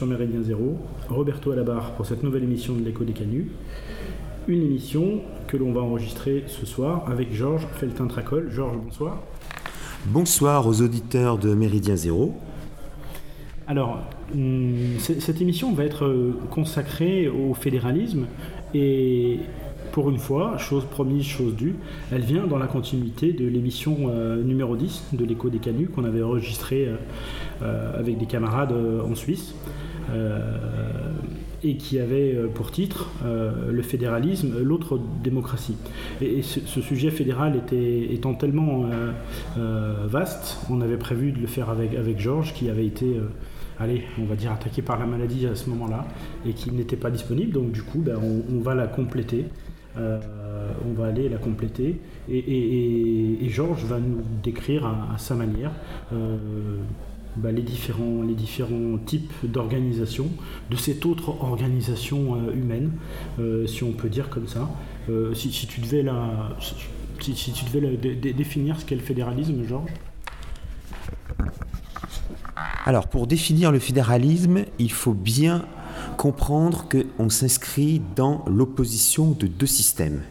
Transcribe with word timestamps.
sur 0.00 0.06
Méridien 0.06 0.40
Zéro. 0.40 0.78
Roberto 1.10 1.52
à 1.52 1.56
la 1.56 1.62
barre 1.62 1.92
pour 1.92 2.06
cette 2.06 2.22
nouvelle 2.22 2.44
émission 2.44 2.72
de 2.72 2.82
l'écho 2.82 3.04
des 3.04 3.12
canuts. 3.12 3.50
Une 4.48 4.62
émission 4.62 5.20
que 5.46 5.58
l'on 5.58 5.74
va 5.74 5.82
enregistrer 5.82 6.44
ce 6.46 6.64
soir 6.64 7.04
avec 7.06 7.34
Georges 7.34 7.66
Feltin-Tracol. 7.74 8.50
Georges, 8.50 8.78
bonsoir. 8.82 9.18
Bonsoir 10.06 10.66
aux 10.66 10.80
auditeurs 10.80 11.36
de 11.36 11.52
Méridien 11.52 11.96
Zéro. 11.96 12.32
Alors, 13.66 13.98
hum, 14.34 14.96
cette 14.98 15.42
émission 15.42 15.74
va 15.74 15.84
être 15.84 16.06
euh, 16.06 16.32
consacrée 16.50 17.28
au 17.28 17.52
fédéralisme 17.52 18.24
et 18.72 19.40
pour 19.92 20.08
une 20.08 20.18
fois, 20.18 20.56
chose 20.58 20.84
promise, 20.84 21.24
chose 21.24 21.54
due, 21.56 21.74
elle 22.12 22.22
vient 22.22 22.46
dans 22.46 22.58
la 22.58 22.66
continuité 22.66 23.32
de 23.32 23.46
l'émission 23.46 23.96
euh, 24.08 24.42
numéro 24.42 24.76
10 24.76 25.08
de 25.12 25.24
l'écho 25.24 25.50
des 25.50 25.58
canuts 25.58 25.88
qu'on 25.88 26.04
avait 26.04 26.22
enregistré 26.22 26.86
euh, 26.86 26.96
euh, 27.62 27.98
avec 27.98 28.18
des 28.18 28.26
camarades 28.26 28.72
en 28.72 29.14
Suisse 29.14 29.54
et 31.62 31.76
qui 31.76 31.98
avait 31.98 32.36
pour 32.54 32.70
titre 32.70 33.10
le 33.24 33.82
fédéralisme, 33.82 34.60
l'autre 34.62 35.00
démocratie. 35.22 35.76
Et, 36.20 36.42
ce, 36.42 36.80
sujet 36.80 37.10
fédéral 37.10 37.56
était, 37.56 38.12
étant 38.12 38.34
tellement 38.34 38.86
vaste, 39.56 40.58
on 40.70 40.80
avait 40.80 40.96
prévu 40.96 41.32
de 41.32 41.38
le 41.38 41.46
faire 41.46 41.70
avec, 41.70 41.94
avec 41.94 42.18
Georges 42.18 42.54
qui 42.54 42.70
avait 42.70 42.86
été 42.86 43.16
allez, 43.80 44.02
on 44.20 44.24
va 44.24 44.36
dire 44.36 44.52
attaqué 44.52 44.82
par 44.82 44.98
la 44.98 45.06
maladie 45.06 45.46
à 45.46 45.54
ce 45.54 45.68
moment-là 45.70 46.06
et 46.46 46.52
qui 46.52 46.70
n'était 46.70 46.96
pas 46.96 47.10
disponible. 47.10 47.52
Donc 47.52 47.72
du 47.72 47.82
coup, 47.82 47.98
ben, 47.98 48.18
on, 48.18 48.60
va 48.60 48.74
la 48.74 48.86
compléter 48.86 49.46
euh, 49.96 50.20
on 50.86 50.92
va 50.92 51.08
aller 51.08 51.28
la 51.28 51.38
compléter 51.38 52.00
et, 52.30 53.48
Georges 53.48 53.84
va 53.84 53.98
nous 53.98 54.22
décrire 54.42 54.86
à, 54.86 55.18
sa 55.18 55.34
manière 55.34 55.72
euh, 56.12 56.36
bah, 57.36 57.52
les, 57.52 57.62
différents, 57.62 58.22
les 58.22 58.34
différents 58.34 58.98
types 59.04 59.32
d'organisation, 59.44 60.28
de 60.70 60.76
cette 60.76 61.06
autre 61.06 61.30
organisation 61.42 62.36
euh, 62.36 62.54
humaine, 62.54 62.92
si 63.66 63.84
on 63.84 63.92
peut 63.92 64.08
dire 64.08 64.28
comme 64.28 64.48
ça. 64.48 64.68
Si, 65.34 65.50
tu 65.50 65.80
devais, 65.80 66.02
la, 66.02 66.50
si, 67.20 67.52
tu 67.52 67.64
devais 67.64 68.32
définir 68.32 68.78
ce 68.80 68.84
qu'est 68.84 68.94
le 68.94 69.00
fédéralisme, 69.00 69.64
Georges? 69.66 69.90
Alors, 72.86 73.08
pour 73.08 73.26
définir 73.26 73.72
le 73.72 73.78
fédéralisme, 73.78 74.64
il 74.78 74.92
faut 74.92 75.14
bien 75.14 75.64
comprendre 76.16 76.86
qu'on 76.88 77.28
s'inscrit 77.28 78.00
dans 78.16 78.44
l'opposition 78.46 79.30
de 79.30 79.46
deux 79.46 79.66
systèmes, 79.66 80.22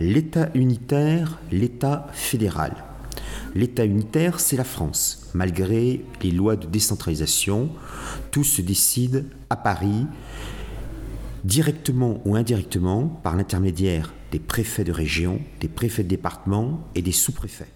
l'État 0.00 0.50
unitaire, 0.54 1.38
l'État 1.50 2.08
fédéral. 2.12 2.72
L'État 3.54 3.84
unitaire, 3.84 4.40
c'est 4.40 4.56
la 4.56 4.64
France. 4.64 5.23
Malgré 5.34 6.04
les 6.22 6.30
lois 6.30 6.56
de 6.56 6.66
décentralisation, 6.66 7.70
tout 8.30 8.44
se 8.44 8.62
décide 8.62 9.26
à 9.50 9.56
Paris, 9.56 10.06
directement 11.44 12.22
ou 12.24 12.36
indirectement, 12.36 13.08
par 13.08 13.36
l'intermédiaire 13.36 14.14
des 14.32 14.38
préfets 14.38 14.84
de 14.84 14.92
région, 14.92 15.40
des 15.60 15.68
préfets 15.68 16.04
de 16.04 16.08
département 16.08 16.88
et 16.94 17.02
des 17.02 17.12
sous-préfets. 17.12 17.70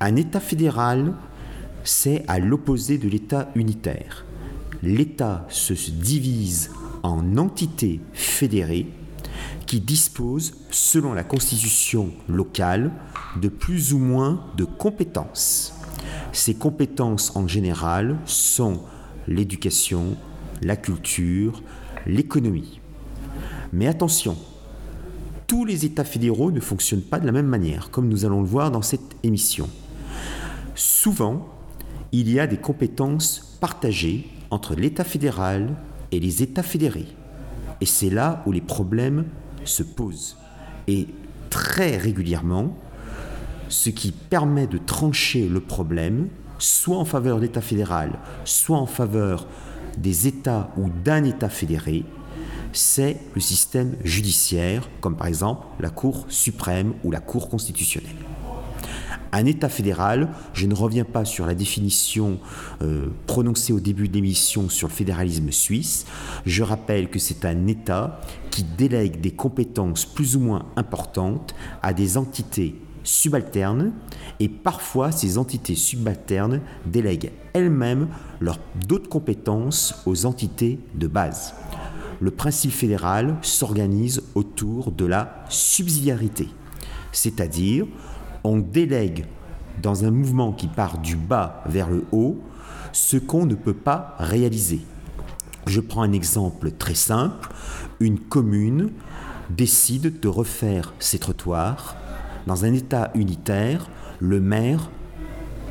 Un 0.00 0.16
État 0.16 0.40
fédéral, 0.40 1.14
c'est 1.84 2.24
à 2.28 2.38
l'opposé 2.38 2.96
de 2.96 3.08
l'État 3.08 3.50
unitaire 3.54 4.24
l'État 4.82 5.46
se 5.48 5.74
divise 5.90 6.70
en 7.02 7.36
entités 7.36 8.00
fédérées 8.12 8.86
qui 9.66 9.80
disposent, 9.80 10.54
selon 10.70 11.12
la 11.12 11.22
constitution 11.22 12.10
locale, 12.28 12.90
de 13.40 13.48
plus 13.48 13.92
ou 13.92 13.98
moins 13.98 14.44
de 14.56 14.64
compétences. 14.64 15.74
Ces 16.32 16.54
compétences 16.54 17.34
en 17.36 17.46
général 17.48 18.16
sont 18.24 18.80
l'éducation, 19.26 20.16
la 20.62 20.76
culture, 20.76 21.62
l'économie. 22.06 22.80
Mais 23.72 23.86
attention, 23.86 24.36
tous 25.46 25.64
les 25.64 25.84
États 25.84 26.04
fédéraux 26.04 26.52
ne 26.52 26.60
fonctionnent 26.60 27.02
pas 27.02 27.18
de 27.18 27.26
la 27.26 27.32
même 27.32 27.46
manière, 27.46 27.90
comme 27.90 28.08
nous 28.08 28.24
allons 28.24 28.40
le 28.40 28.46
voir 28.46 28.70
dans 28.70 28.82
cette 28.82 29.16
émission. 29.22 29.68
Souvent, 30.74 31.48
il 32.12 32.30
y 32.30 32.40
a 32.40 32.46
des 32.46 32.56
compétences 32.56 33.56
partagées 33.60 34.28
entre 34.50 34.74
l'État 34.74 35.04
fédéral 35.04 35.76
et 36.12 36.20
les 36.20 36.42
États 36.42 36.62
fédérés. 36.62 37.08
Et 37.80 37.86
c'est 37.86 38.10
là 38.10 38.42
où 38.46 38.52
les 38.52 38.60
problèmes 38.60 39.26
se 39.64 39.82
posent. 39.82 40.36
Et 40.88 41.06
très 41.50 41.96
régulièrement, 41.96 42.76
ce 43.70 43.88
qui 43.88 44.12
permet 44.12 44.66
de 44.66 44.78
trancher 44.78 45.48
le 45.48 45.60
problème, 45.60 46.28
soit 46.58 46.98
en 46.98 47.04
faveur 47.06 47.36
de 47.36 47.42
l'État 47.42 47.62
fédéral, 47.62 48.18
soit 48.44 48.76
en 48.76 48.86
faveur 48.86 49.46
des 49.96 50.26
États 50.26 50.70
ou 50.76 50.90
d'un 51.04 51.24
État 51.24 51.48
fédéré, 51.48 52.04
c'est 52.72 53.16
le 53.34 53.40
système 53.40 53.96
judiciaire, 54.04 54.88
comme 55.00 55.16
par 55.16 55.26
exemple 55.28 55.66
la 55.80 55.90
Cour 55.90 56.26
suprême 56.28 56.94
ou 57.04 57.10
la 57.10 57.20
Cour 57.20 57.48
constitutionnelle. 57.48 58.16
Un 59.32 59.46
État 59.46 59.68
fédéral, 59.68 60.28
je 60.54 60.66
ne 60.66 60.74
reviens 60.74 61.04
pas 61.04 61.24
sur 61.24 61.46
la 61.46 61.54
définition 61.54 62.40
euh, 62.82 63.06
prononcée 63.28 63.72
au 63.72 63.78
début 63.78 64.08
de 64.08 64.14
l'émission 64.14 64.68
sur 64.68 64.88
le 64.88 64.92
fédéralisme 64.92 65.52
suisse, 65.52 66.06
je 66.46 66.64
rappelle 66.64 67.08
que 67.08 67.20
c'est 67.20 67.44
un 67.44 67.68
État 67.68 68.20
qui 68.50 68.64
délègue 68.64 69.20
des 69.20 69.30
compétences 69.30 70.04
plus 70.04 70.34
ou 70.34 70.40
moins 70.40 70.66
importantes 70.74 71.54
à 71.82 71.92
des 71.92 72.16
entités 72.16 72.74
subalternes 73.04 73.92
et 74.38 74.48
parfois 74.48 75.12
ces 75.12 75.38
entités 75.38 75.74
subalternes 75.74 76.60
délèguent 76.86 77.32
elles-mêmes 77.52 78.08
d'autres 78.86 79.08
compétences 79.08 80.02
aux 80.06 80.26
entités 80.26 80.78
de 80.94 81.06
base. 81.06 81.54
Le 82.20 82.30
principe 82.30 82.72
fédéral 82.72 83.36
s'organise 83.42 84.22
autour 84.34 84.92
de 84.92 85.06
la 85.06 85.44
subsidiarité, 85.48 86.48
c'est-à-dire 87.12 87.86
on 88.44 88.58
délègue 88.58 89.26
dans 89.82 90.04
un 90.04 90.10
mouvement 90.10 90.52
qui 90.52 90.68
part 90.68 90.98
du 90.98 91.16
bas 91.16 91.62
vers 91.66 91.88
le 91.88 92.04
haut 92.12 92.38
ce 92.92 93.16
qu'on 93.16 93.46
ne 93.46 93.54
peut 93.54 93.74
pas 93.74 94.16
réaliser. 94.18 94.80
Je 95.66 95.80
prends 95.80 96.02
un 96.02 96.12
exemple 96.12 96.72
très 96.72 96.94
simple. 96.94 97.48
Une 98.00 98.18
commune 98.18 98.90
décide 99.50 100.20
de 100.20 100.28
refaire 100.28 100.94
ses 100.98 101.18
trottoirs. 101.18 101.96
Dans 102.46 102.64
un 102.64 102.72
État 102.72 103.10
unitaire, 103.14 103.88
le 104.18 104.40
maire 104.40 104.90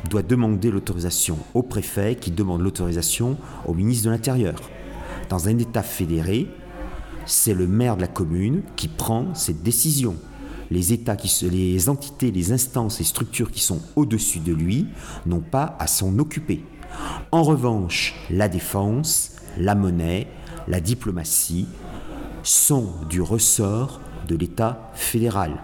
doit 0.08 0.22
demander 0.22 0.70
l'autorisation 0.70 1.38
au 1.54 1.62
préfet 1.62 2.16
qui 2.16 2.30
demande 2.30 2.62
l'autorisation 2.62 3.36
au 3.66 3.74
ministre 3.74 4.06
de 4.06 4.10
l'Intérieur. 4.10 4.60
Dans 5.28 5.48
un 5.48 5.58
État 5.58 5.82
fédéré, 5.82 6.48
c'est 7.26 7.54
le 7.54 7.66
maire 7.66 7.96
de 7.96 8.02
la 8.02 8.08
commune 8.08 8.62
qui 8.76 8.88
prend 8.88 9.34
cette 9.34 9.62
décision 9.62 10.16
les 10.70 10.92
États, 10.92 11.16
les 11.42 11.88
entités, 11.88 12.30
les 12.30 12.52
instances 12.52 12.98
les 12.98 13.04
structures 13.04 13.50
qui 13.50 13.60
sont 13.60 13.80
au-dessus 13.96 14.38
de 14.38 14.52
lui 14.52 14.86
n'ont 15.26 15.40
pas 15.40 15.76
à 15.78 15.86
s'en 15.86 16.18
occuper. 16.18 16.64
En 17.32 17.42
revanche, 17.42 18.14
la 18.30 18.48
défense, 18.48 19.32
la 19.58 19.74
monnaie, 19.74 20.28
la 20.68 20.80
diplomatie 20.80 21.66
sont 22.42 22.92
du 23.08 23.20
ressort 23.20 24.00
de 24.28 24.36
l'État 24.36 24.90
fédéral. 24.94 25.60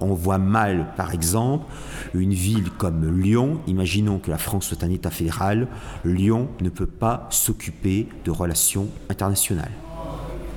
On 0.00 0.14
voit 0.14 0.38
mal, 0.38 0.86
par 0.96 1.12
exemple, 1.12 1.66
une 2.14 2.32
ville 2.32 2.70
comme 2.70 3.20
Lyon. 3.20 3.60
Imaginons 3.66 4.18
que 4.18 4.30
la 4.30 4.38
France 4.38 4.66
soit 4.66 4.82
un 4.84 4.90
État 4.90 5.10
fédéral. 5.10 5.68
Lyon 6.04 6.48
ne 6.60 6.70
peut 6.70 6.86
pas 6.86 7.26
s'occuper 7.30 8.08
de 8.24 8.30
relations 8.30 8.88
internationales 9.08 9.72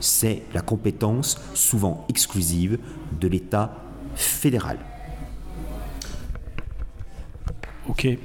c'est 0.04 0.44
la 0.54 0.62
compétence 0.62 1.40
souvent 1.54 2.06
exclusive 2.10 2.78
de 3.20 3.28
l'État 3.28 3.78
fédéral. 4.16 4.78
Ok, 7.90 8.08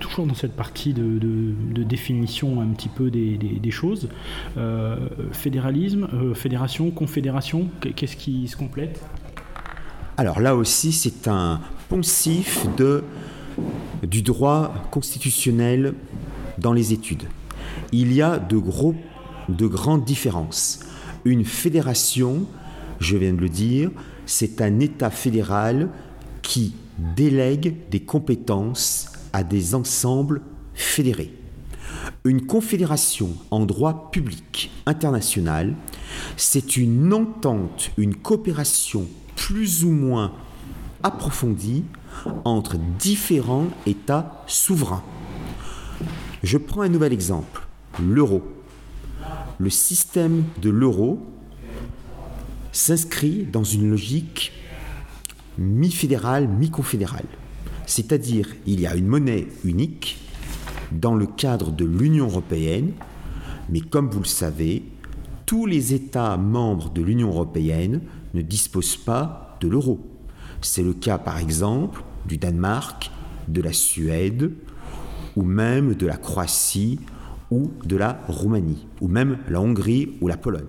toujours 0.00 0.26
dans 0.26 0.34
cette 0.34 0.56
partie 0.56 0.92
de, 0.92 1.54
définition 1.84 2.60
un 2.60 2.68
petit 2.68 2.88
peu 2.88 3.10
des, 3.10 3.70
choses, 3.70 4.08
euh, 4.56 4.96
fédéralisme, 5.32 6.08
euh, 6.12 6.34
fédération, 6.34 6.90
confédération, 6.90 7.68
qu'est-ce 7.94 8.16
qui 8.16 8.48
se 8.48 8.56
complète? 8.56 9.00
Alors 10.16 10.40
là 10.40 10.56
aussi, 10.56 10.92
c'est 10.92 11.28
un 11.28 11.60
poncif 11.88 12.66
du 14.02 14.22
droit 14.22 14.74
constitutionnel 14.90 15.94
dans 16.58 16.72
les 16.72 16.92
études. 16.92 17.24
Il 17.92 18.12
y 18.12 18.22
a 18.22 18.38
de 18.38 18.56
gros 18.56 18.94
de 19.48 19.66
grandes 19.66 20.04
différences. 20.04 20.80
Une 21.24 21.44
fédération, 21.44 22.46
je 23.00 23.16
viens 23.16 23.32
de 23.32 23.40
le 23.40 23.48
dire, 23.48 23.90
c'est 24.26 24.60
un 24.60 24.80
État 24.80 25.10
fédéral 25.10 25.88
qui 26.42 26.74
délègue 27.16 27.76
des 27.90 28.00
compétences 28.00 29.10
à 29.32 29.44
des 29.44 29.74
ensembles 29.74 30.42
fédérés. 30.74 31.32
Une 32.24 32.46
confédération 32.46 33.30
en 33.50 33.66
droit 33.66 34.10
public 34.10 34.70
international, 34.86 35.74
c'est 36.36 36.76
une 36.76 37.12
entente, 37.12 37.90
une 37.96 38.14
coopération 38.14 39.06
plus 39.36 39.84
ou 39.84 39.90
moins 39.90 40.32
approfondie 41.02 41.84
entre 42.44 42.76
différents 42.98 43.66
États 43.86 44.44
souverains. 44.46 45.02
Je 46.42 46.58
prends 46.58 46.82
un 46.82 46.88
nouvel 46.88 47.12
exemple, 47.12 47.66
l'euro. 48.00 48.42
Le 49.58 49.70
système 49.70 50.44
de 50.60 50.70
l'euro 50.70 51.20
s'inscrit 52.72 53.44
dans 53.44 53.64
une 53.64 53.90
logique 53.90 54.52
mi-fédérale, 55.58 56.48
mi-confédérale. 56.48 57.26
C'est-à-dire, 57.86 58.48
il 58.66 58.80
y 58.80 58.86
a 58.86 58.94
une 58.94 59.06
monnaie 59.06 59.46
unique 59.64 60.18
dans 60.92 61.14
le 61.14 61.26
cadre 61.26 61.70
de 61.70 61.84
l'Union 61.84 62.26
européenne, 62.26 62.92
mais 63.68 63.80
comme 63.80 64.10
vous 64.10 64.20
le 64.20 64.26
savez, 64.26 64.82
tous 65.46 65.66
les 65.66 65.94
États 65.94 66.36
membres 66.36 66.90
de 66.90 67.02
l'Union 67.02 67.28
européenne 67.28 68.00
ne 68.34 68.42
disposent 68.42 68.96
pas 68.96 69.56
de 69.60 69.68
l'euro. 69.68 70.00
C'est 70.60 70.82
le 70.82 70.94
cas 70.94 71.18
par 71.18 71.38
exemple 71.38 72.02
du 72.26 72.38
Danemark, 72.38 73.10
de 73.48 73.60
la 73.60 73.72
Suède, 73.72 74.52
ou 75.36 75.42
même 75.42 75.94
de 75.94 76.06
la 76.06 76.16
Croatie 76.16 77.00
ou 77.50 77.70
de 77.84 77.96
la 77.96 78.20
Roumanie, 78.28 78.86
ou 79.00 79.08
même 79.08 79.38
la 79.48 79.60
Hongrie 79.60 80.16
ou 80.20 80.28
la 80.28 80.36
Pologne. 80.36 80.66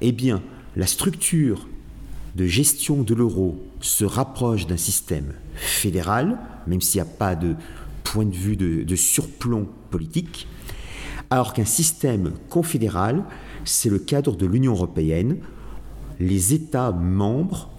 Eh 0.00 0.12
bien, 0.12 0.42
la 0.76 0.86
structure 0.86 1.66
de 2.34 2.46
gestion 2.46 3.02
de 3.02 3.14
l'euro 3.14 3.62
se 3.80 4.04
rapproche 4.04 4.66
d'un 4.66 4.76
système 4.76 5.34
fédéral, 5.54 6.38
même 6.66 6.80
s'il 6.80 7.00
n'y 7.00 7.08
a 7.08 7.10
pas 7.12 7.36
de 7.36 7.54
point 8.02 8.24
de 8.24 8.34
vue 8.34 8.56
de, 8.56 8.96
surplomb 8.96 9.68
politique, 9.90 10.46
alors 11.30 11.52
qu'un 11.52 11.64
système 11.64 12.32
confédéral, 12.50 13.24
c'est 13.64 13.88
le 13.88 13.98
cadre 13.98 14.36
de 14.36 14.46
l'Union 14.46 14.72
européenne. 14.72 15.38
Les 16.20 16.54
États 16.54 16.92
membres 16.92 17.70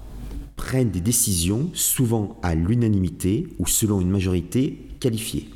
prennent 0.56 0.90
des 0.90 1.02
décisions 1.02 1.70
souvent 1.74 2.40
à 2.42 2.56
l'unanimité 2.56 3.48
ou 3.60 3.68
selon 3.68 4.02
une 4.02 4.10
majorité 4.10 4.90
qualifiée. 5.00 5.50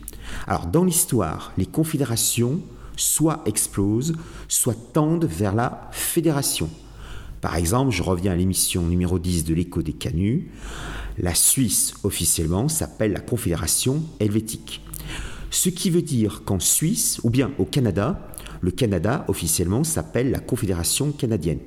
Alors 0.46 0.68
dans 0.68 0.84
l'histoire, 0.84 1.52
les 1.58 1.66
confédérations 1.66 2.60
soit 2.96 3.42
explosent, 3.46 4.14
soit 4.48 4.94
tendent 4.94 5.26
vers 5.26 5.56
la 5.56 5.90
fédération. 5.92 6.70
Par 7.42 7.56
exemple, 7.56 7.92
je 7.92 8.04
reviens 8.04 8.34
à 8.34 8.36
l'émission 8.36 8.86
numéro 8.86 9.18
10 9.18 9.46
de 9.46 9.54
l'écho 9.54 9.82
des 9.82 9.94
canuts, 9.94 10.50
la 11.18 11.34
Suisse 11.34 11.94
officiellement 12.04 12.68
s'appelle 12.68 13.14
la 13.14 13.20
Confédération 13.20 14.04
helvétique. 14.20 14.82
Ce 15.52 15.70
qui 15.70 15.90
veut 15.90 16.02
dire 16.02 16.44
qu'en 16.44 16.60
Suisse, 16.60 17.20
ou 17.24 17.30
bien 17.30 17.52
au 17.58 17.66
Canada, 17.66 18.30
le 18.62 18.72
Canada 18.72 19.26
officiellement 19.28 19.84
s'appelle 19.84 20.32
la 20.32 20.40
Confédération 20.40 21.12
canadienne. 21.12 21.60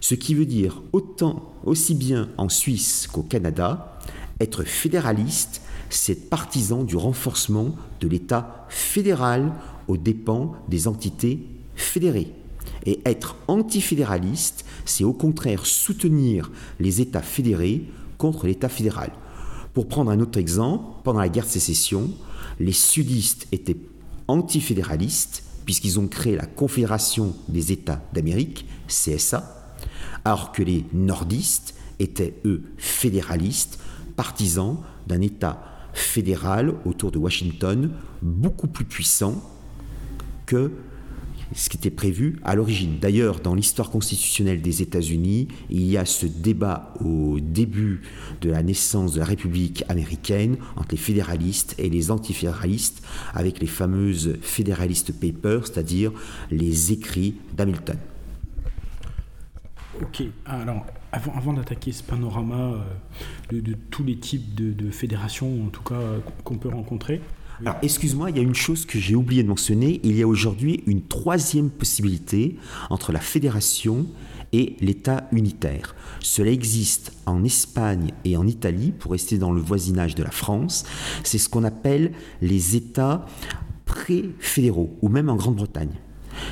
Ce 0.00 0.14
qui 0.14 0.34
veut 0.34 0.46
dire 0.46 0.82
autant, 0.92 1.52
aussi 1.64 1.94
bien 1.94 2.28
en 2.38 2.48
Suisse 2.48 3.08
qu'au 3.12 3.22
Canada, 3.22 3.98
être 4.40 4.62
fédéraliste, 4.62 5.60
c'est 5.90 6.30
partisan 6.30 6.84
du 6.84 6.96
renforcement 6.96 7.74
de 8.00 8.08
l'État 8.08 8.66
fédéral 8.68 9.52
aux 9.88 9.96
dépens 9.96 10.54
des 10.68 10.88
entités 10.88 11.40
fédérées. 11.74 12.32
Et 12.86 13.00
être 13.04 13.36
antifédéraliste, 13.48 14.64
c'est 14.84 15.04
au 15.04 15.12
contraire 15.12 15.66
soutenir 15.66 16.50
les 16.80 17.00
États 17.00 17.22
fédérés 17.22 17.84
contre 18.16 18.46
l'État 18.46 18.68
fédéral. 18.68 19.10
Pour 19.74 19.88
prendre 19.88 20.10
un 20.10 20.20
autre 20.20 20.38
exemple, 20.38 20.84
pendant 21.04 21.20
la 21.20 21.28
guerre 21.28 21.44
de 21.44 21.50
sécession, 21.50 22.10
les 22.60 22.72
sudistes 22.72 23.46
étaient 23.52 23.76
antifédéralistes 24.28 25.42
puisqu'ils 25.66 25.98
ont 25.98 26.06
créé 26.06 26.36
la 26.36 26.46
Confédération 26.46 27.34
des 27.48 27.72
États 27.72 28.00
d'Amérique, 28.12 28.66
CSA, 28.86 29.74
alors 30.24 30.52
que 30.52 30.62
les 30.62 30.86
nordistes 30.94 31.74
étaient, 31.98 32.34
eux, 32.44 32.62
fédéralistes, 32.78 33.78
partisans 34.14 34.78
d'un 35.06 35.20
État 35.20 35.62
fédéral 35.92 36.74
autour 36.84 37.10
de 37.10 37.18
Washington, 37.18 37.90
beaucoup 38.22 38.68
plus 38.68 38.84
puissant 38.84 39.42
que 40.46 40.70
ce 41.54 41.68
qui 41.68 41.76
était 41.76 41.90
prévu 41.90 42.38
à 42.44 42.54
l'origine. 42.54 42.98
D'ailleurs, 43.00 43.40
dans 43.40 43.54
l'histoire 43.54 43.90
constitutionnelle 43.90 44.62
des 44.62 44.82
États-Unis, 44.82 45.48
il 45.70 45.86
y 45.86 45.96
a 45.96 46.04
ce 46.04 46.26
débat 46.26 46.94
au 47.04 47.38
début 47.40 48.02
de 48.40 48.50
la 48.50 48.62
naissance 48.62 49.14
de 49.14 49.20
la 49.20 49.24
République 49.24 49.84
américaine 49.88 50.56
entre 50.76 50.88
les 50.92 50.96
fédéralistes 50.96 51.74
et 51.78 51.88
les 51.88 52.10
antifédéralistes, 52.10 53.02
avec 53.34 53.60
les 53.60 53.66
fameuses 53.66 54.36
Federalist 54.40 55.12
Papers, 55.12 55.66
c'est-à-dire 55.66 56.12
les 56.50 56.92
écrits 56.92 57.36
d'Hamilton. 57.56 57.96
Ok, 60.02 60.24
alors 60.44 60.84
avant, 61.12 61.54
d'attaquer 61.54 61.92
ce 61.92 62.02
panorama 62.02 62.74
euh, 63.52 63.62
de, 63.62 63.74
tous 63.90 64.04
les 64.04 64.16
types 64.16 64.54
de 64.54 64.90
fédérations, 64.90 65.64
en 65.64 65.68
tout 65.68 65.82
cas 65.82 66.00
qu'on 66.44 66.58
peut 66.58 66.68
rencontrer, 66.68 67.22
alors, 67.60 67.76
excuse-moi, 67.80 68.30
il 68.30 68.36
y 68.36 68.40
a 68.40 68.42
une 68.42 68.54
chose 68.54 68.84
que 68.84 68.98
j'ai 68.98 69.14
oublié 69.14 69.42
de 69.42 69.48
mentionner. 69.48 70.00
Il 70.04 70.16
y 70.16 70.22
a 70.22 70.28
aujourd'hui 70.28 70.82
une 70.86 71.02
troisième 71.02 71.70
possibilité 71.70 72.56
entre 72.90 73.12
la 73.12 73.20
fédération 73.20 74.06
et 74.52 74.76
l'État 74.80 75.26
unitaire. 75.32 75.94
Cela 76.20 76.50
existe 76.50 77.12
en 77.24 77.44
Espagne 77.44 78.12
et 78.24 78.36
en 78.36 78.46
Italie, 78.46 78.92
pour 78.92 79.12
rester 79.12 79.38
dans 79.38 79.52
le 79.52 79.60
voisinage 79.60 80.14
de 80.14 80.22
la 80.22 80.30
France. 80.30 80.84
C'est 81.24 81.38
ce 81.38 81.48
qu'on 81.48 81.64
appelle 81.64 82.12
les 82.42 82.76
États 82.76 83.24
pré-fédéraux, 83.86 84.94
ou 85.00 85.08
même 85.08 85.30
en 85.30 85.36
Grande-Bretagne. 85.36 85.94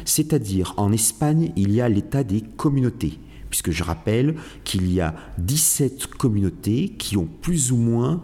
C'est-à-dire, 0.07 0.73
en 0.79 0.91
Espagne, 0.91 1.53
il 1.55 1.71
y 1.73 1.83
a 1.83 1.89
l'État 1.91 2.25
des 2.25 2.41
communautés, 2.41 3.19
puisque 3.51 3.73
je 3.73 3.85
rappelle 3.85 4.37
qu'il 4.65 4.91
y 4.91 5.03
a 5.03 5.15
17 5.37 6.07
communautés 6.07 6.95
qui 6.97 7.19
ont 7.19 7.29
plus 7.43 7.73
ou 7.73 7.77
moins 7.77 8.23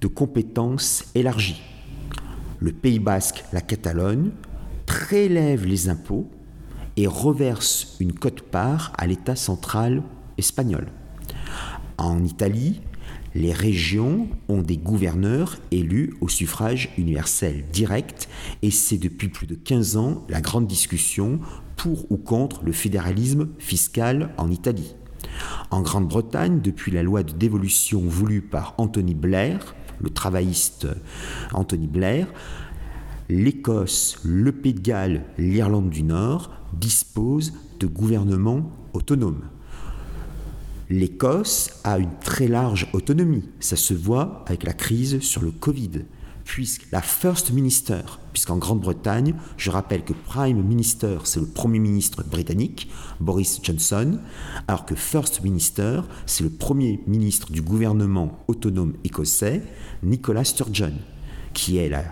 de 0.00 0.06
compétences 0.06 1.04
élargies 1.14 1.60
le 2.60 2.72
Pays 2.72 2.98
basque, 2.98 3.44
la 3.52 3.60
Catalogne, 3.60 4.30
prélève 4.86 5.64
les 5.64 5.88
impôts 5.88 6.28
et 6.96 7.06
reverse 7.06 7.96
une 8.00 8.12
cote-part 8.12 8.92
à 8.98 9.06
l'État 9.06 9.36
central 9.36 10.02
espagnol. 10.38 10.88
En 11.96 12.24
Italie, 12.24 12.80
les 13.34 13.52
régions 13.52 14.28
ont 14.48 14.62
des 14.62 14.76
gouverneurs 14.76 15.58
élus 15.70 16.14
au 16.20 16.28
suffrage 16.28 16.90
universel 16.96 17.64
direct 17.72 18.28
et 18.62 18.70
c'est 18.70 18.98
depuis 18.98 19.28
plus 19.28 19.46
de 19.46 19.54
15 19.54 19.96
ans 19.96 20.26
la 20.28 20.40
grande 20.40 20.66
discussion 20.66 21.38
pour 21.76 22.10
ou 22.10 22.16
contre 22.16 22.64
le 22.64 22.72
fédéralisme 22.72 23.48
fiscal 23.58 24.30
en 24.38 24.50
Italie. 24.50 24.96
En 25.70 25.82
Grande-Bretagne, 25.82 26.60
depuis 26.60 26.90
la 26.90 27.02
loi 27.02 27.22
de 27.22 27.32
dévolution 27.32 28.00
voulue 28.00 28.42
par 28.42 28.74
Anthony 28.78 29.14
Blair, 29.14 29.74
le 30.00 30.10
travailliste 30.10 30.86
Anthony 31.52 31.86
Blair, 31.86 32.26
l'Écosse, 33.28 34.18
le 34.24 34.52
Pays 34.52 34.74
de 34.74 34.80
Galles, 34.80 35.24
l'Irlande 35.36 35.90
du 35.90 36.02
Nord 36.02 36.50
disposent 36.72 37.52
de 37.80 37.86
gouvernements 37.86 38.70
autonomes. 38.92 39.42
L'Écosse 40.90 41.80
a 41.84 41.98
une 41.98 42.18
très 42.20 42.48
large 42.48 42.88
autonomie. 42.94 43.44
Ça 43.60 43.76
se 43.76 43.92
voit 43.92 44.44
avec 44.46 44.62
la 44.64 44.72
crise 44.72 45.20
sur 45.20 45.42
le 45.42 45.50
Covid. 45.50 46.04
Puisque 46.48 46.90
la 46.92 47.02
First 47.02 47.52
Minister, 47.52 48.00
puisqu'en 48.32 48.56
Grande-Bretagne, 48.56 49.34
je 49.58 49.70
rappelle 49.70 50.02
que 50.02 50.14
Prime 50.14 50.62
Minister, 50.62 51.18
c'est 51.24 51.40
le 51.40 51.46
Premier 51.46 51.78
ministre 51.78 52.24
britannique, 52.24 52.90
Boris 53.20 53.60
Johnson, 53.62 54.18
alors 54.66 54.86
que 54.86 54.94
First 54.94 55.42
Minister, 55.42 56.00
c'est 56.24 56.42
le 56.42 56.50
Premier 56.50 57.00
ministre 57.06 57.52
du 57.52 57.60
gouvernement 57.60 58.42
autonome 58.48 58.94
écossais, 59.04 59.62
Nicola 60.02 60.42
Sturgeon, 60.42 60.94
qui 61.52 61.76
est 61.76 61.90
la 61.90 62.02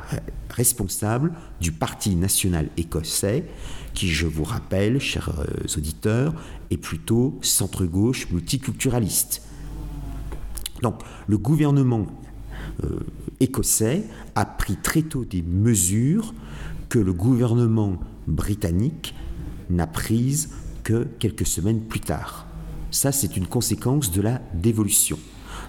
responsable 0.51 1.33
du 1.63 1.73
Parti 1.73 2.15
national 2.15 2.69
écossais, 2.77 3.47
qui, 3.95 4.09
je 4.11 4.27
vous 4.27 4.45
rappelle, 4.45 5.01
chers 5.01 5.31
euh, 5.41 5.79
auditeurs, 5.79 6.35
est 6.71 6.77
plutôt 6.77 7.39
centre-gauche 7.41 8.31
multiculturaliste. 8.31 9.41
Donc, 10.83 11.01
le 11.27 11.39
gouvernement 11.39 12.07
euh, 12.85 13.01
écossais 13.41 14.05
a 14.35 14.45
pris 14.45 14.77
très 14.77 15.03
tôt 15.03 15.25
des 15.25 15.43
mesures 15.43 16.35
que 16.89 16.99
le 16.99 17.13
gouvernement 17.13 17.99
britannique 18.27 19.15
n'a 19.71 19.87
prises 19.87 20.51
que 20.85 21.07
quelques 21.19 21.47
semaines 21.47 21.81
plus 21.81 22.01
tard. 22.01 22.47
Ça, 22.91 23.13
c'est 23.13 23.37
une 23.37 23.47
conséquence 23.47 24.11
de 24.11 24.23
la 24.23 24.41
dévolution. 24.55 25.19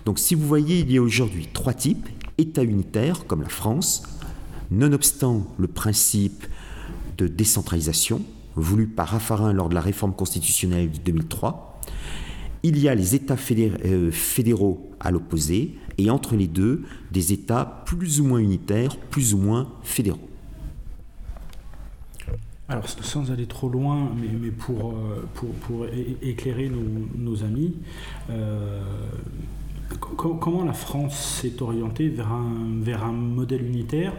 Donc 0.06 0.20
si 0.20 0.36
vous 0.36 0.48
voyez, 0.48 0.80
il 0.80 0.92
y 0.92 0.98
a 0.98 1.02
aujourd'hui 1.02 1.48
trois 1.52 1.74
types. 1.74 2.08
État 2.38 2.64
unitaire, 2.64 3.26
comme 3.26 3.42
la 3.42 3.50
France, 3.50 4.04
nonobstant 4.70 5.48
le 5.58 5.68
principe 5.68 6.46
de 7.18 7.28
décentralisation 7.28 8.22
voulu 8.56 8.88
par 8.88 9.10
Raffarin 9.10 9.54
lors 9.54 9.70
de 9.70 9.76
la 9.76 9.82
réforme 9.82 10.14
constitutionnelle 10.14 10.92
de 10.92 10.98
2003. 11.00 11.82
Il 12.64 12.80
y 12.80 12.90
a 12.90 12.96
les 12.96 13.16
États 13.16 13.38
euh, 13.52 14.12
fédéraux 14.12 14.92
à 15.00 15.12
l'opposé, 15.12 15.76
et 15.98 16.10
entre 16.10 16.36
les 16.36 16.48
deux, 16.48 16.84
des 17.12 17.34
États 17.34 17.84
plus 17.86 18.22
ou 18.22 18.26
moins 18.26 18.40
unitaires, 18.40 18.96
plus 18.98 19.34
ou 19.34 19.38
moins 19.38 19.68
fédéraux. 19.84 20.28
Alors, 22.70 22.88
sans 22.90 23.32
aller 23.32 23.46
trop 23.46 23.70
loin, 23.70 24.12
mais, 24.20 24.52
pour, 24.52 24.92
euh, 24.92 25.26
pour, 25.34 25.86
éclairer 26.22 26.70
nos, 26.70 27.44
amis, 27.44 27.76
euh, 28.30 28.82
comment 30.18 30.66
la 30.66 30.74
France 30.74 31.40
s'est 31.42 31.62
orientée 31.62 32.10
vers 32.10 32.32
un, 32.32 32.82
vers 32.82 33.06
un 33.06 33.14
modèle 33.14 33.66
unitaire? 33.66 34.14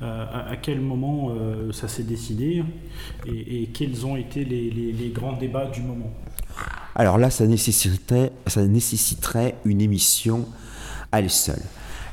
À, 0.00 0.56
quel 0.60 0.82
moment 0.82 1.32
ça 1.72 1.88
s'est 1.88 2.02
décidé? 2.02 2.62
Et, 3.26 3.68
quels 3.72 4.04
ont 4.04 4.16
été 4.16 4.44
les, 4.44 5.12
grands 5.14 5.32
débats 5.32 5.64
du 5.64 5.80
moment? 5.80 6.12
Alors 6.94 7.16
là, 7.16 7.30
ça 7.30 7.46
nécessiterait, 7.46 8.30
ça 8.46 8.66
nécessiterait 8.66 9.56
une 9.64 9.80
émission 9.80 10.46
elle 11.20 11.30
seule. 11.30 11.62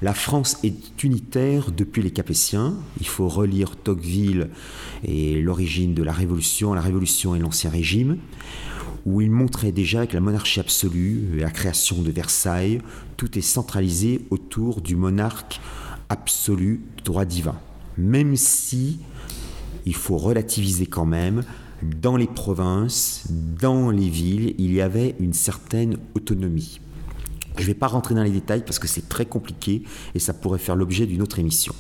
La 0.02 0.16
France 0.16 0.58
est 0.64 1.04
unitaire 1.04 1.72
depuis 1.72 2.02
les 2.02 2.10
Capétiens. 2.10 2.74
Il 3.00 3.08
faut 3.08 3.28
relire 3.28 3.76
Tocqueville 3.76 4.50
et 5.04 5.40
l'origine 5.40 5.94
de 5.94 6.02
la 6.02 6.12
Révolution, 6.12 6.74
la 6.74 6.82
Révolution 6.82 7.36
et 7.36 7.40
l'Ancien 7.40 7.70
Régime, 7.70 8.18
où 9.06 9.22
il 9.22 9.30
montrait 9.30 9.72
déjà 9.72 10.08
que 10.08 10.16
la 10.16 10.20
monarchie 10.20 10.60
absolue, 10.60 11.38
la 11.38 11.52
création 11.52 12.02
de 12.02 12.10
Versailles, 12.10 12.82
tout 13.16 13.38
est 13.38 13.42
centralisé 13.42 14.22
autour 14.32 14.82
du 14.82 14.96
monarque 14.96 15.62
absolu, 16.10 16.82
droit 17.06 17.26
divin. 17.26 17.60
Même 17.98 18.36
si 18.36 19.00
il 19.86 19.96
faut 19.96 20.18
relativiser 20.18 20.88
quand 20.88 21.06
même, 21.06 21.44
dans 21.84 22.18
les 22.18 22.28
provinces, 22.28 23.28
dans 23.30 23.92
les 23.92 24.10
villes, 24.10 24.56
il 24.58 24.74
y 24.74 24.82
avait 24.82 25.16
une 25.20 25.34
certaine 25.34 25.98
autonomie. 26.16 26.80
Je 27.58 27.62
ne 27.62 27.68
vais 27.68 27.74
pas 27.74 27.88
rentrer 27.88 28.16
dans 28.16 28.24
les 28.24 28.32
détails 28.32 28.64
parce 28.64 28.80
que 28.80 28.88
c'est 28.88 29.10
très 29.10 29.26
compliqué 29.26 29.84
et 30.16 30.20
ça 30.20 30.34
pourrait 30.34 30.60
faire 30.60 30.76
l'objet 30.76 31.06
d'une 31.06 31.22
autre 31.22 31.40
émission. 31.40 31.76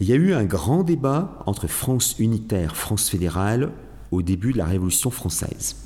Il 0.00 0.08
y 0.08 0.12
a 0.12 0.16
eu 0.16 0.34
un 0.34 0.44
grand 0.44 0.82
débat 0.82 1.38
entre 1.46 1.66
France 1.66 2.16
unitaire, 2.18 2.76
France 2.76 3.08
fédérale 3.08 3.72
au 4.10 4.22
début 4.22 4.52
de 4.52 4.58
la 4.58 4.66
Révolution 4.66 5.10
française. 5.10 5.76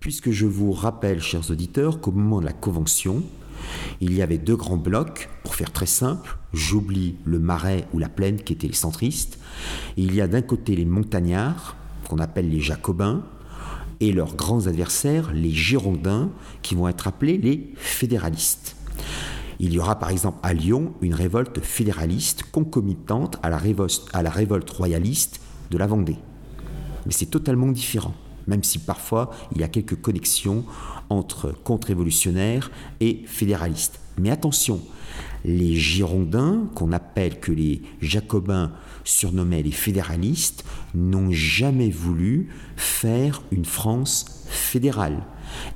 Puisque 0.00 0.30
je 0.30 0.46
vous 0.46 0.72
rappelle, 0.72 1.20
chers 1.22 1.50
auditeurs, 1.50 2.00
qu'au 2.00 2.10
moment 2.10 2.40
de 2.40 2.46
la 2.46 2.52
Convention, 2.52 3.22
il 4.00 4.14
y 4.14 4.22
avait 4.22 4.38
deux 4.38 4.56
grands 4.56 4.76
blocs, 4.76 5.28
pour 5.42 5.54
faire 5.54 5.72
très 5.72 5.86
simple, 5.86 6.36
j'oublie 6.52 7.16
le 7.24 7.38
Marais 7.38 7.86
ou 7.92 7.98
la 7.98 8.08
Plaine 8.08 8.42
qui 8.42 8.52
étaient 8.52 8.66
les 8.66 8.74
centristes. 8.74 9.38
Il 9.96 10.14
y 10.14 10.20
a 10.20 10.28
d'un 10.28 10.42
côté 10.42 10.76
les 10.76 10.84
montagnards, 10.84 11.76
qu'on 12.08 12.18
appelle 12.18 12.50
les 12.50 12.60
jacobins, 12.60 13.24
et 14.00 14.12
leurs 14.12 14.36
grands 14.36 14.66
adversaires, 14.66 15.32
les 15.32 15.50
Girondins, 15.50 16.30
qui 16.62 16.74
vont 16.74 16.88
être 16.88 17.06
appelés 17.06 17.38
les 17.38 17.72
fédéralistes. 17.76 18.76
Il 19.58 19.72
y 19.72 19.78
aura 19.78 19.98
par 19.98 20.10
exemple 20.10 20.38
à 20.42 20.52
Lyon 20.52 20.92
une 21.00 21.14
révolte 21.14 21.60
fédéraliste 21.60 22.44
concomitante 22.52 23.38
à 23.42 23.48
la, 23.48 23.56
révolte, 23.58 24.70
royaliste 24.70 25.40
de 25.70 25.78
la 25.78 25.86
Vendée. 25.86 26.18
Mais 27.06 27.12
c'est 27.12 27.26
totalement 27.26 27.68
différent, 27.68 28.14
même 28.46 28.62
si 28.62 28.78
parfois 28.78 29.30
il 29.54 29.60
y 29.60 29.64
a 29.64 29.68
quelques 29.68 30.00
connexions 30.00 30.64
entre 31.08 31.52
contre-révolutionnaires 31.52 32.70
et 33.00 33.22
fédéralistes. 33.26 34.00
Mais 34.18 34.30
attention, 34.30 34.80
les 35.44 35.74
Girondins, 35.76 36.64
qu'on 36.74 36.92
appelle 36.92 37.40
que 37.40 37.52
les 37.52 37.82
Jacobins 38.00 38.72
surnommaient 39.06 39.62
les 39.62 39.70
fédéralistes, 39.70 40.64
n'ont 40.94 41.30
jamais 41.30 41.90
voulu 41.90 42.48
faire 42.76 43.42
une 43.50 43.64
France 43.64 44.44
fédérale. 44.48 45.24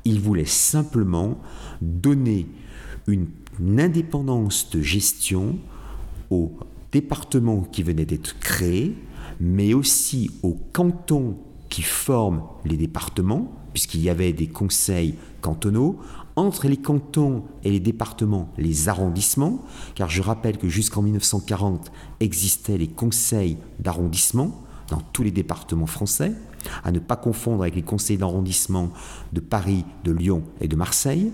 Ils 0.04 0.20
voulaient 0.20 0.44
simplement 0.44 1.40
donner 1.80 2.46
une, 3.06 3.28
indépendance 3.78 4.70
de 4.70 4.80
gestion 4.80 5.58
aux 6.30 6.52
départements 6.92 7.60
qui 7.60 7.82
venaient 7.82 8.06
d'être 8.06 8.38
créés, 8.38 8.96
mais 9.38 9.74
aussi 9.74 10.30
aux 10.42 10.58
cantons 10.72 11.36
qui 11.68 11.82
forment 11.82 12.42
les 12.64 12.78
départements, 12.78 13.52
puisqu'il 13.74 14.00
y 14.00 14.08
avait 14.08 14.32
des 14.32 14.46
conseils 14.46 15.14
cantonaux, 15.42 15.98
entre 16.40 16.68
les 16.68 16.76
cantons 16.76 17.44
et 17.64 17.70
les 17.70 17.80
départements, 17.80 18.50
les 18.56 18.88
arrondissements, 18.88 19.64
car 19.94 20.08
je 20.08 20.22
rappelle 20.22 20.58
que 20.58 20.68
jusqu'en 20.68 21.02
1940 21.02 21.92
existaient 22.20 22.78
les 22.78 22.88
conseils 22.88 23.58
d'arrondissement 23.78 24.62
dans 24.88 25.00
tous 25.12 25.22
les 25.22 25.30
départements 25.30 25.86
français, 25.86 26.32
à 26.82 26.92
ne 26.92 26.98
pas 26.98 27.16
confondre 27.16 27.62
avec 27.62 27.74
les 27.74 27.82
conseils 27.82 28.16
d'arrondissement 28.16 28.90
de 29.32 29.40
Paris, 29.40 29.84
de 30.04 30.12
Lyon 30.12 30.42
et 30.60 30.68
de 30.68 30.76
Marseille. 30.76 31.30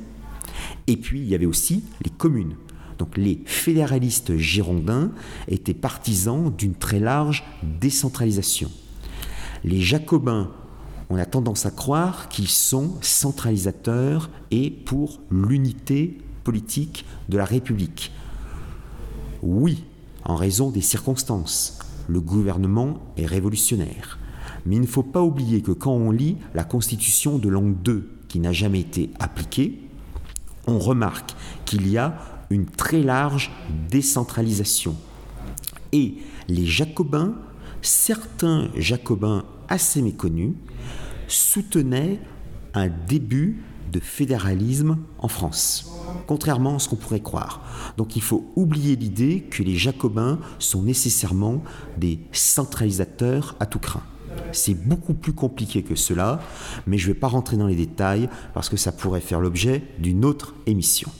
Et 0.86 0.96
puis 0.96 1.20
il 1.20 1.28
y 1.28 1.34
avait 1.34 1.46
aussi 1.46 1.84
les 2.04 2.10
communes. 2.10 2.56
Donc 2.98 3.16
les 3.16 3.42
fédéralistes 3.44 4.36
girondins 4.36 5.10
étaient 5.48 5.74
partisans 5.74 6.52
d'une 6.56 6.74
très 6.74 7.00
large 7.00 7.44
décentralisation. 7.62 8.70
Les 9.64 9.80
jacobins 9.80 10.50
on 11.10 11.16
a 11.16 11.24
tendance 11.24 11.66
à 11.66 11.70
croire 11.70 12.28
qu'ils 12.28 12.48
sont 12.48 12.94
centralisateurs 13.00 14.30
et 14.50 14.70
pour 14.70 15.20
l'unité 15.30 16.18
politique 16.44 17.04
de 17.28 17.38
la 17.38 17.44
République. 17.44 18.12
Oui, 19.42 19.84
en 20.24 20.36
raison 20.36 20.70
des 20.70 20.80
circonstances. 20.80 21.78
Le 22.08 22.20
gouvernement 22.20 22.98
est 23.16 23.26
révolutionnaire. 23.26 24.18
Mais 24.64 24.76
il 24.76 24.82
ne 24.82 24.86
faut 24.86 25.02
pas 25.02 25.22
oublier 25.22 25.62
que 25.62 25.72
quand 25.72 25.92
on 25.92 26.10
lit 26.10 26.36
la 26.54 26.64
constitution 26.64 27.38
de 27.38 27.48
l'an 27.48 27.62
2 27.62 28.10
qui 28.28 28.40
n'a 28.40 28.52
jamais 28.52 28.80
été 28.80 29.10
appliquée, 29.20 29.80
on 30.66 30.78
remarque 30.78 31.34
qu'il 31.64 31.88
y 31.88 31.98
a 31.98 32.18
une 32.50 32.66
très 32.66 33.02
large 33.02 33.52
décentralisation. 33.90 34.96
Et 35.92 36.16
les 36.48 36.66
jacobins, 36.66 37.34
certains 37.82 38.68
jacobins 38.76 39.44
assez 39.68 40.02
méconnus, 40.02 40.54
soutenait 41.28 42.20
un 42.74 42.88
début 42.88 43.62
de 43.92 44.00
fédéralisme 44.00 44.98
en 45.18 45.28
France, 45.28 45.92
contrairement 46.26 46.76
à 46.76 46.78
ce 46.78 46.88
qu'on 46.88 46.96
pourrait 46.96 47.20
croire. 47.20 47.62
Donc 47.96 48.16
il 48.16 48.22
faut 48.22 48.52
oublier 48.56 48.96
l'idée 48.96 49.42
que 49.50 49.62
les 49.62 49.76
jacobins 49.76 50.38
sont 50.58 50.82
nécessairement 50.82 51.62
des 51.96 52.18
centralisateurs 52.32 53.56
à 53.60 53.66
tout 53.66 53.78
craint. 53.78 54.02
C'est 54.52 54.74
beaucoup 54.74 55.14
plus 55.14 55.32
compliqué 55.32 55.82
que 55.82 55.94
cela, 55.94 56.40
mais 56.86 56.98
je 56.98 57.08
ne 57.08 57.14
vais 57.14 57.18
pas 57.18 57.28
rentrer 57.28 57.56
dans 57.56 57.66
les 57.66 57.76
détails 57.76 58.28
parce 58.54 58.68
que 58.68 58.76
ça 58.76 58.92
pourrait 58.92 59.20
faire 59.20 59.40
l'objet 59.40 59.82
d'une 59.98 60.24
autre 60.24 60.54
émission. 60.66 61.10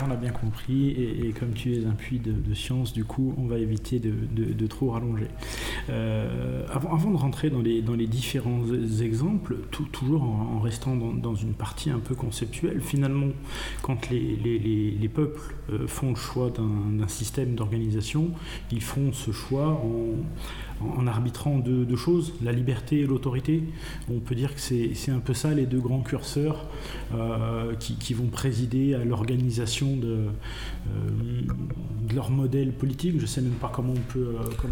On 0.00 0.12
a 0.12 0.16
bien 0.16 0.30
compris, 0.30 0.90
et, 0.90 1.32
comme 1.38 1.52
tu 1.54 1.74
es 1.74 1.84
un 1.84 1.90
puits 1.90 2.20
de, 2.20 2.54
science, 2.54 2.92
du 2.92 3.04
coup, 3.04 3.34
on 3.36 3.46
va 3.46 3.58
éviter 3.58 3.98
de, 3.98 4.66
trop 4.68 4.90
rallonger. 4.90 5.26
Euh, 5.90 6.64
avant, 6.72 7.10
de 7.10 7.16
rentrer 7.16 7.50
dans 7.50 7.60
les, 7.60 7.82
dans 7.82 7.94
les 7.94 8.06
différents 8.06 8.62
exemples, 9.00 9.56
toujours 9.92 10.22
en, 10.22 10.60
restant 10.60 10.94
dans, 10.94 11.34
une 11.34 11.54
partie 11.54 11.90
un 11.90 11.98
peu 11.98 12.14
conceptuelle, 12.14 12.80
finalement, 12.80 13.28
quand 13.82 14.08
les, 14.10 14.36
les, 14.36 15.08
peuples 15.08 15.54
euh, 15.70 15.88
font 15.88 16.10
le 16.10 16.16
choix 16.16 16.50
d'un 16.50 17.08
système 17.08 17.56
d'organisation, 17.56 18.30
ils 18.70 18.82
font 18.82 19.12
ce 19.12 19.32
choix 19.32 19.68
en 19.68 20.14
en, 20.80 21.06
arbitrant 21.06 21.58
deux, 21.58 21.96
choses, 21.96 22.32
la 22.42 22.52
liberté 22.52 23.00
et 23.00 23.06
l'autorité. 23.06 23.62
On 24.10 24.20
peut 24.20 24.34
dire 24.34 24.54
que 24.54 24.60
c'est 24.60 25.10
un 25.10 25.18
peu 25.18 25.34
ça 25.34 25.54
les 25.54 25.66
deux 25.66 25.80
grands 25.80 26.02
curseurs 26.02 26.66
euh, 27.14 27.74
qui, 27.76 28.14
vont 28.14 28.26
présider 28.26 28.94
à 28.94 29.04
l'organisation 29.04 29.96
de, 29.96 30.26
euh, 30.88 31.42
leur 32.14 32.30
modèle 32.30 32.72
politique. 32.72 33.14
Je 33.16 33.22
ne 33.22 33.26
sais 33.26 33.40
même 33.40 33.52
pas 33.52 33.70
comment 33.74 33.92
on 33.92 34.12
peut... 34.12 34.36
Euh, 34.38 34.68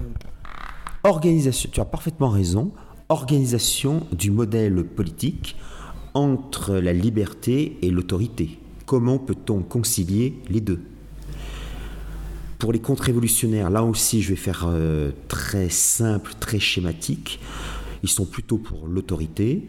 organisation, 1.05 1.71
tu 1.73 1.81
as 1.81 1.85
parfaitement 1.85 2.29
raison. 2.29 2.73
Organisation 3.09 4.07
du 4.13 4.31
modèle 4.31 4.85
politique 4.85 5.57
entre 6.15 6.75
la 6.75 6.93
liberté 6.93 7.79
et 7.83 7.91
l'autorité. 7.91 8.59
Comment 8.85 9.19
peut-on 9.19 9.63
concilier 9.63 10.41
les 10.49 10.61
deux? 10.61 10.83
Pour 12.59 12.73
les 12.73 12.79
contre-révolutionnaires, 12.79 13.71
là 13.71 13.83
aussi, 13.83 14.23
je 14.23 14.31
vais 14.31 14.37
faire 14.37 14.67
euh, 14.69 15.11
très 15.29 15.69
simple, 15.69 16.33
très 16.41 16.59
schématique. 16.59 17.41
Ils 18.03 18.09
sont 18.09 18.25
plutôt 18.25 18.59
pour 18.59 18.87
l'autorité, 18.87 19.69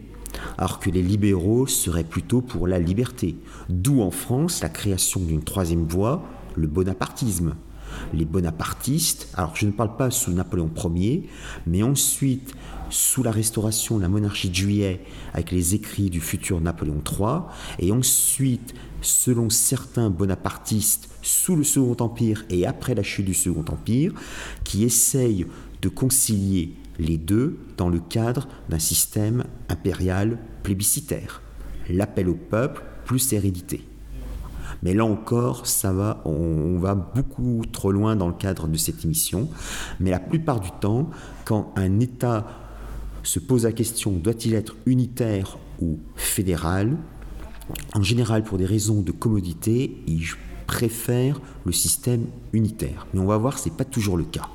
alors 0.56 0.78
que 0.78 0.90
les 0.90 1.02
libéraux 1.02 1.66
seraient 1.66 2.04
plutôt 2.04 2.40
pour 2.40 2.66
la 2.66 2.78
liberté. 2.78 3.36
D'où 3.68 4.00
en 4.00 4.10
France 4.10 4.62
la 4.62 4.68
création 4.68 5.20
d'une 5.20 5.42
troisième 5.42 5.86
voie, 5.86 6.22
le 6.56 6.66
bonapartisme. 6.66 7.54
Les 8.14 8.24
bonapartistes, 8.24 9.28
alors 9.34 9.56
je 9.56 9.66
ne 9.66 9.72
parle 9.72 9.96
pas 9.96 10.10
sous 10.10 10.30
Napoléon 10.30 10.70
Ier, 10.94 11.28
mais 11.66 11.82
ensuite 11.82 12.54
sous 12.90 13.22
la 13.22 13.30
restauration, 13.30 13.98
la 13.98 14.08
monarchie 14.08 14.50
de 14.50 14.54
juillet, 14.54 15.00
avec 15.34 15.50
les 15.50 15.74
écrits 15.74 16.10
du 16.10 16.20
futur 16.20 16.60
Napoléon 16.60 17.02
III, 17.04 17.40
et 17.78 17.92
ensuite, 17.92 18.74
selon 19.02 19.50
certains 19.50 20.10
bonapartistes, 20.10 21.08
sous 21.22 21.56
le 21.56 21.64
Second 21.64 21.96
Empire 22.00 22.44
et 22.50 22.66
après 22.66 22.94
la 22.94 23.02
chute 23.02 23.26
du 23.26 23.34
Second 23.34 23.64
Empire, 23.68 24.12
qui 24.64 24.84
essayent 24.84 25.46
de 25.82 25.88
concilier 25.88 26.74
les 26.98 27.16
deux 27.16 27.58
dans 27.76 27.88
le 27.88 28.00
cadre 28.00 28.48
d'un 28.68 28.78
système 28.78 29.44
impérial 29.68 30.38
plébiscitaire. 30.62 31.42
L'appel 31.88 32.28
au 32.28 32.34
peuple 32.34 32.82
plus 33.04 33.32
hérédité. 33.32 33.84
Mais 34.82 34.94
là 34.94 35.04
encore, 35.04 35.66
ça 35.66 35.92
va, 35.92 36.22
on, 36.24 36.78
va 36.78 36.94
beaucoup 36.94 37.62
trop 37.72 37.90
loin 37.90 38.16
dans 38.16 38.28
le 38.28 38.34
cadre 38.34 38.68
de 38.68 38.76
cette 38.76 39.04
émission. 39.04 39.48
Mais 39.98 40.10
la 40.10 40.20
plupart 40.20 40.60
du 40.60 40.70
temps, 40.80 41.10
quand 41.44 41.72
un 41.76 42.00
État 42.00 42.46
se 43.28 43.38
pose 43.38 43.64
la 43.64 43.72
question 43.72 44.12
doit-il 44.12 44.54
être 44.54 44.74
unitaire 44.86 45.58
ou 45.82 45.98
fédéral? 46.16 46.96
En 47.92 48.02
général, 48.02 48.42
pour 48.42 48.56
des 48.56 48.64
raisons 48.64 49.02
de 49.02 49.12
commodité, 49.12 49.98
il 50.06 50.22
préfèrent 50.66 51.38
le 51.66 51.72
système 51.72 52.24
unitaire. 52.54 53.06
Mais 53.12 53.20
on 53.20 53.26
va 53.26 53.36
voir, 53.36 53.58
ce 53.58 53.68
n'est 53.68 53.76
pas 53.76 53.84
toujours 53.84 54.16
le 54.16 54.24
cas. 54.24 54.48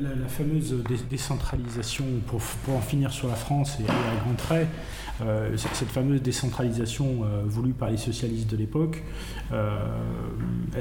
La, 0.00 0.28
fameuse 0.28 0.76
décentralisation, 1.10 2.04
pour, 2.28 2.40
en 2.68 2.80
finir 2.80 3.10
sur 3.10 3.26
la 3.26 3.34
France 3.34 3.76
et, 3.80 3.90
à 3.90 4.24
grands 4.24 4.36
traits, 4.36 4.68
euh, 5.20 5.56
cette 5.56 5.88
fameuse 5.88 6.22
décentralisation 6.22 7.24
euh, 7.24 7.42
voulue 7.44 7.72
par 7.72 7.90
les 7.90 7.96
socialistes 7.96 8.48
de 8.48 8.56
l'époque, 8.56 9.02
euh, 9.52 9.76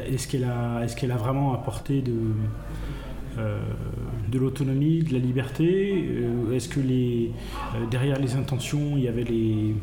est-ce 0.07 0.27
qu'elle 0.27 0.43
a 1.11 1.17
vraiment 1.17 1.53
apporté 1.55 2.01
de, 2.03 2.13
de 3.37 4.39
l'autonomie, 4.39 5.03
de 5.03 5.13
la 5.13 5.19
liberté 5.19 6.05
Est-ce 6.53 6.69
que 6.69 6.79
les, 6.79 7.31
derrière 7.89 8.19
les 8.19 8.35
intentions, 8.35 8.97
il 8.97 9.03
y 9.03 9.07
avait 9.07 9.23
les, 9.23 9.75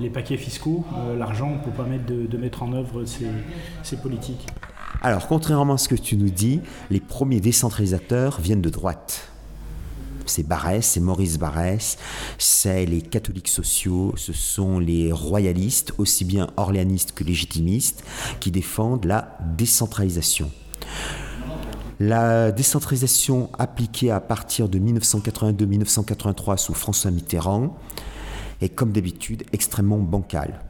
les 0.00 0.10
paquets 0.10 0.36
fiscaux, 0.36 0.84
l'argent 1.18 1.58
pour 1.62 1.72
permettre 1.72 2.06
de, 2.06 2.26
de, 2.26 2.38
mettre 2.38 2.62
en 2.62 2.72
œuvre 2.72 3.04
ces, 3.04 3.26
ces 3.82 3.96
politiques 3.96 4.46
alors, 5.00 5.28
contrairement 5.28 5.74
à 5.74 5.78
ce 5.78 5.88
que 5.88 5.94
tu 5.94 6.16
nous 6.16 6.30
dis, 6.30 6.60
les 6.90 6.98
premiers 6.98 7.40
décentralisateurs 7.40 8.40
viennent 8.40 8.62
de 8.62 8.70
droite. 8.70 9.30
C'est 10.26 10.46
Barès, 10.46 10.84
c'est 10.84 11.00
Maurice 11.00 11.38
Barès, 11.38 11.98
c'est 12.36 12.84
les 12.84 13.00
catholiques 13.00 13.48
sociaux, 13.48 14.12
ce 14.16 14.32
sont 14.32 14.78
les 14.78 15.12
royalistes, 15.12 15.92
aussi 15.98 16.24
bien 16.24 16.48
orléanistes 16.56 17.12
que 17.12 17.24
légitimistes, 17.24 18.04
qui 18.40 18.50
défendent 18.50 19.04
la 19.04 19.38
décentralisation. 19.56 20.50
La 22.00 22.52
décentralisation 22.52 23.50
appliquée 23.58 24.12
à 24.12 24.20
partir 24.20 24.68
de 24.68 24.78
1982-1983 24.78 26.56
sous 26.56 26.72
François 26.72 27.10
Mitterrand 27.10 27.76
est 28.60 28.68
comme 28.68 28.92
d'habitude 28.92 29.42
extrêmement 29.52 29.98
bancale, 29.98 30.60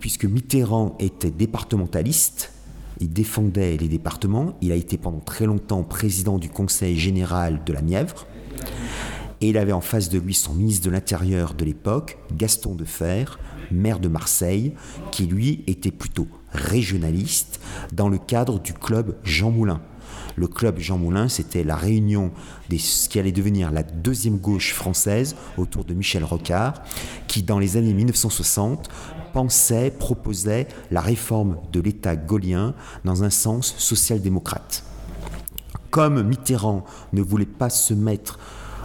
puisque 0.00 0.24
Mitterrand 0.24 0.96
était 0.98 1.30
départementaliste, 1.30 2.50
il 3.00 3.12
défendait 3.12 3.76
les 3.76 3.86
départements. 3.86 4.54
Il 4.60 4.72
a 4.72 4.76
été 4.76 4.98
pendant 4.98 5.20
très 5.20 5.46
longtemps 5.46 5.84
président 5.84 6.38
du 6.38 6.48
Conseil 6.48 6.96
général 6.96 7.62
de 7.64 7.72
la 7.72 7.80
Nièvre. 7.80 8.26
Et 9.40 9.50
il 9.50 9.58
avait 9.58 9.72
en 9.72 9.80
face 9.80 10.08
de 10.08 10.18
lui 10.18 10.34
son 10.34 10.54
ministre 10.54 10.86
de 10.86 10.90
l'Intérieur 10.90 11.54
de 11.54 11.64
l'époque, 11.64 12.18
Gaston 12.32 12.74
Defer, 12.74 13.24
maire 13.70 14.00
de 14.00 14.08
Marseille, 14.08 14.74
qui 15.12 15.26
lui 15.26 15.62
était 15.68 15.92
plutôt 15.92 16.26
régionaliste 16.50 17.60
dans 17.92 18.08
le 18.08 18.18
cadre 18.18 18.58
du 18.58 18.72
club 18.72 19.16
Jean 19.22 19.52
Moulin. 19.52 19.80
Le 20.36 20.48
club 20.48 20.78
Jean 20.78 20.98
Moulin, 20.98 21.28
c'était 21.28 21.64
la 21.64 21.76
réunion 21.76 22.32
de 22.70 22.76
ce 22.76 23.08
qui 23.08 23.18
allait 23.18 23.32
devenir 23.32 23.70
la 23.70 23.82
deuxième 23.82 24.38
gauche 24.38 24.72
française 24.72 25.36
autour 25.56 25.84
de 25.84 25.94
Michel 25.94 26.24
Rocard, 26.24 26.82
qui 27.28 27.42
dans 27.42 27.58
les 27.58 27.76
années 27.76 27.94
1960 27.94 28.88
pensait, 29.32 29.90
proposait 29.90 30.68
la 30.90 31.00
réforme 31.00 31.58
de 31.72 31.80
l'État 31.80 32.16
gaulien 32.16 32.74
dans 33.04 33.24
un 33.24 33.30
sens 33.30 33.74
social-démocrate. 33.78 34.84
Comme 35.90 36.22
Mitterrand 36.22 36.84
ne 37.12 37.22
voulait 37.22 37.46
pas 37.46 37.70
se 37.70 37.94
mettre 37.94 38.38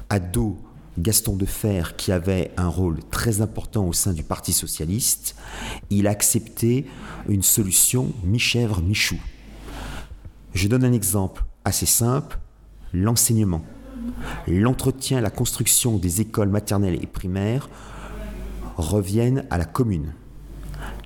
à 0.09 0.19
dos 0.19 0.57
Gaston 0.99 1.35
Defer, 1.35 1.83
qui 1.97 2.11
avait 2.11 2.51
un 2.57 2.67
rôle 2.67 2.99
très 3.09 3.41
important 3.41 3.87
au 3.87 3.93
sein 3.93 4.13
du 4.13 4.23
Parti 4.23 4.53
socialiste, 4.53 5.35
il 5.89 6.07
a 6.07 6.11
accepté 6.11 6.85
une 7.27 7.41
solution 7.41 8.11
mi-chèvre, 8.23 8.81
Je 10.59 10.67
donne 10.67 10.83
un 10.83 10.91
exemple 10.91 11.45
assez 11.63 11.85
simple, 11.85 12.37
l'enseignement. 12.91 13.61
L'entretien, 14.45 15.21
la 15.21 15.29
construction 15.29 15.97
des 15.97 16.19
écoles 16.19 16.49
maternelles 16.49 17.01
et 17.01 17.07
primaires 17.07 17.69
reviennent 18.75 19.45
à 19.49 19.57
la 19.57 19.63
commune 19.63 20.11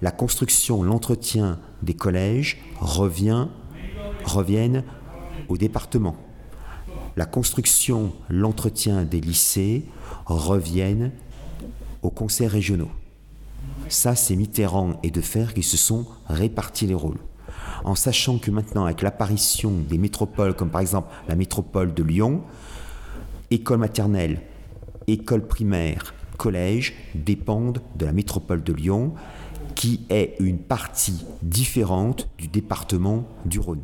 la 0.02 0.12
construction, 0.12 0.84
l'entretien 0.84 1.60
des 1.82 1.94
collèges 1.94 2.58
reviennent 2.80 3.50
au 5.48 5.58
département. 5.58 6.18
La 7.16 7.26
construction, 7.26 8.12
l'entretien 8.30 9.04
des 9.04 9.22
lycées 9.22 9.86
reviennent 10.26 11.12
aux 12.02 12.10
conseils 12.10 12.48
régionaux. 12.48 12.92
Ça, 13.88 14.16
c'est 14.16 14.36
Mitterrand 14.36 15.00
et 15.04 15.12
Defer 15.12 15.48
qui 15.54 15.64
se 15.64 15.78
sont 15.78 16.06
répartis 16.28 16.88
les 16.88 16.96
rôles. 16.96 17.20
En 17.84 17.96
sachant 17.96 18.38
que 18.38 18.50
maintenant, 18.50 18.86
avec 18.86 19.02
l'apparition 19.02 19.72
des 19.72 19.98
métropoles, 19.98 20.56
comme 20.56 20.70
par 20.70 20.82
exemple 20.82 21.10
la 21.28 21.36
métropole 21.36 21.94
de 21.94 22.04
Lyon, 22.04 22.44
école 23.52 23.80
maternelle, 23.80 24.42
école 25.08 25.46
primaire, 25.46 26.14
collège 26.38 26.94
dépendent 27.14 27.82
de 27.96 28.06
la 28.06 28.14
métropole 28.14 28.64
de 28.64 28.74
Lyon 28.74 29.14
qui 29.76 30.06
est 30.10 30.36
une 30.40 30.60
partie 30.60 31.26
différente 31.42 32.30
du 32.38 32.48
département 32.48 33.28
du 33.46 33.60
Rhône. 33.60 33.84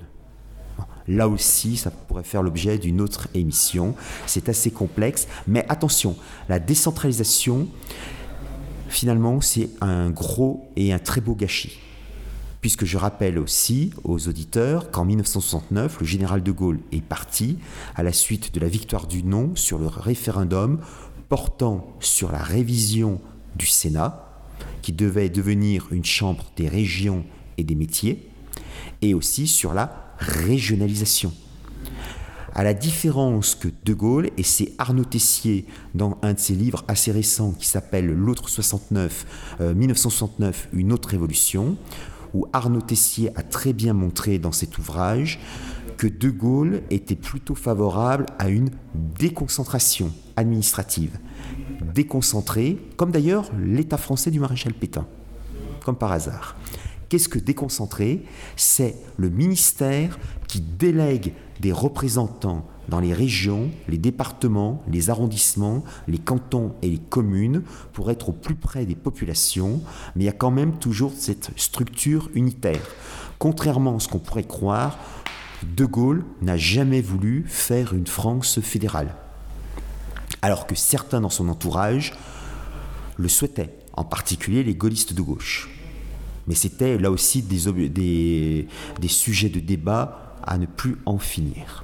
Là 1.07 1.27
aussi, 1.27 1.75
ça 1.75 1.89
pourrait 1.89 2.23
faire 2.23 2.43
l'objet 2.43 2.77
d'une 2.77 3.01
autre 3.01 3.27
émission. 3.33 3.95
C'est 4.27 4.47
assez 4.47 4.69
complexe, 4.69 5.27
mais 5.47 5.65
attention, 5.67 6.15
la 6.47 6.59
décentralisation, 6.59 7.67
finalement, 8.87 9.41
c'est 9.41 9.69
un 9.81 10.11
gros 10.11 10.69
et 10.75 10.93
un 10.93 10.99
très 10.99 11.19
beau 11.19 11.33
gâchis. 11.33 11.79
Puisque 12.61 12.83
je 12.83 12.97
rappelle 12.97 13.39
aussi 13.39 13.91
aux 14.03 14.27
auditeurs 14.27 14.91
qu'en 14.91 15.05
1969, 15.05 16.01
le 16.01 16.05
général 16.05 16.43
de 16.43 16.51
Gaulle 16.51 16.79
est 16.91 17.01
parti 17.01 17.57
à 17.95 18.03
la 18.03 18.11
suite 18.11 18.53
de 18.53 18.59
la 18.59 18.67
victoire 18.67 19.07
du 19.07 19.23
non 19.23 19.55
sur 19.55 19.79
le 19.79 19.87
référendum 19.87 20.79
portant 21.29 21.95
sur 21.99 22.31
la 22.31 22.39
révision 22.39 23.21
du 23.55 23.65
Sénat, 23.67 24.25
qui 24.81 24.91
devait 24.91 25.29
devenir 25.29 25.87
une 25.91 26.03
chambre 26.03 26.43
des 26.57 26.67
régions 26.67 27.23
et 27.57 27.63
des 27.63 27.75
métiers, 27.75 28.29
et 29.01 29.13
aussi 29.13 29.47
sur 29.47 29.73
la 29.73 30.13
régionalisation. 30.17 31.31
À 32.55 32.63
la 32.63 32.73
différence 32.73 33.55
que 33.55 33.69
De 33.85 33.93
Gaulle, 33.93 34.31
et 34.35 34.43
c'est 34.43 34.73
Arnaud 34.79 35.05
Tessier 35.05 35.65
dans 35.93 36.17
un 36.23 36.33
de 36.33 36.39
ses 36.39 36.55
livres 36.55 36.83
assez 36.87 37.11
récents 37.11 37.51
qui 37.51 37.67
s'appelle 37.67 38.07
L'autre 38.07 38.49
69, 38.49 39.55
1969, 39.75 40.69
euh, 40.73 40.77
une 40.77 40.91
autre 40.91 41.09
révolution, 41.09 41.77
où 42.33 42.45
Arnaud 42.53 42.81
Tessier 42.81 43.31
a 43.35 43.43
très 43.43 43.73
bien 43.73 43.93
montré 43.93 44.39
dans 44.39 44.51
cet 44.51 44.77
ouvrage 44.77 45.39
que 45.97 46.07
De 46.07 46.29
Gaulle 46.29 46.81
était 46.89 47.15
plutôt 47.15 47.55
favorable 47.55 48.25
à 48.37 48.49
une 48.49 48.69
déconcentration 48.93 50.11
administrative 50.37 51.19
déconcentré, 51.81 52.77
comme 52.97 53.11
d'ailleurs 53.11 53.49
l'État 53.57 53.97
français 53.97 54.31
du 54.31 54.39
maréchal 54.39 54.73
Pétain, 54.73 55.07
comme 55.83 55.95
par 55.95 56.11
hasard. 56.11 56.55
Qu'est-ce 57.09 57.29
que 57.29 57.39
déconcentré 57.39 58.23
C'est 58.55 58.95
le 59.17 59.29
ministère 59.29 60.19
qui 60.47 60.61
délègue 60.61 61.33
des 61.59 61.71
représentants 61.71 62.67
dans 62.89 62.99
les 62.99 63.13
régions, 63.13 63.69
les 63.87 63.97
départements, 63.97 64.83
les 64.91 65.09
arrondissements, 65.09 65.83
les 66.07 66.17
cantons 66.17 66.73
et 66.81 66.89
les 66.89 66.97
communes 66.97 67.63
pour 67.93 68.11
être 68.11 68.29
au 68.29 68.33
plus 68.33 68.55
près 68.55 68.85
des 68.85 68.95
populations, 68.95 69.81
mais 70.15 70.23
il 70.23 70.25
y 70.25 70.29
a 70.29 70.33
quand 70.33 70.51
même 70.51 70.77
toujours 70.77 71.13
cette 71.15 71.51
structure 71.55 72.29
unitaire. 72.33 72.81
Contrairement 73.37 73.97
à 73.97 73.99
ce 73.99 74.07
qu'on 74.07 74.19
pourrait 74.19 74.43
croire, 74.43 74.97
De 75.75 75.85
Gaulle 75.85 76.23
n'a 76.41 76.57
jamais 76.57 77.01
voulu 77.01 77.45
faire 77.47 77.93
une 77.93 78.07
France 78.07 78.59
fédérale 78.61 79.15
alors 80.41 80.67
que 80.67 80.75
certains 80.75 81.21
dans 81.21 81.29
son 81.29 81.49
entourage 81.49 82.13
le 83.17 83.27
souhaitaient, 83.27 83.75
en 83.93 84.03
particulier 84.03 84.63
les 84.63 84.75
gaullistes 84.75 85.13
de 85.13 85.21
gauche. 85.21 85.69
Mais 86.47 86.55
c'était 86.55 86.97
là 86.97 87.11
aussi 87.11 87.41
des, 87.41 88.67
sujets 89.07 89.49
de 89.49 89.59
débat 89.59 90.37
à 90.43 90.57
ne 90.57 90.65
plus 90.65 90.97
en 91.05 91.19
finir. 91.19 91.83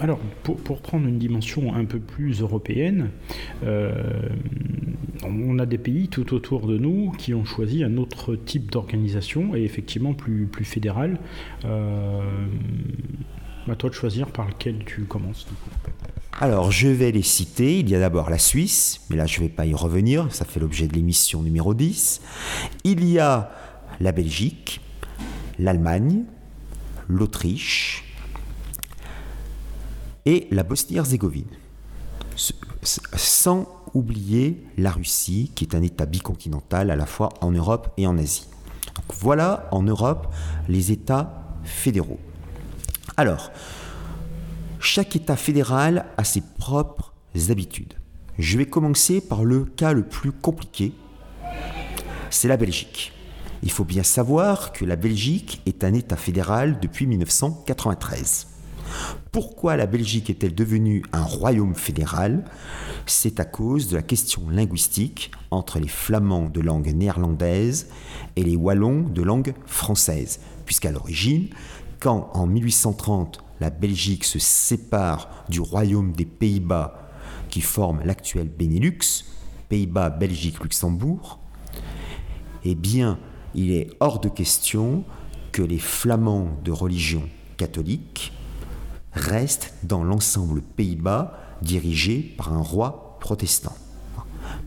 Alors, 0.00 0.18
pour, 0.42 0.80
prendre 0.80 1.06
une 1.06 1.18
dimension 1.18 1.74
un 1.74 1.84
peu 1.84 2.00
plus 2.00 2.40
européenne, 2.40 3.10
euh, 3.64 3.92
on 5.24 5.58
a 5.58 5.66
des 5.66 5.78
pays 5.78 6.08
tout 6.08 6.34
autour 6.34 6.66
de 6.66 6.76
nous 6.76 7.12
qui 7.12 7.32
ont 7.32 7.44
choisi 7.44 7.84
un 7.84 7.96
autre 7.96 8.34
type 8.34 8.70
d'organisation 8.70 9.54
et 9.54 9.62
effectivement 9.62 10.14
plus, 10.14 10.46
plus 10.46 10.64
fédéral. 10.64 11.18
Euh, 11.64 12.20
à 13.68 13.76
toi 13.76 13.88
de 13.88 13.94
choisir 13.94 14.26
par 14.28 14.46
lequel 14.46 14.84
tu 14.84 15.04
commences. 15.04 15.46
Alors, 16.40 16.70
je 16.70 16.88
vais 16.88 17.12
les 17.12 17.22
citer. 17.22 17.78
Il 17.78 17.88
y 17.88 17.94
a 17.94 18.00
d'abord 18.00 18.28
la 18.28 18.38
Suisse, 18.38 19.00
mais 19.08 19.16
là, 19.16 19.26
je 19.26 19.38
ne 19.38 19.44
vais 19.44 19.50
pas 19.50 19.66
y 19.66 19.74
revenir. 19.74 20.32
Ça 20.34 20.44
fait 20.44 20.60
l'objet 20.60 20.86
de 20.86 20.94
l'émission 20.94 21.42
numéro 21.42 21.74
10. 21.74 22.20
Il 22.84 23.08
y 23.08 23.18
a 23.18 23.52
la 24.00 24.12
Belgique, 24.12 24.80
l'Allemagne, 25.58 26.24
l'Autriche 27.08 28.04
et 30.26 30.48
la 30.50 30.62
Bosnie-Herzégovine. 30.62 31.48
Sans 32.82 33.68
oublier 33.94 34.64
la 34.76 34.90
Russie, 34.90 35.52
qui 35.54 35.64
est 35.64 35.74
un 35.74 35.82
État 35.82 36.06
bicontinental 36.06 36.90
à 36.90 36.96
la 36.96 37.06
fois 37.06 37.30
en 37.40 37.50
Europe 37.52 37.92
et 37.96 38.06
en 38.06 38.18
Asie. 38.18 38.48
Voilà 39.20 39.68
en 39.70 39.82
Europe 39.82 40.32
les 40.68 40.92
États 40.92 41.56
fédéraux. 41.62 42.20
Alors, 43.16 43.50
chaque 44.80 45.16
État 45.16 45.36
fédéral 45.36 46.06
a 46.16 46.24
ses 46.24 46.42
propres 46.58 47.14
habitudes. 47.48 47.94
Je 48.38 48.58
vais 48.58 48.66
commencer 48.66 49.20
par 49.20 49.44
le 49.44 49.64
cas 49.64 49.92
le 49.92 50.02
plus 50.02 50.32
compliqué, 50.32 50.92
c'est 52.30 52.48
la 52.48 52.56
Belgique. 52.56 53.12
Il 53.62 53.70
faut 53.70 53.84
bien 53.84 54.02
savoir 54.02 54.72
que 54.72 54.84
la 54.84 54.96
Belgique 54.96 55.62
est 55.66 55.84
un 55.84 55.94
État 55.94 56.16
fédéral 56.16 56.80
depuis 56.80 57.06
1993. 57.06 58.53
Pourquoi 59.32 59.76
la 59.76 59.86
Belgique 59.86 60.30
est-elle 60.30 60.54
devenue 60.54 61.02
un 61.12 61.22
royaume 61.22 61.74
fédéral? 61.74 62.44
C'est 63.06 63.40
à 63.40 63.44
cause 63.44 63.88
de 63.88 63.96
la 63.96 64.02
question 64.02 64.48
linguistique 64.48 65.30
entre 65.50 65.78
les 65.78 65.88
flamands 65.88 66.48
de 66.48 66.60
langue 66.60 66.94
néerlandaise 66.94 67.88
et 68.36 68.44
les 68.44 68.56
wallons 68.56 69.02
de 69.02 69.22
langue 69.22 69.54
française, 69.66 70.40
puisqu'à 70.66 70.92
l'origine, 70.92 71.48
quand 72.00 72.30
en 72.34 72.46
1830 72.46 73.42
la 73.60 73.70
Belgique 73.70 74.24
se 74.24 74.38
sépare 74.38 75.44
du 75.48 75.60
royaume 75.60 76.12
des 76.12 76.26
Pays-Bas 76.26 77.10
qui 77.48 77.60
forme 77.60 78.00
l'actuel 78.04 78.48
Benelux, 78.48 79.24
Pays-Bas, 79.68 80.10
Belgique, 80.10 80.62
Luxembourg, 80.62 81.38
eh 82.64 82.74
bien, 82.74 83.18
il 83.54 83.72
est 83.72 83.90
hors 84.00 84.20
de 84.20 84.28
question 84.28 85.04
que 85.52 85.62
les 85.62 85.78
flamands 85.78 86.50
de 86.64 86.72
religion 86.72 87.22
catholique 87.56 88.32
restent 89.14 89.74
dans 89.82 90.04
l'ensemble 90.04 90.62
Pays-Bas 90.62 91.38
dirigé 91.62 92.34
par 92.36 92.52
un 92.52 92.60
roi 92.60 93.16
protestant. 93.20 93.74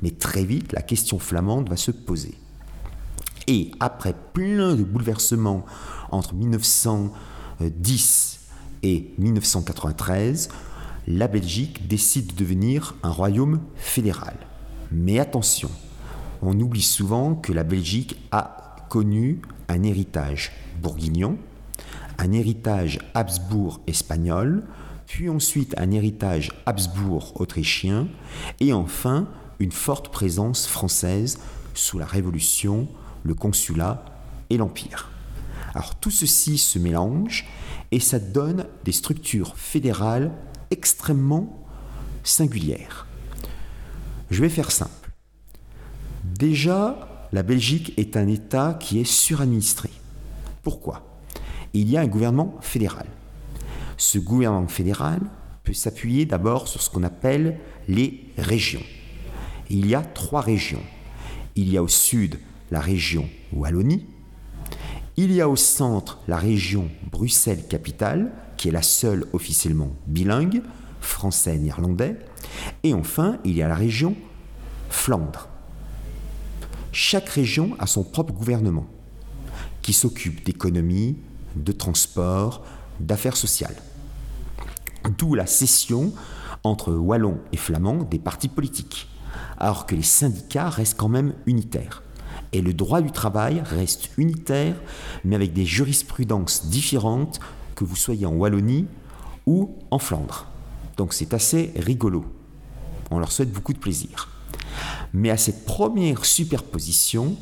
Mais 0.01 0.11
très 0.11 0.43
vite, 0.43 0.73
la 0.73 0.81
question 0.81 1.19
flamande 1.19 1.69
va 1.69 1.77
se 1.77 1.91
poser. 1.91 2.35
Et 3.47 3.71
après 3.79 4.13
plein 4.33 4.75
de 4.75 4.83
bouleversements 4.83 5.65
entre 6.11 6.33
1910 6.33 8.39
et 8.83 9.13
1993, 9.17 10.49
la 11.07 11.27
Belgique 11.27 11.87
décide 11.87 12.33
de 12.33 12.35
devenir 12.35 12.95
un 13.03 13.09
royaume 13.09 13.61
fédéral. 13.75 14.35
Mais 14.91 15.19
attention, 15.19 15.69
on 16.41 16.59
oublie 16.59 16.81
souvent 16.81 17.35
que 17.35 17.53
la 17.53 17.63
Belgique 17.63 18.19
a 18.31 18.75
connu 18.89 19.41
un 19.69 19.83
héritage 19.83 20.51
bourguignon, 20.81 21.37
un 22.17 22.31
héritage 22.31 22.99
Habsbourg 23.13 23.81
espagnol, 23.87 24.63
puis 25.05 25.29
ensuite 25.29 25.73
un 25.77 25.91
héritage 25.91 26.51
Habsbourg 26.65 27.39
autrichien, 27.39 28.07
et 28.59 28.73
enfin 28.73 29.27
une 29.59 29.71
forte 29.71 30.09
présence 30.09 30.67
française 30.67 31.39
sous 31.73 31.97
la 31.97 32.05
Révolution, 32.05 32.87
le 33.23 33.33
consulat 33.33 34.03
et 34.49 34.57
l'Empire. 34.57 35.09
Alors 35.73 35.95
tout 35.95 36.11
ceci 36.11 36.57
se 36.57 36.79
mélange 36.79 37.45
et 37.91 37.99
ça 37.99 38.19
donne 38.19 38.65
des 38.83 38.91
structures 38.91 39.55
fédérales 39.55 40.31
extrêmement 40.71 41.65
singulières. 42.23 43.07
Je 44.29 44.41
vais 44.41 44.49
faire 44.49 44.71
simple. 44.71 45.11
Déjà, 46.23 47.27
la 47.31 47.43
Belgique 47.43 47.93
est 47.97 48.17
un 48.17 48.27
État 48.27 48.77
qui 48.79 48.99
est 48.99 49.05
suradministré. 49.05 49.89
Pourquoi? 50.63 51.06
Il 51.73 51.89
y 51.89 51.97
a 51.97 52.01
un 52.01 52.07
gouvernement 52.07 52.55
fédéral. 52.61 53.05
Ce 53.97 54.17
gouvernement 54.17 54.67
fédéral 54.67 55.21
peut 55.63 55.73
s'appuyer 55.73 56.25
d'abord 56.25 56.67
sur 56.67 56.81
ce 56.81 56.89
qu'on 56.89 57.03
appelle 57.03 57.59
les 57.87 58.25
régions. 58.37 58.83
Il 59.69 59.87
y 59.87 59.95
a 59.95 60.01
trois 60.01 60.41
régions. 60.41 60.83
Il 61.55 61.69
y 61.69 61.77
a 61.77 61.83
au 61.83 61.87
sud 61.87 62.39
la 62.71 62.79
région 62.79 63.27
Wallonie, 63.53 64.05
il 65.19 65.31
y 65.31 65.41
a 65.41 65.49
au 65.49 65.55
centre 65.55 66.19
la 66.27 66.37
région 66.37 66.89
Bruxelles-Capitale, 67.11 68.31
qui 68.55 68.67
est 68.67 68.71
la 68.71 68.83
seule 68.83 69.25
officiellement 69.33 69.91
bilingue, 70.05 70.61
français-néerlandais, 71.01 72.19
et 72.83 72.93
enfin 72.93 73.39
il 73.43 73.55
y 73.55 73.63
a 73.63 73.67
la 73.67 73.75
région 73.75 74.15
Flandre. 74.89 75.49
Chaque 76.91 77.29
région 77.29 77.75
a 77.79 77.87
son 77.87 78.03
propre 78.03 78.33
gouvernement, 78.33 78.85
qui 79.81 79.93
s'occupe 79.93 80.45
d'économie, 80.45 81.17
de 81.63 81.71
transport, 81.71 82.63
d'affaires 82.99 83.37
sociales. 83.37 83.75
D'où 85.17 85.35
la 85.35 85.45
cession 85.45 86.13
entre 86.63 86.93
Wallons 86.93 87.39
et 87.53 87.57
Flamands 87.57 88.03
des 88.03 88.19
partis 88.19 88.49
politiques, 88.49 89.09
alors 89.57 89.85
que 89.85 89.95
les 89.95 90.03
syndicats 90.03 90.69
restent 90.69 90.97
quand 90.97 91.09
même 91.09 91.33
unitaires. 91.45 92.03
Et 92.53 92.61
le 92.61 92.73
droit 92.73 93.01
du 93.01 93.11
travail 93.11 93.61
reste 93.65 94.09
unitaire, 94.17 94.75
mais 95.23 95.35
avec 95.35 95.53
des 95.53 95.65
jurisprudences 95.65 96.67
différentes 96.67 97.39
que 97.75 97.83
vous 97.83 97.95
soyez 97.95 98.25
en 98.25 98.33
Wallonie 98.33 98.87
ou 99.45 99.75
en 99.91 99.99
Flandre. 99.99 100.47
Donc 100.97 101.13
c'est 101.13 101.33
assez 101.33 101.73
rigolo. 101.75 102.25
On 103.11 103.19
leur 103.19 103.31
souhaite 103.31 103.51
beaucoup 103.51 103.73
de 103.73 103.79
plaisir. 103.79 104.29
Mais 105.13 105.29
à 105.29 105.37
cette 105.37 105.65
première 105.65 106.25
superposition 106.25 107.35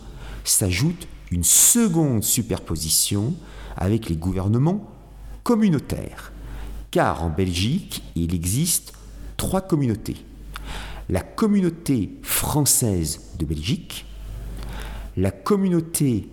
s'ajoute 0.44 1.08
une 1.32 1.44
seconde 1.44 2.24
superposition 2.24 3.34
avec 3.76 4.10
les 4.10 4.16
gouvernements 4.16 4.90
communautaires. 5.44 6.32
Car 6.92 7.24
en 7.24 7.30
Belgique, 7.30 8.04
il 8.16 8.34
existe 8.34 8.94
trois 9.38 9.62
communautés. 9.62 10.18
La 11.10 11.22
communauté 11.22 12.18
française 12.24 13.36
de 13.38 13.46
Belgique, 13.46 14.06
la 15.18 15.32
communauté 15.32 16.30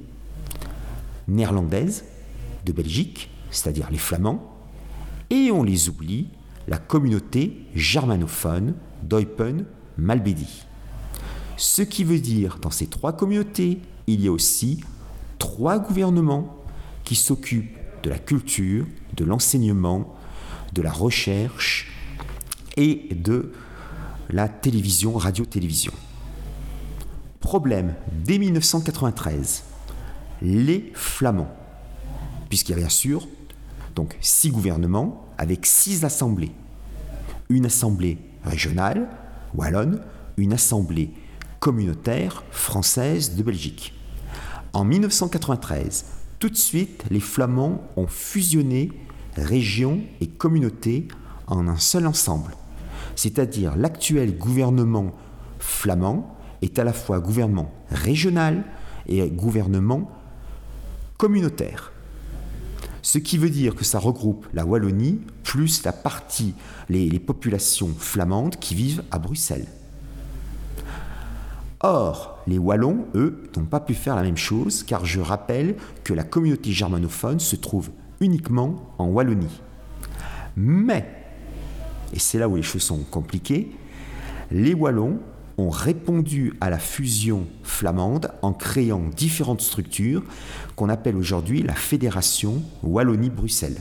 néerlandaise 1.28 2.04
de 2.64 2.72
Belgique, 2.72 3.30
c'est-à-dire 3.50 3.90
les 3.90 3.98
Flamands, 3.98 4.48
et 5.30 5.50
on 5.50 5.62
les 5.62 5.88
oublie, 5.88 6.28
la 6.68 6.78
communauté 6.78 7.66
germanophone 7.74 8.74
d'Eupen-Malbédi. 9.02 10.64
Ce 11.56 11.82
qui 11.82 12.04
veut 12.04 12.20
dire, 12.20 12.58
dans 12.60 12.70
ces 12.70 12.86
trois 12.86 13.12
communautés, 13.12 13.80
il 14.06 14.22
y 14.22 14.28
a 14.28 14.32
aussi 14.32 14.80
trois 15.38 15.78
gouvernements 15.78 16.61
qui 17.04 17.14
s'occupent 17.14 17.76
de 18.02 18.10
la 18.10 18.18
culture, 18.18 18.86
de 19.14 19.24
l'enseignement, 19.24 20.14
de 20.72 20.82
la 20.82 20.92
recherche 20.92 21.92
et 22.76 23.08
de 23.14 23.52
la 24.30 24.48
télévision, 24.48 25.14
radio-télévision. 25.14 25.92
Problème, 27.40 27.94
dès 28.24 28.38
1993, 28.38 29.64
les 30.42 30.90
Flamands, 30.94 31.54
puisqu'il 32.48 32.72
y 32.72 32.74
a 32.74 32.78
bien 32.78 32.88
sûr 32.88 33.28
donc 33.94 34.16
six 34.20 34.50
gouvernements 34.50 35.26
avec 35.38 35.66
six 35.66 36.04
assemblées. 36.04 36.52
Une 37.48 37.66
assemblée 37.66 38.18
régionale, 38.44 39.08
wallonne, 39.54 40.00
une 40.36 40.52
assemblée 40.52 41.10
communautaire 41.60 42.42
française 42.50 43.36
de 43.36 43.42
Belgique. 43.42 43.94
En 44.72 44.84
1993, 44.84 46.06
tout 46.42 46.50
de 46.50 46.56
suite, 46.56 47.04
les 47.08 47.20
Flamands 47.20 47.80
ont 47.94 48.08
fusionné 48.08 48.90
région 49.36 50.00
et 50.20 50.26
communauté 50.26 51.06
en 51.46 51.68
un 51.68 51.76
seul 51.76 52.04
ensemble. 52.04 52.56
C'est-à-dire 53.14 53.76
l'actuel 53.76 54.36
gouvernement 54.36 55.14
flamand 55.60 56.36
est 56.60 56.80
à 56.80 56.84
la 56.84 56.92
fois 56.92 57.20
gouvernement 57.20 57.72
régional 57.92 58.64
et 59.06 59.24
gouvernement 59.30 60.10
communautaire. 61.16 61.92
Ce 63.02 63.18
qui 63.18 63.38
veut 63.38 63.48
dire 63.48 63.76
que 63.76 63.84
ça 63.84 64.00
regroupe 64.00 64.48
la 64.52 64.66
Wallonie 64.66 65.20
plus 65.44 65.84
la 65.84 65.92
partie, 65.92 66.54
les, 66.88 67.08
les 67.08 67.20
populations 67.20 67.94
flamandes 67.96 68.56
qui 68.56 68.74
vivent 68.74 69.04
à 69.12 69.20
Bruxelles. 69.20 69.68
Or, 71.84 72.38
les 72.46 72.58
Wallons, 72.58 73.06
eux, 73.14 73.42
n'ont 73.56 73.64
pas 73.64 73.80
pu 73.80 73.94
faire 73.94 74.14
la 74.14 74.22
même 74.22 74.36
chose, 74.36 74.84
car 74.84 75.04
je 75.04 75.20
rappelle 75.20 75.76
que 76.04 76.14
la 76.14 76.22
communauté 76.22 76.70
germanophone 76.70 77.40
se 77.40 77.56
trouve 77.56 77.90
uniquement 78.20 78.94
en 78.98 79.06
Wallonie. 79.06 79.60
Mais, 80.56 81.08
et 82.12 82.20
c'est 82.20 82.38
là 82.38 82.48
où 82.48 82.54
les 82.54 82.62
choses 82.62 82.82
sont 82.82 83.02
compliquées, 83.02 83.72
les 84.52 84.74
Wallons 84.74 85.18
ont 85.58 85.70
répondu 85.70 86.54
à 86.60 86.70
la 86.70 86.78
fusion 86.78 87.46
flamande 87.64 88.30
en 88.42 88.52
créant 88.52 89.02
différentes 89.16 89.60
structures 89.60 90.22
qu'on 90.76 90.88
appelle 90.88 91.16
aujourd'hui 91.16 91.62
la 91.62 91.74
Fédération 91.74 92.62
Wallonie-Bruxelles. 92.82 93.80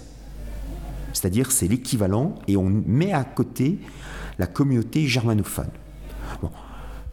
C'est-à-dire 1.14 1.52
c'est 1.52 1.68
l'équivalent 1.68 2.36
et 2.48 2.58
on 2.58 2.70
met 2.70 3.14
à 3.14 3.24
côté 3.24 3.80
la 4.40 4.48
communauté 4.48 5.06
germanophone. 5.08 5.70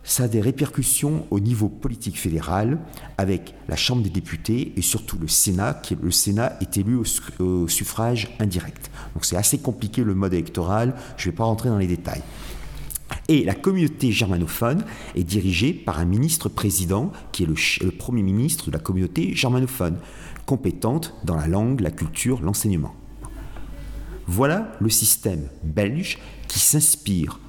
Ça 0.09 0.25
a 0.25 0.29
des 0.29 0.41
répercussions 0.41 1.27
au 1.31 1.39
niveau 1.39 1.69
politique 1.69 2.19
fédéral 2.19 2.79
avec 3.19 3.55
la 3.69 3.77
Chambre 3.77 4.03
des 4.03 4.09
députés 4.09 4.73
et 4.75 4.81
surtout 4.81 5.19
le 5.19 5.29
Sénat, 5.29 5.75
qui 5.75 5.97
le 6.01 6.11
Sénat 6.11 6.57
est 6.63 6.79
élu 6.79 6.99
au, 7.39 7.69
suffrage 7.69 8.35
indirect. 8.41 8.91
Donc 9.13 9.27
c'est 9.27 9.37
assez 9.37 9.59
compliqué 9.59 10.03
le 10.03 10.15
mode 10.15 10.33
électoral, 10.33 10.95
je 11.19 11.29
ne 11.29 11.33
vais 11.33 11.37
pas 11.37 11.45
rentrer 11.45 11.69
dans 11.69 11.77
les 11.77 11.87
détails. 11.87 12.23
Et 13.29 13.45
la 13.45 13.55
communauté 13.55 14.11
germanophone 14.11 14.83
est 15.15 15.25
dirigée 15.25 15.75
par 15.75 15.99
un 15.99 16.07
ministre-président 16.07 17.13
qui 17.31 17.43
est 17.43 17.47
le, 17.47 17.55
le, 17.83 17.91
premier 17.91 18.23
ministre 18.23 18.67
de 18.67 18.73
la 18.73 18.79
communauté 18.79 19.35
germanophone, 19.35 19.99
compétente 20.47 21.15
dans 21.25 21.37
la 21.37 21.49
langue, 21.49 21.81
la 21.81 21.91
culture, 21.91 22.41
l'enseignement. 22.41 22.95
Voilà 24.27 24.73
le 24.81 24.89
système 24.89 25.49
belge 25.63 26.19
qui 26.49 26.61
s'inspire 26.61 27.41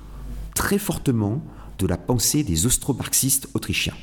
très 0.55 0.77
fortement 0.77 1.41
de 1.79 1.87
la 1.87 1.97
pensée 1.97 2.43
des 2.43 2.65
austro-marxistes 2.65 3.49
autrichiens. 3.53 3.95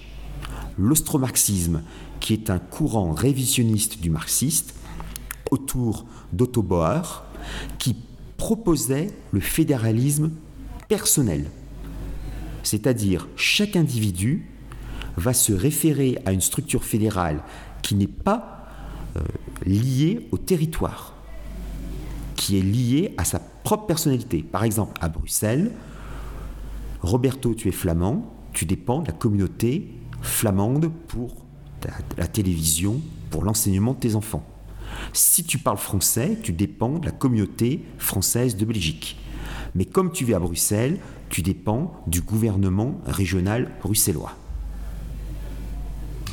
l'ostromarxisme, 0.78 1.82
qui 2.20 2.34
est 2.34 2.50
un 2.50 2.58
courant 2.58 3.12
révisionniste 3.12 3.98
du 4.00 4.10
marxiste, 4.10 4.74
autour 5.50 6.04
d'Otto 6.34 6.62
Bauer, 6.62 7.24
qui 7.78 7.96
proposait 8.36 9.08
le 9.32 9.40
fédéralisme 9.40 10.32
personnel. 10.88 11.50
C'est-à-dire, 12.62 13.26
chaque 13.36 13.76
individu 13.76 14.50
va 15.16 15.32
se 15.32 15.52
référer 15.54 16.18
à 16.26 16.32
une 16.32 16.42
structure 16.42 16.84
fédérale 16.84 17.42
qui 17.80 17.94
n'est 17.94 18.06
pas 18.06 18.68
euh, 19.16 19.20
liée 19.64 20.28
au 20.30 20.36
territoire, 20.36 21.14
qui 22.34 22.58
est 22.58 22.62
liée 22.62 23.14
à 23.16 23.24
sa 23.24 23.38
propre 23.38 23.86
personnalité. 23.86 24.42
Par 24.42 24.64
exemple, 24.64 24.98
à 25.00 25.08
Bruxelles, 25.08 25.70
Roberto, 27.06 27.54
tu 27.54 27.68
es 27.68 27.72
flamand, 27.72 28.32
tu 28.52 28.64
dépends 28.64 29.00
de 29.00 29.06
la 29.06 29.12
communauté 29.12 29.88
flamande 30.22 30.90
pour 31.06 31.36
la 32.18 32.26
télévision, 32.26 33.00
pour 33.30 33.44
l'enseignement 33.44 33.92
de 33.92 34.00
tes 34.00 34.14
enfants. 34.16 34.44
Si 35.12 35.44
tu 35.44 35.58
parles 35.58 35.78
français, 35.78 36.36
tu 36.42 36.52
dépends 36.52 36.98
de 36.98 37.06
la 37.06 37.12
communauté 37.12 37.84
française 37.98 38.56
de 38.56 38.64
Belgique. 38.64 39.18
Mais 39.74 39.84
comme 39.84 40.10
tu 40.10 40.24
vis 40.24 40.34
à 40.34 40.40
Bruxelles, 40.40 40.98
tu 41.28 41.42
dépends 41.42 41.94
du 42.08 42.22
gouvernement 42.22 43.00
régional 43.06 43.70
bruxellois. 43.82 44.32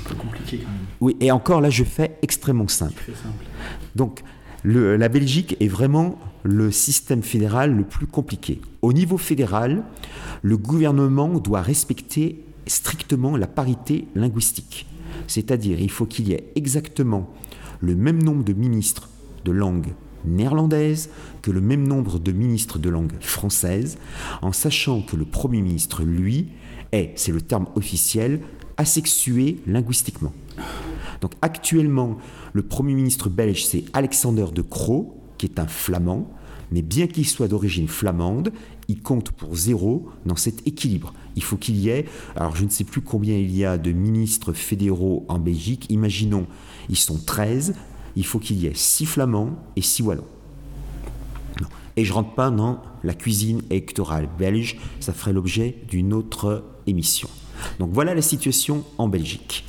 Un 0.05 0.09
peu 0.09 0.15
compliqué 0.15 0.57
quand 0.57 0.71
même. 0.71 0.85
Oui, 1.01 1.17
et 1.19 1.31
encore 1.31 1.61
là, 1.61 1.69
je 1.69 1.83
fais 1.83 2.17
extrêmement 2.23 2.67
simple. 2.67 3.03
simple. 3.05 3.45
Donc, 3.95 4.23
la 4.63 5.09
Belgique 5.09 5.55
est 5.59 5.67
vraiment 5.67 6.17
le 6.43 6.71
système 6.71 7.23
fédéral 7.23 7.75
le 7.75 7.83
plus 7.83 8.07
compliqué. 8.07 8.61
Au 8.81 8.93
niveau 8.93 9.17
fédéral, 9.17 9.83
le 10.41 10.57
gouvernement 10.57 11.39
doit 11.39 11.61
respecter 11.61 12.43
strictement 12.67 13.37
la 13.37 13.47
parité 13.47 14.07
linguistique. 14.15 14.85
C'est-à-dire, 15.27 15.79
il 15.79 15.91
faut 15.91 16.05
qu'il 16.05 16.27
y 16.27 16.33
ait 16.33 16.51
exactement 16.55 17.29
le 17.79 17.95
même 17.95 18.21
nombre 18.21 18.43
de 18.43 18.53
ministres 18.53 19.09
de 19.45 19.51
langue 19.51 19.93
néerlandaise 20.25 21.09
que 21.41 21.51
le 21.51 21.61
même 21.61 21.85
nombre 21.85 22.19
de 22.19 22.31
ministres 22.31 22.79
de 22.79 22.89
langue 22.89 23.13
française, 23.19 23.97
en 24.41 24.53
sachant 24.53 25.01
que 25.01 25.15
le 25.15 25.25
Premier 25.25 25.61
ministre, 25.61 26.03
lui, 26.03 26.49
est, 26.91 27.11
c'est 27.15 27.31
le 27.31 27.41
terme 27.41 27.67
officiel, 27.75 28.41
asexué 28.77 29.59
linguistiquement. 29.67 30.33
Donc 31.21 31.33
actuellement, 31.41 32.17
le 32.53 32.63
Premier 32.63 32.93
ministre 32.93 33.29
belge, 33.29 33.65
c'est 33.65 33.85
Alexander 33.93 34.45
de 34.53 34.61
Croo, 34.61 35.22
qui 35.43 35.51
est 35.51 35.59
un 35.59 35.67
flamand, 35.67 36.31
mais 36.71 36.81
bien 36.81 37.05
qu'il 37.07 37.27
soit 37.27 37.49
d'origine 37.49 37.89
flamande, 37.89 38.53
il 38.87 39.01
compte 39.01 39.31
pour 39.31 39.55
zéro 39.55 40.07
dans 40.25 40.37
cet 40.37 40.65
équilibre. 40.65 41.13
Il 41.35 41.43
faut 41.43 41.57
qu'il 41.57 41.75
y 41.75 41.89
ait, 41.89 42.05
alors 42.37 42.55
je 42.55 42.63
ne 42.63 42.69
sais 42.69 42.85
plus 42.85 43.01
combien 43.01 43.35
il 43.37 43.53
y 43.53 43.65
a 43.65 43.77
de 43.77 43.91
ministres 43.91 44.53
fédéraux 44.53 45.25
en 45.27 45.39
Belgique, 45.39 45.87
imaginons, 45.89 46.47
ils 46.87 46.97
sont 46.97 47.17
13, 47.17 47.75
il 48.15 48.25
faut 48.25 48.39
qu'il 48.39 48.57
y 48.57 48.67
ait 48.67 48.73
6 48.73 49.05
flamands 49.05 49.59
et 49.75 49.81
6 49.81 50.03
wallons. 50.03 50.27
Et 51.97 52.05
je 52.05 52.13
rentre 52.13 52.33
pas 52.33 52.49
dans 52.49 52.81
la 53.03 53.13
cuisine 53.13 53.61
électorale 53.69 54.29
belge, 54.39 54.79
ça 55.01 55.11
ferait 55.11 55.33
l'objet 55.33 55.75
d'une 55.89 56.13
autre 56.13 56.63
émission. 56.87 57.27
Donc 57.79 57.89
voilà 57.91 58.15
la 58.15 58.21
situation 58.21 58.85
en 58.97 59.09
Belgique. 59.09 59.65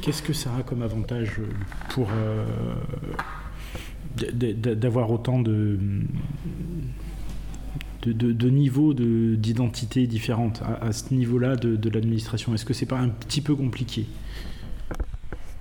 Qu'est-ce 0.00 0.22
que 0.22 0.32
ça 0.32 0.50
a 0.58 0.62
comme 0.62 0.82
avantage 0.82 1.40
pour 1.90 2.08
euh, 2.10 2.44
d'avoir 4.16 5.10
autant 5.10 5.40
de, 5.40 5.78
niveaux 8.48 8.94
d'identité 8.94 10.06
différentes 10.06 10.62
à, 10.80 10.92
ce 10.92 11.12
niveau-là 11.14 11.56
de, 11.56 11.76
de 11.76 11.90
l'administration. 11.90 12.54
Est-ce 12.54 12.64
que 12.64 12.74
c'est 12.74 12.86
pas 12.86 12.98
un 12.98 13.08
petit 13.08 13.40
peu 13.40 13.54
compliqué? 13.54 14.06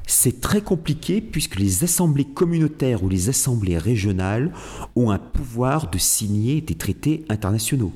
C'est 0.06 0.42
très 0.42 0.62
compliqué 0.62 1.22
puisque 1.22 1.58
les 1.58 1.84
assemblées 1.84 2.26
communautaires 2.26 3.04
ou 3.04 3.10
les 3.10 3.30
assemblées 3.30 3.78
régionales 3.78 4.52
ont 4.96 5.12
un 5.12 5.18
pouvoir 5.18 5.90
de 5.90 5.98
signer 5.98 6.62
des 6.62 6.76
traités 6.76 7.26
internationaux. 7.30 7.94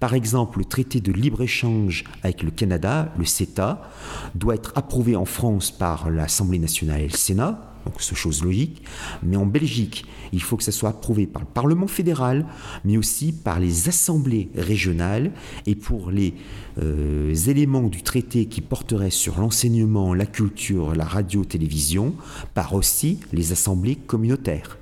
Par 0.00 0.14
exemple, 0.14 0.58
le 0.58 0.64
traité 0.64 1.00
de 1.00 1.12
libre-échange 1.12 2.04
avec 2.22 2.42
le 2.42 2.50
Canada, 2.50 3.12
le 3.18 3.24
CETA, 3.24 3.90
doit 4.34 4.54
être 4.54 4.72
approuvé 4.76 5.14
en 5.16 5.24
France 5.24 5.70
par 5.70 6.10
l'Assemblée 6.10 6.58
nationale 6.58 7.02
et 7.02 7.08
le 7.08 7.16
Sénat, 7.16 7.71
donc 7.84 7.96
c'est 7.98 8.14
chose 8.14 8.42
logique, 8.42 8.82
mais 9.22 9.36
en 9.36 9.46
Belgique, 9.46 10.04
il 10.32 10.42
faut 10.42 10.56
que 10.56 10.64
ça 10.64 10.72
soit 10.72 10.90
approuvé 10.90 11.26
par 11.26 11.42
le 11.42 11.48
Parlement 11.48 11.86
fédéral, 11.86 12.46
mais 12.84 12.96
aussi 12.96 13.32
par 13.32 13.60
les 13.60 13.88
assemblées 13.88 14.50
régionales, 14.56 15.32
et 15.66 15.74
pour 15.74 16.10
les 16.10 16.34
euh, 16.78 17.34
éléments 17.34 17.88
du 17.88 18.02
traité 18.02 18.46
qui 18.46 18.60
porteraient 18.60 19.10
sur 19.10 19.40
l'enseignement, 19.40 20.14
la 20.14 20.26
culture, 20.26 20.94
la 20.94 21.04
radio-télévision, 21.04 22.14
par 22.54 22.74
aussi 22.74 23.18
les 23.32 23.52
assemblées 23.52 23.96
communautaires. 23.96 24.78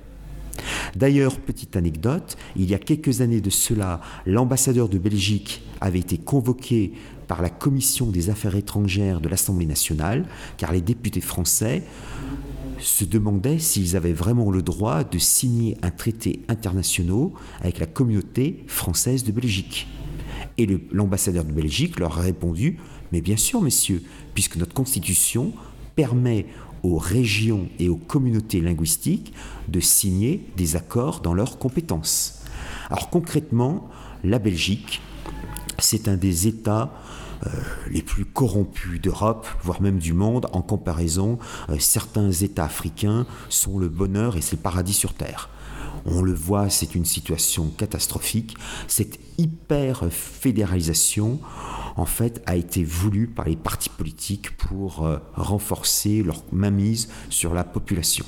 D'ailleurs, 0.95 1.39
petite 1.39 1.75
anecdote, 1.75 2.37
il 2.55 2.69
y 2.69 2.73
a 2.73 2.79
quelques 2.79 3.21
années 3.21 3.41
de 3.41 3.49
cela, 3.49 4.01
l'ambassadeur 4.25 4.89
de 4.89 4.97
Belgique 4.97 5.63
avait 5.79 5.99
été 5.99 6.17
convoqué 6.17 6.93
par 7.27 7.41
la 7.41 7.49
commission 7.49 8.07
des 8.07 8.29
affaires 8.29 8.55
étrangères 8.55 9.21
de 9.21 9.29
l'Assemblée 9.29 9.65
nationale, 9.65 10.25
car 10.57 10.73
les 10.73 10.81
députés 10.81 11.21
français 11.21 11.83
se 12.81 13.05
demandaient 13.05 13.59
s'ils 13.59 13.95
avaient 13.95 14.13
vraiment 14.13 14.51
le 14.51 14.61
droit 14.61 15.03
de 15.03 15.17
signer 15.17 15.77
un 15.81 15.91
traité 15.91 16.41
international 16.47 17.29
avec 17.61 17.79
la 17.79 17.85
communauté 17.85 18.63
française 18.67 19.23
de 19.23 19.31
Belgique. 19.31 19.87
Et 20.57 20.67
l'ambassadeur 20.91 21.45
de 21.45 21.51
Belgique 21.51 21.99
leur 21.99 22.17
a 22.17 22.21
répondu, 22.21 22.77
mais 23.11 23.21
bien 23.21 23.37
sûr, 23.37 23.61
messieurs, 23.61 24.03
puisque 24.33 24.57
notre 24.57 24.73
constitution 24.73 25.53
permet 25.95 26.45
aux 26.83 26.97
régions 26.97 27.69
et 27.79 27.89
aux 27.89 27.97
communautés 27.97 28.59
linguistiques 28.59 29.33
de 29.67 29.79
signer 29.79 30.45
des 30.57 30.75
accords 30.75 31.21
dans 31.21 31.33
leurs 31.33 31.59
compétences. 31.59 32.41
Alors 32.89 33.09
concrètement, 33.09 33.89
la 34.23 34.39
Belgique, 34.39 35.01
c'est 35.79 36.07
un 36.07 36.17
des 36.17 36.47
États 36.47 36.93
les 37.89 38.01
plus 38.01 38.25
corrompus 38.25 39.01
d'Europe, 39.01 39.47
voire 39.63 39.81
même 39.81 39.99
du 39.99 40.13
monde. 40.13 40.47
En 40.53 40.61
comparaison, 40.61 41.39
euh, 41.69 41.77
certains 41.79 42.31
États 42.31 42.65
africains 42.65 43.25
sont 43.49 43.79
le 43.79 43.89
bonheur 43.89 44.37
et 44.37 44.41
c'est 44.41 44.55
le 44.55 44.61
paradis 44.61 44.93
sur 44.93 45.13
Terre. 45.13 45.49
On 46.05 46.21
le 46.21 46.33
voit, 46.33 46.69
c'est 46.69 46.95
une 46.95 47.05
situation 47.05 47.69
catastrophique. 47.77 48.57
Cette 48.87 49.19
hyper 49.37 50.05
fédéralisation, 50.09 51.39
en 51.95 52.05
fait, 52.05 52.41
a 52.45 52.55
été 52.55 52.83
voulue 52.83 53.27
par 53.27 53.45
les 53.45 53.55
partis 53.55 53.89
politiques 53.89 54.57
pour 54.57 55.05
euh, 55.05 55.17
renforcer 55.35 56.23
leur 56.23 56.43
mainmise 56.51 57.09
sur 57.29 57.53
la 57.53 57.63
population. 57.63 58.25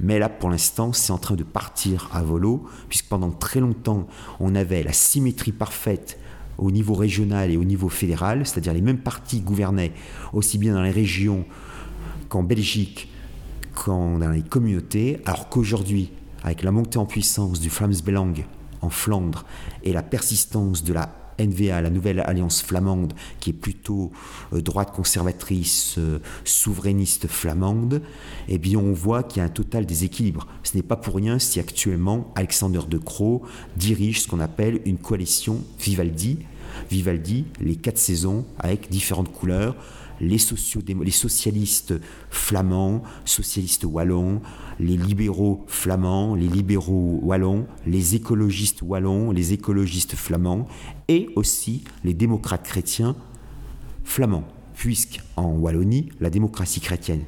Mais 0.00 0.18
là, 0.18 0.28
pour 0.28 0.50
l'instant, 0.50 0.92
c'est 0.92 1.12
en 1.12 1.18
train 1.18 1.34
de 1.34 1.44
partir 1.44 2.10
à 2.12 2.22
volo, 2.22 2.66
puisque 2.88 3.08
pendant 3.08 3.30
très 3.30 3.60
longtemps, 3.60 4.06
on 4.38 4.54
avait 4.54 4.82
la 4.82 4.92
symétrie 4.92 5.52
parfaite 5.52 6.18
au 6.58 6.70
niveau 6.70 6.94
régional 6.94 7.50
et 7.50 7.56
au 7.56 7.64
niveau 7.64 7.88
fédéral, 7.88 8.46
c'est-à-dire 8.46 8.74
les 8.74 8.80
mêmes 8.80 8.98
partis 8.98 9.40
gouvernaient 9.40 9.92
aussi 10.32 10.58
bien 10.58 10.74
dans 10.74 10.82
les 10.82 10.90
régions 10.90 11.44
qu'en 12.28 12.42
Belgique, 12.42 13.08
qu'en 13.74 14.18
dans 14.18 14.30
les 14.30 14.42
communautés, 14.42 15.20
alors 15.26 15.48
qu'aujourd'hui, 15.48 16.10
avec 16.42 16.62
la 16.62 16.70
montée 16.70 16.98
en 16.98 17.06
puissance 17.06 17.60
du 17.60 17.70
Flamsbelang 17.70 18.44
en 18.80 18.90
Flandre 18.90 19.44
et 19.84 19.92
la 19.92 20.02
persistance 20.02 20.82
de 20.84 20.92
la 20.92 21.21
NVA, 21.38 21.80
la 21.80 21.90
nouvelle 21.90 22.20
alliance 22.20 22.62
flamande, 22.62 23.12
qui 23.40 23.50
est 23.50 23.54
plutôt 23.54 24.12
euh, 24.52 24.60
droite 24.60 24.92
conservatrice, 24.92 25.96
euh, 25.98 26.18
souverainiste 26.44 27.26
flamande, 27.26 28.02
eh 28.48 28.58
bien 28.58 28.78
on 28.78 28.92
voit 28.92 29.22
qu'il 29.22 29.38
y 29.38 29.42
a 29.42 29.44
un 29.44 29.50
total 29.50 29.86
déséquilibre. 29.86 30.46
Ce 30.62 30.76
n'est 30.76 30.82
pas 30.82 30.96
pour 30.96 31.14
rien 31.16 31.38
si 31.38 31.60
actuellement 31.60 32.32
Alexander 32.34 32.80
De 32.88 32.98
Croo 32.98 33.42
dirige 33.76 34.22
ce 34.22 34.28
qu'on 34.28 34.40
appelle 34.40 34.80
une 34.84 34.98
coalition 34.98 35.60
Vivaldi. 35.80 36.38
Vivaldi, 36.90 37.44
les 37.60 37.76
quatre 37.76 37.98
saisons 37.98 38.46
avec 38.58 38.90
différentes 38.90 39.30
couleurs, 39.30 39.76
les, 40.20 40.38
les 41.02 41.10
socialistes 41.10 41.94
flamands, 42.30 43.02
socialistes 43.24 43.84
wallons, 43.84 44.40
les 44.80 44.96
libéraux 44.96 45.64
flamands, 45.66 46.34
les 46.34 46.48
libéraux 46.48 47.20
wallons, 47.22 47.66
les 47.86 48.14
écologistes 48.14 48.82
wallons, 48.82 49.30
les 49.30 49.52
écologistes 49.52 50.14
flamands, 50.14 50.66
et 51.08 51.28
aussi 51.36 51.84
les 52.04 52.14
démocrates 52.14 52.64
chrétiens 52.64 53.16
flamands, 54.04 54.44
puisqu'en 54.74 55.52
Wallonie, 55.52 56.10
la 56.20 56.30
démocratie 56.30 56.80
chrétienne 56.80 57.24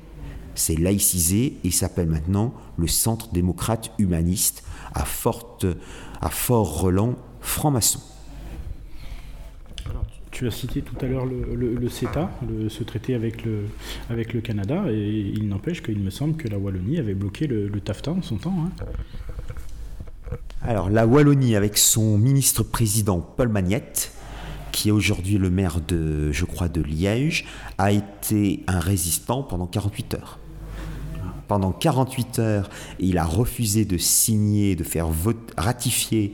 s'est 0.54 0.76
laïcisée 0.76 1.58
et 1.64 1.70
s'appelle 1.70 2.08
maintenant 2.08 2.54
le 2.76 2.86
Centre 2.86 3.32
démocrate 3.32 3.92
humaniste 3.98 4.64
à, 4.94 5.02
à 5.02 6.30
fort 6.30 6.80
relent 6.80 7.16
franc-maçon. 7.40 8.00
Tu 10.34 10.48
as 10.48 10.50
cité 10.50 10.82
tout 10.82 10.96
à 11.00 11.06
l'heure 11.06 11.26
le, 11.26 11.88
CETA, 11.88 12.28
ce 12.68 12.82
traité 12.82 13.14
avec 13.14 13.44
le, 13.44 13.66
avec 14.10 14.32
le 14.32 14.40
Canada, 14.40 14.82
et 14.90 15.32
il 15.32 15.46
n'empêche 15.48 15.80
qu'il 15.80 16.00
me 16.00 16.10
semble 16.10 16.36
que 16.36 16.48
la 16.48 16.58
Wallonie 16.58 16.98
avait 16.98 17.14
bloqué 17.14 17.46
le, 17.46 17.70
TAFTA 17.80 18.10
en 18.10 18.20
son 18.20 18.38
temps. 18.38 18.56
Hein. 18.66 18.72
Alors 20.60 20.90
la 20.90 21.06
Wallonie, 21.06 21.54
avec 21.54 21.78
son 21.78 22.18
ministre-président 22.18 23.20
Paul 23.20 23.48
Magnette, 23.48 24.10
qui 24.72 24.88
est 24.88 24.92
aujourd'hui 24.92 25.38
le 25.38 25.50
maire 25.50 25.80
de, 25.86 26.32
je 26.32 26.44
crois, 26.44 26.68
de 26.68 26.82
Liège, 26.82 27.46
a 27.78 27.92
été 27.92 28.64
un 28.66 28.80
résistant 28.80 29.44
pendant 29.44 29.68
48 29.68 30.14
heures. 30.14 30.40
Pendant 31.46 31.70
48 31.70 32.38
heures, 32.40 32.70
il 32.98 33.18
a 33.18 33.24
refusé 33.24 33.84
de 33.84 33.98
signer, 33.98 34.74
de 34.74 34.82
faire 34.82 35.06
ratifier 35.56 36.32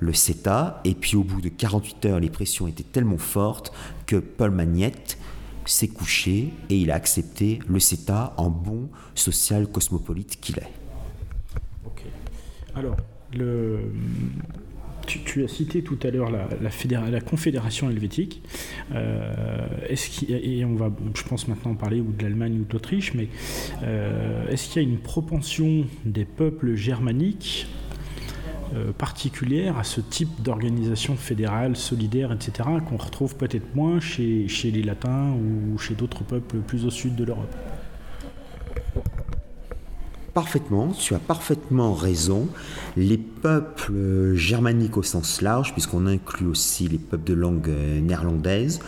le 0.00 0.12
CETA, 0.12 0.80
et 0.84 0.94
puis 0.94 1.16
au 1.16 1.22
bout 1.22 1.40
de 1.40 1.48
48 1.48 2.06
heures, 2.06 2.20
les 2.20 2.30
pressions 2.30 2.66
étaient 2.66 2.82
tellement 2.82 3.18
fortes 3.18 3.72
que 4.06 4.16
Paul 4.16 4.50
Magnette 4.50 5.18
s'est 5.66 5.88
couché 5.88 6.48
et 6.68 6.76
il 6.76 6.90
a 6.90 6.94
accepté 6.94 7.60
le 7.68 7.78
CETA 7.78 8.34
en 8.36 8.50
bon 8.50 8.88
social 9.14 9.68
cosmopolite 9.68 10.40
qu'il 10.40 10.58
est. 10.58 10.72
Ok. 11.86 12.02
Alors, 12.74 12.96
le, 13.34 13.92
tu, 15.06 15.44
as 15.44 15.48
cité 15.48 15.82
tout 15.82 15.98
à 16.02 16.10
l'heure 16.10 16.30
la, 16.30 16.48
la, 17.10 17.20
Confédération 17.20 17.90
helvétique. 17.90 18.42
Euh, 18.92 19.66
est-ce 19.88 20.24
et 20.30 20.64
on 20.64 20.74
va, 20.74 20.90
je 21.14 21.22
pense 21.22 21.48
maintenant 21.48 21.74
parler 21.74 22.00
ou 22.00 22.12
de 22.12 22.22
l'Allemagne 22.22 22.60
ou 22.60 22.64
de 22.64 22.72
l'Autriche, 22.72 23.14
mais 23.14 23.28
euh, 23.82 24.48
est-ce 24.48 24.70
qu'il 24.70 24.82
y 24.82 24.84
a 24.84 24.88
une 24.88 24.98
propension 24.98 25.84
des 26.04 26.24
peuples 26.24 26.74
germaniques 26.74 27.66
euh, 28.74 28.92
particulière 28.92 29.78
à 29.78 29.84
ce 29.84 30.00
type 30.00 30.42
d'organisation 30.42 31.16
fédérale, 31.16 31.76
solidaire, 31.76 32.32
etc., 32.32 32.68
qu'on 32.88 32.96
retrouve 32.96 33.36
peut-être 33.36 33.74
moins 33.74 34.00
chez, 34.00 34.46
chez 34.48 34.70
les 34.70 34.82
Latins 34.82 35.32
ou 35.32 35.78
chez 35.78 35.94
d'autres 35.94 36.22
peuples 36.22 36.58
plus 36.58 36.84
au 36.86 36.90
sud 36.90 37.16
de 37.16 37.24
l'Europe 37.24 37.54
Parfaitement, 40.34 40.92
tu 40.92 41.14
as 41.14 41.18
parfaitement 41.18 41.92
raison. 41.92 42.48
Les 42.96 43.18
peuples 43.18 44.34
germaniques 44.36 44.96
au 44.96 45.02
sens 45.02 45.42
large, 45.42 45.72
puisqu'on 45.72 46.06
inclut 46.06 46.46
aussi 46.46 46.86
les 46.86 46.98
peuples 46.98 47.24
de 47.24 47.34
langue 47.34 47.68
néerlandaise, 47.68 48.78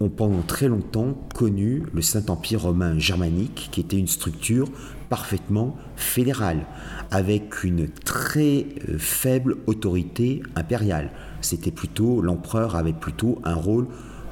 ont 0.00 0.08
pendant 0.08 0.42
très 0.42 0.68
longtemps 0.68 1.14
connu 1.34 1.82
le 1.92 2.00
Saint-Empire 2.00 2.62
romain 2.62 2.98
germanique, 2.98 3.68
qui 3.70 3.80
était 3.80 3.98
une 3.98 4.08
structure 4.08 4.68
parfaitement 5.08 5.76
fédérale, 5.96 6.66
avec 7.10 7.64
une 7.64 7.88
très 7.88 8.66
euh, 8.88 8.98
faible 8.98 9.56
autorité 9.66 10.42
impériale. 10.56 11.10
C'était 11.40 11.70
plutôt, 11.70 12.20
l'empereur 12.20 12.76
avait 12.76 12.92
plutôt 12.92 13.40
un 13.44 13.54
rôle 13.54 13.86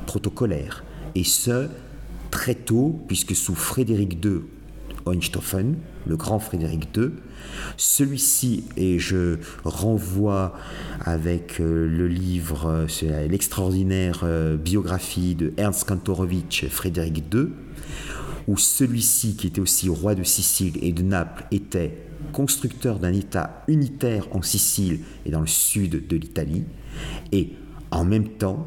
protocolaire. 0.06 0.85
Et 1.14 1.24
ce, 1.24 1.68
très 2.30 2.54
tôt, 2.54 3.00
puisque 3.08 3.35
sous 3.37 3.54
Frédéric 3.54 4.24
II 4.24 4.40
Hohenstaufen, 5.04 5.76
le 6.06 6.16
grand 6.16 6.38
Frédéric 6.38 6.96
II. 6.96 7.11
Celui-ci, 7.76 8.64
et 8.76 8.98
je 9.00 9.38
renvoie 9.64 10.54
avec 11.00 11.61
euh, 11.61 11.88
le 11.88 12.06
livre, 12.06 12.87
euh, 13.02 13.28
l'extraordinaire 13.28 14.24
biographie 14.58 15.35
de 15.35 15.52
Ernst 15.56 15.85
Kantorowicz, 15.88 16.68
Frédéric 16.68 17.24
II, 17.35 17.48
où 18.48 18.56
celui-ci, 18.56 19.37
qui 19.37 19.46
était 19.46 19.61
aussi 19.61 19.88
roi 19.88 20.14
de 20.14 20.22
Sicile 20.22 20.78
et 20.82 20.92
de 20.92 21.02
Naples, 21.02 21.44
était 21.50 21.98
constructeur 22.32 22.98
d'un 22.98 23.12
État 23.12 23.64
unitaire 23.68 24.28
en 24.32 24.42
Sicile 24.42 25.00
et 25.26 25.30
dans 25.30 25.40
le 25.40 25.46
sud 25.46 26.06
de 26.06 26.16
l'Italie, 26.16 26.64
et 27.32 27.52
en 27.90 28.04
même 28.04 28.28
temps, 28.28 28.66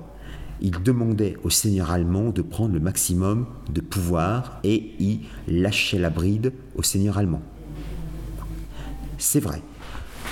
il 0.62 0.82
demandait 0.82 1.38
au 1.44 1.50
seigneur 1.50 1.92
allemand 1.92 2.30
de 2.30 2.42
prendre 2.42 2.74
le 2.74 2.80
maximum 2.80 3.46
de 3.74 3.82
pouvoir 3.82 4.60
et 4.64 4.94
y 5.00 5.22
lâchait 5.48 6.00
la 6.00 6.10
bride 6.10 6.54
au 6.76 6.84
seigneur 6.84 7.18
allemand. 7.18 7.42
C'est 9.18 9.40
vrai. 9.40 9.62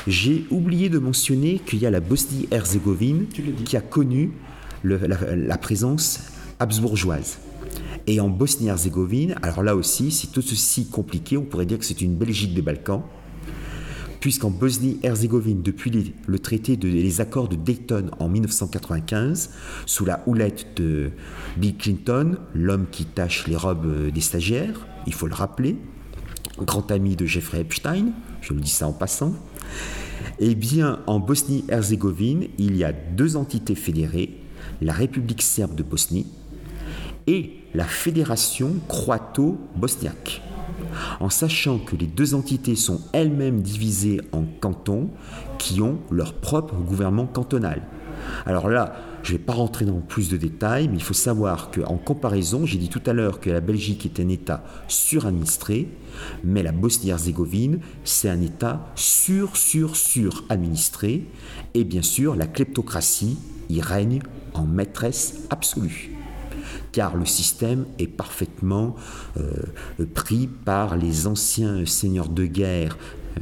J'ai 0.07 0.45
oublié 0.49 0.89
de 0.89 0.99
mentionner 0.99 1.59
qu'il 1.59 1.79
y 1.79 1.86
a 1.86 1.91
la 1.91 1.99
Bosnie-Herzégovine 1.99 3.27
qui 3.27 3.77
a 3.77 3.81
connu 3.81 4.33
la, 4.83 5.57
présence 5.57 6.19
habsbourgeoise. 6.59 7.38
Et 8.05 8.19
en 8.19 8.29
Bosnie-Herzégovine, 8.29 9.35
alors 9.41 9.63
là 9.63 9.75
aussi, 9.75 10.11
c'est 10.11 10.27
tout 10.27 10.41
ceci 10.41 10.87
compliqué, 10.87 11.37
on 11.37 11.43
pourrait 11.43 11.65
dire 11.65 11.79
que 11.79 11.85
c'est 11.85 12.01
une 12.01 12.15
Belgique 12.15 12.53
des 12.53 12.61
Balkans, 12.61 13.01
puisqu'en 14.19 14.49
Bosnie-Herzégovine, 14.49 15.61
depuis 15.61 16.13
le 16.25 16.39
traité 16.39 16.75
de 16.75 16.89
les 16.89 17.21
accords 17.21 17.47
de 17.47 17.55
Dayton 17.55 18.11
en 18.19 18.27
1995, 18.27 19.51
sous 19.85 20.03
la 20.03 20.21
houlette 20.27 20.67
de 20.75 21.11
Bill 21.55 21.77
Clinton, 21.77 22.37
l'homme 22.53 22.87
qui 22.91 23.05
tâche 23.05 23.47
les 23.47 23.55
robes 23.55 24.11
des 24.11 24.21
stagiaires, 24.21 24.85
il 25.07 25.13
faut 25.13 25.27
le 25.27 25.35
rappeler, 25.35 25.77
grand 26.59 26.91
ami 26.91 27.15
de 27.15 27.25
Jeffrey 27.25 27.61
Epstein, 27.61 28.07
je 28.41 28.53
le 28.53 28.59
dis 28.59 28.69
ça 28.69 28.85
en 28.85 28.93
passant, 28.93 29.33
eh 30.39 30.55
bien, 30.55 30.99
en 31.07 31.19
Bosnie-Herzégovine, 31.19 32.47
il 32.57 32.75
y 32.75 32.83
a 32.83 32.91
deux 32.91 33.37
entités 33.37 33.75
fédérées, 33.75 34.41
la 34.81 34.91
République 34.91 35.41
serbe 35.41 35.75
de 35.75 35.83
Bosnie 35.83 36.27
et 37.27 37.53
la 37.73 37.86
Fédération 37.86 38.75
croato-bosniaque 38.88 40.41
en 41.19 41.29
sachant 41.29 41.79
que 41.79 41.95
les 41.95 42.05
deux 42.05 42.33
entités 42.33 42.75
sont 42.75 43.01
elles-mêmes 43.13 43.62
divisées 43.62 44.21
en 44.31 44.43
cantons 44.59 45.09
qui 45.57 45.81
ont 45.81 45.99
leur 46.12 46.33
propre 46.33 46.75
gouvernement 46.75 47.25
cantonal. 47.25 47.81
Alors 48.45 48.69
là, 48.69 48.95
je 49.23 49.33
ne 49.33 49.38
vais 49.38 49.43
pas 49.43 49.53
rentrer 49.53 49.86
dans 49.86 49.99
plus 49.99 50.29
de 50.29 50.38
détails, 50.38 50.88
mais 50.88 50.95
il 50.95 51.03
faut 51.03 51.13
savoir 51.13 51.71
qu'en 51.71 51.97
comparaison, 51.97 52.65
j'ai 52.65 52.77
dit 52.77 52.89
tout 52.89 53.01
à 53.05 53.13
l'heure 53.13 53.39
que 53.39 53.49
la 53.49 53.62
Belgique 53.62 54.05
est 54.05 54.19
un 54.19 54.29
État 54.29 54.63
suradministré, 54.88 55.89
mais 56.43 56.63
la 56.63 56.71
Bosnie-Herzégovine, 56.71 57.79
c'est 58.03 58.29
un 58.29 58.41
État 58.41 58.86
sur, 58.95 59.55
sur, 59.57 59.95
sur 59.95 60.43
administré, 60.49 61.27
et 61.73 61.83
bien 61.83 62.01
sûr, 62.01 62.36
la 62.36 62.47
kleptocratie 62.47 63.38
y 63.69 63.81
règne 63.81 64.21
en 64.53 64.65
maîtresse 64.65 65.45
absolue 65.49 66.12
car 66.93 67.17
le 67.17 67.25
système 67.25 67.84
est 67.99 68.08
parfaitement 68.08 68.95
euh, 69.38 69.51
pris 70.13 70.47
par 70.47 70.95
les 70.95 71.27
anciens 71.27 71.86
seigneurs 71.86 72.29
de 72.29 72.45
guerre 72.45 72.97
euh, 73.38 73.41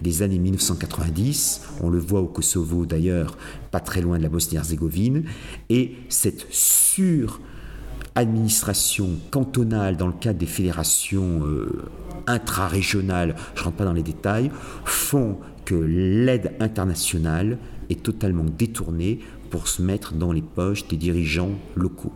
des 0.00 0.22
années 0.22 0.38
1990, 0.38 1.60
on 1.82 1.90
le 1.90 1.98
voit 1.98 2.20
au 2.20 2.26
Kosovo 2.26 2.86
d'ailleurs, 2.86 3.36
pas 3.70 3.80
très 3.80 4.00
loin 4.00 4.16
de 4.18 4.22
la 4.22 4.30
Bosnie-Herzégovine, 4.30 5.24
et 5.68 5.96
cette 6.08 6.46
sur-administration 6.50 9.10
cantonale 9.30 9.98
dans 9.98 10.06
le 10.06 10.14
cadre 10.14 10.38
des 10.38 10.46
fédérations 10.46 11.44
euh, 11.44 11.82
intra-régionales, 12.26 13.36
je 13.54 13.60
ne 13.60 13.64
rentre 13.64 13.76
pas 13.76 13.84
dans 13.84 13.92
les 13.92 14.02
détails, 14.02 14.50
font 14.84 15.36
que 15.66 15.74
l'aide 15.74 16.54
internationale 16.60 17.58
est 17.90 18.02
totalement 18.02 18.44
détournée 18.44 19.20
pour 19.50 19.68
se 19.68 19.82
mettre 19.82 20.14
dans 20.14 20.32
les 20.32 20.42
poches 20.42 20.88
des 20.88 20.96
dirigeants 20.96 21.52
locaux. 21.74 22.12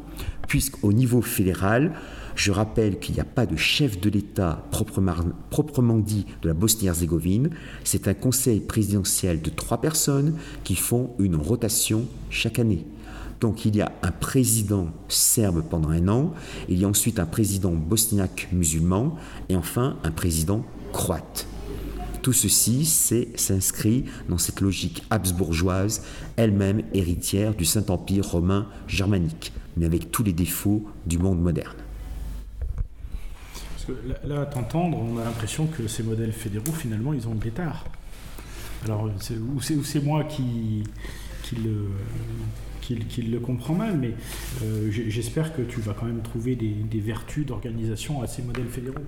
Puisqu'au 0.50 0.92
niveau 0.92 1.22
fédéral, 1.22 1.92
je 2.34 2.50
rappelle 2.50 2.98
qu'il 2.98 3.14
n'y 3.14 3.20
a 3.20 3.24
pas 3.24 3.46
de 3.46 3.54
chef 3.54 4.00
de 4.00 4.10
l'État 4.10 4.66
proprement, 4.72 5.98
dit 6.00 6.26
de 6.42 6.48
la 6.48 6.54
Bosnie-Herzégovine. 6.54 7.50
C'est 7.84 8.08
un 8.08 8.14
conseil 8.14 8.58
présidentiel 8.58 9.40
de 9.42 9.48
trois 9.48 9.80
personnes 9.80 10.34
qui 10.64 10.74
font 10.74 11.12
une 11.20 11.36
rotation 11.36 12.04
chaque 12.30 12.58
année. 12.58 12.84
Donc 13.40 13.64
il 13.64 13.76
y 13.76 13.80
a 13.80 13.92
un 14.02 14.10
président 14.10 14.88
serbe 15.06 15.62
pendant 15.62 15.90
un 15.90 16.08
an, 16.08 16.34
il 16.68 16.80
y 16.80 16.84
a 16.84 16.88
ensuite 16.88 17.20
un 17.20 17.26
président 17.26 17.70
bosniaque 17.70 18.48
musulman 18.50 19.14
et 19.50 19.54
enfin 19.54 19.98
un 20.02 20.10
président 20.10 20.64
croate. 20.92 21.46
Tout 22.22 22.32
ceci 22.32 22.84
s'inscrit 22.84 24.04
dans 24.28 24.36
cette 24.36 24.60
logique 24.60 25.04
habsbourgeoise, 25.10 26.02
elle-même 26.34 26.82
héritière 26.92 27.54
du 27.54 27.64
Saint-Empire 27.64 28.28
romain 28.28 28.66
germanique, 28.88 29.52
mais 29.80 29.86
avec 29.86 30.10
tous 30.10 30.22
les 30.22 30.34
défauts 30.34 30.84
du 31.06 31.18
monde 31.18 31.40
moderne. 31.40 31.78
Parce 33.72 33.86
que 33.86 34.28
là, 34.28 34.42
à 34.42 34.46
t'entendre, 34.46 34.98
on 34.98 35.18
a 35.18 35.24
l'impression 35.24 35.66
que 35.66 35.88
ces 35.88 36.02
modèles 36.02 36.32
fédéraux, 36.32 36.72
finalement, 36.72 37.14
ils 37.14 37.26
ont 37.26 37.32
le 37.32 37.38
pétard. 37.38 37.86
Alors, 38.84 39.08
ou 39.54 39.60
c'est 39.60 40.04
moi 40.04 40.24
qui, 40.24 40.84
qui 41.42 41.56
le 41.56 41.86
qui, 42.80 43.22
le 43.22 43.38
comprend 43.38 43.74
mal, 43.74 43.96
mais 43.96 44.14
euh, 44.64 44.90
j'espère 44.90 45.54
que 45.54 45.62
tu 45.62 45.80
vas 45.80 45.94
quand 45.94 46.06
même 46.06 46.22
trouver 46.22 46.56
des, 46.56 46.74
des 46.90 46.98
vertus 46.98 47.46
d'organisation 47.46 48.20
à 48.20 48.26
ces 48.26 48.42
modèles 48.42 48.66
fédéraux. 48.66 48.98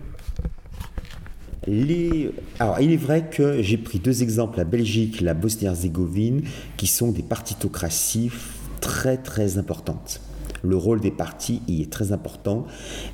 Alors, 2.61 2.81
il 2.81 2.93
est 2.93 2.97
vrai 2.97 3.29
que 3.29 3.61
j'ai 3.61 3.77
pris 3.79 3.99
deux 3.99 4.23
exemples, 4.23 4.59
la 4.59 4.64
Belgique 4.64 5.20
et 5.20 5.25
la 5.25 5.35
Bosnie-Herzégovine, 5.35 6.43
qui 6.77 6.87
sont 6.87 7.11
des 7.11 7.23
partitocraties 7.23 8.31
très 8.81 9.16
très 9.16 9.59
importantes. 9.59 10.20
Le 10.63 10.77
rôle 10.77 11.01
des 11.01 11.11
partis 11.11 11.63
y 11.69 11.83
est 11.83 11.93
très 11.93 12.13
important 12.13 12.67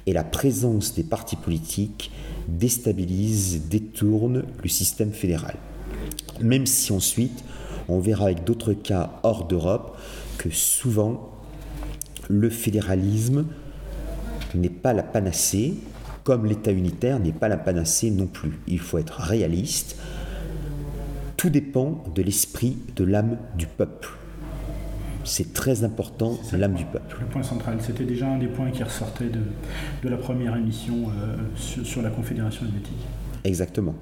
et 0.06 0.12
la 0.12 0.24
présence 0.24 0.94
des 0.94 1.02
partis 1.02 1.36
politiques 1.36 2.10
déstabilise, 2.46 3.68
détourne 3.68 4.44
le 4.62 4.68
système 4.68 5.12
fédéral. 5.12 5.56
Même 6.40 6.66
si 6.66 6.92
ensuite, 6.92 7.44
on 7.88 8.00
verra 8.00 8.26
avec 8.26 8.44
d'autres 8.44 8.74
cas 8.74 9.20
hors 9.22 9.46
d'Europe 9.46 9.96
que 10.36 10.50
souvent 10.50 11.30
le 12.28 12.50
fédéralisme 12.50 13.46
n'est 14.54 14.68
pas 14.68 14.92
la 14.92 15.02
panacée 15.02 15.74
comme 16.28 16.44
l'État 16.44 16.72
unitaire 16.72 17.20
n'est 17.20 17.32
pas 17.32 17.48
la 17.48 17.56
panacée 17.56 18.10
non 18.10 18.26
plus. 18.26 18.60
Il 18.66 18.80
faut 18.80 18.98
être 18.98 19.18
réaliste. 19.18 19.96
Tout 21.38 21.48
dépend 21.48 22.04
de 22.14 22.20
l'esprit, 22.20 22.76
de 22.96 23.04
l'âme 23.04 23.38
du 23.56 23.66
peuple. 23.66 24.10
C'est 25.28 25.52
très 25.52 25.84
important, 25.84 26.38
l'âme 26.52 26.74
du 26.74 26.84
peuple. 26.84 27.16
Le 27.20 27.26
point 27.26 27.42
central, 27.42 27.78
c'était 27.80 28.04
déjà 28.04 28.28
un 28.28 28.38
des 28.38 28.46
points 28.46 28.70
qui 28.70 28.82
ressortait 28.82 29.28
de, 29.28 29.40
de 30.02 30.08
la 30.08 30.16
première 30.16 30.56
émission 30.56 31.08
euh, 31.08 31.36
sur, 31.56 31.86
sur, 31.86 32.02
la 32.02 32.10
Confédération 32.10 32.64
helvétique. 32.66 32.96
Exactement. 33.44 33.94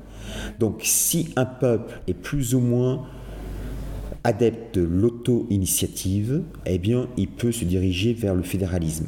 Donc 0.58 0.80
si 0.82 1.32
un 1.36 1.44
peuple 1.44 2.00
est 2.06 2.14
plus 2.14 2.54
ou 2.54 2.60
moins 2.60 3.06
adepte 4.24 4.76
de 4.76 4.82
l'auto-initiative, 4.82 6.42
eh 6.64 6.78
bien, 6.78 7.08
il 7.16 7.28
peut 7.28 7.52
se 7.52 7.64
diriger 7.64 8.12
vers 8.12 8.34
le 8.34 8.42
fédéralisme. 8.42 9.06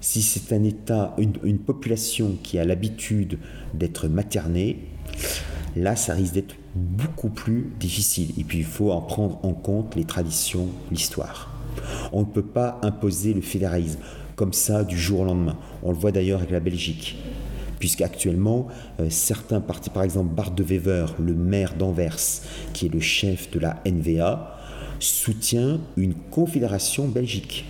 Si 0.00 0.22
c'est 0.22 0.54
un 0.54 0.62
État, 0.64 1.14
une, 1.18 1.34
une 1.42 1.58
population 1.58 2.36
qui 2.42 2.58
a 2.58 2.64
l'habitude 2.64 3.38
d'être 3.74 4.08
maternée, 4.08 4.88
là, 5.76 5.96
ça 5.96 6.14
risque 6.14 6.34
d'être 6.34 6.54
beaucoup 6.74 7.28
plus 7.28 7.72
difficile. 7.78 8.32
Et 8.38 8.44
puis, 8.44 8.58
il 8.58 8.64
faut 8.64 8.90
en 8.90 9.00
prendre 9.00 9.44
en 9.44 9.52
compte 9.52 9.96
les 9.96 10.04
traditions, 10.04 10.68
l'histoire. 10.90 11.53
On 12.12 12.20
ne 12.20 12.26
peut 12.26 12.42
pas 12.42 12.78
imposer 12.82 13.34
le 13.34 13.40
fédéralisme 13.40 14.00
comme 14.36 14.52
ça 14.52 14.84
du 14.84 14.98
jour 14.98 15.20
au 15.20 15.24
lendemain. 15.24 15.56
On 15.82 15.90
le 15.90 15.96
voit 15.96 16.12
d'ailleurs 16.12 16.40
avec 16.40 16.50
la 16.50 16.60
Belgique. 16.60 17.16
Puisqu'actuellement, 17.78 18.68
euh, 19.00 19.08
certains 19.10 19.60
partis, 19.60 19.90
par 19.90 20.02
exemple 20.02 20.34
Bart 20.34 20.52
de 20.52 20.62
Wever, 20.62 21.06
le 21.18 21.34
maire 21.34 21.74
d'Anvers, 21.74 22.16
qui 22.72 22.86
est 22.86 22.92
le 22.92 23.00
chef 23.00 23.50
de 23.50 23.58
la 23.58 23.82
NVA, 23.84 24.58
soutient 25.00 25.80
une 25.96 26.14
confédération 26.14 27.08
belgique. 27.08 27.66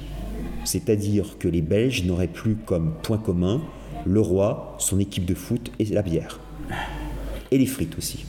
C'est-à-dire 0.64 1.36
que 1.38 1.48
les 1.48 1.62
Belges 1.62 2.04
n'auraient 2.04 2.28
plus 2.28 2.54
comme 2.54 2.94
point 3.02 3.18
commun 3.18 3.60
le 4.06 4.20
roi, 4.20 4.76
son 4.78 5.00
équipe 5.00 5.24
de 5.24 5.34
foot 5.34 5.70
et 5.78 5.84
la 5.86 6.02
bière. 6.02 6.38
Et 7.50 7.58
les 7.58 7.66
frites 7.66 7.96
aussi. 7.98 8.24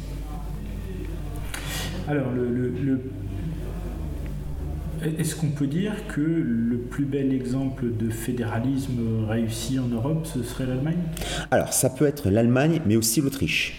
Alors, 2.07 2.31
le, 2.31 3.01
est-ce 5.19 5.35
qu'on 5.35 5.49
peut 5.49 5.67
dire 5.67 5.93
que 6.07 6.21
le 6.21 6.77
plus 6.77 7.05
bel 7.05 7.33
exemple 7.33 7.85
de 7.97 8.09
fédéralisme 8.09 9.25
réussi 9.27 9.79
en 9.79 9.87
Europe, 9.87 10.25
ce 10.25 10.43
serait 10.43 10.65
l'Allemagne? 10.65 10.99
Alors, 11.51 11.73
ça 11.73 11.89
peut 11.89 12.05
être 12.05 12.29
l'Allemagne, 12.29 12.81
mais 12.85 12.95
aussi 12.95 13.21
l'Autriche. 13.21 13.75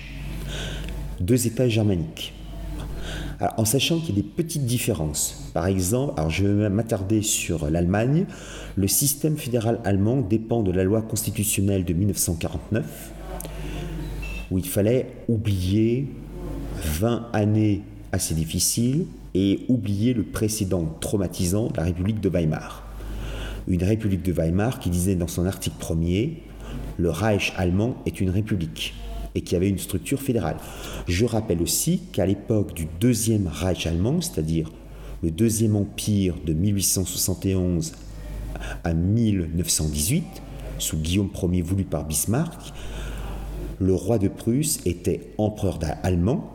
Deux 1.20 1.47
États 1.47 1.68
germaniques. 1.68 2.33
en 3.59 3.66
sachant 3.66 3.99
qu'il 3.99 4.16
y 4.16 4.18
a 4.18 4.22
des 4.22 4.29
petites 4.29 4.64
différences. 4.64 5.51
Par 5.53 5.66
exemple, 5.66 6.20
je 6.31 6.47
vais 6.47 6.70
m'attarder 6.70 7.20
sur 7.20 7.70
l'Allemagne. 7.70 8.27
Le 8.77 8.89
système 8.89 9.37
fédéral 9.37 9.81
allemand 9.85 10.22
dépend 10.22 10.62
de 10.62 10.72
la 10.72 10.85
loi 10.85 11.03
constitutionnelle 11.03 11.85
de 11.85 11.93
1949, 11.93 13.12
où 14.51 14.59
il 14.59 14.66
fallait 14.66 15.09
oublier 15.29 16.09
20 16.83 17.29
années 17.35 17.83
assez 18.12 18.35
difficile 18.35 19.07
et 19.39 19.66
oublier 19.68 20.14
le 20.14 20.22
précédent 20.22 20.97
traumatisant 20.99 21.68
de 21.68 21.76
la 21.76 21.82
République 21.82 22.20
de 22.20 22.30
Weimar. 22.30 22.82
Une 23.68 23.84
République 23.84 24.22
de 24.22 24.32
Weimar 24.32 24.80
qui 24.80 24.89
disait 24.89 25.14
dans 25.14 25.28
son 25.28 25.45
article 25.45 25.76
premier 25.78 26.43
le 26.97 27.11
Reich 27.11 27.53
allemand 27.59 27.97
est 28.07 28.22
une 28.22 28.30
république 28.30 28.95
et 29.34 29.43
qui 29.43 29.55
avait 29.55 29.68
une 29.68 29.78
structure 29.78 30.22
fédérale. 30.22 30.57
Je 31.07 31.26
rappelle 31.26 31.61
aussi 31.61 32.01
qu'à 32.12 32.24
l'époque 32.24 32.72
du 32.72 32.89
deuxième 32.99 33.47
Reich 33.47 33.87
allemand, 33.87 34.22
c'est-à-dire 34.22 34.72
le 35.22 35.30
deuxième 35.30 35.76
empire 35.76 36.37
de 36.47 36.55
1871 36.55 37.93
à 38.84 38.95
1918, 38.95 40.24
sous 40.78 40.97
Guillaume 40.97 41.28
Ier 41.53 41.61
voulu 41.61 41.84
par 41.84 42.07
Bismarck, 42.07 42.72
le 43.80 43.93
roi 43.93 44.18
de 44.18 44.28
Prusse 44.28 44.80
était 44.87 45.20
empereur 45.37 45.78
allemand 46.03 46.55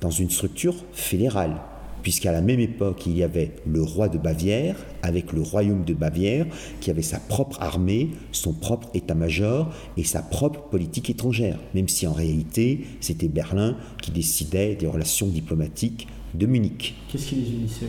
dans 0.00 0.10
une 0.10 0.30
structure 0.30 0.76
fédérale, 0.92 1.60
puisqu'à 2.02 2.32
la 2.32 2.40
même 2.40 2.60
époque, 2.60 3.06
il 3.06 3.16
y 3.16 3.22
avait 3.22 3.52
le 3.66 3.82
roi 3.82 4.08
de 4.08 4.18
Bavière 4.18 4.76
avec 5.02 5.32
le 5.32 5.42
royaume 5.42 5.84
de 5.84 5.94
Bavière 5.94 6.46
qui 6.80 6.90
avait 6.90 7.02
sa 7.02 7.18
propre 7.18 7.60
armée, 7.60 8.10
son 8.32 8.52
propre 8.52 8.88
état-major 8.94 9.72
et 9.96 10.04
sa 10.04 10.22
propre 10.22 10.60
politique 10.62 11.10
étrangère, 11.10 11.58
même 11.74 11.88
si 11.88 12.06
en 12.06 12.12
réalité, 12.12 12.86
c'était 13.00 13.28
Berlin 13.28 13.76
qui 14.02 14.10
décidait 14.10 14.74
des 14.74 14.86
relations 14.86 15.26
diplomatiques 15.26 16.08
de 16.34 16.46
Munich. 16.46 16.94
Qu'est-ce 17.08 17.26
qui 17.26 17.34
les 17.36 17.50
unissait? 17.50 17.88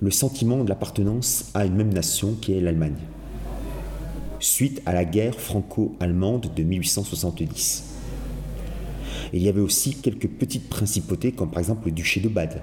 Le 0.00 0.10
sentiment 0.10 0.64
de 0.64 0.68
l'appartenance 0.68 1.50
à 1.52 1.66
une 1.66 1.74
même 1.74 1.92
nation 1.92 2.34
qui 2.40 2.54
est 2.54 2.60
l'Allemagne, 2.60 2.96
suite 4.38 4.80
à 4.86 4.94
la 4.94 5.04
guerre 5.04 5.38
franco-allemande 5.38 6.50
de 6.56 6.62
1870. 6.62 7.84
Et 9.32 9.36
il 9.36 9.42
y 9.42 9.48
avait 9.48 9.60
aussi 9.60 9.94
quelques 9.96 10.28
petites 10.28 10.68
principautés, 10.68 11.32
comme 11.32 11.50
par 11.50 11.60
exemple 11.60 11.86
le 11.86 11.92
duché 11.92 12.20
de 12.20 12.28
Bade. 12.28 12.62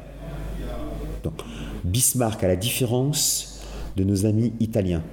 Bismarck, 1.84 2.44
à 2.44 2.48
la 2.48 2.56
différence 2.56 3.62
de 3.96 4.04
nos 4.04 4.26
amis 4.26 4.54
italiens, 4.60 5.04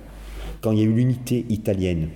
quand 0.61 0.73
il 0.73 0.79
y 0.79 0.83
a 0.83 0.85
eu 0.85 0.93
l'unité 0.93 1.47
italienne, 1.49 2.09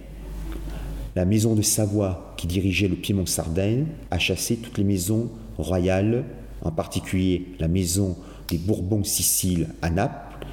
la 1.16 1.24
maison 1.24 1.55
de 1.55 1.62
Savoie, 1.62 2.34
qui 2.36 2.47
dirigeait 2.47 2.89
le 2.89 2.97
Piémont-Sardaigne, 2.97 3.86
a 4.11 4.18
chassé 4.18 4.57
toutes 4.57 4.78
les 4.78 4.84
maisons 4.84 5.30
royales, 5.57 6.24
en 6.62 6.70
particulier 6.70 7.47
la 7.59 7.68
maison 7.68 8.16
des 8.49 8.59
Bourbons-Sicile 8.59 9.68
à 9.82 9.91
Naples, 9.91 10.47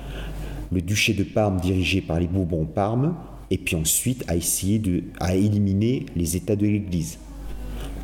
le 0.72 0.82
duché 0.82 1.14
de 1.14 1.24
Parme 1.24 1.60
dirigé 1.60 2.02
par 2.02 2.20
les 2.20 2.28
Bourbons-Parme, 2.28 3.16
et 3.52 3.58
puis 3.58 3.76
ensuite 3.76 4.24
a 4.28 4.36
essayé 4.36 4.80
de 4.80 5.04
à 5.20 5.36
éliminer 5.36 6.08
les 6.16 6.36
États 6.36 6.56
de 6.56 6.66
l'Église. 6.66 7.20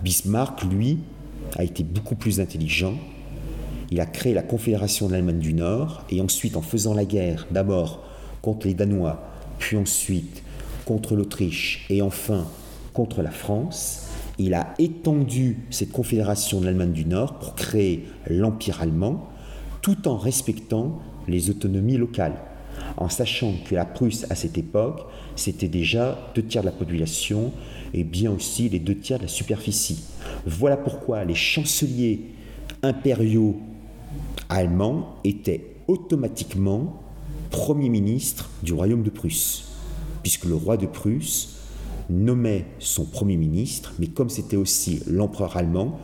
Bismarck, 0.03 0.63
lui, 0.63 0.99
a 1.57 1.63
été 1.63 1.83
beaucoup 1.83 2.15
plus 2.15 2.39
intelligent. 2.39 2.93
Il 3.91 3.99
a 3.99 4.05
créé 4.05 4.33
la 4.33 4.41
Confédération 4.41 5.07
de 5.07 5.11
l'Allemagne 5.11 5.39
du 5.39 5.53
Nord 5.53 6.05
et 6.09 6.21
ensuite, 6.21 6.55
en 6.55 6.61
faisant 6.61 6.93
la 6.93 7.05
guerre, 7.05 7.47
d'abord 7.51 8.03
contre 8.41 8.67
les 8.67 8.73
Danois, 8.73 9.21
puis 9.59 9.75
ensuite 9.77 10.43
contre 10.85 11.15
l'Autriche 11.15 11.85
et 11.89 12.01
enfin 12.01 12.47
contre 12.93 13.21
la 13.21 13.31
France, 13.31 14.07
il 14.39 14.53
a 14.53 14.73
étendu 14.79 15.57
cette 15.69 15.91
Confédération 15.91 16.61
de 16.61 16.65
l'Allemagne 16.65 16.93
du 16.93 17.05
Nord 17.05 17.37
pour 17.39 17.53
créer 17.55 18.07
l'Empire 18.27 18.81
allemand 18.81 19.29
tout 19.81 20.07
en 20.07 20.17
respectant 20.17 20.99
les 21.27 21.49
autonomies 21.49 21.97
locales 21.97 22.39
en 22.97 23.09
sachant 23.09 23.53
que 23.67 23.75
la 23.75 23.85
Prusse, 23.85 24.25
à 24.29 24.35
cette 24.35 24.57
époque, 24.57 25.05
c'était 25.35 25.67
déjà 25.67 26.17
deux 26.35 26.43
tiers 26.43 26.63
de 26.63 26.67
la 26.67 26.73
population 26.73 27.51
et 27.93 28.03
bien 28.03 28.31
aussi 28.31 28.69
les 28.69 28.79
deux 28.79 28.95
tiers 28.95 29.17
de 29.19 29.23
la 29.23 29.29
superficie. 29.29 30.03
Voilà 30.45 30.77
pourquoi 30.77 31.25
les 31.25 31.35
chanceliers 31.35 32.21
impériaux 32.83 33.59
allemands 34.59 35.15
étaient 35.23 35.77
automatiquement 35.87 37.01
Premier 37.49 37.89
ministre 37.89 38.49
du 38.63 38.73
royaume 38.73 39.03
de 39.03 39.09
Prusse, 39.09 39.65
puisque 40.21 40.45
le 40.45 40.55
roi 40.55 40.77
de 40.77 40.85
Prusse 40.85 41.57
nommait 42.09 42.65
son 42.79 43.05
Premier 43.05 43.37
ministre, 43.37 43.93
mais 43.99 44.07
comme 44.07 44.29
c'était 44.29 44.57
aussi 44.57 45.01
l'empereur 45.07 45.57
allemand, 45.57 45.99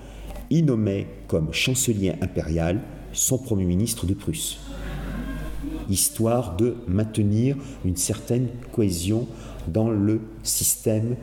il 0.49 0.65
nommait 0.65 1.07
comme 1.27 1.53
chancelier 1.53 2.13
impérial 2.21 2.81
son 3.13 3.37
Premier 3.37 3.65
ministre 3.65 4.05
de 4.05 4.13
Prusse 4.13 4.59
histoire 5.89 6.55
de 6.55 6.75
maintenir 6.87 7.55
une 7.85 7.95
certaine 7.95 8.47
cohésion 8.71 9.27
dans 9.67 9.89
le 9.89 10.21
système 10.43 11.15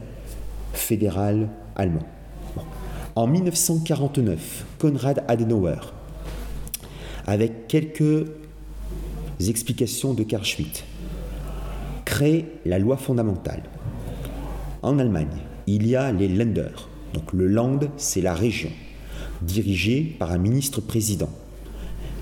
fédéral 0.72 1.49
allemand. 1.77 2.07
En 3.16 3.27
1949, 3.27 4.64
Konrad 4.79 5.25
Adenauer, 5.29 5.93
avec 7.27 7.68
quelques 7.68 8.27
explications 9.41 10.14
de 10.14 10.22
Karl 10.22 10.45
crée 12.05 12.47
la 12.64 12.79
loi 12.79 12.97
fondamentale. 12.97 13.62
En 14.83 14.99
Allemagne, 14.99 15.39
il 15.66 15.87
y 15.87 15.97
a 15.97 16.12
les 16.12 16.29
Länder. 16.29 16.70
Donc 17.14 17.33
le 17.33 17.47
Land, 17.47 17.81
c'est 17.97 18.20
la 18.20 18.35
région, 18.35 18.70
dirigée 19.43 20.14
par 20.18 20.33
un 20.33 20.39
ministre-président 20.39 21.31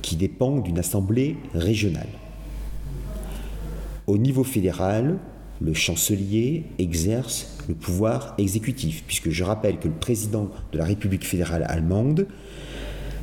qui 0.03 0.17
dépend 0.17 0.59
d'une 0.59 0.79
assemblée 0.79 1.37
régionale. 1.55 2.09
Au 4.07 4.19
niveau 4.19 4.45
fédéral, 4.45 5.19
le 5.61 5.75
chancelier 5.75 6.65
exerce 6.79 7.57
le 7.69 7.75
pouvoir 7.75 8.35
exécutif, 8.39 9.05
puisque 9.07 9.31
je 9.31 9.45
rappelle 9.45 9.79
que 9.79 9.89
le 9.89 9.95
président 9.95 10.51
de 10.73 10.79
la 10.79 10.85
République 10.85 11.25
fédérale 11.25 11.65
allemande 11.69 12.27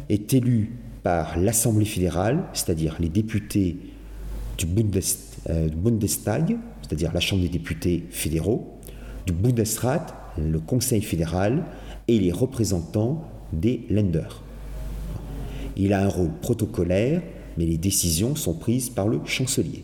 est 0.10 0.34
élu 0.34 0.72
par 1.04 1.38
l'Assemblée 1.38 1.86
fédérale, 1.86 2.44
c'est-à-dire 2.54 2.96
les 3.00 3.10
députés 3.10 3.78
du, 4.58 4.66
euh, 5.50 5.70
Bundestag, 5.70 6.58
c'est-à-dire 6.82 7.14
la 7.14 7.20
Chambre 7.20 7.42
des 7.42 7.50
députés 7.50 8.06
fédéraux, 8.10 8.80
du 9.26 9.34
Bundesrat, 9.34 10.08
le 10.38 10.60
Conseil 10.60 11.02
fédéral, 11.02 11.64
et 12.08 12.20
les 12.20 12.32
représentants 12.32 13.24
des 13.54 13.86
Länder. 13.90 14.28
Il 15.78 15.94
a 15.94 16.02
un 16.02 16.08
rôle 16.08 16.32
protocolaire, 16.42 17.22
mais 17.58 17.66
les 17.66 17.78
décisions 17.78 18.36
sont 18.36 18.54
prises 18.54 18.90
par 18.90 19.08
le 19.08 19.22
chancelier. 19.26 19.84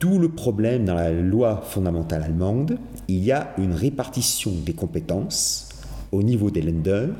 D'où 0.00 0.18
le 0.18 0.28
problème 0.28 0.84
dans 0.84 0.94
la 0.94 1.12
loi 1.12 1.62
fondamentale 1.62 2.24
allemande, 2.24 2.78
il 3.06 3.22
y 3.22 3.30
a 3.30 3.54
une 3.58 3.72
répartition 3.72 4.52
des 4.64 4.72
compétences 4.72 5.68
au 6.10 6.22
niveau 6.22 6.50
des 6.50 6.62
Länder, 6.62 7.10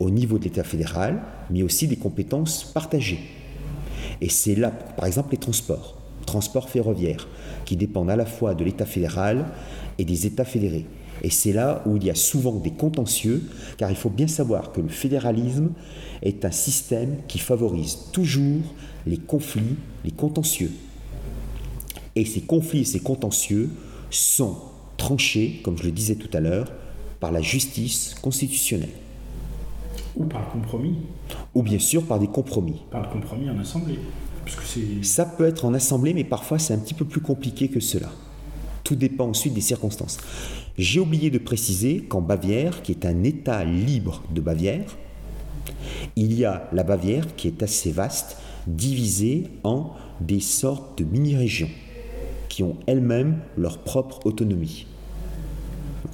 au 0.00 0.10
niveau 0.10 0.38
de 0.38 0.44
l'État 0.44 0.64
fédéral, 0.64 1.20
mais 1.50 1.62
aussi 1.62 1.88
des 1.88 1.96
compétences 1.96 2.64
partagées. 2.64 3.20
Et 4.20 4.28
c'est 4.28 4.54
là, 4.54 4.70
par 4.70 5.06
exemple, 5.06 5.32
les 5.32 5.38
transports, 5.38 5.96
transports 6.26 6.68
ferroviaires, 6.68 7.28
qui 7.64 7.76
dépendent 7.76 8.10
à 8.10 8.16
la 8.16 8.26
fois 8.26 8.54
de 8.54 8.64
l'État 8.64 8.86
fédéral 8.86 9.46
et 9.98 10.04
des 10.04 10.26
États 10.26 10.44
fédérés. 10.44 10.86
Et 11.22 11.30
c'est 11.30 11.52
là 11.52 11.82
où 11.84 11.96
il 11.96 12.04
y 12.04 12.10
a 12.10 12.14
souvent 12.14 12.54
des 12.54 12.70
contentieux, 12.70 13.42
car 13.76 13.90
il 13.90 13.96
faut 13.96 14.10
bien 14.10 14.28
savoir 14.28 14.72
que 14.72 14.80
le 14.80 14.88
fédéralisme 14.88 15.70
est 16.22 16.44
un 16.44 16.50
système 16.50 17.16
qui 17.26 17.38
favorise 17.38 17.98
toujours 18.12 18.62
les 19.06 19.16
conflits, 19.16 19.76
les 20.04 20.12
contentieux. 20.12 20.70
Et 22.14 22.24
ces 22.24 22.40
conflits 22.40 22.80
et 22.80 22.84
ces 22.84 23.00
contentieux 23.00 23.70
sont 24.10 24.56
tranchés, 24.96 25.60
comme 25.64 25.76
je 25.76 25.84
le 25.84 25.92
disais 25.92 26.16
tout 26.16 26.30
à 26.36 26.40
l'heure, 26.40 26.72
par 27.20 27.32
la 27.32 27.40
justice 27.40 28.14
constitutionnelle. 28.20 28.90
Ou 30.18 30.24
par 30.24 30.40
le 30.40 30.46
compromis. 30.52 30.98
Ou 31.54 31.62
bien 31.62 31.78
sûr 31.78 32.04
par 32.04 32.18
des 32.18 32.26
compromis. 32.26 32.82
Par 32.90 33.02
le 33.02 33.08
compromis 33.08 33.48
en 33.48 33.58
assemblée. 33.58 33.98
Ça 35.02 35.24
peut 35.24 35.46
être 35.46 35.64
en 35.64 35.74
assemblée, 35.74 36.14
mais 36.14 36.24
parfois 36.24 36.58
c'est 36.58 36.74
un 36.74 36.78
petit 36.78 36.94
peu 36.94 37.04
plus 37.04 37.20
compliqué 37.20 37.68
que 37.68 37.80
cela. 37.80 38.08
Tout 38.82 38.96
dépend 38.96 39.28
ensuite 39.28 39.54
des 39.54 39.60
circonstances. 39.60 40.18
J'ai 40.76 41.00
oublié 41.00 41.30
de 41.30 41.38
préciser 41.38 42.02
qu'en 42.02 42.20
Bavière, 42.20 42.82
qui 42.82 42.92
est 42.92 43.06
un 43.06 43.22
État 43.22 43.64
libre 43.64 44.22
de 44.34 44.40
Bavière, 44.40 44.96
il 46.16 46.34
y 46.34 46.44
a 46.44 46.68
la 46.72 46.82
Bavière 46.82 47.36
qui 47.36 47.48
est 47.48 47.62
assez 47.62 47.92
vaste, 47.92 48.38
divisée 48.66 49.44
en 49.64 49.92
des 50.20 50.40
sortes 50.40 50.98
de 50.98 51.04
mini-régions 51.04 51.70
qui 52.48 52.62
ont 52.62 52.76
elles-mêmes 52.86 53.38
leur 53.56 53.78
propre 53.78 54.26
autonomie. 54.26 54.86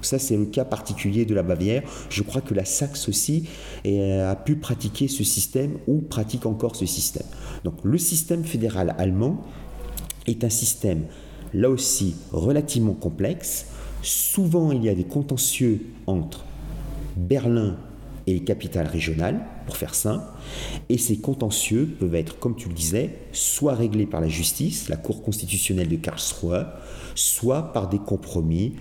Donc 0.04 0.10
ça, 0.10 0.18
c'est 0.18 0.36
le 0.36 0.44
cas 0.44 0.66
particulier 0.66 1.24
de 1.24 1.34
la 1.34 1.42
Bavière. 1.42 1.82
Je 2.10 2.22
crois 2.22 2.42
que 2.42 2.52
la 2.52 2.66
Saxe 2.66 3.08
aussi 3.08 3.48
a 3.86 4.36
pu 4.36 4.56
pratiquer 4.56 5.08
ce 5.08 5.24
système 5.24 5.78
ou 5.86 6.02
pratique 6.02 6.44
encore 6.44 6.76
ce 6.76 6.84
système. 6.84 7.26
Donc 7.64 7.76
le 7.82 7.96
système 7.96 8.44
fédéral 8.44 8.94
allemand 8.98 9.42
est 10.26 10.44
un 10.44 10.50
système, 10.50 11.06
là 11.54 11.70
aussi, 11.70 12.16
relativement 12.32 12.92
complexe. 12.92 13.68
Souvent, 14.02 14.72
il 14.72 14.84
y 14.84 14.90
a 14.90 14.94
des 14.94 15.04
contentieux 15.04 15.80
entre 16.06 16.44
Berlin 17.16 17.78
et 18.26 18.34
les 18.34 18.44
capitales 18.44 18.86
régionales, 18.86 19.40
pour 19.64 19.78
faire 19.78 19.94
simple. 19.94 20.24
Et 20.90 20.98
ces 20.98 21.16
contentieux 21.16 21.96
peuvent 21.98 22.14
être, 22.14 22.38
comme 22.38 22.56
tu 22.56 22.68
le 22.68 22.74
disais, 22.74 23.20
soit 23.32 23.74
réglés 23.74 24.04
par 24.04 24.20
la 24.20 24.28
justice, 24.28 24.90
la 24.90 24.96
Cour 24.96 25.22
constitutionnelle 25.22 25.88
de 25.88 25.96
Karlsruhe, 25.96 26.66
soit 27.14 27.72
par 27.72 27.88
des 27.88 27.98
compromis 27.98 28.74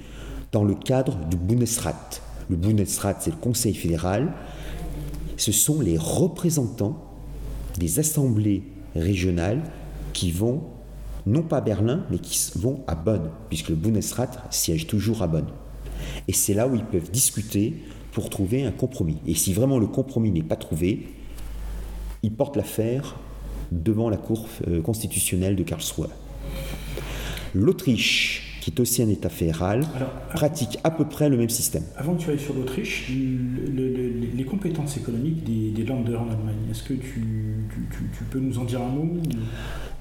dans 0.54 0.64
le 0.64 0.76
cadre 0.76 1.18
du 1.26 1.36
Bundesrat. 1.36 2.22
Le 2.50 2.56
Bundesrat, 2.56 3.16
c'est 3.20 3.32
le 3.32 3.38
Conseil 3.38 3.74
fédéral. 3.74 4.34
Ce 5.36 5.52
sont 5.52 5.82
les 5.82 5.98
représentants 5.98 7.04
des 7.78 8.00
assemblées 8.00 8.64
régionales 8.96 9.64
qui 10.14 10.32
vont, 10.32 10.62
non 11.26 11.42
pas 11.42 11.58
à 11.58 11.62
Berlin, 11.62 12.06
mais 12.12 12.20
qui 12.20 12.40
vont 12.56 12.84
à 12.88 12.94
Bonn, 12.96 13.32
puisque 13.50 13.70
le 13.70 13.76
Bundesrat 13.76 14.30
siège 14.52 14.86
toujours 14.86 15.24
à 15.24 15.28
Bonn. 15.28 15.48
Et 16.28 16.34
c'est 16.34 16.54
là 16.54 16.68
où 16.68 16.76
ils 16.76 16.86
peuvent 16.86 17.10
discuter 17.10 17.84
pour 18.12 18.30
trouver 18.30 18.64
un 18.64 18.72
compromis. 18.72 19.18
Et 19.26 19.34
si 19.34 19.54
vraiment 19.54 19.80
le 19.80 19.88
compromis 19.88 20.30
n'est 20.30 20.44
pas 20.44 20.56
trouvé, 20.56 21.08
ils 22.22 22.32
portent 22.32 22.58
l'affaire 22.58 23.16
devant 23.72 24.08
la 24.08 24.18
Cour 24.18 24.48
euh, 24.68 24.82
constitutionnelle 24.82 25.56
de 25.56 25.64
Karlsruhe. 25.64 26.10
L'Autriche, 27.56 28.53
qui 28.64 28.72
est 28.72 28.80
aussi 28.80 29.02
un 29.02 29.10
État 29.10 29.28
fédéral, 29.28 29.86
pratique 30.34 30.80
à 30.86 30.92
peu 30.92 31.04
près 31.04 31.28
le 31.28 31.36
même 31.36 31.50
système. 31.50 31.84
Avant 31.98 32.16
que 32.16 32.22
tu 32.22 32.30
ailles 32.30 32.40
sur 32.40 32.54
l'Autriche, 32.54 33.12
les 33.12 34.46
compétences 34.46 34.96
économiques 34.96 35.44
des, 35.44 35.72
des 35.72 35.84
Länder 35.84 36.16
en 36.16 36.30
Allemagne, 36.30 36.56
est-ce 36.72 36.84
que 36.84 36.94
tu, 36.94 37.68
tu, 37.92 38.24
peux 38.32 38.40
nous 38.40 38.58
en 38.58 38.64
dire 38.64 38.82
un 38.82 38.88
mot 38.88 39.06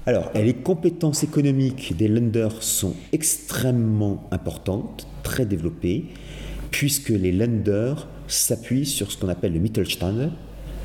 Alors, 0.05 0.31
les 0.33 0.53
compétences 0.53 1.23
économiques 1.23 1.97
des 1.97 2.07
Länder 2.07 2.47
sont 2.61 2.93
extrêmement 3.11 4.29
importantes, 4.31 5.07
très 5.23 5.45
développées 5.45 6.05
puisque 6.71 7.09
les 7.09 7.33
lenders 7.33 8.07
s'appuient 8.29 8.85
sur 8.85 9.11
ce 9.11 9.17
qu'on 9.17 9.27
appelle 9.27 9.51
le 9.51 9.59
Mittelstand, 9.59 10.31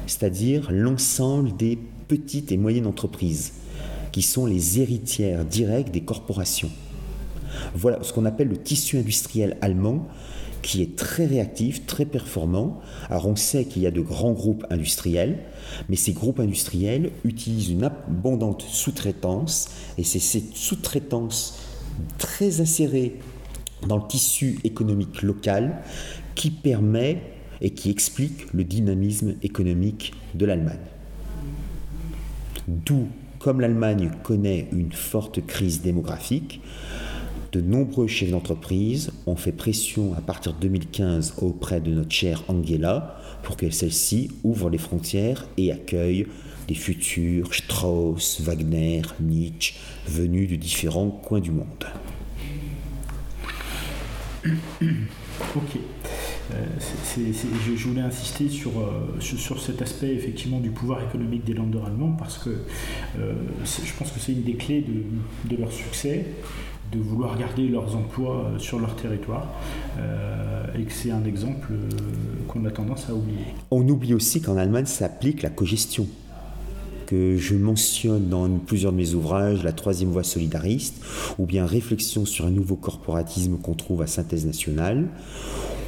c'est-à-dire 0.08 0.72
l'ensemble 0.72 1.56
des 1.56 1.78
petites 2.08 2.50
et 2.50 2.56
moyennes 2.56 2.88
entreprises, 2.88 3.52
qui 4.10 4.22
sont 4.22 4.46
les 4.46 4.80
héritières 4.80 5.44
directes 5.44 5.92
des 5.94 6.02
corporations. 6.02 6.70
Voilà 7.74 8.02
ce 8.02 8.12
qu'on 8.12 8.24
appelle 8.24 8.48
le 8.48 8.56
tissu 8.56 8.98
industriel 8.98 9.56
allemand, 9.60 10.06
qui 10.62 10.82
est 10.82 10.96
très 10.96 11.26
réactif, 11.26 11.86
très 11.86 12.04
performant. 12.04 12.80
Alors 13.08 13.26
on 13.28 13.36
sait 13.36 13.64
qu'il 13.64 13.82
y 13.82 13.86
a 13.86 13.90
de 13.90 14.00
grands 14.00 14.32
groupes 14.32 14.66
industriels, 14.70 15.38
mais 15.88 15.96
ces 15.96 16.12
groupes 16.12 16.40
industriels 16.40 17.10
utilisent 17.24 17.70
une 17.70 17.84
abondante 17.84 18.62
sous-traitance, 18.62 19.68
et 19.98 20.04
c'est 20.04 20.18
cette 20.18 20.54
sous-traitance 20.54 21.58
très 22.18 22.60
insérée 22.60 23.16
dans 23.86 23.96
le 23.96 24.06
tissu 24.08 24.58
économique 24.64 25.22
local 25.22 25.82
qui 26.34 26.50
permet 26.50 27.22
et 27.60 27.70
qui 27.70 27.90
explique 27.90 28.52
le 28.52 28.64
dynamisme 28.64 29.34
économique 29.42 30.12
de 30.34 30.46
l'Allemagne. 30.46 30.78
D'où, 32.66 33.08
comme 33.38 33.60
l'Allemagne 33.60 34.10
connaît 34.22 34.68
une 34.72 34.92
forte 34.92 35.44
crise 35.46 35.80
démographique, 35.80 36.60
de 37.52 37.60
nombreux 37.60 38.06
chefs 38.06 38.30
d'entreprise 38.30 39.10
ont 39.26 39.36
fait 39.36 39.52
pression 39.52 40.14
à 40.14 40.20
partir 40.20 40.52
de 40.52 40.60
2015 40.60 41.34
auprès 41.38 41.80
de 41.80 41.90
notre 41.90 42.12
chère 42.12 42.42
Angela 42.48 43.20
pour 43.42 43.56
que 43.56 43.70
celle-ci 43.70 44.30
ouvre 44.44 44.70
les 44.70 44.78
frontières 44.78 45.46
et 45.56 45.72
accueille 45.72 46.26
des 46.66 46.74
futurs 46.74 47.54
Strauss, 47.54 48.40
Wagner, 48.40 49.02
Nietzsche 49.20 49.74
venus 50.06 50.50
de 50.50 50.56
différents 50.56 51.10
coins 51.10 51.40
du 51.40 51.50
monde. 51.50 51.86
Ok. 55.56 55.78
Euh, 56.54 56.64
je, 57.66 57.88
voulais 57.88 58.00
insister 58.00 58.48
sur, 58.48 58.70
euh, 58.80 59.20
sur, 59.20 59.60
cet 59.60 59.82
aspect 59.82 60.14
effectivement 60.14 60.60
du 60.60 60.70
pouvoir 60.70 61.02
économique 61.02 61.44
des 61.44 61.52
Länder 61.52 61.80
allemands 61.84 62.12
parce 62.12 62.38
que 62.38 62.50
euh, 63.18 63.34
je 63.64 63.92
pense 63.98 64.10
que 64.12 64.18
c'est 64.18 64.32
une 64.32 64.44
des 64.44 64.54
clés 64.54 64.82
de, 65.50 65.56
leur 65.56 65.70
succès 65.70 66.24
de 66.92 66.98
vouloir 66.98 67.38
garder 67.38 67.68
leurs 67.68 67.96
emplois 67.96 68.52
sur 68.58 68.78
leur 68.78 68.96
territoire 68.96 69.46
et 70.78 70.82
que 70.82 70.92
c'est 70.92 71.10
un 71.10 71.24
exemple 71.24 71.72
qu'on 72.48 72.64
a 72.64 72.70
tendance 72.70 73.08
à 73.08 73.14
oublier. 73.14 73.38
On 73.70 73.86
oublie 73.88 74.14
aussi 74.14 74.40
qu'en 74.40 74.56
Allemagne 74.56 74.86
s'applique 74.86 75.42
la 75.42 75.50
cogestion 75.50 76.06
que 77.08 77.38
je 77.38 77.54
mentionne 77.54 78.28
dans 78.28 78.50
plusieurs 78.58 78.92
de 78.92 78.98
mes 78.98 79.14
ouvrages, 79.14 79.64
La 79.64 79.72
troisième 79.72 80.10
voie 80.10 80.24
solidariste, 80.24 81.02
ou 81.38 81.46
bien 81.46 81.64
Réflexion 81.64 82.26
sur 82.26 82.44
un 82.44 82.50
nouveau 82.50 82.76
corporatisme 82.76 83.56
qu'on 83.56 83.72
trouve 83.72 84.02
à 84.02 84.06
Synthèse 84.06 84.44
nationale, 84.44 85.08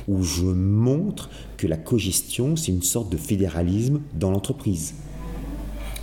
où 0.09 0.23
je 0.23 0.47
montre 0.47 1.29
que 1.59 1.67
la 1.67 1.77
cogestion, 1.77 2.57
c'est 2.57 2.73
une 2.73 2.83
sorte 2.83 3.13
de 3.13 3.19
fédéralisme 3.19 4.01
dans 4.15 4.31
l'entreprise. 4.31 4.95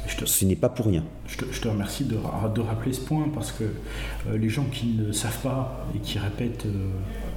Ce 0.07 0.45
n'est 0.45 0.55
pas 0.55 0.69
pour 0.69 0.87
rien. 0.87 1.03
Je 1.27 1.37
te, 1.37 1.67
remercie 1.67 2.05
de, 2.05 2.15
rappeler 2.61 2.93
ce 2.93 3.01
point 3.01 3.29
parce 3.33 3.51
que 3.51 3.63
euh, 3.63 4.37
les 4.37 4.49
gens 4.49 4.65
qui 4.71 4.87
ne 4.87 5.11
savent 5.11 5.41
pas 5.41 5.85
et 5.95 5.99
qui 5.99 6.17
répètent 6.17 6.65
euh, 6.65 6.89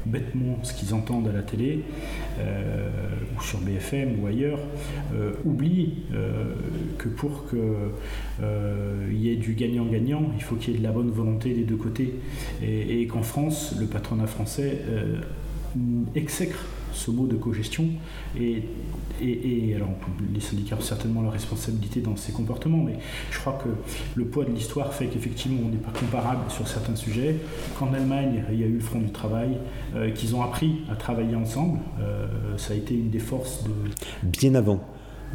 bêtement 0.06 0.58
ce 0.62 0.72
qu'ils 0.72 0.94
entendent 0.94 1.28
à 1.28 1.32
la 1.32 1.42
télé 1.42 1.84
euh, 2.38 2.88
ou 3.36 3.42
sur 3.42 3.58
BFM 3.60 4.22
ou 4.22 4.26
ailleurs 4.26 4.60
oublient 5.44 6.04
que 6.98 7.08
pour 7.08 7.44
qu'il 7.50 9.16
y 9.16 9.30
ait 9.30 9.36
du 9.36 9.54
gagnant-gagnant, 9.54 10.30
il 10.36 10.42
faut 10.42 10.56
qu'il 10.56 10.72
y 10.72 10.76
ait 10.76 10.78
de 10.78 10.84
la 10.84 10.92
bonne 10.92 11.10
volonté 11.10 11.52
des 11.52 11.64
deux 11.64 11.76
côtés 11.76 12.14
et, 12.62 13.02
et 13.02 13.06
qu'en 13.06 13.22
France, 13.22 13.74
le 13.78 13.86
patronat 13.86 14.26
français 14.26 14.78
exècre 16.14 16.64
ce 16.92 17.10
mot 17.10 17.26
de 17.26 17.36
cogestion. 17.36 17.86
Et, 18.38 18.62
et, 19.22 19.74
alors, 19.74 19.88
les 20.32 20.40
syndicats 20.40 20.76
ont 20.76 20.82
certainement 20.82 21.22
leur 21.22 21.32
responsabilité 21.32 22.00
dans 22.00 22.16
ces 22.16 22.32
comportements, 22.32 22.82
mais 22.82 22.98
je 23.30 23.38
crois 23.38 23.58
que 23.62 23.68
le 24.18 24.24
poids 24.24 24.44
de 24.44 24.50
l'histoire 24.50 24.92
fait 24.94 25.06
qu'effectivement, 25.06 25.60
on 25.64 25.68
n'est 25.68 25.76
pas 25.76 25.92
comparable 25.98 26.50
sur 26.50 26.66
certains 26.66 26.96
sujets. 26.96 27.36
Qu'en 27.78 27.92
Allemagne, 27.92 28.44
il 28.52 28.60
y 28.60 28.64
a 28.64 28.66
eu 28.66 28.74
le 28.74 28.80
Front 28.80 29.00
du 29.00 29.12
Travail, 29.12 29.58
euh, 29.94 30.10
qu'ils 30.10 30.34
ont 30.34 30.42
appris 30.42 30.80
à 30.90 30.96
travailler 30.96 31.34
ensemble, 31.34 31.80
euh, 32.00 32.26
ça 32.56 32.72
a 32.72 32.76
été 32.76 32.94
une 32.94 33.10
des 33.10 33.18
forces 33.18 33.64
de. 33.64 33.70
Bien 34.22 34.54
avant, 34.54 34.80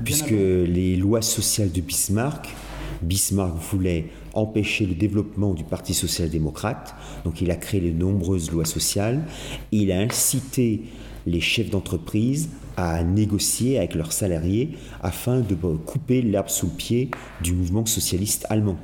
puisque 0.04 0.32
les 0.32 0.96
lois 0.96 1.22
sociales 1.22 1.72
de 1.72 1.82
Bismarck 1.82 2.50
Bismarck 3.02 3.58
voulait 3.72 4.06
empêcher 4.34 4.86
le 4.86 4.96
développement 4.96 5.54
du 5.54 5.64
Parti 5.64 5.94
social-démocrate, 5.94 6.96
donc 7.24 7.42
il 7.42 7.52
a 7.52 7.56
créé 7.56 7.82
de 7.82 7.92
nombreuses 7.92 8.52
lois 8.52 8.66
sociales, 8.66 9.24
il 9.72 9.92
a 9.92 10.00
incité 10.00 10.84
les 11.26 11.42
chefs 11.42 11.70
d'entreprise 11.70 12.50
à 12.78 13.04
négocier 13.04 13.78
avec 13.78 13.96
leurs 13.96 14.12
salariés 14.12 14.78
afin 15.02 15.40
de 15.40 15.56
couper 15.56 16.22
l'herbe 16.22 16.50
sous 16.50 16.68
le 16.68 16.74
pied 16.74 17.12
du 17.42 17.54
mouvement 17.54 17.86
socialiste 17.86 18.46
allemand. 18.50 18.78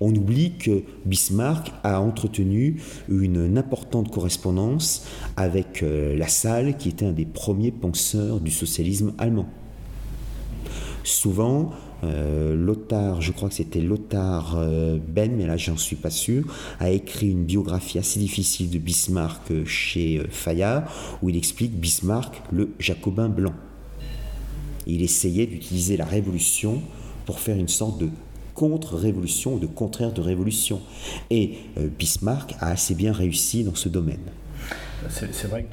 On 0.00 0.14
oublie 0.14 0.58
que 0.58 0.82
Bismarck 1.06 1.72
a 1.82 2.00
entretenu 2.00 2.80
une 3.08 3.56
importante 3.56 4.10
correspondance 4.10 5.06
avec 5.36 5.82
euh, 5.82 6.14
La 6.16 6.28
Salle, 6.28 6.76
qui 6.76 6.90
était 6.90 7.06
un 7.06 7.12
des 7.12 7.24
premiers 7.24 7.72
penseurs 7.72 8.40
du 8.40 8.50
socialisme 8.50 9.14
allemand. 9.18 9.48
Souvent, 11.04 11.70
euh, 12.04 12.54
Lothar, 12.54 13.20
je 13.20 13.32
crois 13.32 13.48
que 13.48 13.54
c'était 13.54 13.80
Lothar 13.80 14.56
euh, 14.56 14.98
Ben, 15.06 15.34
mais 15.36 15.46
là 15.46 15.56
j'en 15.56 15.76
suis 15.76 15.96
pas 15.96 16.10
sûr, 16.10 16.44
a 16.80 16.90
écrit 16.90 17.30
une 17.30 17.44
biographie 17.44 17.98
assez 17.98 18.18
difficile 18.18 18.70
de 18.70 18.78
Bismarck 18.78 19.64
chez 19.64 20.22
Fayard, 20.30 20.84
où 21.22 21.28
il 21.28 21.36
explique 21.36 21.72
Bismarck 21.72 22.42
le 22.52 22.70
jacobin 22.78 23.28
blanc. 23.28 23.54
Il 24.86 25.02
essayait 25.02 25.46
d'utiliser 25.46 25.96
la 25.96 26.04
révolution 26.04 26.82
pour 27.24 27.38
faire 27.38 27.56
une 27.56 27.68
sorte 27.68 27.98
de 27.98 28.08
contre-révolution 28.54 29.54
ou 29.54 29.58
de 29.58 29.66
contraire 29.66 30.12
de 30.12 30.20
révolution. 30.20 30.80
Et 31.30 31.54
Bismarck 31.98 32.54
a 32.58 32.70
assez 32.70 32.94
bien 32.94 33.12
réussi 33.12 33.62
dans 33.62 33.76
ce 33.76 33.88
domaine. 33.88 34.18
C'est 35.08 35.46
vrai 35.46 35.62
que 35.62 35.68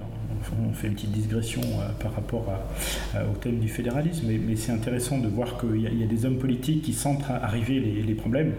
on 0.57 0.73
fait 0.73 0.87
une 0.87 0.93
petite 0.93 1.11
digression 1.11 1.61
euh, 1.61 1.89
par 2.01 2.13
rapport 2.13 2.45
au 3.15 3.37
thème 3.37 3.59
du 3.59 3.67
fédéralisme, 3.67 4.27
mais, 4.27 4.55
c'est 4.55 4.71
intéressant 4.71 5.19
de 5.19 5.27
voir 5.27 5.57
qu'il 5.59 5.81
y, 5.81 6.03
a 6.03 6.07
des 6.07 6.25
hommes 6.25 6.37
politiques 6.37 6.81
qui 6.81 6.93
sentent 6.93 7.23
arriver 7.29 7.79
les, 7.79 8.13
problèmes. 8.13 8.53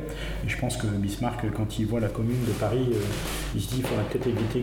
Et 0.45 0.49
je 0.49 0.57
pense 0.59 0.77
que 0.77 0.87
Bismarck, 0.87 1.45
quand 1.55 1.79
il 1.79 1.87
voit 1.87 2.01
la 2.01 2.09
commune 2.09 2.43
de 2.47 2.53
Paris, 2.53 2.87
euh, 2.91 2.97
il 3.55 3.61
se 3.61 3.69
dit 3.69 3.77
qu'il 3.77 3.85
faudrait 3.85 4.05
peut-être 4.05 4.27
éviter 4.27 4.61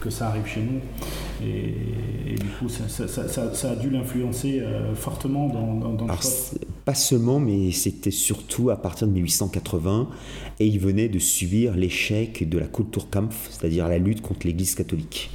que, 0.00 0.10
ça 0.10 0.28
arrive 0.28 0.46
chez 0.46 0.60
nous. 0.62 0.80
Et, 1.46 2.34
du 2.34 2.46
coup, 2.58 2.68
ça, 2.68 3.70
a 3.70 3.76
dû 3.76 3.90
l'influencer 3.90 4.60
euh, 4.60 4.94
fortement 4.94 5.48
dans, 5.48 5.94
dans, 5.94 6.06
le 6.06 6.12
Pas 6.84 6.94
seulement, 6.94 7.38
mais 7.38 7.70
c'était 7.70 8.10
surtout 8.10 8.70
à 8.70 8.76
partir 8.76 9.06
de 9.06 9.12
1880, 9.12 10.08
et 10.58 10.66
il 10.66 10.78
venait 10.80 11.08
de 11.08 11.18
subir 11.18 11.76
l'échec 11.76 12.48
de 12.48 12.58
la 12.58 12.66
Kulturkampf, 12.66 13.50
c'est-à-dire 13.50 13.88
la 13.88 13.98
lutte 13.98 14.22
contre 14.22 14.46
l'Église 14.46 14.74
catholique. 14.74 15.30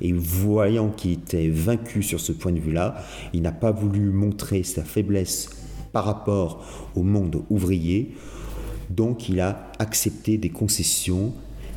Et 0.00 0.12
voyant 0.12 0.90
qu'il 0.90 1.12
était 1.12 1.48
vaincu 1.48 2.02
sur 2.02 2.20
ce 2.20 2.32
point 2.32 2.52
de 2.52 2.60
vue-là, 2.60 2.96
il 3.32 3.42
n'a 3.42 3.52
pas 3.52 3.70
voulu 3.70 4.10
montrer 4.10 4.62
sa 4.62 4.84
faiblesse 4.84 5.50
par 5.92 6.04
rapport 6.04 6.64
au 6.94 7.02
monde 7.02 7.42
ouvrier. 7.50 8.14
Donc 8.90 9.28
il 9.28 9.40
a 9.40 9.72
accepté 9.78 10.36
des 10.38 10.50
concessions 10.50 11.32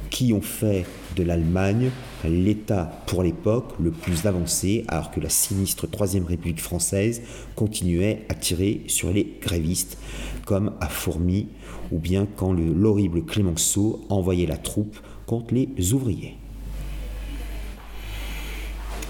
qui 0.09 0.33
ont 0.33 0.41
fait 0.41 0.85
de 1.15 1.23
l'Allemagne 1.23 1.91
l'État 2.23 2.91
pour 3.05 3.23
l'époque 3.23 3.73
le 3.79 3.91
plus 3.91 4.25
avancé, 4.25 4.83
alors 4.87 5.11
que 5.11 5.19
la 5.19 5.29
sinistre 5.29 5.87
Troisième 5.87 6.25
République 6.25 6.61
française 6.61 7.21
continuait 7.55 8.25
à 8.29 8.33
tirer 8.33 8.81
sur 8.87 9.11
les 9.11 9.37
grévistes, 9.41 9.97
comme 10.45 10.73
à 10.79 10.87
Fourmi, 10.87 11.47
ou 11.91 11.99
bien 11.99 12.27
quand 12.35 12.53
l'horrible 12.53 13.23
Clémenceau 13.23 14.05
envoyait 14.09 14.47
la 14.47 14.57
troupe 14.57 14.97
contre 15.25 15.53
les 15.53 15.93
ouvriers. 15.93 16.35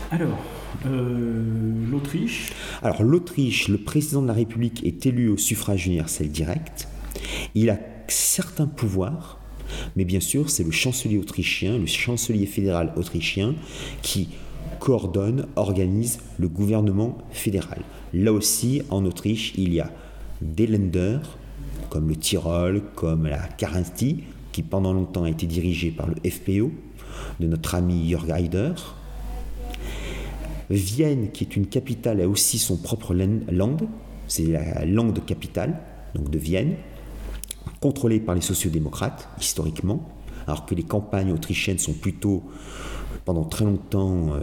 Alors, 0.10 0.38
euh, 0.86 1.92
l'Autriche 1.92 2.54
Alors, 2.82 3.04
l'Autriche, 3.04 3.68
le 3.68 3.78
président 3.78 4.22
de 4.22 4.28
la 4.28 4.34
République 4.34 4.86
est 4.86 5.06
élu 5.06 5.28
au 5.28 5.38
suffrage 5.38 5.86
universel 5.88 6.30
direct. 6.30 6.88
Il 7.56 7.70
a 7.70 7.78
certains 8.08 8.68
pouvoirs, 8.68 9.38
mais 9.98 10.06
bien 10.06 10.22
sûr, 10.22 10.50
c'est 10.50 10.64
le 10.64 10.72
chancelier 10.72 11.18
autrichien, 11.18 11.78
le 11.78 11.88
chancelier 11.88 12.46
fédéral 12.46 12.94
autrichien, 12.96 13.56
qui 14.02 14.30
coordonne, 14.80 15.48
organise 15.58 16.20
le 16.40 16.48
gouvernement 16.48 17.18
fédéral. 17.32 17.82
Là 18.14 18.32
aussi, 18.32 18.84
en 18.90 19.04
Autriche, 19.06 19.54
il 19.58 19.74
y 19.74 19.82
a 19.82 19.92
des 20.42 20.68
lenders, 20.68 21.38
comme 21.90 22.08
le 22.08 22.16
Tyrol, 22.16 22.82
comme 22.96 23.28
la 23.28 23.40
Carinthie, 23.40 24.24
qui 24.54 24.62
pendant 24.62 24.94
longtemps 24.94 25.24
a 25.24 25.30
été 25.30 25.48
dirigé 25.48 25.92
par 25.92 26.08
le 26.08 26.16
FPO, 26.30 26.72
de 27.40 27.48
notre 27.48 27.76
ami 27.76 28.10
Jörg 28.10 28.32
Haider, 28.32 28.74
Vienne, 30.70 31.32
qui 31.32 31.44
est 31.44 31.56
une 31.56 31.68
capitale, 31.68 32.22
a 32.22 32.28
aussi 32.28 32.58
son 32.58 32.78
propre 32.78 33.14
land, 33.14 33.78
c'est 34.28 34.46
la 34.46 34.86
langue 34.86 35.24
capitale, 35.26 35.80
donc 36.14 36.30
de 36.30 36.38
Vienne, 36.38 36.76
contrôlée 37.80 38.20
par 38.20 38.36
les 38.36 38.42
sociodémocrates, 38.42 39.30
historiquement, 39.40 40.10
alors 40.46 40.66
que 40.66 40.76
les 40.76 40.84
campagnes 40.84 41.32
autrichiennes 41.32 41.80
sont 41.80 41.94
plutôt, 41.94 42.44
pendant 43.26 43.44
très 43.44 43.66
longtemps, 43.66 44.34
euh, 44.34 44.42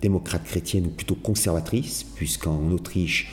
démocrates 0.00 0.44
chrétiennes 0.44 0.86
ou 0.86 0.90
plutôt 0.90 1.14
conservatrices, 1.14 2.04
puisqu'en 2.14 2.70
Autriche, 2.70 3.30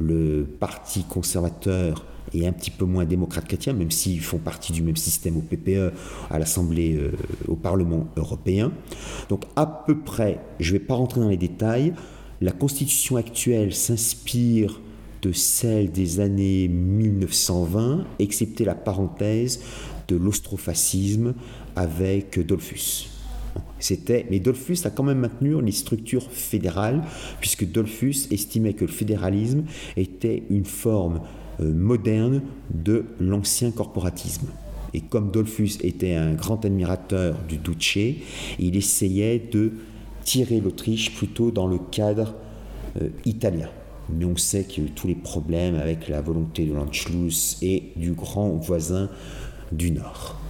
le 0.00 0.44
parti 0.44 1.04
conservateur 1.04 2.04
et 2.34 2.46
un 2.46 2.52
petit 2.52 2.70
peu 2.70 2.84
moins 2.84 3.04
démocrate 3.04 3.46
chrétien, 3.46 3.72
même 3.72 3.90
s'ils 3.90 4.20
font 4.20 4.38
partie 4.38 4.72
du 4.72 4.82
même 4.82 4.96
système 4.96 5.36
au 5.36 5.40
PPE, 5.40 5.92
à 6.30 6.38
l'Assemblée, 6.38 6.96
euh, 6.96 7.12
au 7.48 7.56
Parlement 7.56 8.08
européen. 8.16 8.72
Donc 9.28 9.44
à 9.56 9.66
peu 9.66 9.98
près, 9.98 10.40
je 10.60 10.74
ne 10.74 10.78
vais 10.78 10.84
pas 10.84 10.94
rentrer 10.94 11.20
dans 11.20 11.28
les 11.28 11.36
détails, 11.36 11.94
la 12.40 12.52
constitution 12.52 13.16
actuelle 13.16 13.72
s'inspire 13.72 14.80
de 15.22 15.32
celle 15.32 15.90
des 15.90 16.20
années 16.20 16.68
1920, 16.68 18.04
excepté 18.18 18.64
la 18.64 18.74
parenthèse 18.74 19.60
de 20.08 20.16
l'austrofascisme 20.16 21.34
avec 21.76 22.44
Dolphus. 22.46 23.08
C'était, 23.78 24.26
mais 24.30 24.40
Dolphus 24.40 24.78
a 24.84 24.90
quand 24.90 25.02
même 25.02 25.18
maintenu 25.18 25.60
les 25.62 25.72
structures 25.72 26.30
fédérales, 26.30 27.02
puisque 27.40 27.70
Dolphus 27.70 28.28
estimait 28.30 28.74
que 28.74 28.84
le 28.84 28.90
fédéralisme 28.90 29.64
était 29.96 30.42
une 30.50 30.64
forme 30.64 31.20
moderne 31.60 32.42
de 32.70 33.04
l'ancien 33.20 33.70
corporatisme. 33.70 34.48
Et 34.94 35.00
comme 35.00 35.32
Dolphus 35.32 35.78
était 35.82 36.14
un 36.14 36.34
grand 36.34 36.64
admirateur 36.64 37.36
du 37.48 37.58
Duce, 37.58 38.16
il 38.60 38.76
essayait 38.76 39.40
de 39.52 39.72
tirer 40.24 40.60
l'Autriche 40.60 41.14
plutôt 41.14 41.50
dans 41.50 41.66
le 41.66 41.78
cadre 41.78 42.34
euh, 43.00 43.08
italien. 43.24 43.68
Mais 44.08 44.24
on 44.24 44.36
sait 44.36 44.64
que 44.64 44.82
tous 44.82 45.08
les 45.08 45.14
problèmes 45.14 45.74
avec 45.74 46.08
la 46.08 46.20
volonté 46.20 46.64
de 46.64 46.74
l'Anschluss 46.74 47.58
et 47.60 47.92
du 47.96 48.12
grand 48.12 48.50
voisin 48.50 49.08
du 49.72 49.90
Nord. 49.90 50.40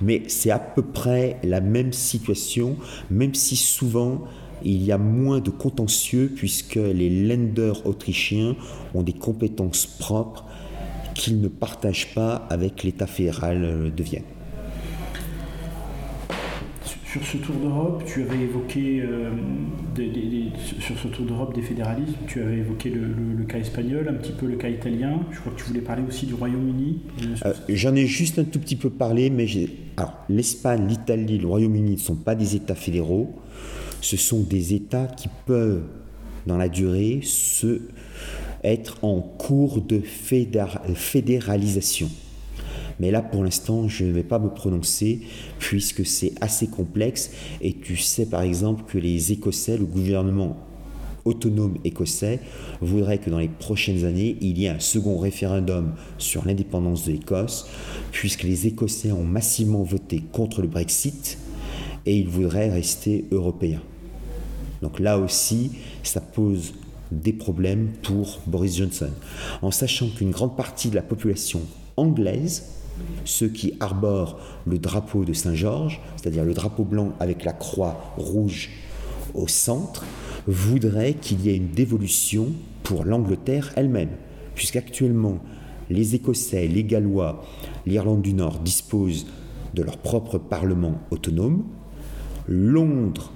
Mais 0.00 0.22
c'est 0.26 0.50
à 0.50 0.58
peu 0.58 0.82
près 0.82 1.38
la 1.44 1.60
même 1.60 1.92
situation, 1.92 2.76
même 3.10 3.34
si 3.34 3.56
souvent 3.56 4.24
il 4.64 4.82
y 4.84 4.92
a 4.92 4.98
moins 4.98 5.40
de 5.40 5.50
contentieux 5.50 6.32
puisque 6.34 6.76
les 6.76 7.26
lenders 7.26 7.86
autrichiens 7.86 8.56
ont 8.94 9.02
des 9.02 9.12
compétences 9.12 9.86
propres 9.86 10.44
qu'ils 11.14 11.40
ne 11.40 11.48
partagent 11.48 12.14
pas 12.14 12.46
avec 12.50 12.84
l'État 12.84 13.06
fédéral 13.06 13.92
de 13.94 14.02
Vienne. 14.02 14.24
Sur 17.10 17.24
ce 17.24 17.38
tour 17.38 17.56
d'Europe, 17.56 18.02
tu 18.04 18.22
avais 18.22 18.44
évoqué 18.44 19.00
euh, 19.00 19.30
sur 20.78 20.98
ce 20.98 21.08
tour 21.08 21.24
d'Europe 21.24 21.54
des 21.54 21.62
fédéralismes, 21.62 22.18
tu 22.26 22.42
avais 22.42 22.58
évoqué 22.58 22.90
le, 22.90 23.44
cas 23.44 23.56
espagnol, 23.56 24.06
un 24.10 24.12
petit 24.12 24.32
peu 24.32 24.44
le 24.44 24.56
cas 24.56 24.68
italien. 24.68 25.20
Je 25.30 25.40
crois 25.40 25.52
que 25.52 25.58
tu 25.58 25.64
voulais 25.64 25.80
parler 25.80 26.02
aussi 26.06 26.26
du 26.26 26.34
Royaume-Uni. 26.34 27.00
Euh, 27.46 27.54
j'en 27.70 27.94
ai 27.94 28.06
juste 28.06 28.38
un 28.38 28.44
tout 28.44 28.58
petit 28.58 28.76
peu 28.76 28.90
parlé, 28.90 29.30
mais 29.30 29.46
l'Espagne, 30.28 30.86
l'Italie, 30.86 31.38
le 31.38 31.46
Royaume-Uni 31.46 31.92
ne 31.92 31.96
sont 31.96 32.16
pas 32.16 32.34
des 32.34 32.56
États 32.56 32.74
fédéraux 32.74 33.40
ce 34.00 34.16
sont 34.16 34.40
des 34.40 34.74
États 34.74 35.06
qui 35.06 35.28
peuvent, 35.46 35.84
dans 36.46 36.56
la 36.56 36.68
durée, 36.68 37.20
se, 37.22 37.80
être 38.64 38.98
en 39.02 39.20
cours 39.20 39.82
de 39.82 40.00
fédéralisation. 40.00 42.10
Mais 43.00 43.10
là, 43.10 43.22
pour 43.22 43.44
l'instant, 43.44 43.88
je 43.88 44.04
ne 44.04 44.12
vais 44.12 44.24
pas 44.24 44.38
me 44.38 44.48
prononcer 44.48 45.20
puisque 45.58 46.04
c'est 46.04 46.32
assez 46.40 46.66
complexe. 46.66 47.30
Et 47.60 47.74
tu 47.74 47.96
sais, 47.96 48.26
par 48.26 48.42
exemple, 48.42 48.84
que 48.86 48.98
les 48.98 49.32
Écossais, 49.32 49.78
le 49.78 49.84
gouvernement 49.84 50.56
autonome 51.24 51.76
écossais, 51.84 52.40
voudrait 52.80 53.18
que 53.18 53.30
dans 53.30 53.38
les 53.38 53.48
prochaines 53.48 54.04
années, 54.04 54.36
il 54.40 54.58
y 54.58 54.64
ait 54.64 54.70
un 54.70 54.80
second 54.80 55.18
référendum 55.18 55.92
sur 56.16 56.46
l'indépendance 56.46 57.04
de 57.04 57.12
l'Écosse, 57.12 57.68
puisque 58.12 58.44
les 58.44 58.66
Écossais 58.66 59.12
ont 59.12 59.24
massivement 59.24 59.82
voté 59.82 60.22
contre 60.32 60.62
le 60.62 60.68
Brexit 60.68 61.38
et 62.08 62.16
il 62.16 62.26
voudrait 62.26 62.70
rester 62.70 63.26
européen. 63.32 63.82
Donc 64.80 64.98
là 64.98 65.18
aussi, 65.18 65.72
ça 66.02 66.22
pose 66.22 66.72
des 67.12 67.34
problèmes 67.34 67.90
pour 68.02 68.40
Boris 68.46 68.78
Johnson, 68.78 69.10
en 69.60 69.70
sachant 69.70 70.08
qu'une 70.08 70.30
grande 70.30 70.56
partie 70.56 70.88
de 70.88 70.94
la 70.94 71.02
population 71.02 71.60
anglaise, 71.98 72.64
ceux 73.26 73.48
qui 73.48 73.74
arborent 73.78 74.38
le 74.66 74.78
drapeau 74.78 75.26
de 75.26 75.34
Saint-Georges, 75.34 76.00
c'est-à-dire 76.16 76.44
le 76.44 76.54
drapeau 76.54 76.84
blanc 76.84 77.12
avec 77.20 77.44
la 77.44 77.52
croix 77.52 78.14
rouge 78.16 78.70
au 79.34 79.46
centre, 79.46 80.06
voudraient 80.46 81.12
qu'il 81.12 81.42
y 81.42 81.50
ait 81.50 81.56
une 81.56 81.72
dévolution 81.72 82.46
pour 82.84 83.04
l'Angleterre 83.04 83.70
elle-même, 83.76 84.16
puisqu'actuellement 84.54 85.40
les 85.90 86.14
Écossais, 86.14 86.68
les 86.68 86.84
Gallois, 86.84 87.44
l'Irlande 87.84 88.22
du 88.22 88.32
Nord 88.32 88.60
disposent 88.60 89.26
de 89.74 89.82
leur 89.82 89.98
propre 89.98 90.38
parlement 90.38 90.94
autonome, 91.10 91.64
Londres 92.48 93.30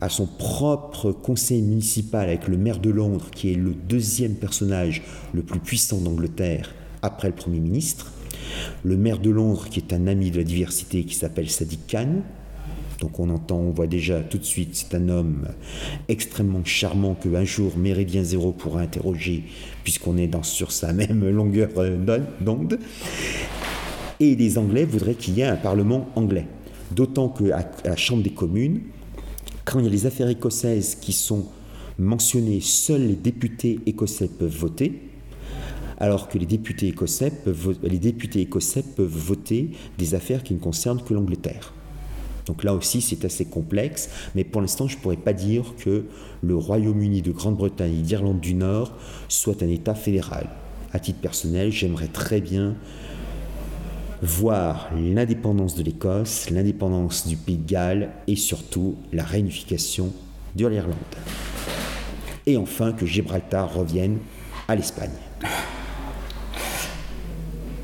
a 0.00 0.08
son 0.08 0.26
propre 0.26 1.10
conseil 1.10 1.62
municipal 1.62 2.28
avec 2.28 2.46
le 2.46 2.56
maire 2.56 2.78
de 2.78 2.90
Londres, 2.90 3.30
qui 3.32 3.50
est 3.52 3.56
le 3.56 3.72
deuxième 3.72 4.34
personnage 4.34 5.02
le 5.32 5.42
plus 5.42 5.58
puissant 5.58 5.98
d'Angleterre 5.98 6.72
après 7.02 7.28
le 7.28 7.34
Premier 7.34 7.60
ministre. 7.60 8.12
Le 8.84 8.96
maire 8.96 9.18
de 9.18 9.30
Londres, 9.30 9.68
qui 9.70 9.80
est 9.80 9.92
un 9.92 10.06
ami 10.06 10.30
de 10.30 10.38
la 10.38 10.44
diversité, 10.44 11.04
qui 11.04 11.14
s'appelle 11.14 11.50
Sadiq 11.50 11.80
Khan, 11.88 12.22
Donc 13.00 13.18
on 13.18 13.30
entend, 13.30 13.58
on 13.58 13.70
voit 13.70 13.86
déjà 13.86 14.20
tout 14.20 14.38
de 14.38 14.44
suite, 14.44 14.70
c'est 14.72 14.94
un 14.94 15.08
homme 15.08 15.48
extrêmement 16.08 16.64
charmant 16.64 17.14
que 17.14 17.34
un 17.34 17.44
jour 17.44 17.76
Méridien 17.76 18.22
Zéro 18.22 18.52
pourra 18.52 18.82
interroger, 18.82 19.44
puisqu'on 19.82 20.16
est 20.16 20.28
dans, 20.28 20.42
sur 20.42 20.72
sa 20.72 20.92
même 20.92 21.28
longueur 21.30 21.70
d'onde. 22.40 22.78
Et 24.20 24.34
les 24.34 24.58
Anglais 24.58 24.84
voudraient 24.84 25.14
qu'il 25.14 25.34
y 25.34 25.40
ait 25.40 25.44
un 25.44 25.56
Parlement 25.56 26.08
anglais. 26.16 26.46
D'autant 26.90 27.28
qu'à 27.28 27.70
la 27.84 27.96
Chambre 27.96 28.22
des 28.22 28.30
communes, 28.30 28.80
quand 29.64 29.78
il 29.78 29.84
y 29.84 29.88
a 29.88 29.90
les 29.90 30.06
affaires 30.06 30.28
écossaises 30.28 30.94
qui 30.94 31.12
sont 31.12 31.46
mentionnées, 31.98 32.60
seuls 32.60 33.06
les 33.06 33.16
députés 33.16 33.80
écossais 33.86 34.28
peuvent 34.28 34.56
voter 34.56 35.08
alors 35.98 36.28
que 36.28 36.38
les 36.38 36.46
députés 36.46 36.88
écossais 36.88 37.30
peuvent, 37.30 37.76
les 37.82 37.98
députés 37.98 38.40
écossais 38.40 38.82
peuvent 38.82 39.08
voter 39.08 39.70
des 39.98 40.14
affaires 40.14 40.42
qui 40.42 40.54
ne 40.54 40.58
concernent 40.58 41.02
que 41.02 41.12
l'Angleterre. 41.12 41.74
Donc 42.46 42.64
là 42.64 42.72
aussi, 42.72 43.02
c'est 43.02 43.24
assez 43.24 43.44
complexe, 43.44 44.08
mais 44.34 44.44
pour 44.44 44.62
l'instant, 44.62 44.88
je 44.88 44.96
ne 44.96 45.02
pourrais 45.02 45.16
pas 45.16 45.34
dire 45.34 45.74
que 45.76 46.04
le 46.42 46.56
Royaume-Uni 46.56 47.20
de 47.20 47.30
Grande-Bretagne 47.30 47.98
et 47.98 48.02
d'Irlande 48.02 48.40
du 48.40 48.54
Nord 48.54 48.92
soit 49.28 49.62
un 49.62 49.68
État 49.68 49.94
fédéral. 49.94 50.48
À 50.92 50.98
titre 50.98 51.20
personnel, 51.20 51.70
j'aimerais 51.72 52.08
très 52.08 52.40
bien 52.40 52.76
voir 54.22 54.90
l'indépendance 54.96 55.74
de 55.74 55.82
l'Écosse, 55.82 56.50
l'indépendance 56.50 57.26
du 57.26 57.36
Pays 57.36 57.56
de 57.56 57.68
Galles 57.68 58.10
et 58.26 58.36
surtout 58.36 58.96
la 59.12 59.22
réunification 59.24 60.12
de 60.56 60.66
l'Irlande. 60.66 60.96
Et 62.46 62.56
enfin 62.56 62.92
que 62.92 63.06
Gibraltar 63.06 63.72
revienne 63.72 64.18
à 64.66 64.74
l'Espagne. 64.74 65.10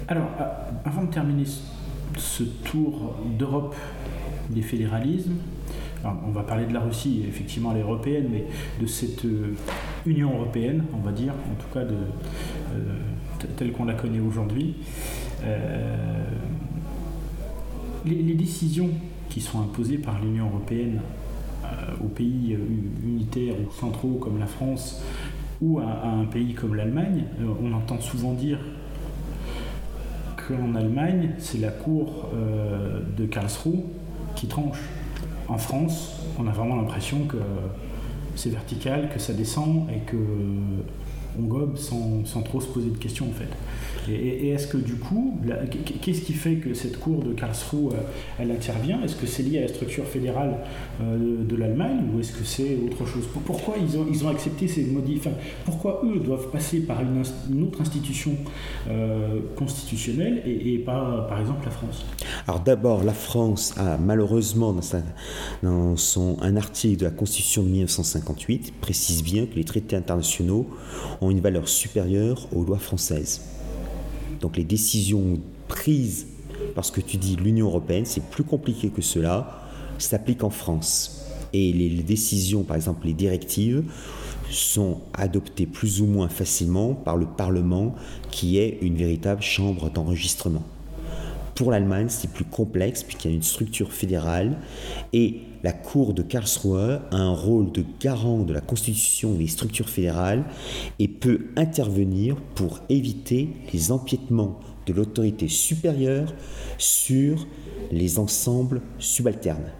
Alors, 0.08 0.28
euh, 0.40 0.44
avant 0.84 1.04
de 1.04 1.10
terminer 1.10 1.44
ce 2.16 2.42
tour 2.42 3.16
d'Europe 3.38 3.74
des 4.50 4.62
fédéralismes, 4.62 5.36
on 6.04 6.32
va 6.32 6.42
parler 6.42 6.66
de 6.66 6.74
la 6.74 6.80
Russie, 6.80 7.24
effectivement 7.26 7.72
elle 7.72 7.78
est 7.78 7.82
européenne, 7.82 8.28
mais 8.30 8.44
de 8.80 8.86
cette 8.86 9.24
euh, 9.24 9.54
Union 10.04 10.34
européenne, 10.34 10.84
on 10.92 10.98
va 10.98 11.12
dire, 11.12 11.32
en 11.32 11.54
tout 11.54 11.72
cas 11.72 11.80
euh, 11.80 12.08
telle 13.56 13.72
qu'on 13.72 13.86
la 13.86 13.94
connaît 13.94 14.20
aujourd'hui. 14.20 14.74
Les, 18.04 18.34
décisions 18.34 18.90
qui 19.28 19.40
sont 19.40 19.60
imposées 19.60 19.98
par 19.98 20.20
l'Union 20.20 20.46
européenne 20.46 21.00
aux 22.02 22.08
pays 22.08 22.56
unitaires 23.02 23.54
ou 23.54 23.72
centraux 23.72 24.18
comme 24.20 24.38
la 24.38 24.46
France 24.46 25.02
ou 25.62 25.78
à 25.78 26.08
un 26.08 26.24
pays 26.24 26.54
comme 26.54 26.74
l'Allemagne, 26.74 27.24
on 27.62 27.72
entend 27.72 28.00
souvent 28.00 28.32
dire 28.32 28.58
qu'en 30.46 30.74
Allemagne, 30.74 31.30
c'est 31.38 31.58
la 31.58 31.70
cour 31.70 32.28
euh, 32.34 33.00
de 33.16 33.26
Karlsruhe 33.26 33.80
qui 34.34 34.46
tranche. 34.46 34.78
En 35.48 35.58
France, 35.58 36.22
on 36.38 36.46
a 36.46 36.50
vraiment 36.50 36.76
l'impression 36.76 37.24
que 37.26 37.36
c'est 38.34 38.50
vertical, 38.50 39.10
que 39.12 39.20
ça 39.20 39.32
descend 39.32 39.88
et 39.90 40.00
que 40.00 40.16
on 41.38 41.42
gobe 41.42 41.76
sans, 41.76 42.24
sans, 42.24 42.42
trop 42.42 42.60
se 42.60 42.68
poser 42.68 42.90
de 42.90 42.96
questions 42.96 43.26
en 43.26 43.32
fait. 43.32 43.48
Et, 44.10 44.50
est-ce 44.50 44.66
que 44.66 44.76
du 44.76 44.94
coup, 44.94 45.38
qu'est-ce 46.02 46.20
qui 46.20 46.32
fait 46.32 46.56
que 46.56 46.74
cette 46.74 46.98
cour 46.98 47.22
de 47.22 47.32
Karlsruhe, 47.32 47.92
euh, 47.92 47.96
elle 48.38 48.50
intervient? 48.50 49.02
Est-ce 49.02 49.16
que 49.16 49.26
c'est 49.26 49.42
lié 49.42 49.58
à 49.58 49.62
la 49.62 49.68
structure 49.68 50.04
fédérale 50.04 50.58
euh, 51.00 51.44
de, 51.44 51.56
l'Allemagne 51.56 52.00
ou 52.12 52.20
est-ce 52.20 52.32
que 52.32 52.44
c'est 52.44 52.76
autre 52.84 53.06
chose? 53.06 53.24
Pourquoi 53.46 53.74
ils 53.80 54.24
ont, 54.24 54.28
accepté 54.28 54.68
ces 54.68 54.84
modifications 54.84 55.38
Pourquoi 55.64 56.02
eux 56.04 56.18
doivent 56.18 56.50
passer 56.50 56.80
par 56.80 57.00
une, 57.02 57.62
autre 57.62 57.80
institution 57.80 58.32
euh, 58.88 59.40
constitutionnelle 59.56 60.42
et, 60.46 60.78
pas 60.78 61.26
par 61.28 61.40
exemple 61.40 61.64
la 61.64 61.70
France? 61.70 62.04
Alors 62.48 62.60
d'abord, 62.60 63.04
la 63.04 63.12
France 63.12 63.74
a 63.76 63.96
malheureusement 63.98 64.72
dans, 64.72 65.02
dans 65.62 65.96
son, 65.96 66.36
un 66.42 66.56
article 66.56 66.98
de 66.98 67.04
la 67.04 67.10
Constitution 67.10 67.62
de 67.62 67.68
1958 67.68 68.74
précise 68.80 69.22
bien 69.22 69.46
que 69.46 69.54
les 69.54 69.64
traités 69.64 69.96
internationaux 69.96 70.66
ont 71.20 71.30
une 71.30 71.40
valeur 71.40 71.68
supérieure 71.68 72.48
aux 72.52 72.64
lois 72.64 72.78
françaises. 72.78 73.53
Donc 74.44 74.58
les 74.58 74.64
décisions 74.64 75.40
prises, 75.68 76.26
parce 76.74 76.90
que 76.90 77.00
tu 77.00 77.16
dis 77.16 77.34
l'Union 77.34 77.68
européenne, 77.68 78.04
c'est 78.04 78.22
plus 78.24 78.44
compliqué 78.44 78.90
que 78.90 79.00
cela, 79.00 79.62
s'appliquent 79.96 80.44
en 80.44 80.50
France. 80.50 81.24
Et 81.54 81.72
les, 81.72 82.02
décisions, 82.02 82.62
par 82.62 82.76
exemple 82.76 83.06
les 83.06 83.14
directives, 83.14 83.84
sont 84.50 85.00
adoptées 85.14 85.64
plus 85.64 86.02
ou 86.02 86.06
moins 86.06 86.28
facilement 86.28 86.92
par 86.92 87.16
le 87.16 87.24
Parlement, 87.24 87.94
qui 88.30 88.58
est 88.58 88.80
une 88.82 88.96
véritable 88.96 89.40
chambre 89.40 89.88
d'enregistrement. 89.88 90.64
Pour 91.54 91.70
l'Allemagne, 91.70 92.08
c'est 92.10 92.30
plus 92.30 92.44
complexe 92.44 93.02
puisqu'il 93.02 93.30
y 93.30 93.32
a 93.32 93.36
une 93.36 93.42
structure 93.42 93.94
fédérale 93.94 94.58
et 95.14 95.40
la 95.64 95.72
Cour 95.72 96.12
de 96.12 96.20
Karlsruhe 96.22 97.00
a 97.10 97.16
un 97.16 97.32
rôle 97.32 97.72
de 97.72 97.82
garant 97.98 98.40
de 98.40 98.52
la 98.52 98.60
constitution 98.60 99.32
des 99.32 99.46
structures 99.46 99.88
fédérales 99.88 100.44
et 100.98 101.08
peut 101.08 101.46
intervenir 101.56 102.36
pour 102.54 102.80
éviter 102.90 103.48
les 103.72 103.90
empiétements 103.90 104.60
de 104.86 104.92
l'autorité 104.92 105.48
supérieure 105.48 106.34
sur 106.76 107.46
les 107.90 108.18
ensembles 108.18 108.82
subalternes. 108.98 109.72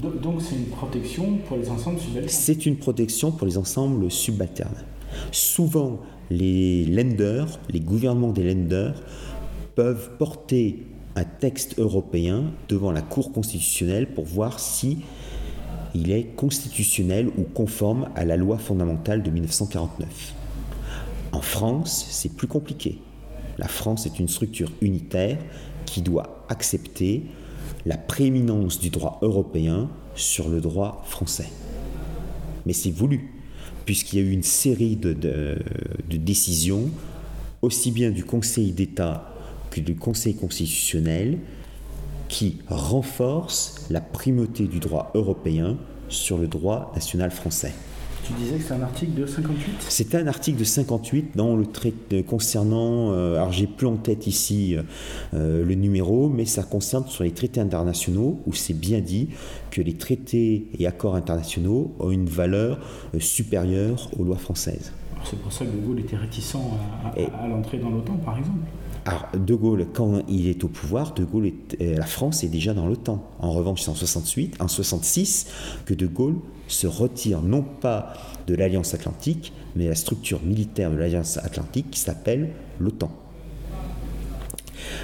Donc 0.00 0.40
c'est 0.40 0.56
une 0.56 0.66
protection 0.66 1.38
pour 1.46 1.58
les 1.58 1.68
ensembles 1.68 1.98
subalternes 1.98 2.28
C'est 2.30 2.64
une 2.64 2.76
protection 2.76 3.30
pour 3.30 3.46
les 3.46 3.58
ensembles 3.58 4.10
subalternes. 4.10 4.84
Souvent, 5.32 6.00
les 6.30 6.86
lenders, 6.86 7.58
les 7.68 7.80
gouvernements 7.80 8.32
des 8.32 8.54
lenders, 8.54 9.02
peuvent 9.74 10.12
porter 10.18 10.86
un 11.18 11.24
texte 11.24 11.78
européen 11.78 12.44
devant 12.68 12.92
la 12.92 13.02
Cour 13.02 13.32
constitutionnelle 13.32 14.06
pour 14.06 14.24
voir 14.24 14.60
si 14.60 14.98
il 15.94 16.12
est 16.12 16.34
constitutionnel 16.36 17.28
ou 17.36 17.42
conforme 17.42 18.08
à 18.14 18.24
la 18.24 18.36
loi 18.36 18.56
fondamentale 18.56 19.22
de 19.22 19.30
1949. 19.30 20.34
En 21.32 21.40
France, 21.40 22.06
c'est 22.10 22.34
plus 22.34 22.46
compliqué. 22.46 22.98
La 23.58 23.66
France 23.66 24.06
est 24.06 24.20
une 24.20 24.28
structure 24.28 24.70
unitaire 24.80 25.38
qui 25.86 26.02
doit 26.02 26.44
accepter 26.48 27.24
la 27.84 27.96
prééminence 27.96 28.78
du 28.78 28.90
droit 28.90 29.18
européen 29.22 29.90
sur 30.14 30.48
le 30.48 30.60
droit 30.60 31.02
français. 31.06 31.50
Mais 32.64 32.72
c'est 32.72 32.90
voulu, 32.90 33.32
puisqu'il 33.86 34.20
y 34.20 34.22
a 34.22 34.24
eu 34.24 34.30
une 34.30 34.44
série 34.44 34.94
de, 34.94 35.14
de 35.14 36.16
décisions, 36.16 36.90
aussi 37.60 37.90
bien 37.90 38.10
du 38.10 38.24
Conseil 38.24 38.70
d'État 38.70 39.34
du 39.80 39.96
Conseil 39.96 40.34
constitutionnel 40.34 41.38
qui 42.28 42.58
renforce 42.68 43.86
la 43.90 44.00
primauté 44.00 44.66
du 44.66 44.80
droit 44.80 45.10
européen 45.14 45.76
sur 46.08 46.38
le 46.38 46.46
droit 46.46 46.92
national 46.94 47.30
français. 47.30 47.72
Tu 48.24 48.34
disais 48.34 48.56
que 48.56 48.62
c'est 48.62 48.74
un 48.74 48.82
article 48.82 49.14
de 49.14 49.26
58 49.26 49.76
C'est 49.88 50.14
un 50.14 50.26
article 50.26 50.58
de 50.58 50.64
58 50.64 51.36
dans 51.36 51.56
le 51.56 51.64
traité 51.64 52.22
concernant, 52.22 53.12
euh, 53.12 53.36
alors 53.36 53.52
j'ai 53.52 53.66
plus 53.66 53.86
en 53.86 53.96
tête 53.96 54.26
ici 54.26 54.76
euh, 55.32 55.64
le 55.64 55.74
numéro, 55.74 56.28
mais 56.28 56.44
ça 56.44 56.62
concerne 56.62 57.06
sur 57.06 57.24
les 57.24 57.30
traités 57.30 57.60
internationaux 57.60 58.40
où 58.46 58.52
c'est 58.52 58.74
bien 58.74 59.00
dit 59.00 59.30
que 59.70 59.80
les 59.80 59.94
traités 59.94 60.66
et 60.78 60.86
accords 60.86 61.14
internationaux 61.14 61.94
ont 62.00 62.10
une 62.10 62.28
valeur 62.28 62.80
euh, 63.14 63.20
supérieure 63.20 64.10
aux 64.18 64.24
lois 64.24 64.36
françaises. 64.36 64.92
C'est 65.24 65.40
pour 65.40 65.52
ça 65.52 65.64
que 65.64 65.70
De 65.70 65.86
Gaulle 65.86 66.00
était 66.00 66.16
réticent 66.16 66.56
à, 66.56 67.42
à 67.42 67.48
l'entrée 67.48 67.78
dans 67.78 67.90
l'OTAN, 67.90 68.16
par 68.24 68.36
exemple. 68.36 68.60
Alors, 69.08 69.26
De 69.32 69.54
Gaulle, 69.54 69.86
quand 69.94 70.20
il 70.28 70.48
est 70.48 70.64
au 70.64 70.68
pouvoir, 70.68 71.14
De 71.14 71.24
Gaulle 71.24 71.50
euh, 71.80 71.96
la 71.96 72.04
France 72.04 72.44
est 72.44 72.48
déjà 72.48 72.74
dans 72.74 72.86
l'OTAN. 72.86 73.26
En 73.38 73.52
revanche, 73.52 73.80
c'est 73.80 73.88
en 73.88 73.94
68, 73.94 74.56
en 74.60 74.68
66 74.68 75.46
que 75.86 75.94
De 75.94 76.06
Gaulle 76.06 76.36
se 76.66 76.86
retire 76.86 77.40
non 77.40 77.62
pas 77.62 78.12
de 78.46 78.54
l'Alliance 78.54 78.92
Atlantique, 78.92 79.54
mais 79.76 79.88
la 79.88 79.94
structure 79.94 80.42
militaire 80.42 80.90
de 80.90 80.96
l'Alliance 80.96 81.38
Atlantique 81.38 81.86
qui 81.90 82.00
s'appelle 82.00 82.50
l'OTAN. 82.78 83.10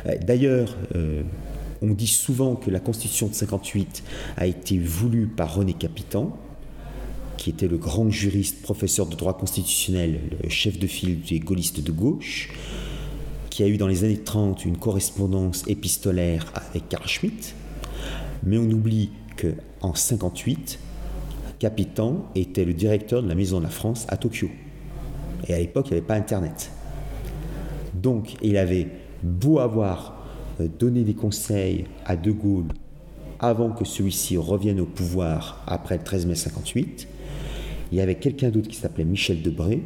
Euh, 0.04 0.16
d'ailleurs, 0.20 0.76
euh, 0.94 1.22
on 1.80 1.94
dit 1.94 2.06
souvent 2.06 2.56
que 2.56 2.70
la 2.70 2.80
Constitution 2.80 3.28
de 3.28 3.32
58 3.32 4.04
a 4.36 4.46
été 4.46 4.76
voulue 4.76 5.28
par 5.28 5.54
René 5.54 5.72
Capitan, 5.72 6.36
qui 7.38 7.48
était 7.48 7.68
le 7.68 7.78
grand 7.78 8.10
juriste, 8.10 8.60
professeur 8.60 9.06
de 9.06 9.16
droit 9.16 9.38
constitutionnel, 9.38 10.20
le 10.42 10.50
chef 10.50 10.78
de 10.78 10.86
file 10.86 11.22
des 11.22 11.40
gaullistes 11.40 11.82
de 11.82 11.90
gauche 11.90 12.50
qui 13.54 13.62
a 13.62 13.68
eu 13.68 13.76
dans 13.76 13.86
les 13.86 14.02
années 14.02 14.18
30 14.18 14.64
une 14.64 14.76
correspondance 14.76 15.62
épistolaire 15.68 16.52
avec 16.56 16.88
Carl 16.88 17.06
Schmitt, 17.06 17.54
mais 18.42 18.58
on 18.58 18.68
oublie 18.68 19.10
que 19.36 19.54
en 19.80 19.94
58, 19.94 20.80
Capitan 21.60 22.24
était 22.34 22.64
le 22.64 22.74
directeur 22.74 23.22
de 23.22 23.28
la 23.28 23.36
Maison 23.36 23.58
de 23.58 23.62
la 23.62 23.70
France 23.70 24.06
à 24.08 24.16
Tokyo. 24.16 24.48
Et 25.46 25.54
à 25.54 25.58
l'époque, 25.60 25.86
il 25.86 25.92
n'y 25.92 25.98
avait 25.98 26.06
pas 26.06 26.16
Internet. 26.16 26.72
Donc, 27.94 28.34
il 28.42 28.56
avait 28.56 28.88
beau 29.22 29.60
avoir 29.60 30.26
euh, 30.60 30.66
donné 30.66 31.04
des 31.04 31.14
conseils 31.14 31.84
à 32.06 32.16
De 32.16 32.32
Gaulle 32.32 32.72
avant 33.38 33.70
que 33.70 33.84
celui-ci 33.84 34.36
revienne 34.36 34.80
au 34.80 34.86
pouvoir 34.86 35.62
après 35.68 35.96
le 35.96 36.02
13 36.02 36.26
mai 36.26 36.34
58, 36.34 37.06
il 37.92 37.98
y 37.98 38.00
avait 38.00 38.16
quelqu'un 38.16 38.50
d'autre 38.50 38.66
qui 38.66 38.78
s'appelait 38.78 39.04
Michel 39.04 39.42
Debré, 39.42 39.80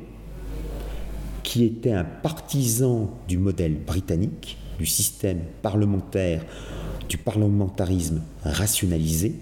qui 1.42 1.64
était 1.64 1.92
un 1.92 2.04
partisan 2.04 3.10
du 3.26 3.38
modèle 3.38 3.74
britannique, 3.74 4.58
du 4.78 4.86
système 4.86 5.40
parlementaire 5.62 6.44
du 7.08 7.16
parlementarisme 7.16 8.22
rationalisé 8.44 9.34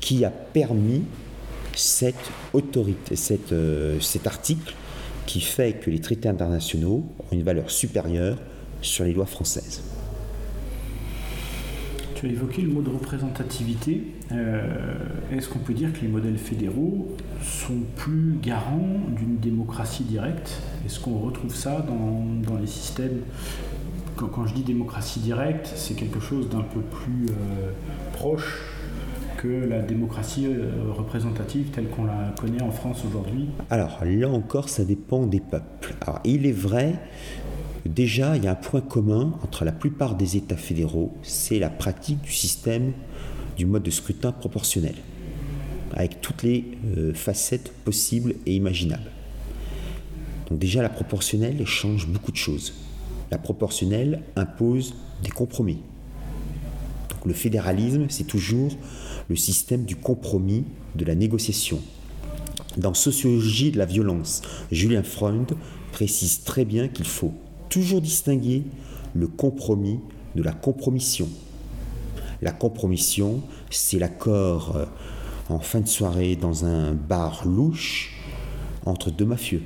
qui 0.00 0.24
a 0.24 0.30
permis 0.30 1.02
euh, 3.52 4.00
cet 4.00 4.26
article 4.26 4.74
qui 5.26 5.40
fait 5.40 5.74
que 5.74 5.90
les 5.90 6.00
traités 6.00 6.28
internationaux 6.28 7.04
ont 7.18 7.32
une 7.32 7.42
valeur 7.42 7.70
supérieure 7.70 8.38
sur 8.80 9.04
les 9.04 9.12
lois 9.12 9.26
françaises. 9.26 9.82
Tu 12.22 12.28
as 12.28 12.30
évoqué 12.30 12.62
le 12.62 12.68
mot 12.68 12.82
de 12.82 12.88
représentativité. 12.88 14.04
Euh, 14.30 14.62
est-ce 15.32 15.48
qu'on 15.48 15.58
peut 15.58 15.74
dire 15.74 15.92
que 15.92 16.02
les 16.02 16.08
modèles 16.08 16.38
fédéraux 16.38 17.08
sont 17.42 17.80
plus 17.96 18.38
garants 18.40 19.00
d'une 19.08 19.38
démocratie 19.38 20.04
directe? 20.04 20.62
Est-ce 20.86 21.00
qu'on 21.00 21.18
retrouve 21.18 21.52
ça 21.52 21.84
dans, 21.84 22.58
les 22.58 22.68
systèmes? 22.68 23.22
Quand, 24.16 24.46
je 24.46 24.54
dis 24.54 24.62
démocratie 24.62 25.18
directe, 25.18 25.72
c'est 25.74 25.94
quelque 25.94 26.20
chose 26.20 26.48
d'un 26.48 26.60
peu 26.60 26.78
plus 26.78 27.26
euh, 27.26 27.72
proche 28.12 28.68
que 29.36 29.48
la 29.48 29.82
démocratie 29.82 30.46
euh, 30.46 30.92
représentative 30.92 31.70
telle 31.70 31.88
qu'on 31.88 32.04
la 32.04 32.32
connaît 32.40 32.62
en 32.62 32.70
France 32.70 33.02
aujourd'hui 33.04 33.48
Alors 33.68 33.98
là 34.04 34.28
encore, 34.28 34.68
ça 34.68 34.84
dépend 34.84 35.26
des 35.26 35.40
peuples. 35.40 35.94
Alors 36.02 36.20
il 36.22 36.46
est 36.46 36.52
vrai, 36.52 36.94
déjà, 37.88 38.36
il 38.36 38.44
y 38.44 38.46
a 38.46 38.52
un 38.52 38.56
point 38.56 38.80
commun 38.80 39.32
entre 39.42 39.64
la 39.64 39.72
plupart 39.72 40.14
des 40.14 40.36
États 40.36 40.56
fédéraux, 40.56 41.12
c'est 41.22 41.58
la 41.58 41.70
pratique 41.70 42.20
du 42.22 42.32
système 42.32 42.92
du 43.56 43.66
mode 43.66 43.82
de 43.82 43.90
scrutin 43.90 44.32
proportionnel, 44.32 44.94
avec 45.92 46.20
toutes 46.20 46.42
les 46.42 46.64
euh, 46.96 47.12
facettes 47.14 47.72
possibles 47.84 48.34
et 48.46 48.54
imaginables. 48.54 49.10
Donc 50.48 50.58
déjà, 50.58 50.82
la 50.82 50.88
proportionnelle 50.88 51.64
change 51.66 52.06
beaucoup 52.06 52.32
de 52.32 52.36
choses. 52.36 52.74
La 53.30 53.38
proportionnelle 53.38 54.22
impose 54.36 54.94
des 55.22 55.30
compromis. 55.30 55.78
Donc 57.10 57.26
le 57.26 57.32
fédéralisme, 57.32 58.06
c'est 58.08 58.26
toujours 58.26 58.72
le 59.28 59.36
système 59.36 59.84
du 59.84 59.96
compromis, 59.96 60.64
de 60.94 61.04
la 61.04 61.14
négociation. 61.14 61.80
Dans 62.76 62.94
Sociologie 62.94 63.70
de 63.70 63.78
la 63.78 63.86
violence, 63.86 64.42
Julien 64.70 65.02
Freund 65.02 65.50
précise 65.92 66.42
très 66.44 66.64
bien 66.64 66.88
qu'il 66.88 67.06
faut 67.06 67.32
toujours 67.72 68.02
distinguer 68.02 68.64
le 69.14 69.26
compromis 69.26 69.98
de 70.36 70.42
la 70.42 70.52
compromission. 70.52 71.26
La 72.42 72.52
compromission, 72.52 73.40
c'est 73.70 73.98
l'accord 73.98 74.76
euh, 74.76 74.84
en 75.48 75.58
fin 75.58 75.80
de 75.80 75.88
soirée 75.88 76.36
dans 76.36 76.66
un 76.66 76.92
bar 76.92 77.48
louche 77.48 78.14
entre 78.84 79.10
deux 79.10 79.24
mafieux. 79.24 79.62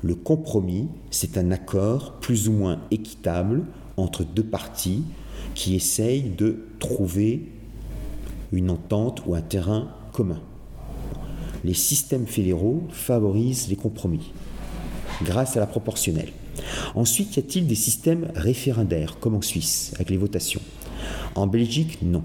Le 0.00 0.14
compromis, 0.14 0.88
c'est 1.10 1.36
un 1.36 1.50
accord 1.50 2.14
plus 2.14 2.48
ou 2.48 2.52
moins 2.52 2.80
équitable 2.90 3.66
entre 3.98 4.24
deux 4.24 4.44
parties 4.44 5.04
qui 5.54 5.74
essayent 5.74 6.30
de 6.30 6.64
trouver 6.78 7.46
une 8.52 8.70
entente 8.70 9.22
ou 9.26 9.34
un 9.34 9.42
terrain 9.42 9.90
commun. 10.12 10.40
Les 11.62 11.74
systèmes 11.74 12.26
fédéraux 12.26 12.84
favorisent 12.90 13.68
les 13.68 13.76
compromis 13.76 14.32
grâce 15.22 15.58
à 15.58 15.60
la 15.60 15.66
proportionnelle. 15.66 16.32
Ensuite, 16.94 17.36
y 17.36 17.38
a-t-il 17.38 17.66
des 17.66 17.74
systèmes 17.74 18.28
référendaires 18.34 19.18
comme 19.18 19.34
en 19.34 19.42
Suisse 19.42 19.92
avec 19.94 20.10
les 20.10 20.16
votations? 20.16 20.60
En 21.34 21.46
Belgique, 21.46 21.98
non. 22.02 22.22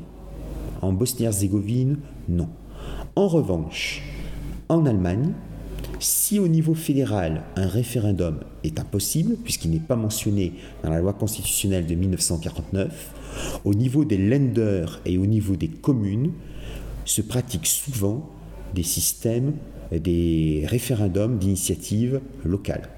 En 0.81 0.93
Bosnie-Herzégovine, 0.93 1.97
non. 2.29 2.49
En 3.15 3.27
revanche, 3.27 4.03
en 4.69 4.85
Allemagne, 4.85 5.33
si 5.99 6.39
au 6.39 6.47
niveau 6.47 6.75
fédéral 6.75 7.43
un 7.55 7.67
référendum 7.67 8.39
est 8.63 8.79
impossible, 8.79 9.35
puisqu'il 9.43 9.71
n'est 9.71 9.79
pas 9.79 9.95
mentionné 9.95 10.53
dans 10.83 10.89
la 10.89 10.99
loi 10.99 11.13
constitutionnelle 11.13 11.87
de 11.87 11.95
1949, 11.95 13.61
au 13.65 13.73
niveau 13.73 14.05
des 14.05 14.17
lenders 14.17 15.01
et 15.05 15.17
au 15.17 15.25
niveau 15.25 15.55
des 15.55 15.69
communes, 15.69 16.31
se 17.05 17.21
pratiquent 17.21 17.67
souvent 17.67 18.29
des 18.75 18.83
systèmes, 18.83 19.53
des 19.91 20.65
référendums 20.67 21.37
d'initiative 21.37 22.21
locale. 22.43 22.89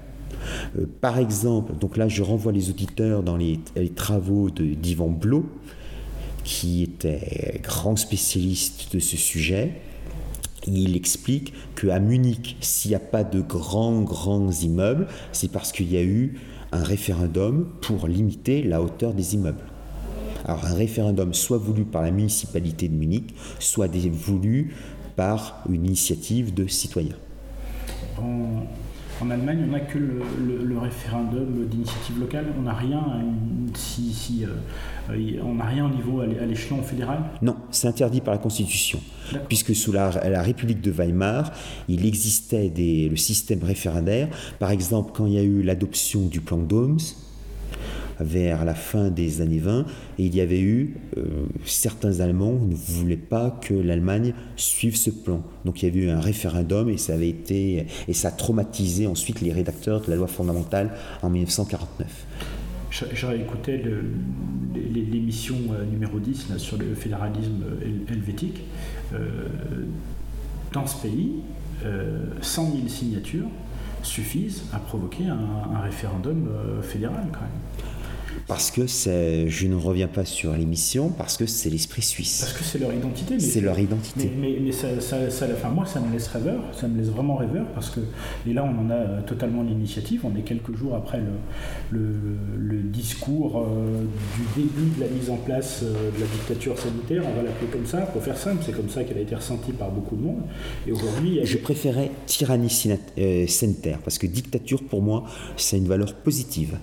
Euh, 0.78 0.86
par 1.00 1.18
exemple, 1.18 1.72
donc 1.78 1.96
là 1.96 2.08
je 2.08 2.22
renvoie 2.22 2.52
les 2.52 2.70
auditeurs 2.70 3.22
dans 3.22 3.36
les, 3.36 3.60
travaux 3.94 4.50
d'Yvan 4.50 5.08
Blot, 5.08 5.46
qui 6.44 6.82
était 6.82 7.60
grand 7.62 7.96
spécialiste 7.96 8.94
de 8.94 9.00
ce 9.00 9.16
sujet. 9.16 9.72
Il 10.66 10.94
explique 10.96 11.54
qu'à 11.74 12.00
Munich, 12.00 12.56
s'il 12.60 12.90
n'y 12.90 12.94
a 12.94 13.00
pas 13.00 13.24
de 13.24 13.40
grands, 13.40 14.02
grands 14.02 14.50
immeubles, 14.50 15.06
c'est 15.32 15.50
parce 15.50 15.72
qu'il 15.72 15.90
y 15.90 15.96
a 15.96 16.02
eu 16.02 16.38
un 16.72 16.82
référendum 16.82 17.68
pour 17.80 18.06
limiter 18.06 18.62
la 18.62 18.82
hauteur 18.82 19.14
des 19.14 19.34
immeubles. 19.34 19.64
Alors 20.44 20.64
un 20.64 20.74
référendum 20.74 21.34
soit 21.34 21.58
voulu 21.58 21.84
par 21.84 22.02
la 22.02 22.10
municipalité 22.10 22.88
de 22.88 22.94
Munich, 22.94 23.34
soit 23.58 23.88
voulu 24.10 24.74
par 25.16 25.62
une 25.68 25.86
initiative 25.86 26.54
de 26.54 26.66
citoyens. 26.66 27.16
En, 29.20 29.30
Allemagne, 29.30 29.64
on 29.68 29.72
n'a 29.72 29.80
que 29.80 29.98
le, 29.98 30.78
référendum 30.78 31.66
d'initiative 31.66 32.18
locale. 32.18 32.46
On 32.58 32.62
n'a 32.62 32.72
rien, 32.72 33.02
si, 33.74 34.44
euh, 34.44 35.40
on 35.44 35.54
n'a 35.54 35.66
rien 35.66 35.86
au 35.86 35.90
niveau 35.90 36.20
à 36.20 36.26
l'échelon 36.26 36.82
fédéral. 36.82 37.24
Non, 37.42 37.56
c'est 37.70 37.86
interdit 37.86 38.20
par 38.20 38.32
la 38.32 38.38
Constitution, 38.38 39.00
puisque 39.48 39.74
sous 39.74 39.92
la, 39.92 40.10
République 40.42 40.80
de 40.80 40.90
Weimar, 40.90 41.52
il 41.88 42.06
existait 42.06 42.72
le 42.76 43.16
système 43.16 43.62
référendaire. 43.62 44.28
Par 44.58 44.70
exemple, 44.70 45.12
quand 45.14 45.26
il 45.26 45.34
y 45.34 45.38
a 45.38 45.42
eu 45.42 45.62
l'adoption 45.62 46.26
du 46.26 46.40
plan 46.40 46.58
d'Oms, 46.58 46.98
vers 48.20 48.64
la 48.64 48.74
fin 48.74 49.10
des 49.10 49.40
années 49.40 49.58
20, 49.58 49.86
et 50.18 50.24
il 50.24 50.34
y 50.34 50.40
avait 50.40 50.60
eu 50.60 50.96
euh, 51.16 51.46
certains 51.64 52.20
Allemands 52.20 52.52
ne 52.52 52.74
voulaient 52.74 53.16
pas 53.16 53.58
que 53.62 53.74
l'Allemagne 53.74 54.34
suive 54.56 54.96
ce 54.96 55.10
plan. 55.10 55.42
Donc 55.64 55.82
il 55.82 55.86
y 55.86 55.88
avait 55.88 56.06
eu 56.06 56.10
un 56.10 56.20
référendum 56.20 56.88
et 56.88 56.98
ça 56.98 57.14
avait 57.14 57.28
été 57.28 57.86
et 58.08 58.12
ça 58.12 58.28
a 58.28 58.32
traumatisé 58.32 59.06
ensuite 59.06 59.40
les 59.40 59.52
rédacteurs 59.52 60.02
de 60.02 60.10
la 60.10 60.16
loi 60.16 60.26
fondamentale 60.26 60.90
en 61.22 61.30
1949. 61.30 62.26
J'ai 62.90 63.36
écouté 63.36 63.82
l'émission 64.74 65.56
euh, 65.72 65.84
numéro 65.84 66.18
10 66.18 66.56
sur 66.58 66.76
le 66.76 66.94
fédéralisme 66.94 67.64
helvétique. 68.08 68.62
Euh, 69.14 69.46
dans 70.72 70.86
ce 70.86 71.02
pays, 71.02 71.40
100 72.42 72.72
000 72.72 72.88
signatures 72.88 73.48
suffisent 74.02 74.64
à 74.72 74.78
provoquer 74.78 75.24
un 75.26 75.80
référendum 75.80 76.48
fédéral 76.82 77.26
quand 77.32 77.40
même 77.40 77.90
parce 78.50 78.72
que 78.72 78.84
je 78.88 79.66
ne 79.68 79.76
reviens 79.76 80.08
pas 80.08 80.24
sur 80.24 80.52
l'émission, 80.54 81.10
parce 81.10 81.36
que 81.36 81.46
c'est 81.46 81.70
l'esprit 81.70 82.02
suisse. 82.02 82.40
Parce 82.40 82.52
que 82.52 82.64
c'est 82.64 82.80
leur 82.80 82.92
identité. 82.92 83.38
C'est 83.38 83.60
leur 83.60 83.78
identité. 83.78 84.28
Mais, 84.36 84.58
mais, 84.60 84.72
ça, 84.72 84.88
enfin, 85.54 85.68
moi, 85.68 85.86
ça 85.86 86.00
me 86.00 86.12
laisse 86.12 86.26
rêveur, 86.26 86.60
ça 86.72 86.88
me 86.88 86.98
laisse 86.98 87.10
vraiment 87.10 87.36
rêveur, 87.36 87.64
parce 87.74 87.90
que, 87.90 88.00
et 88.48 88.52
là, 88.52 88.64
on 88.64 88.86
en 88.86 88.90
a 88.90 88.94
euh, 88.94 89.22
totalement 89.22 89.62
l'initiative, 89.62 90.22
on 90.24 90.36
est 90.36 90.42
quelques 90.42 90.74
jours 90.74 90.96
après 90.96 91.20
le, 91.92 92.08
le, 92.58 92.80
discours 92.80 93.60
euh, 93.60 94.04
du 94.36 94.62
début 94.62 94.96
de 94.96 95.00
la 95.00 95.06
mise 95.06 95.30
en 95.30 95.36
place 95.36 95.82
euh, 95.84 96.10
de 96.10 96.20
la 96.20 96.26
dictature 96.26 96.76
sanitaire, 96.76 97.22
on 97.24 97.36
va 97.36 97.44
l'appeler 97.44 97.70
comme 97.70 97.86
ça, 97.86 97.98
pour 97.98 98.20
faire 98.20 98.36
simple, 98.36 98.64
c'est 98.66 98.74
comme 98.74 98.90
ça 98.90 99.04
qu'elle 99.04 99.18
a 99.18 99.20
été 99.20 99.36
ressentie 99.36 99.70
par 99.70 99.92
beaucoup 99.92 100.16
de 100.16 100.22
monde. 100.22 100.42
Et 100.88 100.92
aujourd'hui... 100.92 101.38
Je 101.44 101.56
préférais 101.56 102.10
tyrannie 102.26 102.68
sanitaire, 102.68 104.00
parce 104.02 104.18
que 104.18 104.26
dictature, 104.26 104.82
pour 104.82 105.02
moi, 105.02 105.24
c'est 105.56 105.78
une 105.78 105.86
valeur 105.86 106.14
positive 106.14 106.78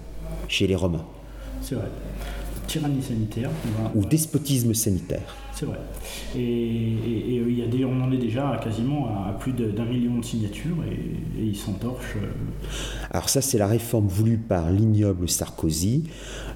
chez 0.47 0.65
les 0.65 0.75
Romains. 0.75 1.05
C'est 1.67 1.75
vrai. 1.75 1.89
Tyrannie 2.65 3.01
sanitaire. 3.01 3.49
Ou 3.93 4.05
despotisme 4.05 4.73
sanitaire. 4.73 5.35
C'est 5.53 5.65
vrai. 5.65 5.79
Et, 6.35 6.39
il 6.39 7.57
y 7.57 7.63
a 7.63 7.67
des, 7.67 7.83
on 7.83 7.99
en 7.99 8.11
est 8.11 8.17
déjà 8.17 8.59
quasiment 8.63 9.07
à 9.27 9.33
plus 9.33 9.51
d'un 9.51 9.85
million 9.85 10.19
de 10.19 10.23
signatures 10.23 10.77
et, 10.89 11.43
ils 11.43 11.57
s'entorchent. 11.57 12.17
Euh. 12.17 12.29
Alors 13.09 13.27
ça, 13.27 13.41
c'est 13.41 13.57
la 13.57 13.67
réforme 13.67 14.07
voulue 14.07 14.37
par 14.37 14.71
l'ignoble 14.71 15.27
Sarkozy, 15.27 16.03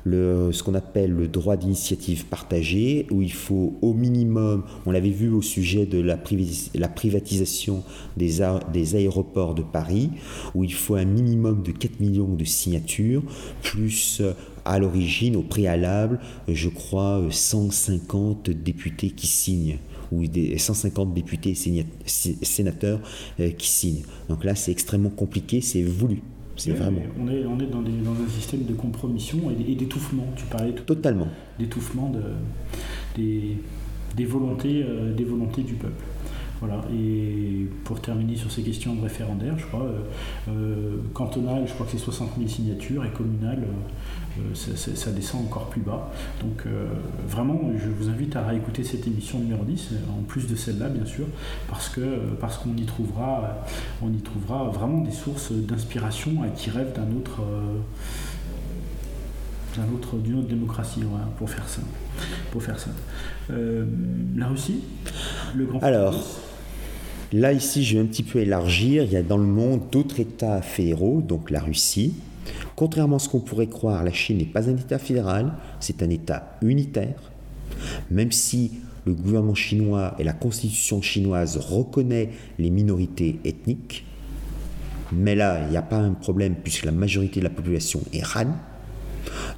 le, 0.03 0.51
ce 0.51 0.64
qu'on 0.64 0.76
appelle 0.76 1.12
le 1.12 1.28
droit 1.28 1.57
d'initiative 1.57 2.26
partagée, 2.26 3.07
où 3.09 3.22
il 3.22 3.34
faut 3.34 3.78
au 3.82 3.93
minimum, 3.93 4.64
on 4.86 4.91
l'avait 4.91 5.09
vu 5.09 5.30
au 5.30 5.41
sujet 5.41 5.86
de 5.86 5.99
la, 5.99 6.18
la 6.76 6.88
privatisation 6.88 7.84
des, 8.18 8.45
des 8.72 8.95
aéroports 8.95 9.55
de 9.55 9.64
Paris, 9.64 10.12
où 10.55 10.64
il 10.64 10.74
faut 10.74 10.95
un 10.95 11.05
minimum 11.05 11.64
de 11.64 11.72
4 11.72 11.99
millions 11.99 12.34
de 12.36 12.45
signatures, 12.45 13.24
plus 13.62 14.22
à 14.66 14.80
l'origine, 14.80 15.36
au 15.36 15.41
préalable, 15.43 16.20
je 16.47 16.70
crois, 16.70 17.22
150 17.30 18.49
députés 18.49 19.12
qui 19.12 19.28
signent 19.28 19.78
ou 20.12 20.28
des 20.28 20.57
150 20.57 21.14
députés 21.14 21.51
et 21.51 21.86
sénateurs 22.45 22.99
euh, 23.39 23.49
qui 23.51 23.68
signent. 23.68 24.03
Donc 24.30 24.43
là, 24.43 24.55
c'est 24.55 24.72
extrêmement 24.72 25.09
compliqué, 25.09 25.62
c'est 25.62 25.84
voulu. 25.84 26.22
Vraiment. 26.68 27.01
On 27.20 27.28
est, 27.28 27.43
on 27.45 27.59
est 27.59 27.66
dans, 27.66 27.80
un 27.80 28.30
système 28.30 28.66
de 28.66 28.74
compromission 28.74 29.39
et 29.49 29.74
d'étouffement. 29.74 30.28
Tu 30.36 30.45
parlais 30.45 30.74
tout 30.74 30.84
totalement 30.84 31.28
d'étouffement 31.57 32.12
de, 32.12 32.22
des, 33.16 33.57
des, 34.16 34.26
volontés, 34.26 34.84
euh, 34.88 35.12
des 35.12 35.24
volontés 35.24 35.64
du 35.64 35.74
peuple. 35.74 36.03
Voilà. 36.59 36.84
Et 36.93 37.66
pour 37.84 37.99
terminer 37.99 38.36
sur 38.36 38.51
ces 38.51 38.62
questions 38.62 38.93
de 38.93 39.01
référendaire, 39.01 39.57
je 39.57 39.66
crois, 39.66 39.91
cantonal, 41.16 41.64
je 41.66 41.74
crois 41.74 41.88
que 41.88 41.93
c'est 41.93 41.97
60 41.97 42.34
000 42.38 42.47
signatures, 42.47 43.03
et 43.03 43.09
communal, 43.09 43.64
ça, 44.53 45.11
descend 45.11 45.45
encore 45.45 45.69
plus 45.69 45.82
bas. 45.82 46.11
Donc 46.41 46.65
vraiment, 47.27 47.59
je 47.77 47.89
vous 47.89 48.09
invite 48.09 48.36
à 48.36 48.45
réécouter 48.45 48.84
cette 48.84 49.05
émission 49.07 49.39
numéro 49.39 49.63
10, 49.63 49.89
en 50.09 50.23
plus 50.23 50.47
de 50.47 50.55
celle-là, 50.55 50.89
bien 50.89 51.05
sûr, 51.05 51.25
parce 51.69 51.89
que 51.89 52.01
parce 52.39 52.57
qu'on 52.57 52.75
y 52.75 52.86
trouvera, 52.86 53.65
on 54.01 54.11
y 54.11 54.21
trouvera 54.21 54.65
vraiment 54.69 55.01
des 55.01 55.11
sources 55.11 55.51
d'inspiration 55.51 56.32
qui 56.55 56.69
rêvent 56.69 56.93
d'un 56.93 57.15
autre 57.17 57.41
d'une 59.73 59.95
autre, 59.95 60.15
autre 60.15 60.47
démocratie 60.47 61.01
pour 61.38 61.49
faire 61.49 61.67
ça. 61.67 61.82
Pour 62.51 62.61
faire 62.61 62.79
ça. 62.79 62.89
Euh, 63.51 63.86
la 64.36 64.47
Russie, 64.47 64.82
le 65.55 65.65
grand. 65.65 65.79
Alors, 65.79 66.15
là 67.32 67.53
ici, 67.53 67.84
je 67.84 67.97
vais 67.97 68.03
un 68.03 68.07
petit 68.07 68.23
peu 68.23 68.39
élargir. 68.39 69.03
Il 69.03 69.11
y 69.11 69.17
a 69.17 69.23
dans 69.23 69.38
le 69.38 69.45
monde 69.45 69.82
d'autres 69.91 70.19
États 70.19 70.61
fédéraux, 70.61 71.21
donc 71.21 71.49
la 71.49 71.61
Russie. 71.61 72.13
Contrairement 72.82 73.17
à 73.17 73.19
ce 73.19 73.29
qu'on 73.29 73.41
pourrait 73.41 73.67
croire, 73.67 74.03
la 74.03 74.11
Chine 74.11 74.39
n'est 74.39 74.45
pas 74.45 74.67
un 74.67 74.75
État 74.75 74.97
fédéral, 74.97 75.53
c'est 75.79 76.01
un 76.01 76.09
État 76.09 76.57
unitaire. 76.63 77.13
Même 78.09 78.32
si 78.32 78.71
le 79.05 79.13
gouvernement 79.13 79.53
chinois 79.53 80.15
et 80.17 80.23
la 80.23 80.34
constitution 80.34 80.99
chinoise 80.99 81.57
reconnaissent 81.57 82.29
les 82.57 82.71
minorités 82.71 83.39
ethniques, 83.45 84.03
mais 85.11 85.36
là, 85.36 85.63
il 85.63 85.69
n'y 85.69 85.77
a 85.77 85.84
pas 85.84 85.99
un 85.99 86.13
problème 86.13 86.55
puisque 86.55 86.86
la 86.86 86.91
majorité 86.91 87.39
de 87.39 87.43
la 87.43 87.51
population 87.51 88.01
est 88.13 88.23
Han. 88.36 88.47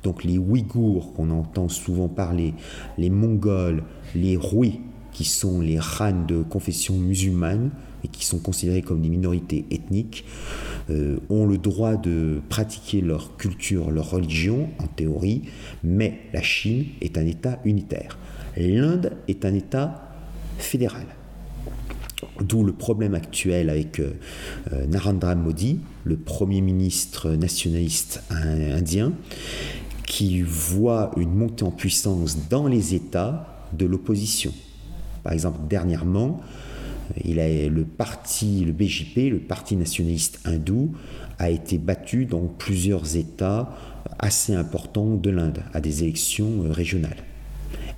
Donc 0.04 0.26
les 0.26 0.38
Ouïghours 0.38 1.14
qu'on 1.14 1.30
entend 1.30 1.70
souvent 1.70 2.10
parler, 2.10 2.54
les 2.98 3.10
Mongols, 3.10 3.84
les 4.16 4.36
Rouis, 4.36 4.82
qui 5.14 5.24
sont 5.24 5.62
les 5.62 5.80
Han 5.80 6.26
de 6.28 6.44
confession 6.44 6.98
musulmane 6.98 7.72
et 8.04 8.08
qui 8.08 8.26
sont 8.26 8.40
considérés 8.40 8.82
comme 8.82 9.02
des 9.02 9.10
minorités 9.10 9.66
ethniques, 9.72 10.26
euh, 10.90 11.18
ont 11.30 11.46
le 11.46 11.58
droit 11.58 11.96
de 11.96 12.42
pratiquer 12.50 13.02
leur 13.02 13.38
culture, 13.38 13.92
leur 13.92 14.12
religion, 14.12 14.70
en 14.80 14.88
théorie, 14.88 15.44
mais 15.84 16.20
la 16.34 16.42
Chine 16.42 16.86
est 17.02 17.18
un 17.18 17.26
État 17.26 17.60
unitaire. 17.66 18.18
L'Inde 18.58 19.14
est 19.28 19.46
un 19.46 19.54
État 19.54 20.12
fédéral. 20.58 21.06
D'où 22.42 22.64
le 22.64 22.74
problème 22.74 23.16
actuel 23.16 23.70
avec 23.70 24.00
euh, 24.00 24.14
euh, 24.72 24.86
Narendra 24.88 25.36
Modi, 25.36 25.80
le 26.04 26.18
Premier 26.18 26.62
ministre 26.62 27.32
nationaliste 27.32 28.22
indien, 28.30 29.14
qui 30.06 30.42
voit 30.42 31.12
une 31.18 31.34
montée 31.34 31.64
en 31.64 31.72
puissance 31.72 32.50
dans 32.50 32.68
les 32.68 32.94
États 32.94 33.68
de 33.74 33.86
l'opposition. 33.86 34.54
Par 35.24 35.34
exemple, 35.34 35.60
dernièrement, 35.70 36.42
il 37.24 37.40
a, 37.40 37.68
le 37.68 37.84
parti, 37.84 38.64
le 38.66 38.72
BJP, 38.72 39.32
le 39.32 39.40
Parti 39.40 39.76
nationaliste 39.76 40.40
hindou, 40.46 40.94
a 41.40 41.50
été 41.50 41.78
battu 41.78 42.26
dans 42.26 42.48
plusieurs 42.48 43.16
États 43.16 43.76
assez 44.20 44.54
importants 44.54 45.16
de 45.16 45.30
l'Inde, 45.30 45.64
à 45.74 45.82
des 45.82 46.04
élections 46.04 46.64
euh, 46.64 46.72
régionales. 46.72 47.24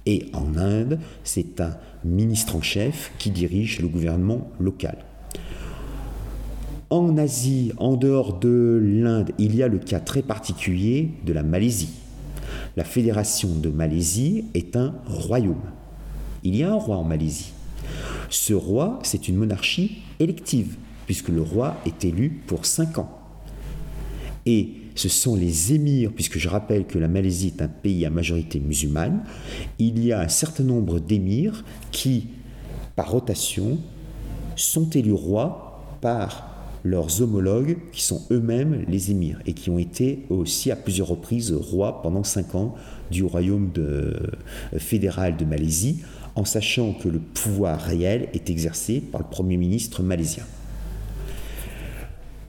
Et 0.05 0.27
en 0.33 0.55
Inde, 0.57 0.99
c'est 1.23 1.61
un 1.61 1.75
ministre 2.03 2.55
en 2.55 2.61
chef 2.61 3.11
qui 3.17 3.31
dirige 3.31 3.79
le 3.79 3.87
gouvernement 3.87 4.51
local. 4.59 4.97
En 6.91 7.17
Asie, 7.17 7.71
en 7.77 7.95
dehors 7.95 8.39
de 8.39 8.79
l'Inde, 8.83 9.31
il 9.39 9.55
y 9.55 9.63
a 9.63 9.67
le 9.67 9.79
cas 9.79 9.99
très 9.99 10.21
particulier 10.21 11.09
de 11.25 11.33
la 11.33 11.41
Malaisie. 11.41 11.89
La 12.77 12.83
fédération 12.83 13.49
de 13.55 13.69
Malaisie 13.69 14.45
est 14.53 14.75
un 14.75 14.93
royaume. 15.07 15.63
Il 16.43 16.55
y 16.55 16.63
a 16.63 16.71
un 16.71 16.75
roi 16.75 16.97
en 16.97 17.03
Malaisie. 17.03 17.54
Ce 18.29 18.53
roi, 18.53 18.99
c'est 19.03 19.27
une 19.27 19.35
monarchie 19.35 19.99
élective, 20.19 20.75
puisque 21.05 21.29
le 21.29 21.41
roi 21.41 21.77
est 21.85 22.05
élu 22.05 22.41
pour 22.47 22.65
cinq 22.65 22.97
ans. 22.97 23.09
Et 24.45 24.69
ce 24.95 25.09
sont 25.09 25.35
les 25.35 25.73
émirs, 25.73 26.11
puisque 26.13 26.37
je 26.37 26.47
rappelle 26.47 26.85
que 26.85 26.97
la 26.97 27.07
Malaisie 27.07 27.53
est 27.57 27.61
un 27.61 27.67
pays 27.67 28.05
à 28.05 28.09
majorité 28.09 28.59
musulmane, 28.59 29.23
il 29.79 30.03
y 30.03 30.13
a 30.13 30.21
un 30.21 30.27
certain 30.27 30.63
nombre 30.63 30.99
d'émirs 30.99 31.63
qui, 31.91 32.27
par 32.95 33.11
rotation, 33.11 33.77
sont 34.55 34.89
élus 34.91 35.11
rois 35.11 35.83
par 35.99 36.55
leurs 36.85 37.21
homologues 37.21 37.77
qui 37.91 38.03
sont 38.03 38.21
eux-mêmes 38.31 38.85
les 38.87 39.09
émirs 39.09 39.39
et 39.47 39.53
qui 39.53 39.71
ont 39.71 39.79
été 39.79 40.25
aussi 40.29 40.71
à 40.71 40.75
plusieurs 40.75 41.07
reprises 41.07 41.51
rois 41.51 42.01
pendant 42.03 42.23
cinq 42.23 42.53
ans 42.53 42.75
du 43.09 43.23
royaume 43.23 43.71
euh, 43.79 44.13
fédéral 44.77 45.35
de 45.35 45.45
Malaisie, 45.45 46.03
en 46.35 46.45
sachant 46.45 46.93
que 46.93 47.07
le 47.07 47.19
pouvoir 47.19 47.79
réel 47.79 48.29
est 48.33 48.49
exercé 48.49 48.99
par 48.99 49.21
le 49.21 49.27
Premier 49.27 49.57
ministre 49.57 50.03
malaisien. 50.03 50.43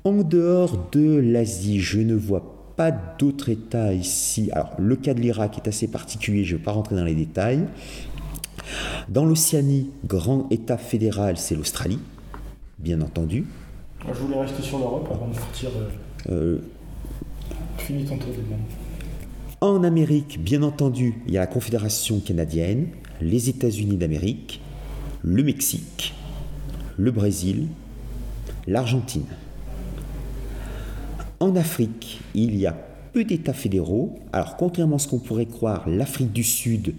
En 0.04 0.22
dehors 0.22 0.88
de 0.92 1.16
l'Asie, 1.16 1.80
je 1.80 1.98
ne 1.98 2.14
vois 2.14 2.72
pas 2.76 2.90
d'autres 2.90 3.48
États 3.48 3.92
ici. 3.92 4.50
Alors, 4.52 4.72
le 4.78 4.96
cas 4.96 5.14
de 5.14 5.20
l'Irak 5.20 5.56
est 5.56 5.68
assez 5.68 5.88
particulier, 5.88 6.44
je 6.44 6.54
ne 6.54 6.58
vais 6.58 6.64
pas 6.64 6.72
rentrer 6.72 6.94
dans 6.94 7.04
les 7.04 7.14
détails. 7.14 7.64
Dans 9.08 9.24
l'Océanie, 9.24 9.90
grand 10.04 10.48
État 10.50 10.76
fédéral, 10.76 11.38
c'est 11.38 11.54
l'Australie, 11.54 12.00
bien 12.78 13.00
entendu. 13.00 13.46
Je 14.06 14.12
voulais 14.20 14.40
rester 14.40 14.62
sur 14.62 14.78
l'Europe 14.78 15.08
avant 15.12 15.28
de 15.28 15.34
partir. 15.34 15.70
Euh... 16.28 16.58
Fini 17.78 18.04
ton 18.04 18.16
tour 18.16 18.30
du 18.32 18.38
monde. 18.38 18.60
En 19.60 19.82
Amérique, 19.84 20.42
bien 20.42 20.62
entendu, 20.62 21.14
il 21.26 21.34
y 21.34 21.36
a 21.38 21.40
la 21.40 21.46
Confédération 21.46 22.20
canadienne, 22.20 22.88
les 23.20 23.48
États-Unis 23.48 23.96
d'Amérique, 23.96 24.60
le 25.22 25.42
Mexique, 25.42 26.14
le 26.96 27.10
Brésil, 27.10 27.68
l'Argentine. 28.66 29.26
En 31.40 31.54
Afrique, 31.56 32.20
il 32.34 32.56
y 32.56 32.66
a 32.66 32.76
peu 33.12 33.24
d'États 33.24 33.52
fédéraux. 33.52 34.18
Alors, 34.32 34.56
contrairement 34.56 34.96
à 34.96 34.98
ce 34.98 35.08
qu'on 35.08 35.18
pourrait 35.18 35.46
croire, 35.46 35.88
l'Afrique 35.88 36.32
du 36.32 36.44
Sud 36.44 36.94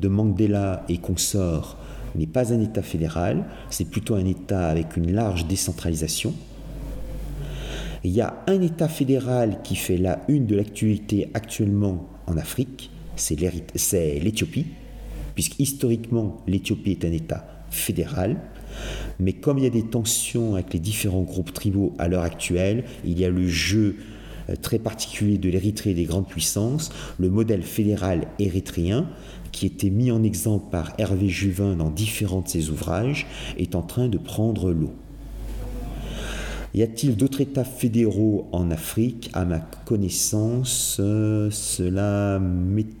de 0.00 0.08
Mandela 0.08 0.84
et 0.88 0.98
consorts 0.98 1.76
n'est 2.14 2.26
pas 2.26 2.52
un 2.52 2.60
État 2.60 2.82
fédéral, 2.82 3.44
c'est 3.70 3.84
plutôt 3.84 4.14
un 4.14 4.24
État 4.24 4.68
avec 4.68 4.96
une 4.96 5.12
large 5.12 5.46
décentralisation. 5.46 6.34
Il 8.02 8.12
y 8.12 8.20
a 8.20 8.42
un 8.46 8.60
État 8.62 8.88
fédéral 8.88 9.58
qui 9.62 9.76
fait 9.76 9.98
la 9.98 10.20
une 10.28 10.46
de 10.46 10.56
l'actualité 10.56 11.30
actuellement 11.34 12.08
en 12.26 12.36
Afrique, 12.36 12.90
c'est 13.16 13.36
l'Éthiopie, 13.36 14.66
puisque 15.40 15.58
historiquement 15.58 16.42
l'Éthiopie 16.46 16.90
est 16.90 17.04
un 17.06 17.12
État 17.12 17.46
fédéral. 17.70 18.36
Mais 19.18 19.32
comme 19.32 19.56
il 19.56 19.64
y 19.64 19.66
a 19.66 19.70
des 19.70 19.86
tensions 19.86 20.52
avec 20.52 20.74
les 20.74 20.80
différents 20.80 21.22
groupes 21.22 21.54
tribaux 21.54 21.94
à 21.98 22.08
l'heure 22.08 22.24
actuelle, 22.24 22.84
il 23.06 23.18
y 23.18 23.24
a 23.24 23.30
le 23.30 23.48
jeu 23.48 23.96
euh, 24.50 24.54
très 24.60 24.78
particulier 24.78 25.38
de 25.38 25.48
l'Érythrée 25.48 25.92
et 25.92 25.94
des 25.94 26.04
grandes 26.04 26.28
puissances, 26.28 26.90
le 27.18 27.30
modèle 27.30 27.62
fédéral 27.62 28.26
érythréen, 28.38 29.08
qui 29.50 29.64
était 29.64 29.88
mis 29.88 30.10
en 30.10 30.22
exemple 30.22 30.66
par 30.70 30.92
Hervé 30.98 31.30
Juvin 31.30 31.74
dans 31.74 31.88
différents 31.88 32.42
de 32.42 32.48
ses 32.48 32.68
ouvrages, 32.68 33.26
est 33.56 33.74
en 33.74 33.80
train 33.80 34.08
de 34.08 34.18
prendre 34.18 34.72
l'eau. 34.72 34.92
Y 36.74 36.82
a-t-il 36.82 37.16
d'autres 37.16 37.40
États 37.40 37.64
fédéraux 37.64 38.46
en 38.52 38.70
Afrique? 38.70 39.30
À 39.32 39.46
ma 39.46 39.60
connaissance, 39.86 40.98
euh, 41.00 41.50
cela 41.50 42.38
m'est 42.38 42.99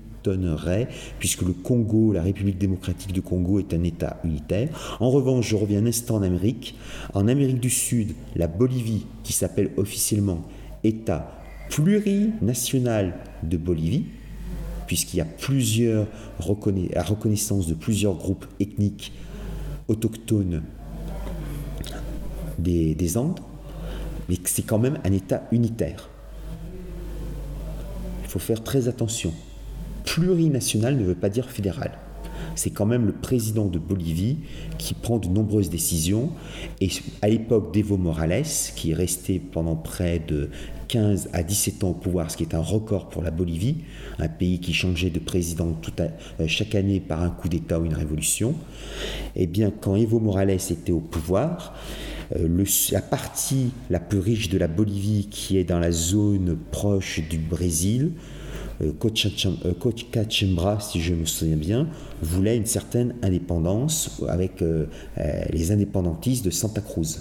puisque 1.18 1.42
le 1.42 1.52
Congo, 1.52 2.12
la 2.12 2.22
République 2.22 2.58
démocratique 2.58 3.12
du 3.12 3.22
Congo, 3.22 3.58
est 3.58 3.72
un 3.74 3.82
État 3.82 4.20
unitaire. 4.24 4.68
En 5.00 5.10
revanche, 5.10 5.48
je 5.48 5.56
reviens 5.56 5.80
un 5.80 5.86
instant 5.86 6.16
en 6.16 6.22
Amérique. 6.22 6.76
En 7.14 7.28
Amérique 7.28 7.60
du 7.60 7.70
Sud, 7.70 8.14
la 8.36 8.46
Bolivie, 8.46 9.06
qui 9.24 9.32
s'appelle 9.32 9.70
officiellement 9.76 10.42
État 10.84 11.36
plurinational 11.70 13.14
de 13.42 13.56
Bolivie, 13.56 14.06
puisqu'il 14.86 15.18
y 15.18 15.20
a 15.20 15.24
plusieurs 15.24 16.06
la 16.92 17.02
reconnaissance 17.02 17.66
de 17.66 17.74
plusieurs 17.74 18.14
groupes 18.14 18.46
ethniques 18.58 19.12
autochtones 19.88 20.62
des, 22.58 22.94
des 22.94 23.16
Andes, 23.16 23.40
mais 24.28 24.36
c'est 24.44 24.62
quand 24.62 24.78
même 24.78 24.98
un 25.04 25.12
État 25.12 25.44
unitaire. 25.52 26.08
Il 28.24 28.28
faut 28.28 28.38
faire 28.38 28.62
très 28.62 28.88
attention 28.88 29.32
plurinational 30.04 30.96
ne 30.96 31.04
veut 31.04 31.14
pas 31.14 31.28
dire 31.28 31.50
fédéral. 31.50 31.92
C'est 32.54 32.70
quand 32.70 32.86
même 32.86 33.06
le 33.06 33.12
président 33.12 33.66
de 33.66 33.78
Bolivie 33.78 34.38
qui 34.78 34.94
prend 34.94 35.18
de 35.18 35.28
nombreuses 35.28 35.70
décisions. 35.70 36.30
Et 36.80 36.88
à 37.22 37.28
l'époque 37.28 37.72
d'Evo 37.72 37.96
Morales, 37.96 38.44
qui 38.76 38.90
est 38.90 38.94
resté 38.94 39.38
pendant 39.38 39.76
près 39.76 40.18
de 40.18 40.50
15 40.88 41.30
à 41.32 41.42
17 41.42 41.84
ans 41.84 41.90
au 41.90 41.94
pouvoir, 41.94 42.30
ce 42.30 42.36
qui 42.36 42.42
est 42.42 42.54
un 42.54 42.60
record 42.60 43.08
pour 43.08 43.22
la 43.22 43.30
Bolivie, 43.30 43.76
un 44.18 44.28
pays 44.28 44.58
qui 44.58 44.74
changeait 44.74 45.10
de 45.10 45.20
président 45.20 45.76
euh, 46.00 46.08
chaque 46.48 46.74
année 46.74 46.98
par 46.98 47.22
un 47.22 47.30
coup 47.30 47.48
d'État 47.48 47.78
ou 47.78 47.84
une 47.84 47.94
révolution, 47.94 48.54
eh 49.36 49.46
bien, 49.46 49.70
quand 49.70 49.94
Evo 49.94 50.18
Morales 50.18 50.50
était 50.50 50.90
au 50.90 51.00
pouvoir, 51.00 51.74
euh, 52.36 52.64
la 52.90 53.02
partie 53.02 53.70
la 53.88 54.00
plus 54.00 54.18
riche 54.18 54.48
de 54.48 54.58
la 54.58 54.66
Bolivie, 54.66 55.28
qui 55.30 55.58
est 55.58 55.64
dans 55.64 55.78
la 55.78 55.92
zone 55.92 56.56
proche 56.72 57.20
du 57.28 57.38
Brésil, 57.38 58.12
Kochachembra, 59.78 60.80
si 60.80 61.00
je 61.00 61.14
me 61.14 61.26
souviens 61.26 61.56
bien, 61.56 61.88
voulait 62.22 62.56
une 62.56 62.66
certaine 62.66 63.14
indépendance 63.22 64.22
avec 64.28 64.64
les 65.52 65.72
indépendantistes 65.72 66.44
de 66.44 66.50
Santa 66.50 66.80
Cruz. 66.80 67.18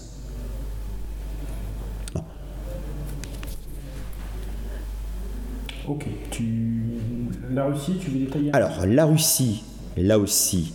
Ok. 5.90 6.06
Tu... 6.30 7.00
La 7.52 7.66
Russie, 7.66 7.94
tu 8.00 8.12
veux 8.12 8.20
détailler 8.20 8.52
Alors, 8.54 8.86
la 8.86 9.06
Russie, 9.06 9.64
là 9.98 10.20
aussi, 10.20 10.74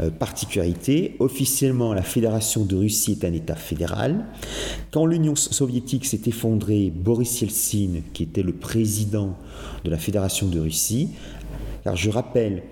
euh, 0.00 0.10
particularité, 0.10 1.16
officiellement 1.20 1.94
la 1.94 2.02
Fédération 2.02 2.64
de 2.64 2.74
Russie 2.76 3.12
est 3.12 3.24
un 3.24 3.32
État 3.32 3.54
fédéral. 3.54 4.24
Quand 4.90 5.06
l'Union 5.06 5.36
soviétique 5.36 6.04
s'est 6.04 6.22
effondrée, 6.26 6.92
Boris 6.94 7.40
Yeltsin, 7.40 8.00
qui 8.12 8.24
était 8.24 8.42
le 8.42 8.52
président 8.52 9.36
de 9.84 9.90
la 9.90 9.98
Fédération 9.98 10.48
de 10.48 10.58
Russie, 10.58 11.10
car 11.84 11.96
je 11.96 12.10
rappelle, 12.10 12.62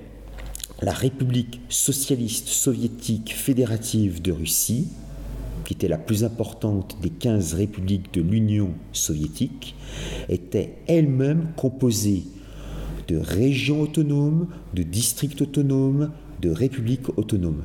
la 0.81 0.93
République 0.93 1.61
socialiste 1.69 2.49
soviétique 2.49 3.35
fédérative 3.35 4.21
de 4.21 4.33
Russie, 4.33 4.89
qui 5.65 5.75
était 5.75 5.87
la 5.87 5.99
plus 5.99 6.25
importante 6.25 6.97
des 7.01 7.11
15 7.11 7.55
républiques 7.55 8.13
de 8.15 8.21
l'Union 8.21 8.71
soviétique, 8.93 9.77
était 10.29 10.79
elle-même 10.89 11.53
composée 11.57 12.25
de 13.07 13.17
régions 13.17 13.81
autonomes, 13.81 14.49
de 14.75 14.83
districts 14.83 15.41
autonomes, 15.41 16.11
de 16.43 16.51
républiques 16.51 17.17
autonomes. 17.17 17.63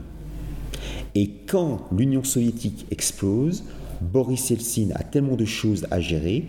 Et 1.15 1.31
quand 1.47 1.87
l'Union 1.91 2.23
soviétique 2.23 2.85
explose, 2.91 3.63
Boris 4.01 4.51
Yeltsin 4.51 4.89
a 4.93 5.03
tellement 5.03 5.35
de 5.35 5.45
choses 5.45 5.87
à 5.89 5.99
gérer 5.99 6.45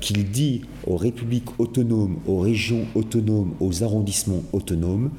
qu'il 0.00 0.30
dit 0.30 0.62
aux 0.86 0.96
républiques 0.96 1.60
autonomes, 1.60 2.16
aux 2.26 2.38
régions 2.38 2.86
autonomes, 2.94 3.54
aux 3.60 3.82
arrondissements 3.82 4.42
autonomes, 4.52 5.10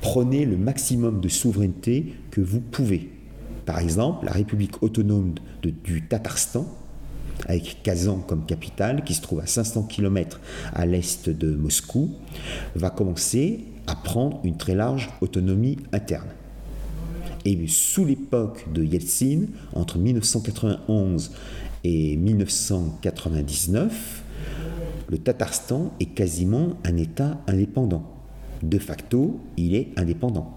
prenez 0.00 0.44
le 0.44 0.56
maximum 0.56 1.20
de 1.20 1.28
souveraineté 1.28 2.14
que 2.30 2.40
vous 2.40 2.60
pouvez. 2.60 3.10
Par 3.66 3.80
exemple, 3.80 4.26
la 4.26 4.32
République 4.32 4.82
autonome 4.82 5.34
du 5.62 6.06
Tatarstan, 6.06 6.66
avec 7.46 7.82
Kazan 7.82 8.18
comme 8.18 8.46
capitale, 8.46 9.02
qui 9.04 9.14
se 9.14 9.22
trouve 9.22 9.40
à 9.40 9.46
500 9.46 9.84
km 9.84 10.40
à 10.72 10.86
l'est 10.86 11.28
de 11.28 11.54
Moscou, 11.56 12.10
va 12.76 12.90
commencer 12.90 13.64
à 13.86 13.94
prendre 13.94 14.40
une 14.44 14.56
très 14.56 14.74
large 14.74 15.10
autonomie 15.20 15.76
interne. 15.92 16.30
Et 17.44 17.68
sous 17.68 18.06
l'époque 18.06 18.66
de 18.72 18.82
Yeltsin, 18.82 19.42
entre 19.74 19.98
1991 19.98 21.32
et 21.84 22.16
1999, 22.16 24.22
le 25.08 25.18
Tatarstan 25.18 25.92
est 26.00 26.06
quasiment 26.06 26.78
un 26.84 26.96
État 26.96 27.38
indépendant. 27.46 28.10
De 28.62 28.78
facto, 28.78 29.38
il 29.58 29.74
est 29.74 29.88
indépendant, 29.96 30.56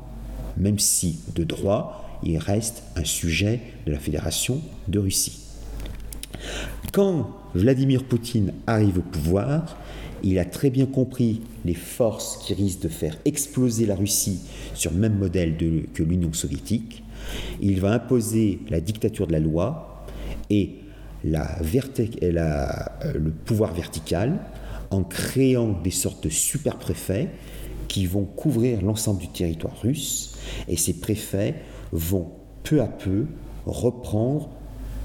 même 0.55 0.79
si 0.79 1.19
de 1.35 1.43
droit, 1.43 2.21
il 2.23 2.37
reste 2.37 2.83
un 2.95 3.03
sujet 3.03 3.59
de 3.85 3.91
la 3.91 3.99
Fédération 3.99 4.61
de 4.87 4.99
Russie. 4.99 5.41
Quand 6.93 7.29
Vladimir 7.53 8.05
Poutine 8.05 8.53
arrive 8.65 8.99
au 8.99 9.01
pouvoir, 9.01 9.75
il 10.23 10.39
a 10.39 10.45
très 10.45 10.69
bien 10.69 10.85
compris 10.85 11.41
les 11.65 11.73
forces 11.73 12.37
qui 12.43 12.53
risquent 12.53 12.83
de 12.83 12.89
faire 12.89 13.17
exploser 13.25 13.85
la 13.85 13.95
Russie 13.95 14.39
sur 14.73 14.91
le 14.91 14.97
même 14.97 15.17
modèle 15.17 15.55
que 15.93 16.03
l'Union 16.03 16.33
soviétique. 16.33 17.03
Il 17.61 17.79
va 17.79 17.93
imposer 17.93 18.59
la 18.69 18.79
dictature 18.79 19.27
de 19.27 19.33
la 19.33 19.39
loi 19.39 20.05
et 20.49 20.75
la, 21.23 21.59
euh, 21.61 23.13
le 23.13 23.31
pouvoir 23.31 23.73
vertical 23.73 24.39
en 24.91 25.03
créant 25.03 25.73
des 25.83 25.91
sortes 25.91 26.23
de 26.23 26.29
super-préfets 26.29 27.29
qui 27.87 28.05
vont 28.05 28.25
couvrir 28.25 28.81
l'ensemble 28.81 29.21
du 29.21 29.27
territoire 29.27 29.79
russe. 29.81 30.37
Et 30.67 30.77
ces 30.77 30.93
préfets 30.93 31.55
vont 31.91 32.31
peu 32.63 32.81
à 32.81 32.87
peu 32.87 33.25
reprendre 33.65 34.49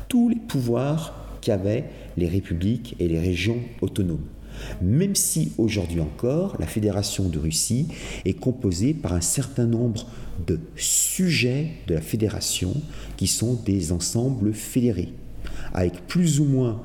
tous 0.08 0.28
les 0.28 0.36
pouvoirs 0.36 1.14
qu'avaient 1.40 1.84
les 2.16 2.28
républiques 2.28 2.96
et 2.98 3.08
les 3.08 3.18
régions 3.18 3.58
autonomes. 3.80 4.26
Même 4.80 5.14
si 5.14 5.52
aujourd'hui 5.58 6.00
encore, 6.00 6.56
la 6.58 6.66
Fédération 6.66 7.28
de 7.28 7.38
Russie 7.38 7.88
est 8.24 8.34
composée 8.34 8.94
par 8.94 9.12
un 9.12 9.20
certain 9.20 9.66
nombre 9.66 10.06
de 10.46 10.58
sujets 10.76 11.72
de 11.86 11.94
la 11.94 12.00
Fédération 12.00 12.74
qui 13.16 13.26
sont 13.26 13.54
des 13.54 13.92
ensembles 13.92 14.52
fédérés, 14.52 15.12
avec 15.72 16.06
plus 16.06 16.40
ou 16.40 16.44
moins 16.44 16.82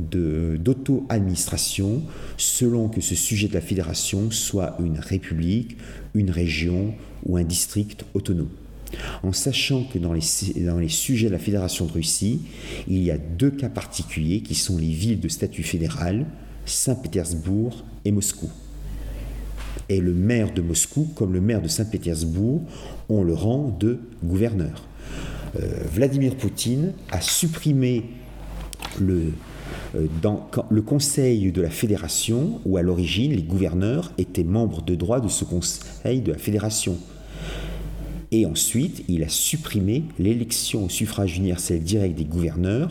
d'auto-administration 0.00 2.02
selon 2.36 2.88
que 2.88 3.00
ce 3.00 3.14
sujet 3.14 3.48
de 3.48 3.54
la 3.54 3.60
fédération 3.60 4.30
soit 4.30 4.76
une 4.80 4.98
république, 4.98 5.76
une 6.14 6.30
région 6.30 6.94
ou 7.24 7.36
un 7.36 7.44
district 7.44 8.04
autonome. 8.14 8.50
En 9.22 9.32
sachant 9.32 9.84
que 9.84 9.98
dans 9.98 10.12
les, 10.12 10.20
sujets 10.88 11.28
de 11.28 11.32
la 11.32 11.38
Fédération 11.38 11.86
de 11.86 11.92
Russie, 11.92 12.42
il 12.88 13.02
y 13.02 13.10
a 13.10 13.16
deux 13.16 13.50
cas 13.50 13.70
particuliers 13.70 14.42
qui 14.42 14.54
sont 14.54 14.76
les 14.76 14.92
villes 14.92 15.20
de 15.20 15.28
statut 15.28 15.62
fédéral, 15.62 16.26
Saint-Pétersbourg 16.72 17.84
et 18.04 18.10
Moscou. 18.10 18.50
Et 19.88 20.00
le 20.00 20.14
maire 20.14 20.52
de 20.52 20.62
Moscou, 20.62 21.08
comme 21.14 21.32
le 21.32 21.40
maire 21.40 21.62
de 21.62 21.68
Saint-Pétersbourg, 21.68 22.62
ont 23.08 23.22
le 23.22 23.34
rang 23.34 23.76
de 23.78 23.98
gouverneur. 24.24 24.82
Euh, 25.60 25.84
Vladimir 25.92 26.36
Poutine 26.36 26.92
a 27.10 27.20
supprimé 27.20 28.04
euh, 29.00 29.30
le 30.70 30.82
conseil 30.82 31.52
de 31.52 31.60
la 31.60 31.70
fédération, 31.70 32.60
où 32.64 32.76
à 32.76 32.82
l'origine 32.82 33.32
les 33.32 33.42
gouverneurs 33.42 34.12
étaient 34.18 34.44
membres 34.44 34.82
de 34.82 34.94
droit 34.94 35.20
de 35.20 35.28
ce 35.28 35.44
conseil 35.44 36.20
de 36.20 36.32
la 36.32 36.38
fédération. 36.38 36.96
Et 38.30 38.46
ensuite, 38.46 39.04
il 39.08 39.22
a 39.22 39.28
supprimé 39.28 40.04
l'élection 40.18 40.86
au 40.86 40.88
suffrage 40.88 41.36
universel 41.36 41.82
direct 41.82 42.16
des 42.16 42.24
gouverneurs. 42.24 42.90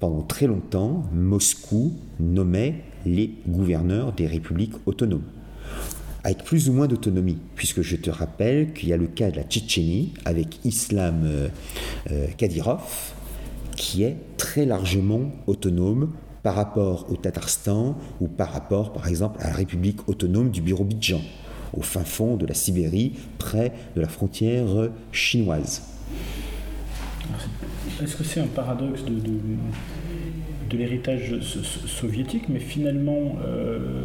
Pendant 0.00 0.22
très 0.22 0.46
longtemps, 0.46 1.04
Moscou 1.12 1.92
nommait 2.18 2.82
les 3.04 3.34
gouverneurs 3.46 4.12
des 4.12 4.26
républiques 4.26 4.74
autonomes 4.86 5.24
avec 6.24 6.44
plus 6.44 6.68
ou 6.68 6.72
moins 6.72 6.86
d'autonomie, 6.86 7.38
puisque 7.54 7.82
je 7.82 7.96
te 7.96 8.10
rappelle 8.10 8.72
qu'il 8.72 8.88
y 8.88 8.92
a 8.92 8.96
le 8.96 9.06
cas 9.06 9.30
de 9.30 9.36
la 9.36 9.42
Tchétchénie 9.42 10.12
avec 10.24 10.64
Islam 10.64 11.22
euh, 11.24 11.48
euh, 12.10 12.26
Kadyrov, 12.36 13.14
qui 13.76 14.02
est 14.02 14.16
très 14.36 14.66
largement 14.66 15.32
autonome 15.46 16.12
par 16.42 16.54
rapport 16.54 17.06
au 17.10 17.16
Tatarstan 17.16 17.96
ou 18.20 18.28
par 18.28 18.52
rapport, 18.52 18.92
par 18.92 19.08
exemple, 19.08 19.40
à 19.40 19.48
la 19.48 19.54
République 19.54 20.08
autonome 20.08 20.50
du 20.50 20.60
Birobidjan 20.60 21.20
au 21.72 21.82
fin 21.82 22.04
fond 22.04 22.36
de 22.36 22.46
la 22.46 22.54
Sibérie, 22.54 23.12
près 23.38 23.72
de 23.94 24.00
la 24.00 24.08
frontière 24.08 24.90
chinoise. 25.12 25.82
Est-ce 28.02 28.16
que 28.16 28.24
c'est 28.24 28.40
un 28.40 28.46
paradoxe 28.46 29.04
de, 29.04 29.12
de, 30.70 30.76
l'héritage 30.76 31.34
soviétique, 31.40 32.48
mais 32.48 32.60
finalement, 32.60 33.36
euh, 33.44 34.02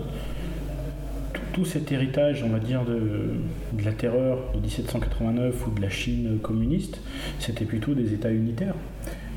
tout, 1.53 1.65
cet 1.65 1.91
héritage, 1.91 2.43
on 2.43 2.49
va 2.49 2.59
dire, 2.59 2.83
de, 2.83 3.31
de, 3.73 3.85
la 3.85 3.93
terreur 3.93 4.39
de 4.53 4.59
1789 4.59 5.67
ou 5.67 5.71
de 5.71 5.81
la 5.81 5.89
Chine 5.89 6.39
communiste, 6.41 6.99
c'était 7.39 7.65
plutôt 7.65 7.93
des 7.93 8.13
États 8.13 8.31
unitaires. 8.31 8.75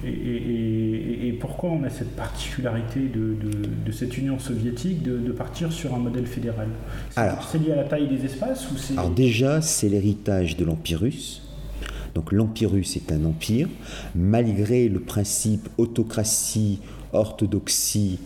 Et, 0.04 1.36
pourquoi 1.40 1.70
on 1.70 1.82
a 1.84 1.90
cette 1.90 2.14
particularité 2.14 3.00
de, 3.00 3.92
cette 3.92 4.16
Union 4.16 4.38
soviétique 4.38 5.02
de, 5.02 5.32
partir 5.32 5.72
sur 5.72 5.94
un 5.94 5.98
modèle 5.98 6.26
fédéral? 6.26 6.68
C'est 7.14 7.58
lié 7.58 7.72
à 7.72 7.76
la 7.76 7.84
taille 7.84 8.08
des 8.08 8.24
espaces 8.24 8.68
ou 8.70 8.92
Alors 8.92 9.10
déjà, 9.10 9.60
c'est 9.60 9.88
l'héritage 9.88 10.56
de 10.56 10.64
l'Empire 10.64 11.00
russe. 11.00 11.47
Donc 12.18 12.32
l'Empire 12.32 12.72
russe 12.72 12.96
est 12.96 13.12
un 13.12 13.24
empire, 13.24 13.68
malgré 14.16 14.88
le 14.88 14.98
principe 14.98 15.68
autocratie, 15.78 16.80
orthodoxie, 17.12 18.18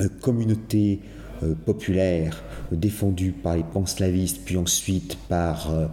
euh, 0.00 0.08
communauté 0.22 1.00
euh, 1.42 1.54
populaire 1.54 2.42
défendu 2.72 3.32
par 3.32 3.56
les 3.56 3.62
panslavistes, 3.62 4.40
puis 4.42 4.56
ensuite 4.56 5.18
par 5.28 5.70
euh, 5.70 5.86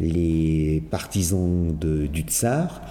les 0.00 0.82
partisans 0.90 1.72
du 1.78 2.22
tsar 2.22 2.82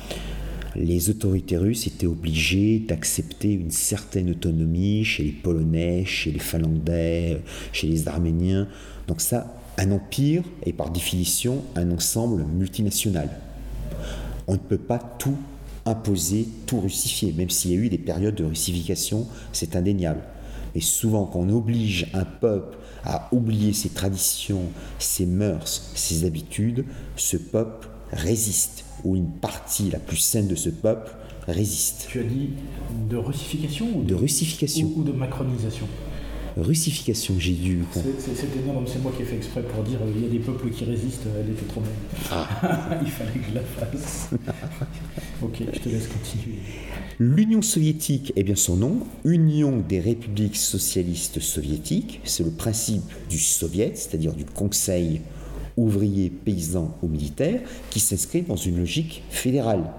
les 0.78 1.10
autorités 1.10 1.58
russes 1.58 1.86
étaient 1.86 2.08
obligées 2.08 2.80
d'accepter 2.80 3.52
une 3.52 3.70
certaine 3.70 4.30
autonomie 4.32 5.04
chez 5.04 5.24
les 5.24 5.32
Polonais, 5.32 6.04
chez 6.06 6.32
les 6.32 6.40
Finlandais, 6.40 7.42
chez 7.74 7.88
les 7.88 8.08
Arméniens. 8.08 8.68
Donc 9.08 9.22
ça, 9.22 9.54
un 9.78 9.92
empire 9.92 10.42
est 10.66 10.74
par 10.74 10.90
définition 10.90 11.62
un 11.76 11.92
ensemble 11.92 12.44
multinational. 12.46 13.30
On 14.48 14.54
ne 14.54 14.58
peut 14.58 14.78
pas 14.78 15.00
tout 15.00 15.38
imposer, 15.86 16.48
tout 16.66 16.80
russifier, 16.80 17.34
même 17.34 17.50
s'il 17.50 17.72
y 17.72 17.74
a 17.74 17.78
eu 17.78 17.90
des 17.90 17.98
périodes 17.98 18.36
de 18.36 18.46
russification, 18.46 19.28
c'est 19.52 19.76
indéniable. 19.76 20.22
Et 20.76 20.82
souvent, 20.82 21.26
quand 21.26 21.40
on 21.40 21.50
oblige 21.50 22.10
un 22.14 22.26
peuple 22.26 22.78
à 23.04 23.28
oublier 23.32 23.74
ses 23.74 23.90
traditions, 23.90 24.64
ses 24.98 25.26
mœurs, 25.26 25.92
ses 25.94 26.26
habitudes, 26.26 26.86
ce 27.16 27.38
peuple 27.38 27.90
résiste 28.12 28.86
où 29.04 29.16
une 29.16 29.30
partie 29.30 29.90
la 29.90 30.00
plus 30.00 30.18
saine 30.18 30.48
de 30.48 30.56
ce 30.56 30.70
peuple 30.70 31.12
résiste. 31.48 32.08
Tu 32.10 32.20
as 32.20 32.24
dit 32.24 32.50
de 33.10 33.18
russification 33.18 33.88
ou 33.96 34.04
de, 34.04 34.16
russification 34.16 34.92
ou, 34.96 35.04
de 35.04 35.12
macronisation? 35.12 35.88
Russification, 36.58 37.36
j'ai 37.38 37.54
dû. 37.54 37.80
C'était 37.94 38.60
non, 38.66 38.84
c'est 38.86 39.02
moi 39.02 39.12
qui 39.16 39.24
ai 39.24 39.26
fait 39.26 39.38
exprès 39.38 39.62
pour 39.64 39.84
dire 39.84 40.00
il 40.16 40.24
y 40.24 40.26
a 40.26 40.30
des 40.30 40.40
peuples 40.40 40.70
qui 40.70 40.86
résistent, 40.86 41.28
elle 41.40 41.52
était 41.52 41.66
trop 41.66 41.82
belle. 41.82 41.92
Ah. 42.32 43.00
il 43.02 43.10
fallait 43.10 43.32
que 43.32 43.50
je 43.50 43.56
la 43.56 43.62
fasse. 43.62 44.30
ok, 45.42 45.64
je 45.74 45.80
te 45.80 45.90
laisse 45.90 46.08
continuer. 46.08 46.58
L'Union 47.20 47.62
soviétique 47.62 48.34
est 48.36 48.44
bien 48.44 48.56
son 48.56 48.78
nom, 48.78 49.00
Union 49.24 49.84
des 49.88 50.00
républiques 50.00 50.58
socialistes 50.58 51.40
soviétiques, 51.40 52.22
c'est 52.24 52.44
le 52.44 52.52
principe 52.52 53.04
du 53.30 53.40
soviet, 53.40 53.92
c'est-à-dire 53.96 54.34
du 54.34 54.46
conseil 54.46 55.22
ouvrier, 55.78 56.30
paysan 56.30 56.96
ou 57.02 57.08
militaire, 57.08 57.62
qui 57.90 58.00
s'inscrit 58.00 58.44
dans 58.44 58.56
une 58.56 58.78
logique 58.78 59.24
fédérale. 59.30 59.92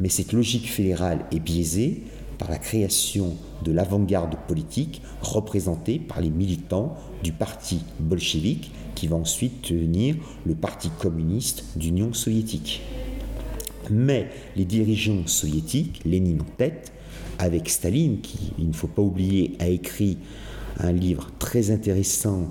Mais 0.00 0.08
cette 0.08 0.32
logique 0.32 0.70
fédérale 0.70 1.24
est 1.32 1.40
biaisée 1.40 2.02
par 2.38 2.50
la 2.50 2.58
création 2.58 3.36
de 3.62 3.72
l'avant-garde 3.72 4.36
politique 4.46 5.02
représentée 5.20 5.98
par 5.98 6.20
les 6.20 6.30
militants 6.30 6.96
du 7.22 7.32
parti 7.32 7.80
bolchevique 8.00 8.70
qui 8.94 9.06
va 9.06 9.16
ensuite 9.16 9.72
devenir 9.72 10.16
le 10.44 10.54
parti 10.54 10.90
communiste 10.98 11.64
d'Union 11.76 12.12
soviétique. 12.12 12.82
Mais 13.90 14.30
les 14.56 14.64
dirigeants 14.64 15.26
soviétiques, 15.26 16.02
Lénine 16.04 16.40
en 16.40 16.56
tête, 16.56 16.92
avec 17.38 17.68
Staline, 17.68 18.20
qui, 18.20 18.52
il 18.58 18.68
ne 18.68 18.72
faut 18.72 18.86
pas 18.86 19.02
oublier, 19.02 19.56
a 19.58 19.68
écrit 19.68 20.18
un 20.78 20.92
livre 20.92 21.30
très 21.38 21.70
intéressant, 21.70 22.50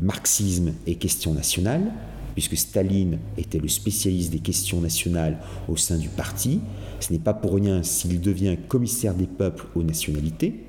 Marxisme 0.00 0.72
et 0.86 0.96
questions 0.96 1.34
nationales, 1.34 1.92
puisque 2.34 2.56
Staline 2.56 3.18
était 3.36 3.58
le 3.58 3.68
spécialiste 3.68 4.32
des 4.32 4.38
questions 4.38 4.80
nationales 4.80 5.38
au 5.68 5.76
sein 5.76 5.96
du 5.96 6.08
parti. 6.08 6.60
Ce 7.00 7.12
n'est 7.12 7.18
pas 7.18 7.34
pour 7.34 7.54
rien 7.54 7.82
s'il 7.82 8.20
devient 8.20 8.56
commissaire 8.68 9.14
des 9.14 9.26
peuples 9.26 9.66
aux 9.74 9.82
nationalités. 9.82 10.64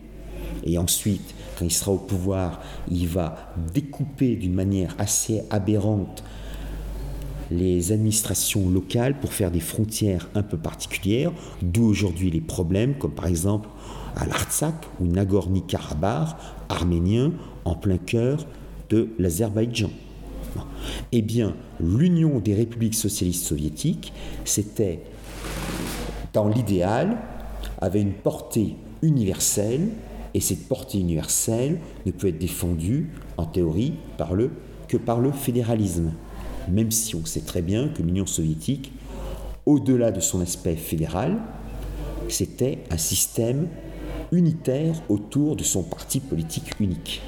Et 0.63 0.77
ensuite, 0.77 1.33
quand 1.57 1.65
il 1.65 1.71
sera 1.71 1.91
au 1.91 1.97
pouvoir, 1.97 2.61
il 2.89 3.07
va 3.07 3.53
découper 3.73 4.35
d'une 4.35 4.53
manière 4.53 4.95
assez 4.97 5.41
aberrante 5.49 6.23
les 7.51 7.91
administrations 7.91 8.69
locales 8.69 9.19
pour 9.19 9.33
faire 9.33 9.51
des 9.51 9.59
frontières 9.59 10.29
un 10.35 10.43
peu 10.43 10.57
particulières, 10.57 11.31
d'où 11.61 11.83
aujourd'hui 11.83 12.29
les 12.29 12.41
problèmes, 12.41 12.95
comme 12.95 13.13
par 13.13 13.25
exemple 13.25 13.69
à 14.15 14.25
l'Artsakh 14.25 14.75
ou 14.99 15.07
Nagorno-Karabakh, 15.07 16.35
arménien, 16.69 17.31
en 17.65 17.75
plein 17.75 17.97
cœur 17.97 18.45
de 18.89 19.09
l'Azerbaïdjan. 19.17 19.89
Eh 21.11 21.21
bien, 21.21 21.55
l'Union 21.79 22.39
des 22.39 22.53
républiques 22.53 22.95
socialistes 22.95 23.45
soviétiques, 23.45 24.13
c'était, 24.45 25.01
dans 26.33 26.47
l'idéal, 26.47 27.17
avait 27.79 28.01
une 28.01 28.13
portée 28.13 28.75
universelle, 29.01 29.89
et 30.33 30.41
cette 30.41 30.67
portée 30.67 30.99
universelle 30.99 31.79
ne 32.05 32.11
peut 32.11 32.27
être 32.27 32.37
défendue, 32.37 33.11
en 33.37 33.45
théorie, 33.45 33.95
par 34.17 34.33
le, 34.33 34.51
que 34.87 34.97
par 34.97 35.19
le 35.19 35.31
fédéralisme 35.31 36.11
même 36.69 36.91
si 36.91 37.15
on 37.15 37.25
sait 37.25 37.41
très 37.41 37.61
bien 37.61 37.89
que 37.89 38.01
l'Union 38.01 38.25
soviétique, 38.25 38.91
au-delà 39.65 40.11
de 40.11 40.19
son 40.19 40.41
aspect 40.41 40.75
fédéral, 40.75 41.37
c'était 42.27 42.79
un 42.91 42.97
système 42.97 43.67
unitaire 44.31 44.95
autour 45.09 45.55
de 45.55 45.63
son 45.63 45.83
parti 45.83 46.19
politique 46.19 46.79
unique. 46.79 47.21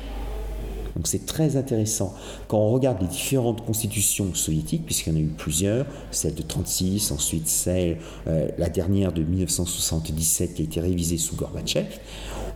Donc 0.95 1.07
c'est 1.07 1.25
très 1.25 1.55
intéressant. 1.55 2.13
Quand 2.47 2.57
on 2.57 2.69
regarde 2.71 3.01
les 3.01 3.07
différentes 3.07 3.65
constitutions 3.65 4.33
soviétiques, 4.33 4.85
puisqu'il 4.85 5.13
y 5.13 5.15
en 5.15 5.19
a 5.19 5.21
eu 5.21 5.27
plusieurs, 5.27 5.85
celle 6.11 6.35
de 6.35 6.41
36, 6.41 7.11
ensuite 7.11 7.47
celle, 7.47 7.97
euh, 8.27 8.49
la 8.57 8.69
dernière 8.69 9.11
de 9.11 9.23
1977 9.23 10.53
qui 10.53 10.61
a 10.61 10.65
été 10.65 10.81
révisée 10.81 11.17
sous 11.17 11.35
Gorbatchev, 11.35 11.87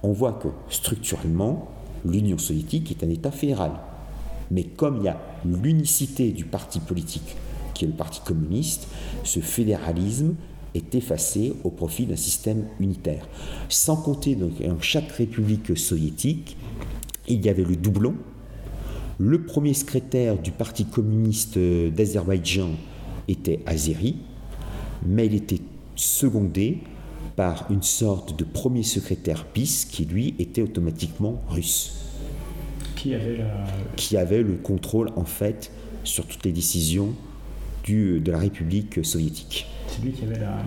on 0.03 0.11
voit 0.11 0.33
que 0.33 0.49
structurellement, 0.69 1.69
l'Union 2.05 2.37
soviétique 2.37 2.91
est 2.91 3.03
un 3.03 3.09
État 3.09 3.31
fédéral. 3.31 3.71
Mais 4.51 4.63
comme 4.63 4.97
il 4.97 5.03
y 5.05 5.07
a 5.07 5.19
l'unicité 5.43 6.31
du 6.31 6.45
parti 6.45 6.79
politique, 6.79 7.35
qui 7.73 7.85
est 7.85 7.87
le 7.87 7.93
Parti 7.93 8.21
communiste, 8.21 8.87
ce 9.23 9.39
fédéralisme 9.39 10.35
est 10.73 10.95
effacé 10.95 11.53
au 11.63 11.69
profit 11.69 12.05
d'un 12.05 12.15
système 12.15 12.65
unitaire. 12.79 13.27
Sans 13.69 13.95
compter 13.95 14.35
donc 14.35 14.53
chaque 14.81 15.11
république 15.11 15.77
soviétique, 15.77 16.57
il 17.27 17.45
y 17.45 17.49
avait 17.49 17.63
le 17.63 17.75
doublon. 17.75 18.15
Le 19.17 19.43
premier 19.43 19.73
secrétaire 19.73 20.37
du 20.37 20.51
Parti 20.51 20.85
communiste 20.85 21.57
d'Azerbaïdjan 21.57 22.71
était 23.27 23.61
azéri, 23.65 24.17
mais 25.05 25.25
il 25.25 25.35
était 25.35 25.61
secondé 25.95 26.79
par 27.35 27.65
une 27.69 27.83
sorte 27.83 28.37
de 28.37 28.43
premier 28.43 28.83
secrétaire 28.83 29.45
PIS 29.45 29.85
qui 29.89 30.05
lui 30.05 30.35
était 30.39 30.61
automatiquement 30.61 31.41
russe 31.49 32.05
qui 33.95 34.17
avait, 34.17 34.41
le 34.41 34.55
contrôle 34.55 35.09
en 35.15 35.25
fait 35.25 35.71
sur 36.03 36.25
toutes 36.25 36.45
les 36.45 36.51
décisions 36.51 37.13
du, 37.83 38.19
de 38.19 38.31
la 38.31 38.39
République 38.39 39.05
soviétique. 39.05 39.67
C'est 39.95 40.03
lui 40.03 40.11
qui 40.11 40.23
avait 40.25 40.39
la, 40.39 40.57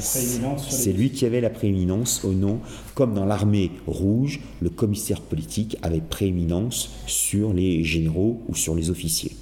prééminence. 0.00 0.70
C'est 0.70 0.92
lui 0.92 1.10
qui 1.10 1.26
avait 1.26 1.40
la 1.40 1.50
prééminence 1.50 2.24
au 2.24 2.32
nom, 2.32 2.60
comme 2.94 3.14
dans 3.14 3.26
l'armée 3.26 3.72
rouge, 3.86 4.40
le 4.62 4.70
commissaire 4.70 5.20
politique 5.20 5.76
avait 5.82 6.00
prééminence 6.00 6.90
sur 7.06 7.52
les 7.52 7.84
généraux 7.84 8.42
ou 8.48 8.54
sur 8.54 8.74
les 8.74 8.88
officiers. 8.90 9.32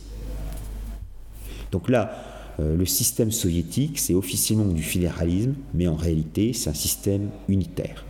Donc 1.70 1.89
là, 1.89 2.10
euh, 2.59 2.77
le 2.77 2.86
système 2.86 3.31
soviétique, 3.31 3.98
c'est 3.98 4.15
officiellement 4.15 4.73
du 4.73 4.82
fédéralisme, 4.82 5.55
mais 5.73 5.86
en 5.86 5.97
réalité, 5.97 6.52
c'est 6.52 6.70
un 6.70 6.74
système 6.74 7.31
unitaire. 7.48 8.05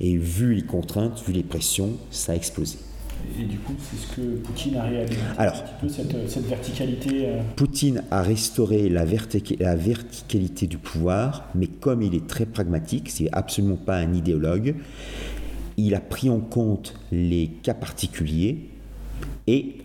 Et 0.00 0.16
vu 0.16 0.54
les 0.54 0.64
contraintes, 0.64 1.22
vu 1.26 1.32
les 1.32 1.42
pressions, 1.42 1.92
ça 2.10 2.32
a 2.32 2.36
explosé. 2.36 2.78
Et 3.38 3.44
du 3.44 3.58
coup, 3.58 3.74
c'est 3.78 3.96
ce 3.96 4.14
que 4.14 4.36
Poutine 4.36 4.76
a 4.76 4.84
réalisé 4.84 5.18
Alors, 5.38 5.54
un 5.54 5.60
petit 5.60 5.74
peu 5.80 5.88
cette, 5.88 6.46
verticalité. 6.46 7.26
Euh, 7.26 7.42
Poutine 7.56 8.04
a 8.10 8.22
restauré 8.22 8.88
la, 8.88 9.04
la, 9.04 9.74
verticalité 9.74 10.66
du 10.66 10.78
pouvoir, 10.78 11.48
mais 11.54 11.66
comme 11.66 12.02
il 12.02 12.14
est 12.14 12.26
très 12.26 12.46
pragmatique, 12.46 13.10
c'est 13.10 13.28
absolument 13.32 13.76
pas 13.76 13.96
un 13.96 14.14
idéologue, 14.14 14.76
il 15.76 15.94
a 15.94 16.00
pris 16.00 16.30
en 16.30 16.38
compte 16.38 16.94
les 17.10 17.48
cas 17.62 17.74
particuliers 17.74 18.68
et 19.46 19.78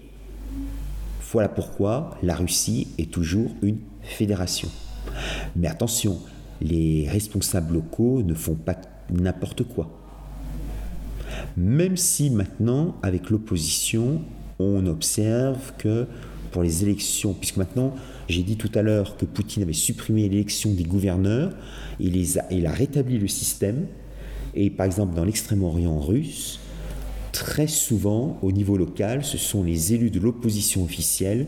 voilà 1.31 1.49
pourquoi 1.49 2.17
la 2.23 2.35
Russie 2.35 2.87
est 2.97 3.11
toujours 3.11 3.51
une 3.61 3.79
fédération. 4.01 4.69
Mais 5.55 5.67
attention, 5.67 6.19
les 6.61 7.07
responsables 7.09 7.73
locaux 7.73 8.21
ne 8.23 8.33
font 8.33 8.55
pas 8.55 8.75
n'importe 9.11 9.63
quoi. 9.63 9.98
Même 11.57 11.97
si 11.97 12.29
maintenant, 12.29 12.95
avec 13.03 13.29
l'opposition, 13.29 14.21
on 14.59 14.85
observe 14.85 15.73
que 15.77 16.05
pour 16.51 16.63
les 16.63 16.83
élections, 16.83 17.33
puisque 17.33 17.57
maintenant, 17.57 17.95
j'ai 18.27 18.43
dit 18.43 18.57
tout 18.57 18.71
à 18.75 18.81
l'heure 18.81 19.17
que 19.17 19.25
Poutine 19.25 19.63
avait 19.63 19.73
supprimé 19.73 20.27
l'élection 20.27 20.71
des 20.71 20.83
gouverneurs, 20.83 21.51
il, 21.99 22.13
les 22.13 22.37
a, 22.39 22.45
il 22.51 22.65
a 22.65 22.71
rétabli 22.71 23.17
le 23.17 23.27
système, 23.27 23.85
et 24.55 24.69
par 24.69 24.85
exemple 24.85 25.15
dans 25.15 25.23
l'extrême-orient 25.23 25.99
russe, 25.99 26.59
très 27.31 27.67
souvent, 27.67 28.39
au 28.41 28.51
niveau 28.51 28.77
local, 28.77 29.23
ce 29.23 29.37
sont 29.37 29.63
les 29.63 29.93
élus 29.93 30.09
de 30.09 30.19
l'opposition 30.19 30.83
officielle 30.83 31.47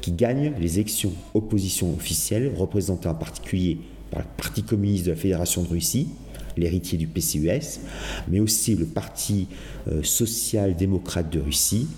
qui 0.00 0.12
gagnent 0.12 0.52
les 0.60 0.78
élections. 0.78 1.12
Opposition 1.32 1.94
officielle, 1.94 2.52
représentées 2.54 3.08
en 3.08 3.14
particulier 3.14 3.78
par 4.10 4.20
le 4.20 4.26
Parti 4.36 4.62
communiste 4.62 5.06
de 5.06 5.10
la 5.10 5.16
Fédération 5.16 5.62
de 5.62 5.68
Russie, 5.68 6.08
l'héritier 6.56 6.98
du 6.98 7.06
PCUS, 7.06 7.80
mais 8.28 8.40
aussi 8.40 8.74
le 8.74 8.86
Parti 8.86 9.48
euh, 9.88 10.02
social-démocrate 10.02 11.30
de 11.30 11.40
Russie, 11.40 11.88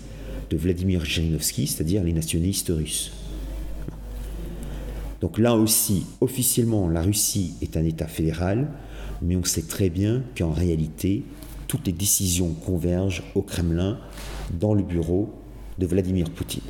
de 0.49 0.57
Vladimir 0.57 1.03
Zhirinovsky, 1.05 1.67
c'est-à-dire 1.67 2.03
les 2.03 2.13
nationalistes 2.13 2.69
russes. 2.69 3.11
Donc 5.21 5.39
là 5.39 5.55
aussi, 5.55 6.05
officiellement, 6.21 6.87
la 6.87 7.01
Russie 7.01 7.53
est 7.61 7.75
un 7.75 7.83
État 7.83 8.07
fédéral, 8.07 8.69
mais 9.21 9.35
on 9.35 9.43
sait 9.43 9.63
très 9.63 9.89
bien 9.89 10.23
qu'en 10.37 10.51
réalité, 10.51 11.23
toutes 11.67 11.87
les 11.87 11.93
décisions 11.93 12.53
convergent 12.53 13.23
au 13.35 13.41
Kremlin, 13.41 13.99
dans 14.59 14.73
le 14.73 14.83
bureau 14.83 15.33
de 15.77 15.85
Vladimir 15.85 16.29
Poutine. 16.29 16.61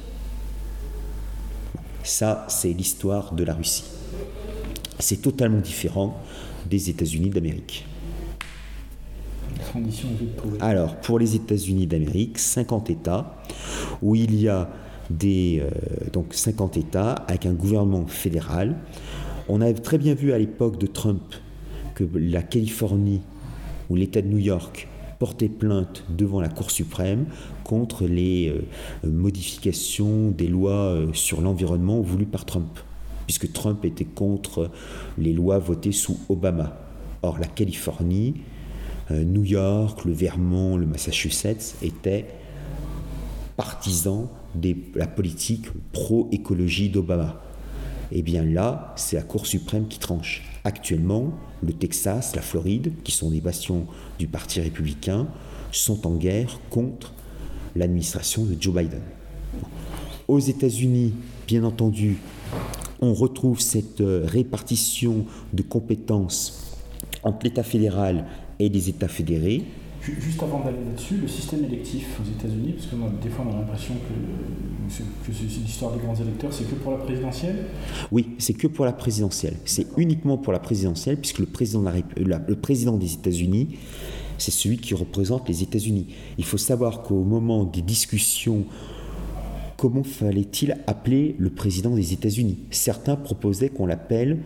Ça, 2.04 2.46
c'est 2.50 2.74
l'histoire 2.74 3.34
de 3.34 3.44
la 3.44 3.54
Russie. 3.54 3.84
C'est 5.00 5.22
totalement 5.22 5.60
différent 5.60 6.20
des 6.70 6.90
États-Unis 6.90 7.30
d'Amérique. 7.30 7.86
Alors, 10.60 10.96
pour 10.98 11.20
les 11.20 11.36
États-Unis 11.36 11.88
d'Amérique, 11.88 12.38
50 12.38 12.90
États, 12.90 13.36
où 14.02 14.16
il 14.16 14.40
y 14.40 14.48
a 14.48 14.70
des, 15.10 15.62
euh, 15.62 15.70
donc 16.12 16.34
50 16.34 16.78
États 16.78 17.12
avec 17.12 17.46
un 17.46 17.54
gouvernement 17.54 18.06
fédéral. 18.08 18.76
On 19.48 19.62
a 19.62 19.72
très 19.74 19.98
bien 19.98 20.14
vu 20.14 20.34
à 20.34 20.38
l'époque 20.38 20.78
de 20.78 20.88
Trump 20.88 21.22
que 21.96 22.04
la 22.14 22.42
Californie 22.42 23.22
ou 23.90 23.96
l'État 23.96 24.22
de 24.22 24.28
New 24.28 24.38
York 24.38 24.88
portait 25.20 25.50
plainte 25.50 26.04
devant 26.10 26.42
la 26.42 26.50
Cour 26.50 26.70
suprême 26.70 27.26
contre 27.64 28.06
les 28.06 28.50
euh, 28.50 29.10
modifications 29.10 30.30
des 30.30 30.48
lois 30.48 30.74
euh, 30.74 31.14
sur 31.14 31.42
l'environnement 31.42 32.02
voulues 32.02 32.26
par 32.26 32.46
Trump 32.46 32.80
puisque 33.28 33.54
Trump 33.54 33.86
était 33.86 34.06
contre 34.06 34.72
les 35.20 35.34
lois 35.34 35.60
votées 35.60 35.92
sous 35.92 36.18
Obama. 36.30 36.80
Or, 37.22 37.38
la 37.38 37.48
Californie 37.48 38.42
New 39.10 39.44
York, 39.44 40.04
le 40.06 40.12
Vermont, 40.12 40.78
le 40.78 40.86
Massachusetts 40.86 41.76
étaient 41.82 42.26
partisans 43.56 44.28
de 44.54 44.76
la 44.96 45.08
politique 45.08 45.68
pro-écologie 45.92 46.90
d'Obama. 46.90 47.42
Et 48.12 48.20
eh 48.20 48.22
bien 48.22 48.44
là, 48.44 48.94
c'est 48.96 49.18
la 49.18 49.24
Cour 49.24 49.46
suprême 49.46 49.88
qui 49.88 50.00
tranche. 50.00 50.44
Actuellement, 50.64 51.34
le 51.62 51.74
Texas, 51.74 52.36
la 52.36 52.42
Floride, 52.42 52.94
qui 53.04 53.12
sont 53.12 53.32
des 53.32 53.42
bastions 53.42 53.86
du 54.18 54.28
Parti 54.28 54.62
républicain, 54.62 55.28
sont 55.72 56.08
en 56.08 56.16
guerre 56.16 56.60
contre 56.70 57.14
l'administration 57.76 58.46
de 58.46 58.56
Joe 58.60 58.76
Biden. 58.76 59.02
Aux 60.28 60.40
États-Unis, 60.40 61.14
bien 61.48 61.64
entendu, 61.64 62.18
on 63.02 63.14
retrouve 63.14 63.60
cette 63.60 64.02
euh, 64.02 64.26
répartition 64.26 65.26
de 65.54 65.62
compétences 65.62 66.76
entre 67.24 67.40
l'État 67.44 67.64
fédéral 67.64 68.26
et 68.60 68.70
les 68.70 68.90
États 68.90 69.08
fédérés. 69.08 69.64
Juste 70.02 70.42
avant 70.42 70.64
d'aller 70.64 70.78
là-dessus, 70.86 71.18
le 71.18 71.28
système 71.28 71.66
électif 71.66 72.08
aux 72.22 72.40
États-Unis, 72.40 72.74
parce 72.74 72.86
que 72.86 72.96
des 73.22 73.30
fois 73.30 73.46
on 73.46 73.54
a 73.54 73.60
l'impression 73.60 73.94
que, 73.96 75.32
que 75.32 75.38
l'histoire 75.66 75.92
des 75.94 76.00
grands 76.00 76.16
électeurs, 76.16 76.54
c'est 76.54 76.64
que 76.64 76.76
pour 76.76 76.94
la 76.94 77.00
présidentielle? 77.00 77.66
Oui, 78.12 78.30
c'est 78.38 78.54
que 78.54 78.68
pour 78.68 78.86
la 78.86 78.94
présidentielle. 78.94 79.56
C'est 79.66 79.88
uniquement 79.98 80.38
pour 80.38 80.54
la 80.54 80.60
présidentielle, 80.60 81.18
puisque 81.18 81.40
le 81.40 81.46
président, 81.46 81.84
le 82.16 82.56
président 82.56 82.96
des 82.96 83.14
États-Unis, 83.16 83.78
c'est 84.38 84.52
celui 84.52 84.78
qui 84.78 84.94
représente 84.94 85.50
les 85.50 85.64
États-Unis. 85.64 86.08
Il 86.38 86.46
faut 86.46 86.58
savoir 86.58 87.02
qu'au 87.02 87.24
moment 87.24 87.66
des 87.66 87.82
discussions 87.82 88.66
comment 89.78 90.04
fallait-il 90.04 90.76
appeler 90.88 91.36
le 91.38 91.52
président 91.52 91.96
des 91.96 92.12
États-Unis? 92.12 92.58
Certains 92.72 93.16
proposaient 93.16 93.70
qu'on 93.70 93.86
l'appelle 93.86 94.40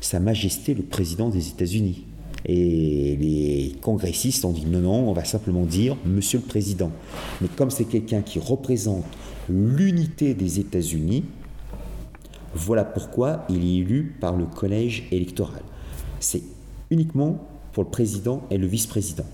Sa 0.00 0.18
Majesté 0.18 0.74
le 0.74 0.82
président 0.82 1.28
des 1.28 1.48
États-Unis. 1.48 2.06
Et 2.46 3.16
les 3.20 3.76
congressistes 3.82 4.46
ont 4.46 4.52
dit 4.52 4.64
non, 4.64 4.80
non, 4.80 5.10
on 5.10 5.12
va 5.12 5.24
simplement 5.24 5.64
dire 5.64 5.96
Monsieur 6.06 6.38
le 6.38 6.46
Président. 6.46 6.90
Mais 7.42 7.48
comme 7.48 7.70
c'est 7.70 7.84
quelqu'un 7.84 8.22
qui 8.22 8.38
représente 8.38 9.04
l'unité 9.50 10.32
des 10.32 10.58
États-Unis, 10.58 11.24
voilà 12.54 12.84
pourquoi 12.84 13.44
il 13.50 13.62
est 13.62 13.76
élu 13.80 14.16
par 14.20 14.36
le 14.36 14.46
collège 14.46 15.04
électoral. 15.12 15.62
C'est 16.18 16.42
uniquement 16.90 17.46
pour 17.72 17.84
le 17.84 17.90
président 17.90 18.42
et 18.50 18.56
le 18.56 18.66
vice-président. 18.66 19.26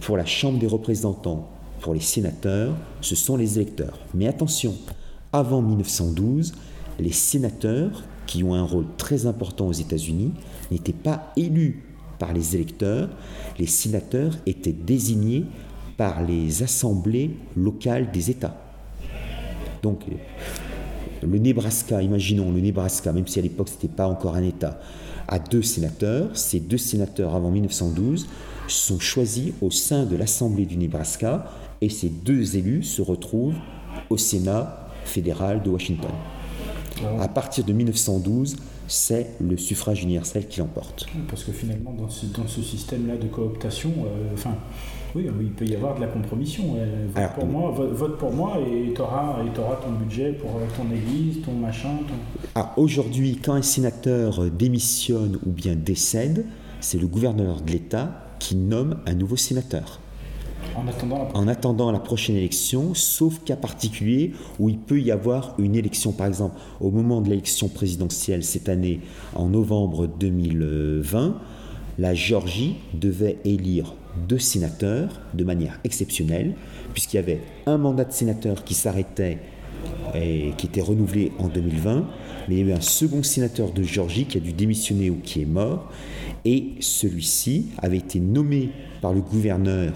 Pour 0.00 0.16
la 0.16 0.24
Chambre 0.24 0.60
des 0.60 0.68
représentants, 0.68 1.50
pour 1.80 1.94
les 1.94 2.00
sénateurs, 2.00 2.74
ce 3.00 3.14
sont 3.14 3.36
les 3.36 3.56
électeurs. 3.58 3.98
Mais 4.14 4.26
attention, 4.26 4.74
avant 5.32 5.62
1912, 5.62 6.52
les 6.98 7.12
sénateurs, 7.12 8.02
qui 8.26 8.44
ont 8.44 8.54
un 8.54 8.62
rôle 8.62 8.86
très 8.96 9.26
important 9.26 9.66
aux 9.66 9.72
États-Unis, 9.72 10.32
n'étaient 10.70 10.92
pas 10.92 11.32
élus 11.36 11.82
par 12.18 12.32
les 12.32 12.54
électeurs. 12.54 13.08
Les 13.58 13.66
sénateurs 13.66 14.36
étaient 14.46 14.72
désignés 14.72 15.44
par 15.96 16.22
les 16.22 16.62
assemblées 16.62 17.36
locales 17.56 18.10
des 18.12 18.30
États. 18.30 18.56
Donc, 19.82 20.02
le 21.22 21.38
Nebraska, 21.38 22.02
imaginons 22.02 22.52
le 22.52 22.60
Nebraska, 22.60 23.12
même 23.12 23.26
si 23.26 23.38
à 23.38 23.42
l'époque 23.42 23.68
ce 23.68 23.74
n'était 23.74 23.88
pas 23.88 24.06
encore 24.06 24.36
un 24.36 24.42
État, 24.42 24.78
a 25.28 25.38
deux 25.38 25.62
sénateurs. 25.62 26.36
Ces 26.36 26.60
deux 26.60 26.78
sénateurs, 26.78 27.34
avant 27.34 27.50
1912, 27.50 28.26
sont 28.68 28.98
choisis 28.98 29.52
au 29.60 29.70
sein 29.70 30.04
de 30.04 30.16
l'Assemblée 30.16 30.66
du 30.66 30.76
Nebraska 30.76 31.50
et 31.80 31.88
ces 31.88 32.08
deux 32.08 32.56
élus 32.56 32.82
se 32.82 33.02
retrouvent 33.02 33.56
au 34.08 34.16
Sénat 34.16 34.88
fédéral 35.04 35.62
de 35.62 35.70
Washington. 35.70 36.10
À 37.18 37.28
partir 37.28 37.64
de 37.64 37.72
1912, 37.72 38.56
c'est 38.86 39.28
le 39.40 39.56
suffrage 39.56 40.02
universel 40.02 40.48
qui 40.48 40.60
l'emporte. 40.60 41.06
Parce 41.28 41.44
que 41.44 41.52
finalement, 41.52 41.92
dans 41.92 42.08
ce, 42.08 42.26
dans 42.26 42.46
ce 42.46 42.60
système-là 42.60 43.16
de 43.16 43.26
cooptation, 43.28 43.90
euh, 43.90 44.34
enfin, 44.34 44.54
oui, 45.14 45.26
il 45.40 45.52
peut 45.52 45.64
y 45.64 45.74
avoir 45.74 45.94
de 45.94 46.00
la 46.00 46.08
compromission. 46.08 46.76
Vote, 47.14 47.24
pour, 47.34 47.46
moi, 47.46 47.70
vote, 47.70 48.18
pour 48.18 48.32
moi 48.32 48.58
et 48.58 48.92
tu 48.92 49.00
auras, 49.00 49.36
ton 49.82 49.92
budget 49.92 50.32
pour 50.32 50.50
ton 50.76 50.94
église, 50.94 51.42
ton 51.42 51.52
machin. 51.52 51.90
Ah, 52.54 52.74
aujourd'hui, 52.76 53.38
quand 53.42 53.54
un 53.54 53.62
sénateur 53.62 54.50
démissionne 54.50 55.38
ou 55.46 55.50
bien 55.50 55.76
décède, 55.76 56.44
c'est 56.80 56.98
le 56.98 57.06
gouverneur 57.06 57.60
de 57.62 57.70
l'État 57.70 58.26
qui 58.38 58.56
nomme 58.56 58.98
un 59.06 59.14
nouveau 59.14 59.36
sénateur. 59.36 60.00
En 60.76 61.48
attendant, 61.48 61.90
la... 61.90 61.98
prochaine 61.98 62.36
élection, 62.36 62.94
sauf 62.94 63.42
cas 63.44 63.56
particulier 63.56 64.32
où 64.58 64.68
il 64.68 64.78
peut 64.78 65.00
y 65.00 65.10
avoir 65.10 65.54
une 65.58 65.76
élection. 65.76 66.12
Par 66.12 66.26
exemple, 66.26 66.56
au 66.80 66.90
moment 66.90 67.20
de 67.20 67.28
l'élection 67.28 67.68
présidentielle 67.68 68.44
cette 68.44 68.68
année, 68.68 69.00
en 69.34 69.48
novembre 69.48 70.06
2020, 70.06 71.36
la 71.98 72.14
Géorgie 72.14 72.76
devait 72.94 73.38
élire 73.44 73.94
deux 74.28 74.38
sénateurs 74.38 75.20
de 75.34 75.44
manière 75.44 75.78
exceptionnelle, 75.84 76.54
puisqu'il 76.92 77.16
y 77.16 77.20
avait 77.20 77.40
un 77.66 77.78
mandat 77.78 78.04
de 78.04 78.12
sénateur 78.12 78.64
qui 78.64 78.74
s'arrêtait 78.74 79.38
et 80.14 80.52
qui 80.56 80.66
était 80.66 80.80
renouvelé 80.80 81.32
en 81.38 81.48
2020, 81.48 82.06
mais 82.48 82.56
il 82.56 82.58
y 82.58 82.62
a 82.62 82.74
eu 82.74 82.76
un 82.76 82.80
second 82.80 83.22
sénateur 83.22 83.70
de 83.72 83.82
Géorgie 83.82 84.24
qui 84.24 84.38
a 84.38 84.40
dû 84.40 84.52
démissionner 84.52 85.10
ou 85.10 85.18
qui 85.22 85.42
est 85.42 85.46
mort, 85.46 85.90
et 86.44 86.74
celui-ci 86.80 87.68
avait 87.78 87.98
été 87.98 88.18
nommé 88.18 88.70
par 89.00 89.12
le 89.12 89.20
gouverneur 89.20 89.92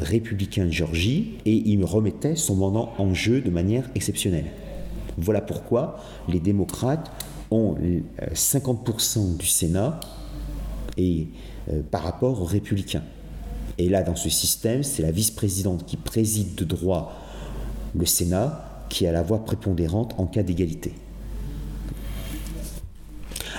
républicain 0.00 0.66
de 0.66 0.70
Géorgie 0.70 1.34
et 1.44 1.52
il 1.52 1.84
remettait 1.84 2.36
son 2.36 2.56
mandat 2.56 2.88
en 2.98 3.14
jeu 3.14 3.40
de 3.40 3.50
manière 3.50 3.88
exceptionnelle. 3.94 4.46
Voilà 5.16 5.40
pourquoi 5.40 6.00
les 6.28 6.40
démocrates 6.40 7.10
ont 7.50 7.76
50% 8.32 9.18
euh, 9.18 9.36
du 9.38 9.46
Sénat 9.46 10.00
et, 10.96 11.28
euh, 11.70 11.82
par 11.90 12.02
rapport 12.02 12.40
aux 12.40 12.44
républicains. 12.44 13.04
Et 13.78 13.88
là, 13.88 14.02
dans 14.02 14.16
ce 14.16 14.28
système, 14.28 14.82
c'est 14.82 15.02
la 15.02 15.10
vice-présidente 15.10 15.84
qui 15.86 15.96
préside 15.96 16.54
de 16.54 16.64
droit 16.64 17.20
le 17.94 18.06
Sénat 18.06 18.86
qui 18.88 19.06
a 19.06 19.12
la 19.12 19.22
voix 19.22 19.44
prépondérante 19.44 20.14
en 20.18 20.26
cas 20.26 20.42
d'égalité. 20.42 20.92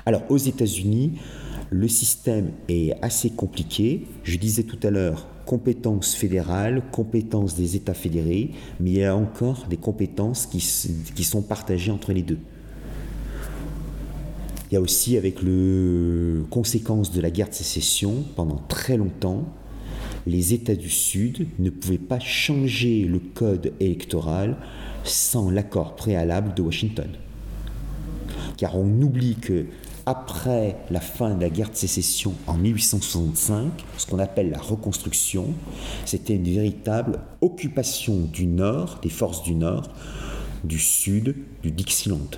Alors, 0.05 0.21
aux 0.29 0.37
États-Unis, 0.37 1.13
le 1.69 1.87
système 1.87 2.51
est 2.69 2.93
assez 3.01 3.31
compliqué. 3.31 4.07
Je 4.23 4.37
disais 4.37 4.63
tout 4.63 4.79
à 4.83 4.91
l'heure, 4.91 5.27
compétences 5.45 6.15
fédérales, 6.15 6.81
compétences 6.91 7.55
des 7.55 7.75
États 7.75 7.93
fédérés, 7.93 8.51
mais 8.79 8.89
il 8.91 8.97
y 8.97 9.03
a 9.03 9.15
encore 9.15 9.65
des 9.69 9.77
compétences 9.77 10.45
qui, 10.45 10.59
qui 11.15 11.23
sont 11.23 11.41
partagées 11.41 11.91
entre 11.91 12.13
les 12.13 12.23
deux. 12.23 12.39
Il 14.69 14.73
y 14.73 14.77
a 14.77 14.81
aussi 14.81 15.15
avec 15.15 15.41
le 15.41 16.43
conséquence 16.49 17.11
de 17.11 17.21
la 17.21 17.29
guerre 17.29 17.49
de 17.49 17.53
sécession, 17.53 18.23
pendant 18.35 18.61
très 18.67 18.97
longtemps, 18.97 19.45
les 20.27 20.53
États 20.53 20.75
du 20.75 20.89
Sud 20.89 21.47
ne 21.59 21.69
pouvaient 21.69 21.97
pas 21.97 22.19
changer 22.19 23.05
le 23.05 23.19
code 23.19 23.73
électoral 23.79 24.57
sans 25.03 25.51
l'accord 25.51 25.95
préalable 25.95 26.55
de 26.55 26.63
Washington. 26.63 27.09
Car 28.57 28.75
on 28.75 29.01
oublie 29.01 29.35
que 29.35 29.65
après 30.05 30.77
la 30.91 30.99
fin 30.99 31.33
de 31.33 31.41
la 31.41 31.49
guerre 31.49 31.71
de 31.71 31.75
sécession 31.75 32.33
en 32.47 32.55
1865, 32.55 33.71
ce 33.97 34.05
qu'on 34.05 34.19
appelle 34.19 34.51
la 34.51 34.59
reconstruction, 34.59 35.47
c'était 36.05 36.35
une 36.35 36.43
véritable 36.43 37.19
occupation 37.41 38.19
du 38.19 38.45
Nord, 38.45 38.99
des 39.01 39.09
forces 39.09 39.43
du 39.43 39.55
Nord, 39.55 39.89
du 40.63 40.79
Sud, 40.79 41.35
du 41.63 41.71
Dixieland. 41.71 42.29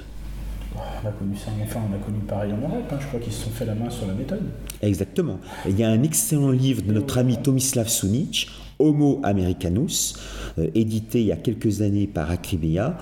On 0.75 1.07
a 1.07 1.11
connu 1.11 1.35
ça, 1.35 1.51
enfin 1.63 1.81
on 1.89 1.95
a 1.95 1.97
connu 1.97 2.19
pareil 2.19 2.53
en 2.53 2.57
Europe, 2.57 2.85
hein. 2.91 2.97
je 2.99 3.07
crois 3.07 3.19
qu'ils 3.19 3.33
se 3.33 3.45
sont 3.45 3.49
fait 3.49 3.65
la 3.65 3.75
main 3.75 3.89
sur 3.89 4.07
la 4.07 4.13
méthode. 4.13 4.43
Exactement. 4.81 5.39
il 5.67 5.77
y 5.77 5.83
a 5.83 5.89
un 5.89 6.03
excellent 6.03 6.51
livre 6.51 6.83
de 6.83 6.93
notre 6.93 7.17
ami 7.17 7.37
Tomislav 7.37 7.87
Sunic, 7.87 8.49
Homo 8.79 9.19
Americanus, 9.23 10.15
euh, 10.59 10.69
édité 10.75 11.21
il 11.21 11.27
y 11.27 11.31
a 11.31 11.37
quelques 11.37 11.81
années 11.81 12.07
par 12.07 12.29
Akribia, 12.29 12.97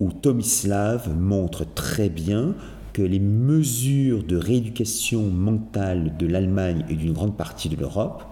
où 0.00 0.10
Tomislav 0.12 1.14
montre 1.14 1.64
très 1.74 2.08
bien 2.08 2.54
que 2.92 3.02
les 3.02 3.20
mesures 3.20 4.22
de 4.24 4.36
rééducation 4.36 5.22
mentale 5.22 6.16
de 6.18 6.26
l'Allemagne 6.26 6.84
et 6.88 6.94
d'une 6.94 7.12
grande 7.12 7.36
partie 7.36 7.68
de 7.68 7.76
l'Europe 7.76 8.24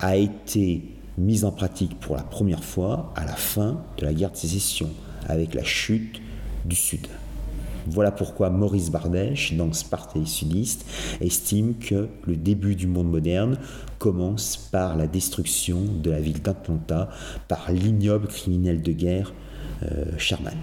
a 0.00 0.16
été 0.16 0.82
mise 1.18 1.44
en 1.44 1.52
pratique 1.52 1.98
pour 2.00 2.16
la 2.16 2.22
première 2.22 2.64
fois 2.64 3.12
à 3.16 3.24
la 3.24 3.34
fin 3.34 3.82
de 3.98 4.04
la 4.04 4.12
guerre 4.12 4.32
de 4.32 4.36
sécession, 4.36 4.90
avec 5.28 5.54
la 5.54 5.64
chute 5.64 6.20
du 6.64 6.76
Sud. 6.76 7.06
Voilà 7.88 8.10
pourquoi 8.10 8.50
Maurice 8.50 8.90
Bardèche, 8.90 9.54
dans 9.54 9.72
Sparte 9.72 10.16
et 10.16 10.26
sudiste, 10.26 10.84
estime 11.20 11.74
que 11.78 12.08
le 12.26 12.36
début 12.36 12.74
du 12.74 12.88
monde 12.88 13.08
moderne 13.08 13.58
commence 13.98 14.56
par 14.56 14.96
la 14.96 15.06
destruction 15.06 15.84
de 16.02 16.10
la 16.10 16.20
ville 16.20 16.42
d'Atlanta 16.42 17.08
par 17.46 17.70
l'ignoble 17.70 18.26
criminel 18.26 18.82
de 18.82 18.92
guerre 18.92 19.32
euh, 19.84 20.04
Sherman 20.18 20.56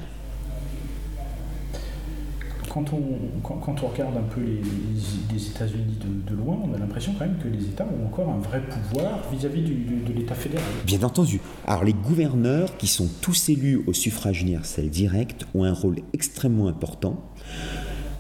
quand 2.74 2.92
on, 2.92 3.04
quand, 3.44 3.84
on 3.84 3.88
regarde 3.88 4.18
un 4.18 4.34
peu 4.34 4.42
les, 4.42 5.48
États-Unis 5.48 5.98
de, 6.28 6.36
loin, 6.36 6.60
on 6.64 6.74
a 6.74 6.80
l'impression 6.80 7.14
quand 7.14 7.26
même 7.26 7.38
que 7.38 7.48
les 7.48 7.66
États 7.66 7.86
ont 7.86 8.08
encore 8.08 8.30
un 8.30 8.40
vrai 8.40 8.62
pouvoir 8.62 9.20
vis-à-vis 9.32 9.62
de 9.62 10.14
l'État 10.14 10.34
fédéral. 10.34 10.66
Bien 10.86 11.04
entendu. 11.04 11.40
Alors 11.68 11.84
les 11.84 11.94
gouverneurs, 11.94 12.76
qui 12.78 12.88
sont 12.88 13.08
tous 13.22 13.50
élus 13.50 13.84
au 13.86 13.94
suffrage 13.94 14.42
universel 14.42 14.90
direct, 14.90 15.46
ont 15.54 15.66
un 15.66 15.74
rôle 15.74 15.98
extrêmement 16.14 16.68
important. 16.68 17.24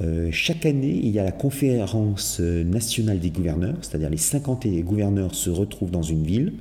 Euh, 0.01 0.30
chaque 0.31 0.67
année, 0.67 0.99
il 1.01 1.09
y 1.09 1.17
a 1.17 1.23
la 1.23 1.31
conférence 1.31 2.39
nationale 2.39 3.19
des 3.19 3.31
gouverneurs, 3.31 3.77
c'est-à-dire 3.81 4.11
les 4.11 4.17
50 4.17 4.67
gouverneurs 4.84 5.34
se 5.34 5.49
retrouvent 5.49 5.91
dans 5.91 6.03
une 6.03 6.25
ville, 6.25 6.53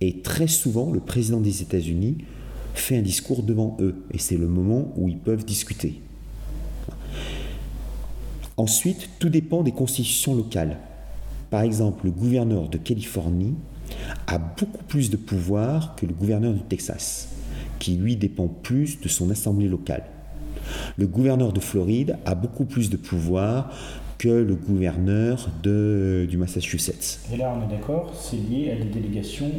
et 0.00 0.20
très 0.20 0.46
souvent, 0.46 0.92
le 0.92 1.00
président 1.00 1.40
des 1.40 1.62
États-Unis 1.62 2.18
fait 2.74 2.96
un 2.96 3.02
discours 3.02 3.42
devant 3.42 3.76
eux, 3.80 4.04
et 4.12 4.18
c'est 4.18 4.36
le 4.36 4.46
moment 4.46 4.92
où 4.96 5.08
ils 5.08 5.18
peuvent 5.18 5.44
discuter. 5.44 6.02
Ensuite, 8.56 9.08
tout 9.18 9.28
dépend 9.28 9.62
des 9.62 9.72
constitutions 9.72 10.34
locales. 10.34 10.76
Par 11.50 11.62
exemple, 11.62 12.04
le 12.04 12.10
gouverneur 12.10 12.68
de 12.68 12.78
Californie 12.78 13.54
a 14.26 14.38
beaucoup 14.38 14.84
plus 14.84 15.10
de 15.10 15.16
pouvoir 15.16 15.96
que 15.96 16.06
le 16.06 16.12
gouverneur 16.12 16.52
du 16.52 16.60
Texas, 16.60 17.28
qui 17.78 17.96
lui 17.96 18.16
dépend 18.16 18.46
plus 18.46 19.00
de 19.00 19.08
son 19.08 19.30
assemblée 19.30 19.68
locale. 19.68 20.04
Le 20.96 21.06
gouverneur 21.06 21.52
de 21.52 21.60
Floride 21.60 22.16
a 22.24 22.34
beaucoup 22.34 22.64
plus 22.64 22.90
de 22.90 22.96
pouvoir 22.96 23.72
que 24.18 24.28
le 24.28 24.54
gouverneur 24.54 25.48
du 25.64 26.36
Massachusetts. 26.36 27.20
Et 27.32 27.38
là, 27.38 27.56
on 27.56 27.66
est 27.66 27.74
d'accord, 27.74 28.12
c'est 28.14 28.36
lié 28.36 28.70
à 28.70 28.76
des 28.76 28.90
délégations, 28.90 29.50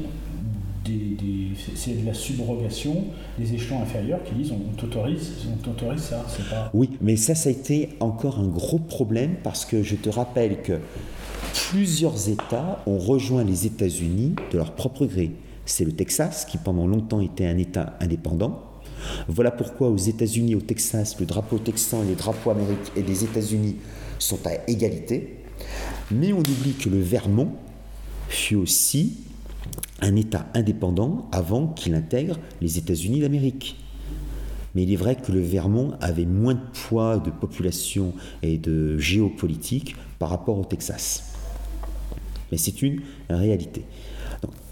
c'est 0.85 2.01
de 2.01 2.05
la 2.05 2.13
subrogation 2.13 3.05
des 3.37 3.53
échelons 3.53 3.81
inférieurs 3.81 4.23
qui 4.23 4.33
disent 4.33 4.51
on 4.51 4.75
t'autorise, 4.75 5.33
on 5.51 5.57
t'autorise 5.57 6.01
ça. 6.01 6.25
Pas... 6.49 6.71
Oui, 6.73 6.89
mais 7.01 7.15
ça, 7.15 7.35
ça 7.35 7.49
a 7.49 7.51
été 7.51 7.89
encore 7.99 8.39
un 8.39 8.47
gros 8.47 8.79
problème 8.79 9.35
parce 9.43 9.65
que 9.65 9.83
je 9.83 9.95
te 9.95 10.09
rappelle 10.09 10.61
que 10.61 10.79
plusieurs 11.69 12.29
États 12.29 12.81
ont 12.87 12.97
rejoint 12.97 13.43
les 13.43 13.65
États-Unis 13.65 14.35
de 14.51 14.57
leur 14.57 14.73
propre 14.73 15.05
gré. 15.05 15.31
C'est 15.65 15.85
le 15.85 15.91
Texas 15.91 16.45
qui 16.45 16.57
pendant 16.57 16.87
longtemps 16.87 17.21
était 17.21 17.45
un 17.45 17.57
État 17.57 17.95
indépendant. 17.99 18.63
Voilà 19.27 19.51
pourquoi 19.51 19.89
aux 19.89 19.97
États-Unis, 19.97 20.55
au 20.55 20.61
Texas, 20.61 21.19
le 21.19 21.25
drapeau 21.25 21.57
texan 21.57 22.03
et 22.03 22.09
le 22.09 22.15
drapeau 22.15 22.51
américain 22.51 22.91
et 22.95 23.01
des 23.01 23.23
États-Unis 23.23 23.77
sont 24.19 24.39
à 24.45 24.51
égalité. 24.67 25.37
Mais 26.11 26.33
on 26.33 26.39
oublie 26.39 26.73
que 26.73 26.89
le 26.89 26.99
Vermont 26.99 27.51
fut 28.29 28.55
aussi 28.55 29.17
un 30.01 30.15
État 30.15 30.47
indépendant 30.53 31.27
avant 31.31 31.67
qu'il 31.67 31.93
intègre 31.93 32.37
les 32.61 32.77
États-Unis 32.77 33.21
d'Amérique. 33.21 33.77
Mais 34.73 34.83
il 34.83 34.93
est 34.93 34.97
vrai 34.97 35.15
que 35.15 35.31
le 35.31 35.41
Vermont 35.41 35.93
avait 35.99 36.25
moins 36.25 36.53
de 36.53 36.61
poids 36.87 37.17
de 37.17 37.29
population 37.29 38.13
et 38.41 38.57
de 38.57 38.97
géopolitique 38.97 39.95
par 40.17 40.29
rapport 40.29 40.57
au 40.57 40.63
Texas. 40.63 41.33
Mais 42.51 42.57
c'est 42.57 42.81
une 42.81 43.01
réalité. 43.29 43.83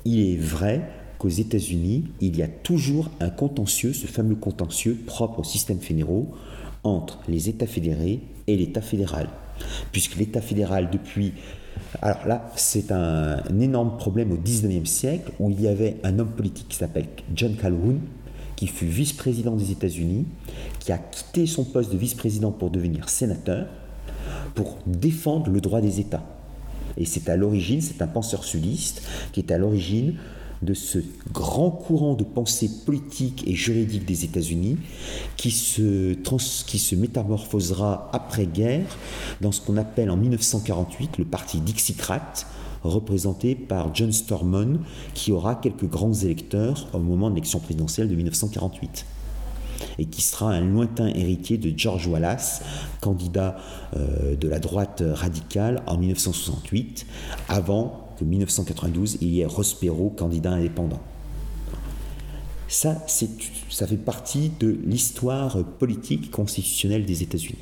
il 0.06 0.20
est 0.20 0.38
vrai 0.38 0.90
qu'aux 1.18 1.30
États-Unis, 1.30 2.06
il 2.22 2.38
y 2.38 2.42
a 2.42 2.48
toujours 2.48 3.10
un 3.20 3.30
contentieux, 3.30 3.94
ce 3.94 4.08
fameux 4.08 4.36
contentieux 4.36 4.98
propre 5.06 5.40
au 5.40 5.44
système 5.44 5.80
fédéraux, 5.80 6.34
entre 6.84 7.20
les 7.28 7.50
États 7.50 7.68
fédérés 7.68 8.22
et 8.48 8.56
l'État 8.56 8.82
fédéral. 8.82 9.30
Puisque 9.92 10.16
l'État 10.16 10.42
fédéral, 10.42 10.90
depuis... 10.92 11.34
Alors 12.02 12.28
là, 12.28 12.52
c'est 12.56 12.92
un, 12.92 13.42
énorme 13.60 13.98
problème 13.98 14.32
au 14.32 14.38
19e 14.38 14.86
siècle, 14.86 15.32
où 15.40 15.50
il 15.50 15.62
y 15.62 15.68
avait 15.68 15.98
un 16.04 16.20
homme 16.20 16.30
politique 16.30 16.68
qui 16.70 16.78
s'appelle 16.78 17.08
John 17.34 17.56
Calhoun, 17.56 18.00
qui 18.56 18.68
fut 18.68 18.86
vice-président 18.86 19.56
des 19.56 19.72
États-Unis, 19.72 20.26
qui 20.80 20.92
a 20.92 20.98
quitté 20.98 21.46
son 21.48 21.64
poste 21.64 21.92
de 21.92 21.98
vice-président 21.98 22.52
pour 22.52 22.70
devenir 22.70 23.10
sénateur, 23.10 23.68
pour 24.54 24.78
défendre 24.86 25.50
le 25.50 25.62
droit 25.62 25.82
des 25.82 26.00
États. 26.00 26.24
Et 26.98 27.06
c'est 27.06 27.30
à 27.30 27.38
l'origine, 27.38 27.82
c'est 27.82 28.02
un 28.02 28.08
penseur 28.08 28.44
sudiste 28.44 29.02
qui 29.32 29.40
est 29.40 29.52
à 29.52 29.58
l'origine 29.58 30.16
de 30.62 30.74
ce 30.74 31.00
grand 31.32 31.72
courant 31.72 32.16
de 32.16 32.24
pensée 32.24 32.70
politique 32.86 33.48
et 33.48 33.56
juridique 33.56 34.06
des 34.06 34.26
États-Unis 34.26 34.78
qui 35.38 35.52
se, 35.52 36.14
qui 36.66 36.80
se 36.80 36.96
métamorphosera 36.96 38.10
après-guerre 38.14 38.98
dans 39.42 39.52
ce 39.52 39.62
qu'on 39.62 39.78
appelle 39.78 40.12
en 40.12 40.18
1948 40.18 41.18
le 41.18 41.26
parti 41.26 41.60
Dixiecrate, 41.60 42.46
représenté 42.84 43.56
par 43.56 43.94
John 43.96 44.12
Stormont, 44.12 44.80
qui 45.14 45.32
aura 45.32 45.56
quelques 45.56 45.88
grands 45.88 46.14
électeurs 46.14 46.88
au 46.94 47.00
moment 47.00 47.30
de 47.30 47.36
l'élection 47.36 47.60
présidentielle 47.60 48.10
de 48.10 48.16
1948 48.16 49.06
et 49.98 50.06
qui 50.06 50.22
sera 50.22 50.52
un 50.52 50.62
lointain 50.62 51.08
héritier 51.08 51.58
de 51.58 51.78
George 51.78 52.08
Wallace, 52.08 52.62
candidat 53.02 53.58
euh, 53.96 54.36
de 54.36 54.48
la 54.48 54.60
droite 54.60 55.04
radicale 55.06 55.82
en 55.88 55.98
1968, 55.98 57.06
avant 57.48 58.09
que 58.20 58.26
1992 58.26 59.18
il 59.22 59.30
y 59.30 59.42
ait 59.42 59.46
Ross 59.46 59.74
Perot, 59.74 60.14
candidat 60.18 60.52
indépendant. 60.52 61.02
Ça, 62.68 63.04
ça 63.08 63.88
fait 63.88 63.98
partie 63.98 64.52
de 64.60 64.78
l'histoire 64.86 65.64
politique 65.80 66.30
constitutionnelle 66.30 67.06
des 67.06 67.24
États-Unis 67.24 67.58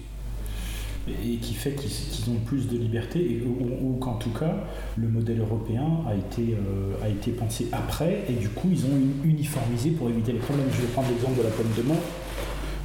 et 1.09 1.37
qui 1.37 1.53
fait 1.53 1.73
qu'ils 1.73 2.31
ont 2.31 2.39
plus 2.45 2.67
de 2.67 2.77
liberté, 2.77 3.43
ou, 3.45 3.97
qu'en 3.97 4.15
tout 4.15 4.31
cas, 4.31 4.55
le 4.97 5.07
modèle 5.07 5.39
européen 5.39 6.01
a 6.07 6.15
été, 6.15 6.53
euh, 6.53 7.03
a 7.03 7.09
été 7.09 7.31
pensé 7.31 7.67
après, 7.71 8.25
et 8.29 8.33
du 8.33 8.49
coup, 8.49 8.67
ils 8.71 8.85
ont 8.85 8.99
uniformisé 9.23 9.91
pour 9.91 10.09
éviter 10.09 10.33
les 10.33 10.39
problèmes. 10.39 10.67
Je 10.71 10.81
vais 10.81 10.87
prendre 10.87 11.09
l'exemple 11.09 11.37
de 11.37 11.43
la 11.43 11.49
peine 11.49 11.67
de 11.77 11.81
mort. 11.83 12.03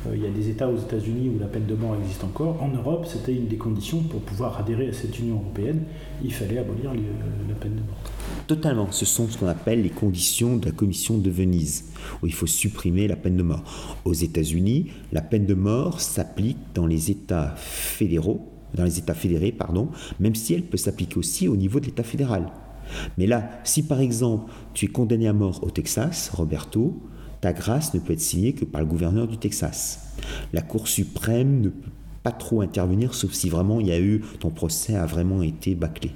Euh, 0.06 0.16
il 0.16 0.22
y 0.22 0.26
a 0.26 0.30
des 0.30 0.48
États 0.48 0.68
aux 0.68 0.78
États-Unis 0.78 1.30
où 1.34 1.38
la 1.38 1.46
peine 1.46 1.66
de 1.66 1.74
mort 1.74 1.96
existe 2.00 2.24
encore. 2.24 2.62
En 2.62 2.68
Europe, 2.68 3.06
c'était 3.06 3.34
une 3.34 3.46
des 3.46 3.56
conditions 3.56 4.00
pour 4.00 4.20
pouvoir 4.20 4.58
adhérer 4.58 4.88
à 4.88 4.92
cette 4.92 5.18
Union 5.18 5.36
européenne. 5.36 5.82
Il 6.24 6.32
fallait 6.32 6.58
abolir 6.58 6.92
la 6.92 7.54
peine 7.54 7.74
de 7.74 7.80
mort. 7.80 7.98
Totalement. 8.46 8.90
Ce 8.90 9.04
sont 9.04 9.28
ce 9.28 9.38
qu'on 9.38 9.46
appelle 9.46 9.82
les 9.82 9.90
conditions 9.90 10.56
de 10.56 10.66
la 10.66 10.72
Commission 10.72 11.18
de 11.18 11.30
Venise, 11.30 11.84
où 12.22 12.26
il 12.26 12.34
faut 12.34 12.46
supprimer 12.46 13.08
la 13.08 13.16
peine 13.16 13.36
de 13.36 13.42
mort. 13.42 13.96
Aux 14.04 14.14
États-Unis, 14.14 14.88
la 15.12 15.22
peine 15.22 15.46
de 15.46 15.54
mort 15.54 16.00
s'applique 16.00 16.58
dans 16.74 16.86
les 16.86 17.10
États 17.10 17.54
fédéraux, 17.56 18.48
dans 18.74 18.84
les 18.84 18.98
États 18.98 19.14
fédérés, 19.14 19.52
pardon, 19.52 19.88
même 20.18 20.34
si 20.34 20.54
elle 20.54 20.62
peut 20.62 20.76
s'appliquer 20.76 21.18
aussi 21.18 21.48
au 21.48 21.56
niveau 21.56 21.80
de 21.80 21.86
l'État 21.86 22.02
fédéral. 22.02 22.50
Mais 23.18 23.26
là, 23.26 23.48
si 23.64 23.82
par 23.82 24.00
exemple 24.00 24.50
tu 24.74 24.86
es 24.86 24.88
condamné 24.88 25.28
à 25.28 25.32
mort 25.32 25.62
au 25.62 25.70
Texas, 25.70 26.30
Roberto, 26.34 27.00
ta 27.42 27.52
grâce 27.52 27.92
ne 27.92 27.98
peut 27.98 28.12
être 28.12 28.20
signée 28.20 28.54
que 28.54 28.64
par 28.64 28.80
le 28.80 28.86
gouverneur 28.86 29.26
du 29.26 29.36
Texas. 29.36 30.14
La 30.52 30.62
Cour 30.62 30.86
suprême 30.86 31.60
ne 31.60 31.68
peut 31.68 31.90
pas 32.22 32.30
trop 32.30 32.60
intervenir, 32.62 33.14
sauf 33.14 33.32
si 33.32 33.50
vraiment 33.50 33.80
il 33.80 33.88
y 33.88 33.92
a 33.92 34.00
eu, 34.00 34.22
ton 34.38 34.50
procès 34.50 34.94
a 34.94 35.06
vraiment 35.06 35.42
été 35.42 35.74
bâclé. 35.74 36.12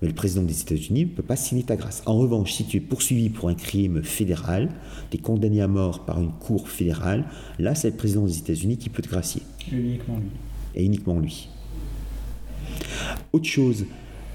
Mais 0.00 0.08
le 0.08 0.14
président 0.14 0.42
des 0.42 0.58
États-Unis 0.58 1.04
ne 1.04 1.10
peut 1.10 1.22
pas 1.22 1.36
signer 1.36 1.64
ta 1.64 1.76
grâce. 1.76 2.02
En 2.06 2.16
revanche, 2.16 2.54
si 2.54 2.64
tu 2.64 2.78
es 2.78 2.80
poursuivi 2.80 3.28
pour 3.28 3.50
un 3.50 3.54
crime 3.54 4.02
fédéral, 4.02 4.70
tu 5.10 5.18
es 5.18 5.20
condamné 5.20 5.60
à 5.60 5.68
mort 5.68 6.06
par 6.06 6.18
une 6.18 6.32
cour 6.32 6.66
fédérale, 6.66 7.26
là, 7.58 7.74
c'est 7.74 7.90
le 7.90 7.96
président 7.96 8.24
des 8.24 8.38
États-Unis 8.38 8.78
qui 8.78 8.88
peut 8.88 9.02
te 9.02 9.10
gracier. 9.10 9.42
Uniquement 9.70 10.16
lui. 10.16 10.30
Et 10.74 10.82
uniquement 10.82 11.20
lui. 11.20 11.50
Autre 13.34 13.44
chose, 13.44 13.84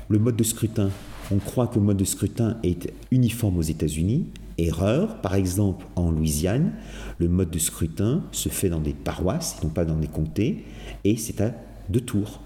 le 0.10 0.20
mode 0.20 0.36
de 0.36 0.44
scrutin. 0.44 0.92
On 1.32 1.38
croit 1.38 1.66
que 1.66 1.80
le 1.80 1.86
mode 1.86 1.98
de 1.98 2.06
scrutin 2.06 2.58
est 2.62 2.94
uniforme 3.10 3.58
aux 3.58 3.64
États-Unis, 3.64 4.28
Erreur, 4.58 5.22
par 5.22 5.36
exemple 5.36 5.86
en 5.96 6.10
Louisiane, 6.10 6.74
le 7.20 7.28
mode 7.28 7.52
de 7.52 7.60
scrutin 7.60 8.24
se 8.32 8.50
fait 8.50 8.70
dans 8.70 8.80
des 8.80 8.94
paroisses, 8.94 9.58
non 9.64 9.70
pas 9.70 9.86
dans 9.86 9.98
des 9.98 10.08
comtés, 10.08 10.66
et 11.04 11.16
c'est 11.18 11.42
à 11.42 11.54
deux 11.90 12.02
tours, 12.02 12.42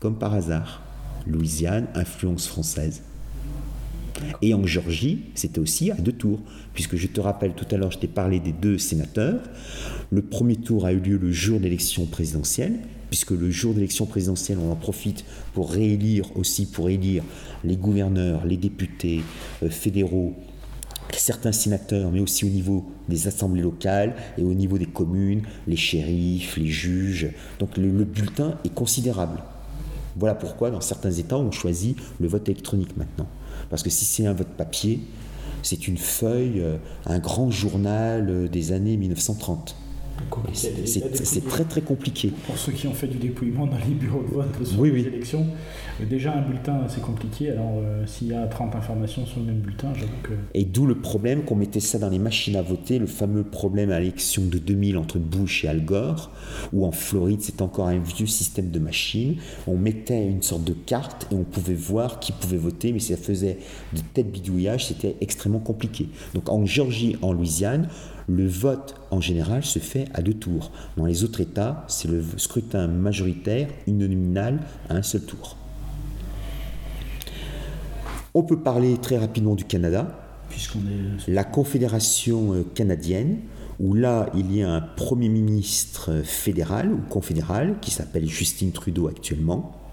comme 0.00 0.16
par 0.16 0.34
hasard. 0.34 0.82
Louisiane, 1.26 1.88
influence 1.94 2.46
française. 2.46 3.02
Et 4.42 4.54
en 4.54 4.64
Géorgie, 4.64 5.24
c'était 5.34 5.58
aussi 5.58 5.90
à 5.90 5.94
deux 5.94 6.12
tours, 6.12 6.40
puisque 6.72 6.96
je 6.96 7.08
te 7.08 7.20
rappelle 7.20 7.54
tout 7.54 7.66
à 7.72 7.78
l'heure, 7.78 7.90
je 7.90 7.98
t'ai 7.98 8.06
parlé 8.06 8.38
des 8.38 8.52
deux 8.52 8.78
sénateurs. 8.78 9.40
Le 10.10 10.22
premier 10.22 10.56
tour 10.56 10.86
a 10.86 10.92
eu 10.92 11.00
lieu 11.00 11.18
le 11.18 11.32
jour 11.32 11.58
de 11.58 11.64
l'élection 11.64 12.06
présidentielle, 12.06 12.78
puisque 13.10 13.32
le 13.32 13.50
jour 13.50 13.72
de 13.72 13.78
l'élection 13.78 14.06
présidentielle, 14.06 14.58
on 14.60 14.70
en 14.70 14.76
profite 14.76 15.24
pour 15.52 15.72
réélire 15.72 16.36
aussi, 16.36 16.66
pour 16.66 16.88
élire 16.88 17.24
les 17.64 17.76
gouverneurs, 17.76 18.46
les 18.46 18.56
députés 18.56 19.22
euh, 19.62 19.70
fédéraux 19.70 20.36
certains 21.12 21.52
sénateurs, 21.52 22.10
mais 22.10 22.20
aussi 22.20 22.44
au 22.44 22.48
niveau 22.48 22.84
des 23.08 23.28
assemblées 23.28 23.62
locales 23.62 24.14
et 24.38 24.42
au 24.42 24.54
niveau 24.54 24.78
des 24.78 24.86
communes, 24.86 25.42
les 25.66 25.76
shérifs, 25.76 26.56
les 26.56 26.66
juges. 26.66 27.30
Donc 27.58 27.76
le, 27.76 28.04
bulletin 28.04 28.58
est 28.64 28.74
considérable. 28.74 29.42
Voilà 30.16 30.34
pourquoi 30.34 30.70
dans 30.70 30.80
certains 30.80 31.10
États 31.10 31.38
on 31.38 31.50
choisit 31.50 31.96
le 32.20 32.28
vote 32.28 32.48
électronique 32.48 32.96
maintenant. 32.96 33.26
Parce 33.70 33.82
que 33.82 33.90
si 33.90 34.04
c'est 34.04 34.26
un 34.26 34.32
vote 34.32 34.48
papier, 34.56 35.00
c'est 35.62 35.88
une 35.88 35.98
feuille, 35.98 36.60
euh, 36.60 36.76
un 37.06 37.18
grand 37.18 37.50
journal 37.50 38.28
euh, 38.28 38.48
des 38.48 38.72
années 38.72 38.96
1930. 38.96 39.76
C'est 40.52 41.46
très 41.46 41.64
très 41.64 41.80
compliqué. 41.80 42.32
Pour 42.46 42.56
ceux 42.56 42.72
qui 42.72 42.86
ont 42.86 42.94
fait 42.94 43.06
du 43.06 43.18
dépouillement 43.18 43.66
dans 43.66 43.78
les 43.78 43.94
bureaux 43.94 44.22
de 44.22 44.34
vote 44.34 44.64
sur 44.64 44.84
les 44.84 45.06
élections, 45.06 45.46
euh, 46.00 46.06
déjà 46.06 46.32
un 46.32 46.42
bulletin 46.42 46.82
c'est 46.88 47.02
compliqué, 47.02 47.50
alors 47.50 47.72
euh, 47.76 48.06
s'il 48.06 48.28
y 48.28 48.34
a 48.34 48.46
30 48.46 48.76
informations 48.76 49.26
sur 49.26 49.40
le 49.40 49.46
même 49.46 49.60
bulletin, 49.60 49.92
j'avoue 49.94 50.12
que... 50.22 50.32
Et 50.54 50.64
d'où 50.64 50.86
le 50.86 50.96
problème 50.96 51.42
qu'on 51.42 51.56
mettait 51.56 51.80
ça 51.80 51.98
dans 51.98 52.08
les 52.08 52.18
machines 52.18 52.56
à 52.56 52.62
voter, 52.62 52.98
le 52.98 53.06
fameux 53.06 53.42
problème 53.42 53.90
à 53.90 54.00
l'élection 54.00 54.42
de 54.44 54.58
2000 54.58 54.96
entre 54.96 55.18
Bush 55.18 55.64
et 55.64 55.68
Al 55.68 55.84
Gore, 55.84 56.30
où 56.72 56.84
en 56.84 56.92
Floride 56.92 57.40
c'est 57.42 57.62
encore 57.62 57.88
un 57.88 57.98
vieux 57.98 58.26
système 58.26 58.70
de 58.70 58.78
machines, 58.78 59.36
on 59.66 59.76
mettait 59.76 60.26
une 60.26 60.42
sorte 60.42 60.64
de 60.64 60.72
carte 60.74 61.26
et 61.32 61.34
on 61.34 61.44
pouvait 61.44 61.74
voir 61.74 62.20
qui 62.20 62.32
pouvait 62.32 62.56
voter, 62.56 62.92
mais 62.92 63.00
ça 63.00 63.16
faisait 63.16 63.58
de 63.92 64.00
tête 64.12 64.30
bidouillage, 64.30 64.86
c'était 64.86 65.16
extrêmement 65.20 65.58
compliqué. 65.58 66.08
Donc 66.34 66.48
en 66.48 66.64
Géorgie, 66.64 67.16
en 67.22 67.32
Louisiane, 67.32 67.88
Le 68.28 68.46
vote 68.46 68.94
en 69.10 69.20
général 69.20 69.64
se 69.64 69.78
fait 69.78 70.06
à 70.14 70.22
deux 70.22 70.34
tours. 70.34 70.70
Dans 70.96 71.06
les 71.06 71.24
autres 71.24 71.40
États, 71.40 71.84
c'est 71.88 72.08
le 72.08 72.24
scrutin 72.36 72.86
majoritaire 72.86 73.68
uninominal 73.86 74.60
à 74.88 74.96
un 74.96 75.02
seul 75.02 75.22
tour. 75.22 75.56
On 78.32 78.42
peut 78.42 78.58
parler 78.58 78.96
très 78.98 79.18
rapidement 79.18 79.54
du 79.54 79.64
Canada. 79.64 80.08
Est... 80.50 81.30
La 81.30 81.44
Confédération 81.44 82.54
euh, 82.54 82.64
canadienne, 82.74 83.38
où 83.80 83.94
là, 83.94 84.30
il 84.34 84.54
y 84.54 84.62
a 84.62 84.70
un 84.70 84.80
Premier 84.80 85.28
ministre 85.28 86.22
fédéral 86.24 86.92
ou 86.92 86.98
confédéral 87.08 87.76
qui 87.80 87.90
s'appelle 87.90 88.26
Justin 88.26 88.70
Trudeau 88.70 89.08
actuellement. 89.08 89.83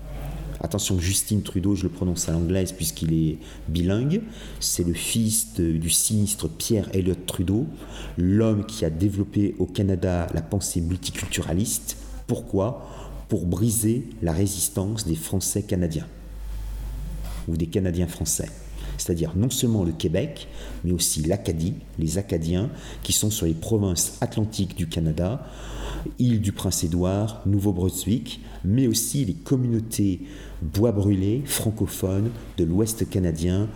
Attention, 0.63 0.99
Justin 0.99 1.39
Trudeau, 1.39 1.75
je 1.75 1.83
le 1.83 1.89
prononce 1.89 2.29
à 2.29 2.33
l'anglaise 2.33 2.71
puisqu'il 2.71 3.13
est 3.13 3.37
bilingue. 3.67 4.21
C'est 4.59 4.83
le 4.83 4.93
fils 4.93 5.55
du 5.55 5.89
sinistre 5.89 6.47
Pierre 6.47 6.87
Elliott 6.93 7.25
Trudeau, 7.25 7.65
l'homme 8.17 8.65
qui 8.67 8.85
a 8.85 8.91
développé 8.91 9.55
au 9.57 9.65
Canada 9.65 10.27
la 10.35 10.41
pensée 10.43 10.81
multiculturaliste. 10.81 11.97
Pourquoi? 12.27 12.87
Pour 13.27 13.47
briser 13.47 14.07
la 14.21 14.33
résistance 14.33 15.05
des 15.07 15.15
Français 15.15 15.63
canadiens 15.63 16.07
ou 17.47 17.57
des 17.57 17.67
Canadiens 17.67 18.07
français. 18.07 18.49
C'est-à-dire 18.99 19.33
non 19.35 19.49
seulement 19.49 19.83
le 19.83 19.93
Québec, 19.93 20.47
mais 20.83 20.91
aussi 20.91 21.23
l'Acadie, 21.23 21.73
les 21.97 22.19
Acadiens, 22.19 22.69
qui 23.01 23.13
sont 23.13 23.31
sur 23.31 23.47
les 23.47 23.55
provinces 23.55 24.17
atlantiques 24.21 24.75
du 24.75 24.87
Canada, 24.87 25.47
île 26.19 26.39
du 26.39 26.51
Prince-Édouard, 26.51 27.41
Nouveau-Brunswick, 27.47 28.41
mais 28.63 28.87
aussi 28.87 29.25
les 29.25 29.33
communautés 29.33 30.21
bois 30.61 30.91
brûlés 30.91 31.41
francophones 31.45 32.29
de 32.57 32.63
l'Ouest 32.63 33.09
canadien, 33.09 33.67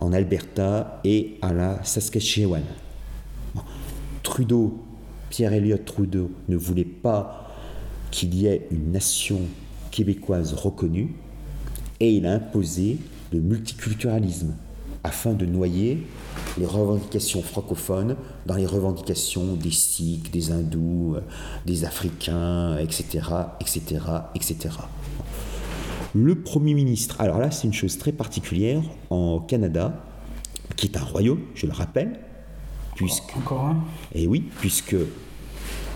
en 0.00 0.12
Alberta 0.12 1.00
et 1.04 1.38
à 1.42 1.52
la 1.52 1.82
Saskatchewan. 1.84 2.62
Trudeau, 4.22 4.82
Pierre 5.30 5.52
Elliott 5.52 5.84
Trudeau, 5.84 6.30
ne 6.48 6.56
voulait 6.56 6.84
pas 6.84 7.50
qu'il 8.10 8.34
y 8.34 8.46
ait 8.46 8.68
une 8.70 8.92
nation 8.92 9.40
québécoise 9.90 10.52
reconnue 10.52 11.14
et 12.00 12.12
il 12.12 12.26
a 12.26 12.34
imposé 12.34 12.98
le 13.32 13.40
multiculturalisme 13.40 14.54
afin 15.06 15.34
de 15.34 15.46
noyer 15.46 16.04
les 16.58 16.66
revendications 16.66 17.40
francophones 17.40 18.16
dans 18.44 18.56
les 18.56 18.66
revendications 18.66 19.54
des 19.54 19.70
Sikhs, 19.70 20.32
des 20.32 20.50
Hindous, 20.50 21.16
des 21.64 21.84
Africains, 21.84 22.76
etc., 22.78 23.24
etc., 23.60 24.00
etc. 24.34 24.56
Le 26.14 26.34
Premier 26.34 26.74
ministre, 26.74 27.20
alors 27.20 27.38
là 27.38 27.52
c'est 27.52 27.68
une 27.68 27.72
chose 27.72 27.98
très 27.98 28.10
particulière 28.10 28.82
en 29.10 29.38
Canada, 29.38 30.02
qui 30.74 30.86
est 30.86 30.96
un 30.96 31.04
royaume, 31.04 31.40
je 31.54 31.66
le 31.66 31.72
rappelle, 31.72 32.18
puisque... 32.96 33.36
Encore 33.36 33.66
un? 33.66 33.84
Eh 34.12 34.26
oui, 34.26 34.44
puisque 34.58 34.96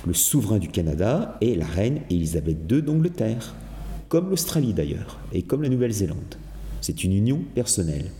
le 0.07 0.15
souverain 0.15 0.59
du 0.59 0.69
Canada 0.69 1.37
est 1.41 1.57
la 1.57 1.67
reine 1.67 2.03
Élisabeth 2.11 2.59
II 2.71 2.83
d'Angleterre, 2.83 3.57
comme 4.09 4.31
l'Australie 4.31 4.73
d'ailleurs, 4.73 5.19
et 5.33 5.43
comme 5.43 5.63
la 5.63 5.69
Nouvelle-Zélande. 5.69 6.37
C'est 6.81 7.03
une 7.03 7.13
union 7.13 7.43
personnelle. 7.55 8.13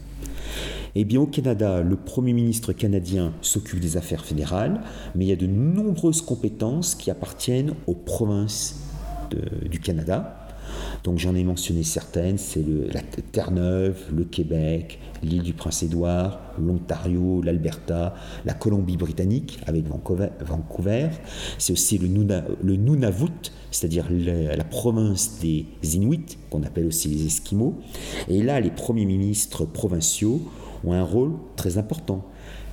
Eh 0.95 1.05
bien, 1.05 1.21
au 1.21 1.27
Canada, 1.27 1.83
le 1.83 1.97
Premier 1.97 2.33
ministre 2.33 2.73
canadien 2.73 3.33
s'occupe 3.43 3.81
des 3.81 3.97
affaires 3.97 4.25
fédérales, 4.25 4.81
mais 5.15 5.25
il 5.25 5.29
y 5.29 5.33
a 5.33 5.37
de 5.37 5.47
nombreuses 5.47 6.23
compétences 6.23 6.95
qui 6.95 7.11
appartiennent 7.11 7.75
aux 7.87 7.95
provinces 7.95 8.81
du 9.69 9.79
Canada. 9.79 10.37
Donc 11.05 11.19
j'en 11.19 11.35
ai 11.35 11.45
mentionné 11.45 11.83
certaines, 11.83 12.39
c'est 12.39 12.65
la 12.93 13.01
Terre-Neuve, 13.01 13.97
le 14.15 14.25
Québec, 14.25 14.99
l'île 15.23 15.43
du 15.43 15.53
Prince-Édouard, 15.53 16.41
l'Ontario, 16.59 17.43
l'Alberta, 17.43 18.15
la 18.45 18.55
Colombie-Britannique 18.55 19.61
avec 19.67 19.85
Vancouver. 19.87 21.09
C'est 21.59 21.73
aussi 21.73 21.99
le, 21.99 22.77
Nunavut, 22.77 23.53
c'est-à-dire 23.71 24.07
la, 24.11 24.57
la, 24.57 24.65
province 24.65 25.41
des 25.41 25.67
Inuits, 25.97 26.39
qu'on 26.51 26.63
appelle 26.63 26.87
aussi 26.87 27.09
les 27.09 27.27
Esquimaux. 27.27 27.79
Et 28.29 28.43
là, 28.43 28.61
les 28.61 28.71
premiers 28.71 29.07
ministres 29.07 29.65
provinciaux 29.65 30.43
ont 30.85 30.93
un 30.93 31.03
rôle 31.03 31.33
très 31.57 31.79
important. 31.79 32.25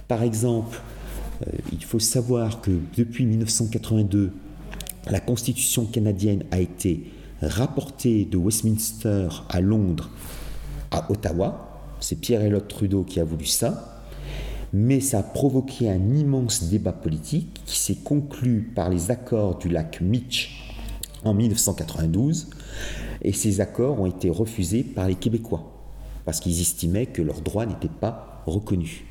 Par 0.07 0.23
exemple, 0.23 0.79
euh, 1.45 1.51
il 1.71 1.83
faut 1.83 1.99
savoir 1.99 2.61
que 2.61 2.71
depuis 2.95 3.25
1982, 3.25 4.31
la 5.09 5.19
Constitution 5.19 5.85
canadienne 5.85 6.43
a 6.51 6.59
été 6.59 7.11
rapportée 7.41 8.25
de 8.25 8.37
Westminster 8.37 9.27
à 9.49 9.61
Londres 9.61 10.09
à 10.91 11.09
Ottawa. 11.11 11.81
C'est 11.99 12.19
Pierre 12.19 12.41
Elliott 12.41 12.67
Trudeau 12.67 13.03
qui 13.03 13.19
a 13.19 13.23
voulu 13.23 13.45
ça. 13.45 14.03
Mais 14.73 14.99
ça 14.99 15.19
a 15.19 15.23
provoqué 15.23 15.89
un 15.89 16.13
immense 16.15 16.65
débat 16.65 16.91
politique 16.91 17.61
qui 17.65 17.77
s'est 17.77 17.97
conclu 18.03 18.71
par 18.75 18.89
les 18.89 19.11
accords 19.11 19.57
du 19.57 19.69
lac 19.69 20.01
Mitch 20.01 20.73
en 21.23 21.33
1992. 21.33 22.49
Et 23.21 23.31
ces 23.31 23.61
accords 23.61 24.01
ont 24.01 24.05
été 24.05 24.29
refusés 24.29 24.83
par 24.83 25.07
les 25.07 25.15
Québécois 25.15 25.76
parce 26.27 26.41
qu'ils 26.41 26.59
estimaient 26.59 27.05
que 27.05 27.21
leurs 27.21 27.39
droits 27.39 27.65
n'étaient 27.65 27.87
pas 27.87 28.43
reconnus. 28.45 29.05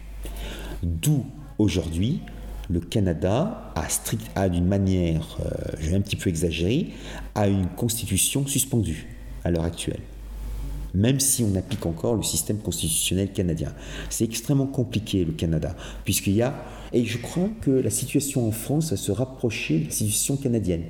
D'où 0.83 1.25
aujourd'hui 1.57 2.21
le 2.69 2.79
Canada 2.79 3.73
a, 3.75 3.89
strict, 3.89 4.31
a 4.35 4.51
d'une 4.51 4.67
manière, 4.67 5.39
euh, 5.41 5.97
un 5.97 6.03
petit 6.03 6.17
peu 6.17 6.29
exagérer, 6.29 6.89
a 7.35 7.49
une 7.49 7.69
constitution 7.69 8.47
suspendue 8.47 9.07
à 9.45 9.51
l'heure 9.51 9.65
actuelle. 9.65 10.01
Même 10.93 11.19
si 11.19 11.43
on 11.43 11.57
applique 11.57 11.87
encore 11.87 12.17
le 12.17 12.23
système 12.23 12.59
constitutionnel 12.59 13.33
canadien. 13.33 13.73
C'est 14.11 14.25
extrêmement 14.25 14.67
compliqué 14.67 15.25
le 15.25 15.33
Canada, 15.33 15.75
puisqu'il 16.05 16.35
y 16.35 16.43
a, 16.43 16.55
et 16.93 17.07
je 17.07 17.17
crois 17.17 17.49
que 17.63 17.71
la 17.71 17.91
situation 17.91 18.47
en 18.47 18.53
France 18.53 18.91
va 18.91 18.99
se 18.99 19.11
rapprocher 19.11 19.79
de 19.79 19.85
la 19.87 19.91
situation 19.91 20.37
canadienne, 20.37 20.83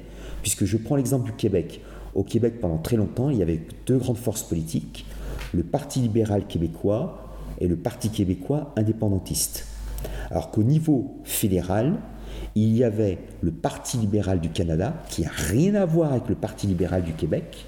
puisque 0.43 0.65
je 0.65 0.77
prends 0.77 0.97
l'exemple 0.97 1.27
du 1.27 1.37
Québec. 1.37 1.83
Au 2.17 2.25
Québec, 2.25 2.55
pendant 2.61 2.79
très 2.79 2.97
longtemps, 2.97 3.31
il 3.31 3.39
y 3.39 3.43
avait 3.43 3.61
deux 3.87 3.99
grandes 3.99 4.19
forces 4.19 4.43
politiques, 4.43 5.07
le 5.55 5.63
Parti 5.63 6.01
libéral 6.01 6.47
québécois 6.47 7.27
et 7.61 7.69
le 7.69 7.77
Parti 7.77 8.11
québécois 8.11 8.73
indépendantiste. 8.77 9.67
Alors 10.31 10.51
qu'au 10.51 10.63
niveau 10.63 11.21
fédéral, 11.25 11.99
il 12.55 12.77
y 12.77 12.85
avait 12.85 13.19
le 13.41 13.51
Parti 13.51 13.97
libéral 13.97 14.41
du 14.41 14.51
Canada, 14.51 15.03
qui 15.09 15.23
n'a 15.23 15.31
rien 15.31 15.75
à 15.75 15.85
voir 15.85 16.13
avec 16.13 16.29
le 16.29 16.35
Parti 16.35 16.67
libéral 16.67 17.03
du 17.03 17.13
Québec, 17.13 17.67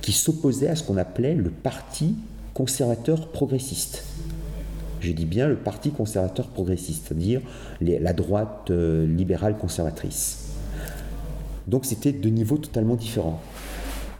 qui 0.00 0.12
s'opposait 0.12 0.68
à 0.68 0.76
ce 0.76 0.82
qu'on 0.82 0.96
appelait 0.96 1.34
le 1.34 1.50
Parti 1.50 2.16
conservateur 2.52 3.28
progressiste. 3.28 4.04
Je 5.00 5.12
dis 5.12 5.26
bien 5.26 5.48
le 5.48 5.56
Parti 5.56 5.90
conservateur 5.90 6.48
progressiste, 6.48 7.06
c'est-à-dire 7.08 7.40
la 7.80 8.12
droite 8.12 8.70
euh, 8.70 9.06
libérale 9.06 9.58
conservatrice. 9.58 10.52
Donc 11.66 11.84
c'était 11.84 12.12
deux 12.12 12.30
niveaux 12.30 12.58
totalement 12.58 12.94
différents. 12.94 13.40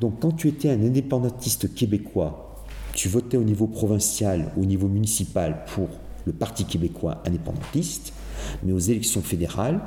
Donc 0.01 0.21
quand 0.21 0.33
tu 0.33 0.49
étais 0.49 0.71
un 0.71 0.83
indépendantiste 0.83 1.75
québécois 1.75 2.44
tu 2.95 3.09
votais 3.09 3.37
au 3.37 3.45
niveau 3.45 3.67
provincial, 3.67 4.53
au 4.57 4.65
niveau 4.65 4.89
municipal 4.89 5.65
pour 5.75 5.89
le 6.25 6.33
Parti 6.33 6.65
québécois 6.65 7.23
indépendantiste, 7.27 8.13
mais 8.63 8.73
aux 8.73 8.79
élections 8.79 9.21
fédérales, 9.21 9.81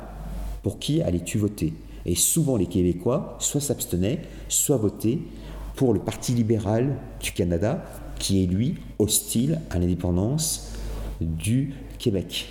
pour 0.62 0.78
qui 0.78 1.02
allais-tu 1.02 1.38
voter? 1.38 1.72
Et 2.06 2.14
souvent 2.14 2.56
les 2.56 2.66
Québécois 2.66 3.36
soit 3.40 3.60
s'abstenaient, 3.60 4.20
soit 4.48 4.76
votaient 4.76 5.18
pour 5.74 5.92
le 5.92 6.00
Parti 6.00 6.32
libéral 6.32 6.96
du 7.20 7.32
Canada, 7.32 7.84
qui 8.18 8.42
est 8.42 8.46
lui 8.46 8.76
hostile 8.98 9.60
à 9.70 9.78
l'indépendance 9.78 10.72
du 11.20 11.74
Québec. 11.98 12.46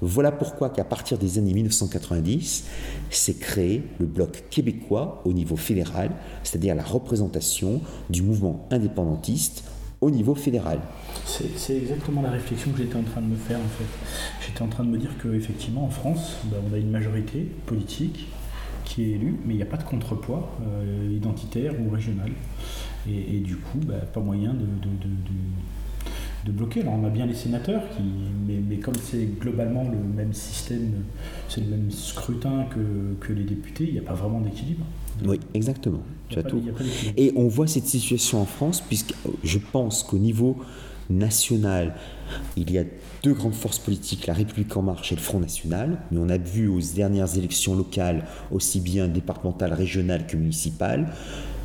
Voilà 0.00 0.32
pourquoi 0.32 0.70
qu'à 0.70 0.84
partir 0.84 1.18
des 1.18 1.38
années 1.38 1.54
1990, 1.54 2.64
s'est 3.10 3.34
créé 3.34 3.82
le 3.98 4.06
bloc 4.06 4.44
québécois 4.50 5.22
au 5.24 5.32
niveau 5.32 5.56
fédéral, 5.56 6.10
c'est-à-dire 6.42 6.74
la 6.74 6.82
représentation 6.82 7.80
du 8.10 8.22
mouvement 8.22 8.66
indépendantiste 8.70 9.64
au 10.00 10.10
niveau 10.10 10.34
fédéral. 10.34 10.80
C'est 11.24 11.76
exactement 11.76 12.22
la 12.22 12.30
réflexion 12.30 12.70
que 12.72 12.78
j'étais 12.78 12.96
en 12.96 13.02
train 13.02 13.20
de 13.20 13.26
me 13.26 13.36
faire 13.36 13.58
en 13.58 13.68
fait. 13.68 14.46
J'étais 14.46 14.62
en 14.62 14.68
train 14.68 14.84
de 14.84 14.90
me 14.90 14.98
dire 14.98 15.10
qu'effectivement 15.22 15.84
en 15.84 15.90
France, 15.90 16.36
ben, 16.44 16.58
on 16.70 16.74
a 16.74 16.78
une 16.78 16.90
majorité 16.90 17.48
politique 17.66 18.28
qui 18.84 19.02
est 19.02 19.10
élue, 19.16 19.36
mais 19.44 19.54
il 19.54 19.56
n'y 19.56 19.62
a 19.62 19.66
pas 19.66 19.76
de 19.76 19.82
contrepoids 19.82 20.56
euh, 20.62 21.12
identitaire 21.12 21.74
ou 21.80 21.90
régional. 21.90 22.30
Et, 23.08 23.40
du 23.40 23.56
coup, 23.56 23.78
ben, 23.78 24.00
pas 24.12 24.20
moyen 24.20 24.52
de, 24.52 24.66
bloquer. 26.52 26.80
Alors 26.80 26.94
on 26.94 27.04
a 27.04 27.10
bien 27.10 27.26
les 27.26 27.34
sénateurs, 27.34 27.82
mais, 28.46 28.76
comme 28.76 28.94
c'est 28.94 29.38
globalement 29.38 29.84
le 29.84 29.98
même 29.98 30.32
système, 30.32 31.04
c'est 31.48 31.60
le 31.60 31.68
même 31.68 31.90
scrutin 31.90 32.66
que 33.20 33.32
les 33.32 33.44
députés, 33.44 33.84
il 33.84 33.92
n'y 33.92 33.98
a 33.98 34.02
pas 34.02 34.14
vraiment 34.14 34.40
d'équilibre. 34.40 34.84
Oui, 35.24 35.40
exactement. 35.54 36.02
Tu 36.28 36.38
as 36.38 36.42
tout. 36.42 36.62
Et 37.16 37.32
on 37.36 37.48
voit 37.48 37.66
cette 37.66 37.86
situation 37.86 38.40
en 38.40 38.44
France, 38.44 38.82
puisque 38.86 39.14
je 39.44 39.58
pense 39.58 40.02
qu'au 40.02 40.18
niveau 40.18 40.58
national, 41.10 41.94
il 42.56 42.70
y 42.70 42.78
a 42.78 42.84
deux 43.22 43.32
grandes 43.32 43.54
forces 43.54 43.78
politiques, 43.78 44.26
la 44.26 44.34
République 44.34 44.76
en 44.76 44.82
marche 44.82 45.12
et 45.12 45.14
le 45.14 45.20
Front 45.20 45.40
national, 45.40 45.98
mais 46.10 46.18
on 46.18 46.28
a 46.28 46.38
vu 46.38 46.68
aux 46.68 46.80
dernières 46.80 47.36
élections 47.36 47.74
locales, 47.74 48.26
aussi 48.50 48.80
bien 48.80 49.08
départementales, 49.08 49.72
régionales 49.72 50.26
que 50.26 50.36
municipales, 50.36 51.12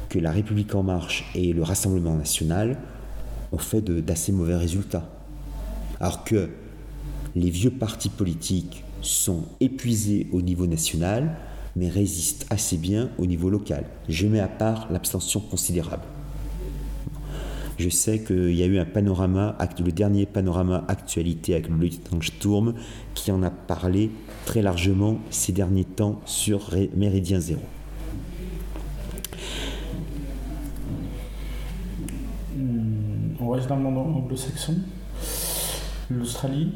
que 0.10 0.20
la 0.20 0.32
République 0.32 0.74
en 0.76 0.84
marche 0.84 1.30
et 1.36 1.54
le 1.54 1.64
Rassemblement 1.64 2.16
national 2.16 2.78
ont 3.52 3.58
fait 3.58 3.82
d'assez 3.82 4.32
mauvais 4.32 4.56
résultats. 4.56 5.10
Alors 6.00 6.24
que 6.24 6.50
les 7.36 7.50
vieux 7.50 7.72
partis 7.72 8.10
politiques 8.10 8.84
sont 9.02 9.44
épuisés 9.60 10.28
au 10.32 10.42
niveau 10.42 10.68
national, 10.68 11.36
mais 11.76 11.90
résistent 11.90 12.46
assez 12.50 12.78
bien 12.78 13.10
au 13.18 13.26
niveau 13.26 13.50
local. 13.50 13.86
Je 14.10 14.28
mets 14.28 14.40
à 14.40 14.48
part 14.48 14.88
l'abstention 14.92 15.40
considérable. 15.40 16.04
Je 17.80 17.90
sais 17.90 18.20
qu'il 18.20 18.54
y 18.54 18.62
a 18.62 18.68
eu 18.68 18.78
un 18.78 18.86
panorama, 18.86 19.58
le 19.80 19.92
dernier 19.92 20.26
panorama 20.28 20.86
actualité 20.88 21.56
avec 21.56 21.70
le 21.70 21.76
lieutenant 21.76 22.22
Sturm, 22.22 22.76
qui 23.16 23.32
en 23.32 23.42
a 23.42 23.50
parlé 23.50 24.12
très 24.46 24.62
largement 24.62 25.18
ces 25.32 25.52
derniers 25.54 25.84
temps 25.84 26.22
sur 26.26 26.70
Méridien 26.96 27.40
Zéro. 27.40 27.62
Hmm, 32.56 33.36
on 33.40 33.50
reste 33.50 33.68
dans 33.68 33.78
le 33.78 33.82
monde 33.82 33.98
anglo-saxon. 34.18 34.76
L'Australie 36.12 36.74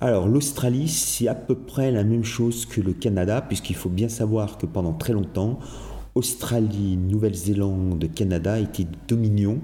alors 0.00 0.28
l'Australie, 0.28 0.88
c'est 0.88 1.28
à 1.28 1.34
peu 1.34 1.54
près 1.54 1.90
la 1.90 2.04
même 2.04 2.24
chose 2.24 2.64
que 2.64 2.80
le 2.80 2.92
Canada, 2.94 3.42
puisqu'il 3.42 3.76
faut 3.76 3.90
bien 3.90 4.08
savoir 4.08 4.56
que 4.56 4.64
pendant 4.64 4.94
très 4.94 5.12
longtemps, 5.12 5.58
Australie, 6.14 6.96
Nouvelle-Zélande, 6.96 8.08
Canada 8.14 8.58
étaient 8.58 8.86
dominions, 9.08 9.58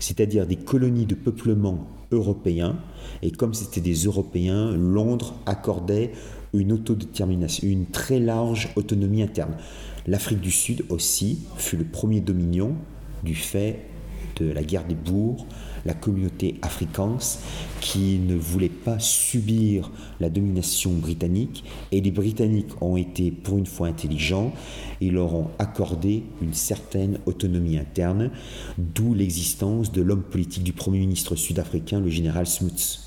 c'est-à-dire 0.00 0.46
des 0.46 0.56
colonies 0.56 1.06
de 1.06 1.14
peuplement 1.14 1.86
européens. 2.10 2.76
Et 3.22 3.30
comme 3.30 3.54
c'était 3.54 3.80
des 3.80 3.94
Européens, 3.94 4.72
Londres 4.72 5.34
accordait 5.46 6.12
une 6.52 6.72
autodétermination, 6.72 7.68
une 7.68 7.86
très 7.86 8.18
large 8.18 8.70
autonomie 8.74 9.22
interne. 9.22 9.54
L'Afrique 10.06 10.40
du 10.40 10.50
Sud 10.50 10.84
aussi 10.88 11.40
fut 11.56 11.76
le 11.76 11.84
premier 11.84 12.20
dominion 12.20 12.74
du 13.22 13.36
fait 13.36 13.80
de 14.40 14.50
la 14.50 14.62
guerre 14.62 14.84
des 14.84 14.94
bourgs, 14.94 15.46
la 15.84 15.94
communauté 15.94 16.56
afrikaans 16.62 17.38
qui 17.80 18.18
ne 18.18 18.34
voulait 18.34 18.68
pas 18.68 18.98
subir 18.98 19.90
la 20.20 20.30
domination 20.30 20.92
britannique 20.92 21.64
et 21.92 22.00
les 22.00 22.10
Britanniques 22.10 22.80
ont 22.80 22.96
été 22.96 23.30
pour 23.30 23.58
une 23.58 23.66
fois 23.66 23.88
intelligents 23.88 24.52
et 25.00 25.10
leur 25.10 25.34
ont 25.34 25.50
accordé 25.58 26.22
une 26.42 26.54
certaine 26.54 27.18
autonomie 27.26 27.78
interne, 27.78 28.30
d'où 28.78 29.14
l'existence 29.14 29.92
de 29.92 30.02
l'homme 30.02 30.22
politique 30.22 30.62
du 30.62 30.72
Premier 30.72 30.98
ministre 30.98 31.36
sud-africain, 31.36 32.00
le 32.00 32.10
général 32.10 32.46
Smuts, 32.46 33.00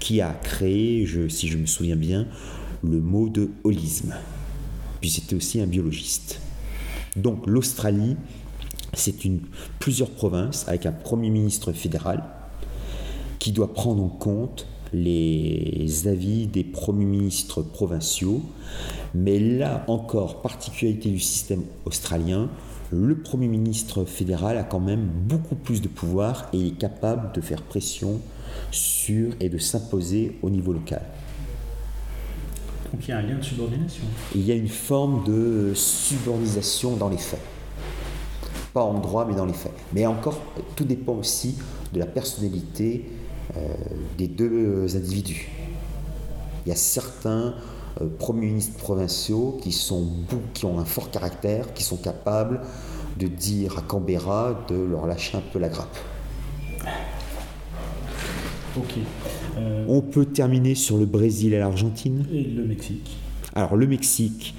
qui 0.00 0.20
a 0.20 0.32
créé, 0.32 1.06
si 1.28 1.48
je 1.48 1.58
me 1.58 1.66
souviens 1.66 1.96
bien, 1.96 2.26
le 2.82 3.00
mot 3.00 3.28
de 3.28 3.50
holisme. 3.64 4.14
Puis 5.00 5.10
c'était 5.10 5.36
aussi 5.36 5.60
un 5.60 5.66
biologiste. 5.66 6.40
Donc 7.16 7.46
l'Australie 7.46 8.16
c'est 8.94 9.24
une, 9.24 9.40
plusieurs 9.78 10.10
provinces 10.10 10.66
avec 10.68 10.86
un 10.86 10.92
Premier 10.92 11.30
ministre 11.30 11.72
fédéral 11.72 12.24
qui 13.38 13.52
doit 13.52 13.72
prendre 13.72 14.02
en 14.02 14.08
compte 14.08 14.66
les 14.92 16.08
avis 16.08 16.46
des 16.46 16.64
premiers 16.64 17.04
ministres 17.04 17.62
provinciaux. 17.62 18.42
Mais 19.14 19.38
là 19.38 19.84
encore, 19.86 20.42
particularité 20.42 21.10
du 21.10 21.20
système 21.20 21.62
australien, 21.84 22.48
le 22.90 23.18
Premier 23.18 23.48
ministre 23.48 24.04
fédéral 24.04 24.56
a 24.56 24.62
quand 24.62 24.80
même 24.80 25.06
beaucoup 25.06 25.54
plus 25.54 25.82
de 25.82 25.88
pouvoir 25.88 26.48
et 26.52 26.68
est 26.68 26.78
capable 26.78 27.32
de 27.34 27.40
faire 27.40 27.62
pression 27.62 28.20
sur 28.70 29.34
et 29.40 29.50
de 29.50 29.58
s'imposer 29.58 30.38
au 30.42 30.48
niveau 30.48 30.72
local. 30.72 31.02
Donc 32.90 33.06
il 33.06 33.10
y 33.10 33.12
a 33.12 33.18
un 33.18 33.22
lien 33.22 33.36
de 33.36 33.44
subordination. 33.44 34.04
Il 34.34 34.46
y 34.46 34.52
a 34.52 34.54
une 34.54 34.68
forme 34.68 35.22
de 35.24 35.72
subordination 35.74 36.96
dans 36.96 37.10
les 37.10 37.18
faits 37.18 37.40
pas 38.72 38.82
en 38.82 38.94
droit 38.98 39.24
mais 39.26 39.34
dans 39.34 39.46
les 39.46 39.52
faits. 39.52 39.72
Mais 39.92 40.06
encore, 40.06 40.40
tout 40.76 40.84
dépend 40.84 41.14
aussi 41.14 41.56
de 41.92 41.98
la 41.98 42.06
personnalité 42.06 43.06
euh, 43.56 43.60
des 44.16 44.28
deux 44.28 44.96
individus. 44.96 45.48
Il 46.66 46.68
y 46.68 46.72
a 46.72 46.76
certains 46.76 47.54
euh, 48.00 48.06
premiers 48.18 48.46
ministres 48.46 48.78
provinciaux 48.78 49.58
qui, 49.62 49.72
sont, 49.72 50.06
qui 50.54 50.66
ont 50.66 50.78
un 50.78 50.84
fort 50.84 51.10
caractère, 51.10 51.72
qui 51.72 51.82
sont 51.82 51.96
capables 51.96 52.60
de 53.18 53.26
dire 53.26 53.78
à 53.78 53.82
Canberra 53.82 54.64
de 54.68 54.76
leur 54.76 55.06
lâcher 55.06 55.38
un 55.38 55.42
peu 55.52 55.58
la 55.58 55.68
grappe. 55.68 55.96
Ok. 58.76 58.98
Euh, 59.56 59.84
On 59.88 60.02
peut 60.02 60.26
terminer 60.26 60.74
sur 60.74 60.98
le 60.98 61.06
Brésil 61.06 61.54
et 61.54 61.58
l'Argentine. 61.58 62.26
Et 62.32 62.44
le 62.44 62.64
Mexique. 62.64 63.16
Alors 63.58 63.74
le 63.74 63.88
Mexique, 63.88 64.54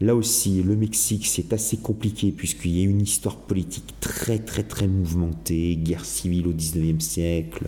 là 0.00 0.14
aussi, 0.14 0.62
le 0.62 0.76
Mexique 0.76 1.26
c'est 1.26 1.52
assez 1.52 1.76
compliqué 1.76 2.30
puisqu'il 2.30 2.78
y 2.78 2.82
a 2.82 2.84
une 2.88 3.02
histoire 3.02 3.34
politique 3.34 3.96
très 3.98 4.38
très 4.38 4.62
très 4.62 4.86
mouvementée, 4.86 5.74
guerre 5.74 6.04
civile 6.04 6.46
au 6.46 6.52
19e 6.52 7.00
siècle, 7.00 7.66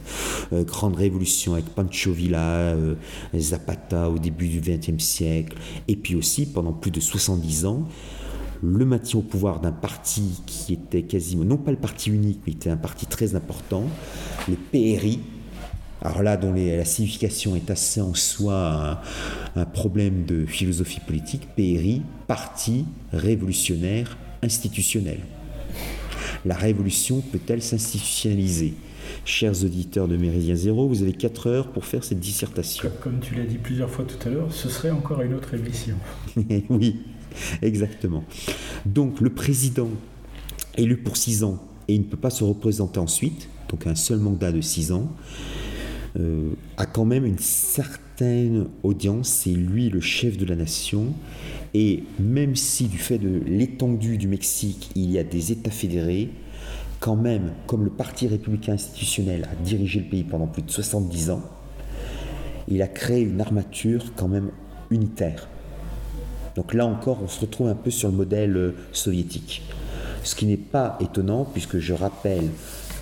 euh, 0.52 0.62
grande 0.62 0.94
révolution 0.94 1.54
avec 1.54 1.64
Pancho 1.70 2.12
Villa, 2.12 2.38
euh, 2.38 2.94
Zapata 3.36 4.08
au 4.08 4.20
début 4.20 4.46
du 4.46 4.60
20e 4.60 5.00
siècle, 5.00 5.56
et 5.88 5.96
puis 5.96 6.14
aussi 6.14 6.46
pendant 6.46 6.72
plus 6.72 6.92
de 6.92 7.00
70 7.00 7.66
ans, 7.66 7.88
le 8.62 8.84
maintien 8.84 9.18
au 9.18 9.22
pouvoir 9.22 9.58
d'un 9.58 9.72
parti 9.72 10.40
qui 10.46 10.72
était 10.72 11.02
quasiment, 11.02 11.44
non 11.44 11.56
pas 11.56 11.72
le 11.72 11.78
parti 11.78 12.10
unique, 12.10 12.42
mais 12.46 12.52
était 12.52 12.70
un 12.70 12.76
parti 12.76 13.06
très 13.06 13.34
important, 13.34 13.82
le 14.48 14.54
PRI, 14.54 15.18
alors 16.02 16.22
là, 16.22 16.36
dont 16.36 16.52
la 16.52 16.84
signification 16.84 17.56
est 17.56 17.70
assez 17.70 18.00
en 18.00 18.14
soi 18.14 19.00
un, 19.54 19.64
problème 19.64 20.24
de 20.24 20.44
philosophie 20.46 21.00
politique, 21.00 21.48
PRI, 21.56 22.02
Parti 22.26 22.84
révolutionnaire 23.12 24.16
institutionnel. 24.42 25.20
La 26.44 26.54
révolution 26.54 27.20
peut-elle 27.20 27.62
s'institutionnaliser? 27.62 28.74
Chers 29.24 29.64
auditeurs 29.64 30.08
de 30.08 30.16
Méridien 30.16 30.54
Zéro, 30.54 30.88
vous 30.88 31.02
avez 31.02 31.12
4 31.12 31.46
heures 31.46 31.68
pour 31.68 31.84
faire 31.84 32.04
cette 32.04 32.20
dissertation. 32.20 32.90
Comme 33.00 33.20
tu 33.20 33.34
l'as 33.34 33.44
dit 33.44 33.58
plusieurs 33.58 33.90
fois 33.90 34.04
tout 34.04 34.28
à 34.28 34.30
l'heure, 34.30 34.52
ce 34.52 34.68
serait 34.68 34.90
encore 34.90 35.22
une 35.22 35.34
autre 35.34 35.54
émission. 35.54 35.96
oui, 36.70 37.00
exactement. 37.62 38.24
Donc 38.84 39.20
le 39.20 39.30
président 39.30 39.90
élu 40.76 40.96
pour 40.96 41.16
6 41.16 41.44
ans 41.44 41.62
et 41.88 41.94
il 41.94 42.00
ne 42.00 42.06
peut 42.06 42.16
pas 42.16 42.30
se 42.30 42.44
représenter 42.44 42.98
ensuite, 42.98 43.48
donc 43.68 43.86
un 43.86 43.94
seul 43.94 44.18
mandat 44.18 44.52
de 44.52 44.60
6 44.60 44.92
ans, 44.92 45.08
euh, 46.18 46.50
a 46.76 46.86
quand 46.86 47.04
même 47.04 47.26
une 47.26 47.38
certaine 47.38 48.68
audience, 48.82 49.28
c'est 49.28 49.50
lui 49.50 49.90
le 49.90 50.00
chef 50.00 50.36
de 50.36 50.46
la 50.46 50.56
nation, 50.56 51.12
et 51.74 52.04
même 52.18 52.56
si 52.56 52.86
du 52.86 52.98
fait 52.98 53.18
de 53.18 53.42
l'étendue 53.46 54.16
du 54.16 54.28
Mexique, 54.28 54.90
il 54.94 55.10
y 55.10 55.18
a 55.18 55.24
des 55.24 55.52
États 55.52 55.70
fédérés, 55.70 56.30
quand 57.00 57.16
même, 57.16 57.52
comme 57.66 57.84
le 57.84 57.90
Parti 57.90 58.26
républicain 58.26 58.72
institutionnel 58.72 59.46
a 59.52 59.54
dirigé 59.62 60.00
le 60.00 60.06
pays 60.06 60.24
pendant 60.24 60.46
plus 60.46 60.62
de 60.62 60.70
70 60.70 61.30
ans, 61.30 61.42
il 62.68 62.82
a 62.82 62.88
créé 62.88 63.20
une 63.20 63.40
armature 63.40 64.12
quand 64.16 64.28
même 64.28 64.50
unitaire. 64.90 65.48
Donc 66.56 66.72
là 66.72 66.86
encore, 66.86 67.18
on 67.22 67.28
se 67.28 67.40
retrouve 67.40 67.68
un 67.68 67.74
peu 67.74 67.90
sur 67.90 68.08
le 68.08 68.16
modèle 68.16 68.56
euh, 68.56 68.74
soviétique. 68.92 69.62
Ce 70.24 70.34
qui 70.34 70.46
n'est 70.46 70.56
pas 70.56 70.96
étonnant, 71.00 71.44
puisque 71.44 71.78
je 71.78 71.92
rappelle 71.92 72.48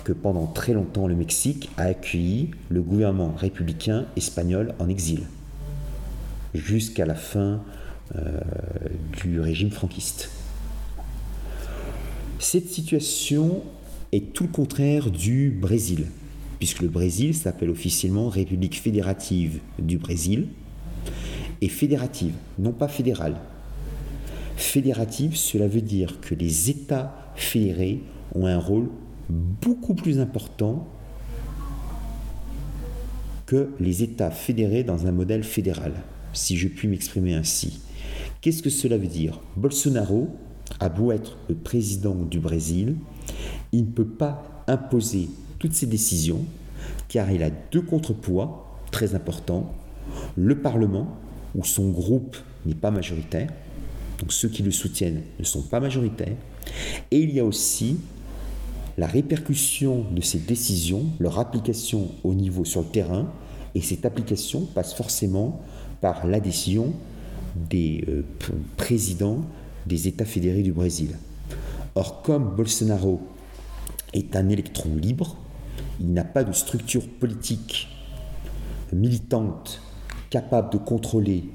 que 0.05 0.13
pendant 0.13 0.45
très 0.45 0.71
longtemps 0.71 1.07
le 1.07 1.15
Mexique 1.15 1.69
a 1.77 1.85
accueilli 1.85 2.51
le 2.69 2.81
gouvernement 2.81 3.33
républicain 3.35 4.05
espagnol 4.15 4.73
en 4.79 4.87
exil, 4.87 5.23
jusqu'à 6.53 7.05
la 7.05 7.15
fin 7.15 7.61
euh, 8.15 8.39
du 9.21 9.41
régime 9.41 9.71
franquiste. 9.71 10.29
Cette 12.39 12.69
situation 12.69 13.63
est 14.11 14.31
tout 14.31 14.43
le 14.43 14.51
contraire 14.51 15.09
du 15.09 15.49
Brésil, 15.49 16.05
puisque 16.59 16.83
le 16.83 16.87
Brésil 16.87 17.33
s'appelle 17.33 17.71
officiellement 17.71 18.29
République 18.29 18.79
fédérative 18.79 19.59
du 19.79 19.97
Brésil, 19.97 20.47
et 21.61 21.69
fédérative, 21.69 22.33
non 22.59 22.73
pas 22.73 22.87
fédérale. 22.87 23.37
Fédérative, 24.55 25.35
cela 25.35 25.67
veut 25.67 25.81
dire 25.81 26.19
que 26.21 26.35
les 26.35 26.69
États 26.69 27.31
fédérés 27.35 28.03
ont 28.35 28.45
un 28.45 28.59
rôle 28.59 28.89
beaucoup 29.29 29.95
plus 29.95 30.19
important 30.19 30.87
que 33.45 33.69
les 33.79 34.03
États 34.03 34.31
fédérés 34.31 34.83
dans 34.83 35.07
un 35.07 35.11
modèle 35.11 35.43
fédéral, 35.43 35.93
si 36.33 36.57
je 36.57 36.67
puis 36.67 36.87
m'exprimer 36.87 37.35
ainsi. 37.35 37.79
Qu'est-ce 38.41 38.63
que 38.63 38.69
cela 38.69 38.97
veut 38.97 39.07
dire? 39.07 39.39
Bolsonaro 39.55 40.29
a 40.79 40.89
beau 40.89 41.11
être 41.11 41.37
le 41.47 41.55
président 41.55 42.15
du 42.15 42.39
Brésil, 42.39 42.95
il 43.71 43.81
ne 43.81 43.91
peut 43.91 44.07
pas 44.07 44.63
imposer 44.67 45.29
toutes 45.59 45.73
ses 45.73 45.85
décisions, 45.85 46.43
car 47.07 47.31
il 47.31 47.43
a 47.43 47.49
deux 47.49 47.81
contrepoids 47.81 48.79
très 48.91 49.15
importants. 49.15 49.73
Le 50.35 50.59
Parlement, 50.59 51.17
où 51.55 51.63
son 51.63 51.89
groupe 51.89 52.37
n'est 52.65 52.75
pas 52.75 52.91
majoritaire, 52.91 53.49
donc 54.19 54.31
ceux 54.31 54.49
qui 54.49 54.63
le 54.63 54.71
soutiennent 54.71 55.21
ne 55.39 55.43
sont 55.43 55.61
pas 55.61 55.79
majoritaires, 55.79 56.35
et 57.11 57.19
il 57.19 57.31
y 57.31 57.39
a 57.39 57.45
aussi 57.45 57.97
la 58.97 59.07
répercussion 59.07 60.05
de 60.11 60.21
ces 60.21 60.39
décisions, 60.39 61.05
leur 61.19 61.39
application 61.39 62.09
au 62.23 62.33
niveau 62.33 62.65
sur 62.65 62.81
le 62.81 62.87
terrain, 62.87 63.31
et 63.73 63.81
cette 63.81 64.05
application 64.05 64.61
passe 64.73 64.93
forcément 64.93 65.61
par 66.01 66.25
la 66.25 66.39
décision 66.39 66.93
des 67.55 68.05
euh, 68.07 68.23
présidents 68.77 69.41
des 69.85 70.07
États 70.07 70.25
fédérés 70.25 70.63
du 70.63 70.71
Brésil. 70.71 71.17
Or, 71.95 72.21
comme 72.21 72.55
Bolsonaro 72.55 73.21
est 74.13 74.35
un 74.35 74.49
électron 74.49 74.95
libre, 74.95 75.37
il 75.99 76.13
n'a 76.13 76.23
pas 76.23 76.43
de 76.43 76.51
structure 76.51 77.07
politique 77.07 77.87
militante 78.93 79.81
capable 80.29 80.71
de 80.71 80.77
contrôler 80.77 81.45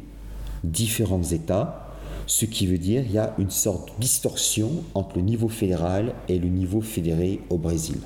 différents 0.64 1.22
États, 1.22 1.89
ce 2.30 2.44
qui 2.44 2.68
veut 2.68 2.78
dire 2.78 3.02
qu'il 3.02 3.14
y 3.14 3.18
a 3.18 3.34
une 3.38 3.50
sorte 3.50 3.88
de 3.88 4.00
distorsion 4.02 4.70
entre 4.94 5.16
le 5.16 5.22
niveau 5.22 5.48
fédéral 5.48 6.14
et 6.28 6.38
le 6.38 6.46
niveau 6.46 6.80
fédéré 6.80 7.40
au 7.50 7.58
Brésil. 7.58 7.96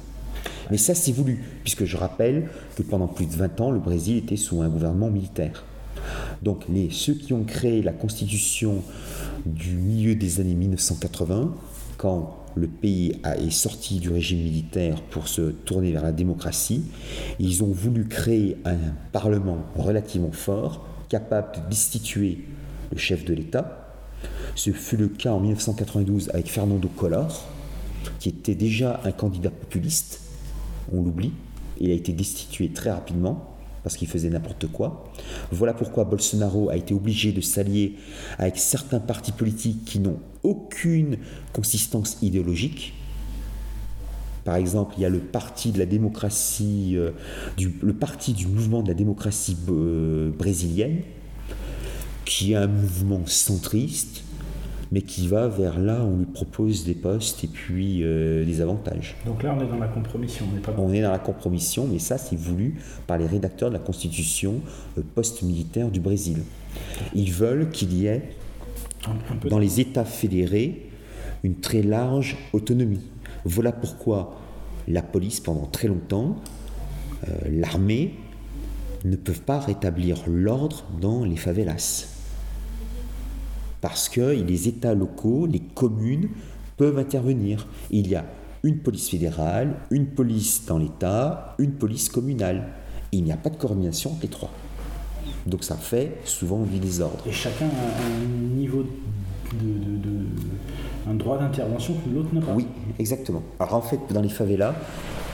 Mais 0.71 0.79
ça, 0.79 0.95
c'est 0.95 1.13
voulu, 1.13 1.45
puisque 1.63 1.85
je 1.85 1.99
rappelle 1.99 2.49
que 2.75 2.83
pendant 2.83 3.07
plus 3.07 3.27
de 3.27 3.35
20 3.35 3.61
ans, 3.61 3.71
le 3.71 3.81
Brésil 3.81 4.17
était 4.17 4.39
sous 4.39 4.63
un 4.63 4.71
gouvernement 4.71 5.11
militaire. 5.11 5.67
Donc 6.41 6.63
les, 6.71 6.89
ceux 6.91 7.13
qui 7.13 7.35
ont 7.35 7.45
créé 7.45 7.83
la 7.83 7.93
constitution 7.93 8.83
du 9.45 9.75
milieu 9.75 10.15
des 10.15 10.41
années 10.41 10.55
1980, 10.55 11.55
quand 11.99 12.39
le 12.55 12.69
pays 12.69 13.21
est 13.25 13.51
sorti 13.51 13.99
du 13.99 14.09
régime 14.09 14.39
militaire 14.39 15.03
pour 15.03 15.29
se 15.29 15.43
tourner 15.43 15.93
vers 15.93 16.03
la 16.03 16.13
démocratie, 16.13 16.83
ils 17.39 17.63
ont 17.63 17.73
voulu 17.73 18.09
créer 18.09 18.57
un 18.65 18.79
parlement 19.13 19.59
relativement 19.77 20.33
fort, 20.33 20.87
capable 21.11 21.57
de 21.57 21.69
destituer 21.69 22.47
le 22.91 22.97
chef 22.97 23.27
de 23.27 23.35
l'État. 23.35 23.84
Ce 24.55 24.71
fut 24.71 24.97
le 24.97 25.09
cas 25.09 25.33
en 25.33 25.41
1992 25.41 26.31
avec 26.31 26.49
Fernando 26.49 26.89
Collor, 26.89 27.45
qui 28.19 28.29
était 28.29 28.55
déjà 28.55 29.01
un 29.05 29.13
candidat 29.13 29.51
populiste, 29.51 30.21
on 30.93 31.03
l'oublie, 31.03 31.33
il 31.81 31.91
a 31.91 31.95
été 31.95 32.13
destitué 32.13 32.69
très 32.69 32.91
rapidement 32.91 33.55
parce 33.83 33.97
qu'il 33.97 34.09
faisait 34.09 34.31
n'importe 34.31 34.67
quoi. 34.67 35.13
Voilà 35.53 35.75
pourquoi 35.75 36.05
Bolsonaro 36.05 36.71
a 36.71 36.77
été 36.77 36.95
obligé 36.95 37.33
de 37.33 37.43
s'allier 37.43 37.97
avec 38.39 38.57
certains 38.57 38.99
partis 38.99 39.33
politiques 39.33 39.85
qui 39.85 39.99
n'ont 39.99 40.19
aucune 40.43 41.19
consistance 41.53 42.17
idéologique. 42.23 42.95
Par 44.45 44.57
exemple, 44.57 44.95
il 44.97 45.03
y 45.03 45.05
a 45.05 45.11
le 45.11 45.21
parti 45.21 45.71
de 45.71 45.79
la 45.79 45.87
démocratie, 45.87 46.93
euh, 46.97 47.11
du, 47.57 47.75
le 47.83 47.93
parti 47.93 48.33
du 48.33 48.47
mouvement 48.47 48.83
de 48.83 48.89
la 48.89 48.95
démocratie 48.95 49.57
euh, 49.69 50.31
brésilienne, 50.31 51.03
qui 52.25 52.53
est 52.53 52.57
un 52.57 52.67
mouvement 52.67 53.23
centriste, 53.27 54.25
mais 54.95 55.03
qui 55.03 55.27
va 55.27 55.49
vers 55.49 55.79
là 55.79 56.05
où 56.05 56.15
on 56.15 56.19
lui 56.19 56.27
propose 56.27 56.85
des 56.85 56.95
postes 56.95 57.43
et 57.43 57.49
puis 57.49 58.03
euh, 58.03 58.45
des 58.45 58.61
avantages. 58.61 59.17
Donc 59.27 59.43
là, 59.43 59.57
on 59.59 59.61
est 59.61 59.67
dans 59.67 59.79
la 59.79 59.89
compromission, 59.89 60.47
on 60.51 60.55
n'est 60.55 60.61
pas... 60.61 60.73
On 60.79 60.93
est 60.93 61.03
dans 61.03 61.11
la 61.11 61.19
compromission, 61.19 61.89
mais 61.91 61.99
ça, 61.99 62.17
c'est 62.17 62.37
voulu 62.37 62.77
par 63.07 63.19
les 63.19 63.27
rédacteurs 63.27 63.71
de 63.71 63.75
la 63.75 63.81
Constitution 63.81 64.61
euh, 64.97 65.03
post-militaire 65.15 65.91
du 65.91 66.01
Brésil. 66.01 66.43
Ils 67.15 67.33
veulent 67.33 67.71
qu'il 67.71 67.93
y 67.95 68.07
ait, 68.07 68.23
dans 69.49 69.59
les 69.59 69.81
États 69.81 70.05
fédérés, 70.05 70.91
une 71.43 71.57
très 71.57 71.83
large 71.83 72.37
autonomie. 72.53 73.03
Voilà 73.45 73.73
pourquoi 73.73 74.41
la 74.87 75.03
police, 75.03 75.41
pendant 75.41 75.67
très 75.67 75.89
longtemps, 75.89 76.37
euh, 77.29 77.33
l'armée, 77.51 78.15
ne 79.05 79.17
peuvent 79.17 79.43
pas 79.43 79.59
rétablir 79.59 80.19
l'ordre 80.27 80.85
dans 81.01 81.25
les 81.25 81.37
favelas 81.37 82.14
parce 83.85 84.09
que 84.09 84.23
les 84.23 84.66
États 84.66 84.94
locaux, 84.94 85.44
les 85.44 85.61
communes 85.61 86.31
peuvent 86.78 86.97
intervenir. 86.97 87.66
Il 87.90 88.09
y 88.09 88.15
a 88.15 88.24
une 88.62 88.78
police 88.78 89.11
fédérale, 89.11 89.74
une 89.90 90.06
police 90.06 90.65
dans 90.66 90.78
l'État, 90.78 91.55
une 91.59 91.73
police 91.73 92.09
communale. 92.09 92.69
Il 93.12 93.24
n'y 93.24 93.31
a 93.32 93.36
pas 93.36 93.51
de 93.51 93.56
coordination 93.56 94.12
entre 94.12 94.23
les 94.23 94.28
trois. 94.28 94.51
Donc 95.47 95.65
ça 95.65 95.77
fait 95.77 96.16
souvent 96.24 96.62
du 96.62 96.78
désordre. 96.78 97.24
Et 97.27 97.32
chacun 97.32 97.66
a 97.66 97.69
un 97.69 98.56
niveau 98.56 98.85
de, 99.52 101.11
un 101.11 101.15
droit 101.15 101.36
d'intervention 101.36 101.93
que 101.93 102.09
l'autre 102.09 102.35
n'a 102.35 102.40
pas. 102.40 102.55
Oui, 102.55 102.66
exactement. 102.98 103.43
Alors 103.61 103.74
en 103.74 103.82
fait, 103.82 104.01
dans 104.09 104.23
les 104.23 104.31
favelas, 104.31 104.74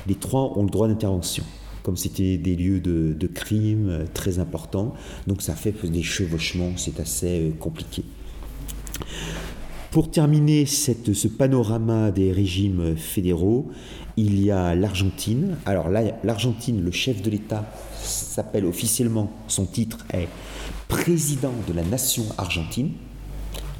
les 0.08 0.16
trois 0.16 0.58
ont 0.58 0.64
le 0.64 0.70
droit 0.70 0.88
d'intervention. 0.88 1.44
Comme 1.84 1.96
c'était 1.96 2.36
des 2.36 2.56
lieux 2.56 2.80
de, 2.80 3.12
de 3.12 3.26
crime 3.28 3.88
euh, 3.88 4.04
très 4.12 4.40
importants, 4.40 4.92
donc 5.28 5.40
ça 5.40 5.54
fait 5.54 5.72
des 5.88 6.02
chevauchements, 6.02 6.72
c'est 6.76 6.98
assez 6.98 7.48
euh, 7.48 7.52
compliqué. 7.52 8.02
Pour 9.90 10.10
terminer 10.10 10.66
cette, 10.66 11.14
ce 11.14 11.26
panorama 11.26 12.12
des 12.12 12.30
régimes 12.30 12.96
fédéraux, 12.96 13.70
il 14.16 14.40
y 14.40 14.50
a 14.50 14.74
l'Argentine. 14.74 15.56
Alors 15.66 15.88
l'Argentine, 15.88 16.80
le 16.80 16.90
chef 16.90 17.22
de 17.22 17.30
l'État 17.30 17.64
s'appelle 18.00 18.66
officiellement, 18.66 19.32
son 19.48 19.66
titre 19.66 19.98
est 20.12 20.28
président 20.88 21.52
de 21.66 21.72
la 21.72 21.82
nation 21.82 22.24
argentine, 22.38 22.92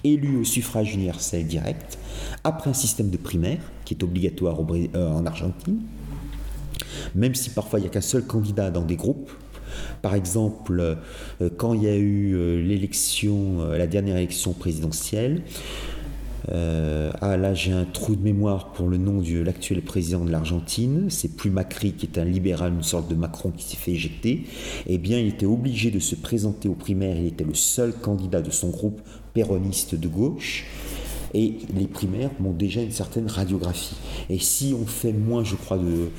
élu 0.05 0.39
au 0.39 0.45
suffrage 0.45 0.95
universel 0.95 1.47
direct, 1.47 1.99
après 2.45 2.71
un 2.71 2.75
système 2.75 3.11
de 3.11 3.17
primaire 3.17 3.61
qui 3.85 3.95
est 3.95 4.03
obligatoire 4.03 4.59
euh, 4.61 5.13
en 5.13 5.27
Argentine, 5.27 5.81
même 7.15 7.35
si 7.35 7.51
parfois 7.51 7.79
il 7.79 7.83
n'y 7.83 7.89
a 7.89 7.91
qu'un 7.91 8.01
seul 8.01 8.25
candidat 8.25 8.71
dans 8.71 8.85
des 8.85 8.97
groupes, 8.97 9.31
par 10.03 10.15
exemple, 10.15 10.81
euh, 10.81 11.51
quand 11.57 11.75
il 11.75 11.83
y 11.83 11.89
a 11.89 11.97
eu 11.97 12.35
euh, 12.35 12.63
l'élection, 12.63 13.71
la 13.71 13.87
dernière 13.87 14.17
élection 14.17 14.53
présidentielle, 14.53 15.43
euh, 16.49 17.11
ah 17.21 17.37
là, 17.37 17.55
j'ai 17.55 17.73
un 17.73 17.85
trou 17.85 18.17
de 18.17 18.23
mémoire 18.23 18.73
pour 18.73 18.89
le 18.89 18.97
nom 18.97 19.21
de 19.21 19.41
l'actuel 19.41 19.83
président 19.83 20.25
de 20.25 20.31
l'Argentine. 20.31 21.07
C'est 21.09 21.37
plus 21.37 21.51
Macri 21.51 21.93
qui 21.93 22.07
est 22.07 22.19
un 22.19 22.25
libéral, 22.25 22.73
une 22.73 22.83
sorte 22.83 23.09
de 23.09 23.15
Macron 23.15 23.51
qui 23.51 23.65
s'est 23.65 23.77
fait 23.77 23.93
éjecter. 23.93 24.45
Eh 24.87 24.99
bien, 24.99 25.19
il 25.19 25.29
était 25.29 25.47
obligé 25.47 25.91
de 25.91 25.99
se 25.99 26.15
présenter 26.15 26.69
aux 26.69 26.75
primaires. 26.75 27.17
Il 27.17 27.27
était 27.27 27.45
le 27.45 27.55
seul 27.55 27.93
candidat 27.93 28.43
de 28.43 28.51
son 28.51 28.71
groupe 28.71 29.01
péroniste 29.33 29.95
de 29.95 30.09
gauche. 30.09 30.67
Et 31.35 31.59
les 31.75 31.87
primaires 31.87 32.31
ont 32.45 32.53
déjà 32.53 32.83
une 32.83 32.91
certaine 32.91 33.29
radiographie. 33.29 33.97
Et 34.29 34.39
si 34.39 34.75
on 34.81 34.87
fait 34.87 35.13
moins, 35.13 35.45
je 35.45 35.55
crois, 35.55 35.79
de 35.79 36.11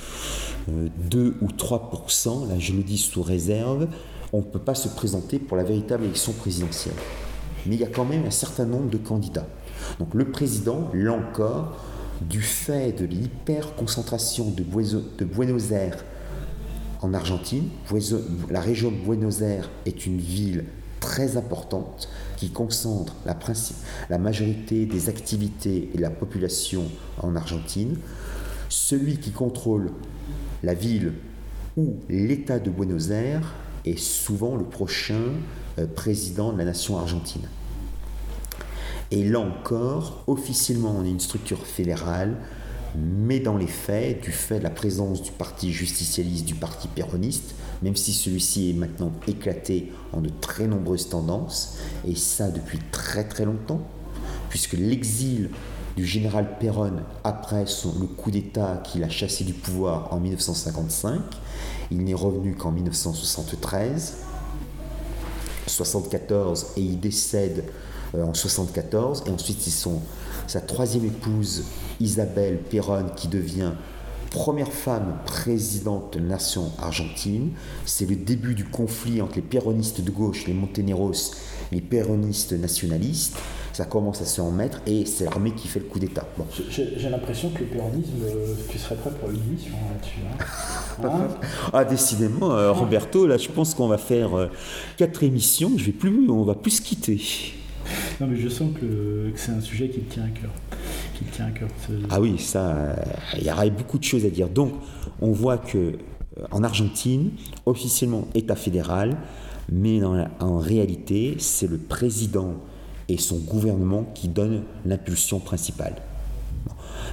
2 1.09 1.19
euh, 1.19 1.33
ou 1.41 1.47
3%, 1.47 2.47
là 2.47 2.55
je 2.59 2.73
le 2.73 2.83
dis 2.83 2.97
sous 2.97 3.21
réserve, 3.21 3.87
on 4.33 4.37
ne 4.37 4.43
peut 4.43 4.59
pas 4.59 4.75
se 4.75 4.87
présenter 4.87 5.39
pour 5.39 5.57
la 5.57 5.63
véritable 5.63 6.05
élection 6.05 6.31
présidentielle. 6.31 6.95
Mais 7.65 7.75
il 7.75 7.81
y 7.81 7.83
a 7.83 7.87
quand 7.87 8.05
même 8.05 8.25
un 8.25 8.31
certain 8.31 8.65
nombre 8.65 8.89
de 8.89 8.97
candidats. 8.97 9.47
Donc 9.99 10.13
le 10.13 10.31
président, 10.31 10.89
là 10.93 11.13
encore, 11.13 11.77
du 12.21 12.41
fait 12.41 12.97
de 12.99 13.05
l'hyper-concentration 13.05 14.51
de, 14.51 14.63
Buenos 15.25 15.71
Aires 15.71 16.05
en 17.01 17.13
Argentine, 17.13 17.67
la 18.49 18.61
région 18.61 18.91
de 18.91 18.97
Buenos 18.97 19.41
Aires 19.41 19.69
est 19.85 20.05
une 20.05 20.19
ville 20.19 20.65
très 21.01 21.35
importante 21.35 22.07
qui 22.37 22.51
concentre 22.51 23.13
la, 23.25 24.17
majorité 24.17 24.85
des 24.85 25.09
activités 25.09 25.89
et 25.93 25.97
la 25.97 26.09
population 26.09 26.83
en 27.21 27.35
Argentine. 27.35 27.97
Celui 28.69 29.17
qui 29.17 29.31
contrôle 29.31 29.91
la 30.63 30.73
ville 30.73 31.13
ou 31.75 31.97
l'État 32.07 32.59
de 32.59 32.69
Buenos 32.69 33.09
Aires 33.09 33.53
est 33.83 33.97
souvent 33.99 34.55
le 34.55 34.63
prochain 34.63 35.33
euh, 35.79 35.87
président 35.87 36.53
de 36.53 36.57
la 36.57 36.65
nation 36.65 36.97
argentine. 36.97 37.47
Et 39.09 39.23
là 39.25 39.39
encore, 39.39 40.23
officiellement, 40.27 40.95
on 40.97 41.03
est 41.03 41.09
une 41.09 41.19
structure 41.19 41.65
fédérale, 41.65 42.37
mais 42.95 43.39
dans 43.39 43.57
les 43.57 43.67
faits, 43.67 44.21
du 44.21 44.31
fait 44.31 44.59
de 44.59 44.63
la 44.63 44.69
présence 44.69 45.21
du 45.21 45.31
parti 45.31 45.73
justicialiste, 45.73 46.45
du 46.45 46.55
parti 46.55 46.87
péroniste, 46.87 47.55
même 47.81 47.95
si 47.95 48.13
celui-ci 48.13 48.71
est 48.71 48.73
maintenant 48.73 49.11
éclaté 49.27 49.91
en 50.13 50.21
de 50.21 50.29
très 50.29 50.67
nombreuses 50.67 51.09
tendances, 51.09 51.77
et 52.07 52.15
ça 52.15 52.49
depuis 52.49 52.79
très 52.91 53.27
très 53.27 53.45
longtemps, 53.45 53.81
puisque 54.49 54.73
l'exil 54.73 55.49
du 55.95 56.05
général 56.05 56.57
Perron 56.59 56.93
après 57.23 57.65
le 57.65 58.07
coup 58.07 58.31
d'État 58.31 58.81
qu'il 58.85 59.03
a 59.03 59.09
chassé 59.09 59.43
du 59.43 59.53
pouvoir 59.53 60.13
en 60.13 60.19
1955, 60.19 61.19
il 61.91 62.03
n'est 62.03 62.13
revenu 62.13 62.55
qu'en 62.55 62.71
1973, 62.71 64.17
74, 65.67 66.67
et 66.77 66.81
il 66.81 66.99
décède 66.99 67.65
euh, 68.15 68.23
en 68.23 68.33
74. 68.33 69.23
Et 69.27 69.29
ensuite, 69.29 69.59
c'est 69.61 69.69
son, 69.69 70.01
sa 70.47 70.61
troisième 70.61 71.05
épouse, 71.05 71.63
Isabelle 71.99 72.59
Perron, 72.69 73.07
qui 73.15 73.27
devient 73.27 73.71
première 74.31 74.71
femme 74.71 75.17
présidente 75.25 76.13
de 76.13 76.19
la 76.19 76.29
nation 76.29 76.71
argentine. 76.79 77.51
C'est 77.85 78.09
le 78.09 78.15
début 78.15 78.55
du 78.55 78.63
conflit 78.63 79.21
entre 79.21 79.35
les 79.35 79.41
péronistes 79.41 80.01
de 80.01 80.09
gauche, 80.09 80.47
les 80.47 80.53
Monteneros, 80.53 81.33
les 81.71 81.81
péronistes 81.81 82.53
nationalistes. 82.53 83.37
Ça 83.73 83.85
commence 83.85 84.21
à 84.21 84.25
se 84.25 84.41
en 84.41 84.51
mettre 84.51 84.81
et 84.85 85.05
c'est 85.05 85.25
l'armée 85.25 85.51
qui 85.51 85.67
fait 85.67 85.79
le 85.79 85.85
coup 85.85 85.99
d'État. 85.99 86.25
J'ai 86.69 87.09
l'impression 87.09 87.49
que 87.49 87.59
le 87.59 87.65
péronisme, 87.65 88.09
euh, 88.23 88.55
tu 88.69 88.77
serais 88.77 88.95
prêt 88.95 89.11
pour 89.11 89.29
une 89.29 89.43
mission 89.43 89.71
là-dessus. 89.93 90.19
Hein. 90.27 90.45
Hein 91.03 91.29
ah, 91.73 91.83
décidément, 91.83 92.51
euh, 92.51 92.71
Roberto, 92.71 93.25
là, 93.25 93.37
je 93.37 93.49
pense 93.49 93.73
qu'on 93.73 93.87
va 93.87 93.97
faire 93.97 94.49
quatre 94.97 95.23
émissions. 95.23 95.71
Je 95.77 95.85
vais 95.85 95.91
plus, 95.93 96.29
on 96.29 96.43
va 96.43 96.53
plus 96.53 96.71
se 96.71 96.81
quitter. 96.81 97.19
Non, 98.19 98.27
mais 98.27 98.37
je 98.37 98.49
sens 98.49 98.71
que, 98.79 99.31
c'est 99.35 99.51
un 99.51 99.61
sujet 99.61 99.89
qui. 99.89 100.01
Qui 100.01 101.25
tient 101.25 101.45
à 101.45 101.51
cœur. 101.51 101.69
Ah 102.09 102.19
oui, 102.19 102.39
ça, 102.39 102.95
il 103.37 103.43
y 103.43 103.51
aurait 103.51 103.69
beaucoup 103.69 103.99
de 103.99 104.03
choses 104.03 104.25
à 104.25 104.29
dire. 104.29 104.49
Donc, 104.49 104.73
on 105.21 105.31
voit 105.31 105.57
que 105.57 105.77
euh, 105.77 105.93
en 106.51 106.63
Argentine, 106.63 107.31
officiellement 107.65 108.27
État 108.33 108.55
fédéral, 108.55 109.17
mais 109.71 110.01
en 110.03 110.57
réalité, 110.57 111.35
c'est 111.37 111.67
le 111.67 111.77
président 111.77 112.55
et 113.07 113.17
son 113.17 113.37
gouvernement 113.37 114.03
qui 114.15 114.27
donnent 114.27 114.63
l'impulsion 114.85 115.39
principale. 115.39 115.95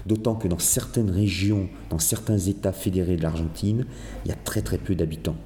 D'autant 0.07 0.35
que 0.35 0.49
dans 0.49 0.59
certaines 0.59 1.11
régions, 1.11 1.69
dans 1.91 1.99
certains 1.99 2.39
États 2.39 2.73
fédérés 2.73 3.17
de 3.17 3.23
l'Argentine, 3.23 3.87
il 4.25 4.29
y 4.29 4.33
a 4.33 4.37
très 4.37 4.63
très 4.63 4.79
peu 4.79 4.95
d'habitants. 4.95 5.37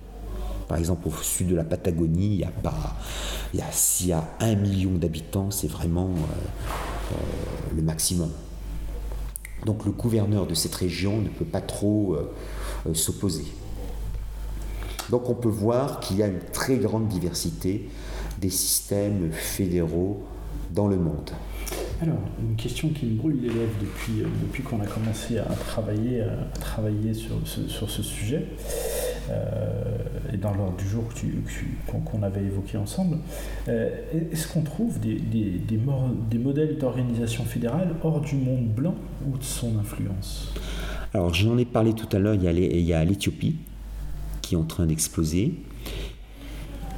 Par 0.69 0.79
exemple, 0.79 1.09
au 1.09 1.13
sud 1.23 1.49
de 1.49 1.55
la 1.55 1.65
Patagonie, 1.65 2.35
il 2.35 3.59
y 3.59 3.63
a 3.63 3.73
s'il 3.73 4.09
y 4.09 4.13
a 4.13 4.25
un 4.41 4.55
million 4.55 4.93
d'habitants, 4.93 5.51
c'est 5.51 5.71
vraiment 5.71 6.11
euh, 6.11 7.13
euh, 7.13 7.17
le 7.77 7.83
maximum. 7.83 8.31
Donc 9.67 9.85
le 9.85 9.93
gouverneur 9.93 10.47
de 10.47 10.55
cette 10.55 10.75
région 10.75 11.21
ne 11.21 11.29
peut 11.29 11.45
pas 11.45 11.61
trop 11.61 12.15
euh, 12.15 12.95
s'opposer. 12.95 13.47
Donc 15.11 15.29
on 15.29 15.35
peut 15.35 15.49
voir 15.49 16.01
qu'il 16.01 16.17
y 16.17 16.23
a 16.23 16.27
une 16.27 16.41
très 16.53 16.77
grande 16.77 17.09
diversité 17.09 17.89
des 18.41 18.51
systèmes 18.51 19.31
fédéraux 19.33 20.25
dans 20.75 20.89
le 20.89 20.97
monde. 20.97 21.31
Alors, 22.01 22.19
une 22.41 22.57
question 22.57 22.89
qui 22.89 23.07
me 23.07 23.15
brûle 23.17 23.41
les 23.41 23.49
lèvres 23.49 23.79
depuis, 23.81 24.25
depuis 24.43 24.63
qu'on 24.65 24.81
a 24.81 24.87
commencé 24.87 25.39
à 25.39 25.45
travailler, 25.45 26.23
à 26.23 26.59
travailler 26.59 27.15
sur, 27.15 27.37
ce, 27.45 27.69
sur 27.69 27.89
ce 27.89 28.03
sujet, 28.03 28.47
et 30.33 30.37
dans 30.37 30.53
l'ordre 30.53 30.77
du 30.77 30.89
jour 30.89 31.05
qu'on 31.87 32.23
avait 32.25 32.43
évoqué 32.43 32.77
ensemble, 32.77 33.19
est-ce 33.69 34.49
qu'on 34.49 34.63
trouve 34.63 34.99
des, 34.99 35.15
des, 35.15 35.51
des, 35.51 35.79
des 36.31 36.39
modèles 36.39 36.77
d'organisation 36.77 37.45
fédérale 37.45 37.95
hors 38.03 38.21
du 38.21 38.35
monde 38.35 38.67
blanc 38.67 38.97
ou 39.31 39.39
de 39.39 39.45
son 39.45 39.79
influence? 39.79 40.53
Alors, 41.15 41.33
j'en 41.33 41.57
ai 41.57 41.65
parlé 41.65 41.93
tout 41.93 42.09
à 42.17 42.19
l'heure, 42.19 42.35
il 42.35 42.81
y 42.81 42.93
a 42.93 43.05
l'Éthiopie 43.05 43.59
qui 44.41 44.57
est 44.57 44.59
en 44.59 44.65
train 44.65 44.87
d'exploser. 44.87 45.55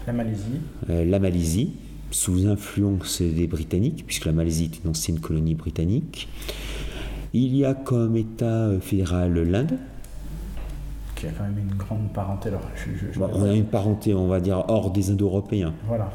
La 0.06 0.14
Malaisie. 0.14 0.60
la 0.88 1.18
Malaisie, 1.18 1.74
sous 2.14 2.46
influence 2.46 3.20
des 3.20 3.48
Britanniques, 3.48 4.04
puisque 4.06 4.26
la 4.26 4.32
Malaisie 4.32 4.70
est 4.72 4.84
une 4.84 4.90
ancienne 4.90 5.18
colonie 5.18 5.56
britannique. 5.56 6.28
Il 7.32 7.56
y 7.56 7.64
a 7.64 7.74
comme 7.74 8.16
État 8.16 8.70
fédéral 8.80 9.34
l'Inde. 9.34 9.76
Qui 11.16 11.26
a 11.26 11.30
quand 11.30 11.42
même 11.42 11.58
une 11.58 11.76
grande 11.76 12.12
parenté. 12.12 12.50
Alors, 12.50 12.60
on 13.32 13.42
a 13.42 13.52
une 13.52 13.64
parenté, 13.64 14.14
on 14.14 14.28
va 14.28 14.38
dire, 14.38 14.64
hors 14.68 14.92
des 14.92 15.10
Indo-Européens. 15.10 15.74
Voilà. 15.88 16.12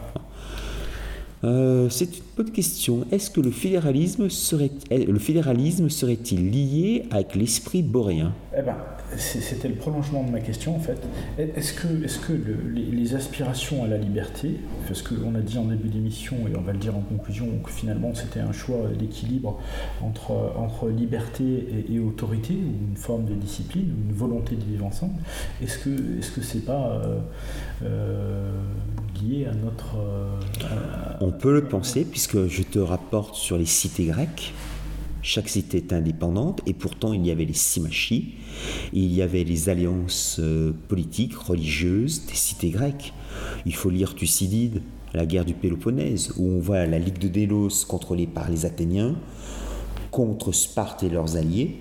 Euh, 1.43 1.89
c'est 1.89 2.17
une 2.17 2.23
bonne 2.38 2.51
question. 2.51 3.05
Est-ce 3.11 3.30
que 3.30 3.41
le 3.41 3.51
fédéralisme 3.51 4.30
serait, 4.30 4.71
le 4.89 5.19
fédéralisme 5.19 5.89
serait-il 5.89 6.49
lié 6.49 7.07
avec 7.11 7.35
l'esprit 7.35 7.84
boréen? 7.84 8.34
Eh 8.57 8.61
ben, 8.61 8.76
c'était 9.18 9.68
le 9.68 9.76
prolongement 9.76 10.23
de 10.23 10.31
ma 10.31 10.40
question 10.40 10.76
en 10.76 10.80
fait. 10.80 10.99
Est-ce 11.38 11.73
que, 11.73 11.88
que 12.27 12.34
les, 12.73 13.15
aspirations 13.15 13.84
à 13.84 13.88
la 13.88 13.98
liberté, 13.98 14.60
parce 14.88 15.02
qu'on 15.02 15.34
a 15.34 15.40
dit 15.40 15.57
en 15.57 15.65
début 15.65 15.88
d'émission 15.88 16.36
et 16.48 16.56
on 16.56 16.61
va 16.61 16.73
le 16.73 16.77
dire 16.77 16.95
en 16.95 17.02
conclusion 17.02 17.48
que 17.64 17.72
finalement 17.72 18.14
c'était 18.14 18.40
un 18.40 18.52
choix 18.52 18.88
d'équilibre 18.98 19.60
entre, 20.03 20.90
liberté 20.90 21.86
et, 21.90 21.99
autorité, 21.99 22.53
ou 22.53 22.90
une 22.90 22.98
forme 22.98 23.26
de 23.26 23.34
discipline, 23.34 23.91
une 24.10 24.15
volonté 24.15 24.56
de 24.56 24.64
vivre 24.64 24.86
ensemble, 24.86 25.15
est-ce 25.61 25.80
que 25.80 26.19
est-ce 26.19 26.31
que 26.31 26.41
c'est 26.41 26.65
pas 26.65 27.02
euh, 27.03 27.19
euh, 27.84 28.52
lié 29.22 29.48
à 29.48 29.53
notre... 29.53 29.98
on 31.19 31.31
peut 31.31 31.53
le 31.53 31.64
penser 31.64 32.06
puisque 32.06 32.48
je 32.48 32.64
te 32.64 32.80
rapporte 32.80 33.36
sur 33.36 33.57
les 33.57 33.65
cités 33.65 34.06
grecques. 34.06 34.53
Chaque 35.22 35.50
cité 35.50 35.78
est 35.78 35.94
indépendante 35.94 36.62
et 36.66 36.74
pourtant 36.74 37.12
il 37.14 37.26
y 37.26 37.32
avait 37.32 37.46
les 37.46 37.54
simachis, 37.54 38.36
il 38.94 39.14
y 39.14 39.22
avait 39.22 39.44
les 39.44 39.70
alliances 39.70 40.38
euh, 40.40 40.72
politiques, 40.88 41.36
religieuses 41.36 42.26
des 42.26 42.36
cités 42.36 42.70
grecques. 42.70 43.14
Il 43.66 43.76
faut 43.76 43.90
lire 43.90 44.16
Thucydide, 44.16 44.82
la 45.14 45.26
guerre 45.26 45.46
du 45.46 45.54
Péloponnèse, 45.54 46.34
où 46.38 46.48
on 46.48 46.60
voit 46.60 46.86
la 46.86 47.00
Ligue 47.00 47.18
de 47.18 47.28
Délos 47.28 47.86
contrôlée 47.88 48.28
par 48.28 48.50
les 48.50 48.66
Athéniens 48.66 49.16
contre 50.12 50.52
Sparte 50.52 51.04
et 51.04 51.10
leurs 51.10 51.36
alliés. 51.36 51.78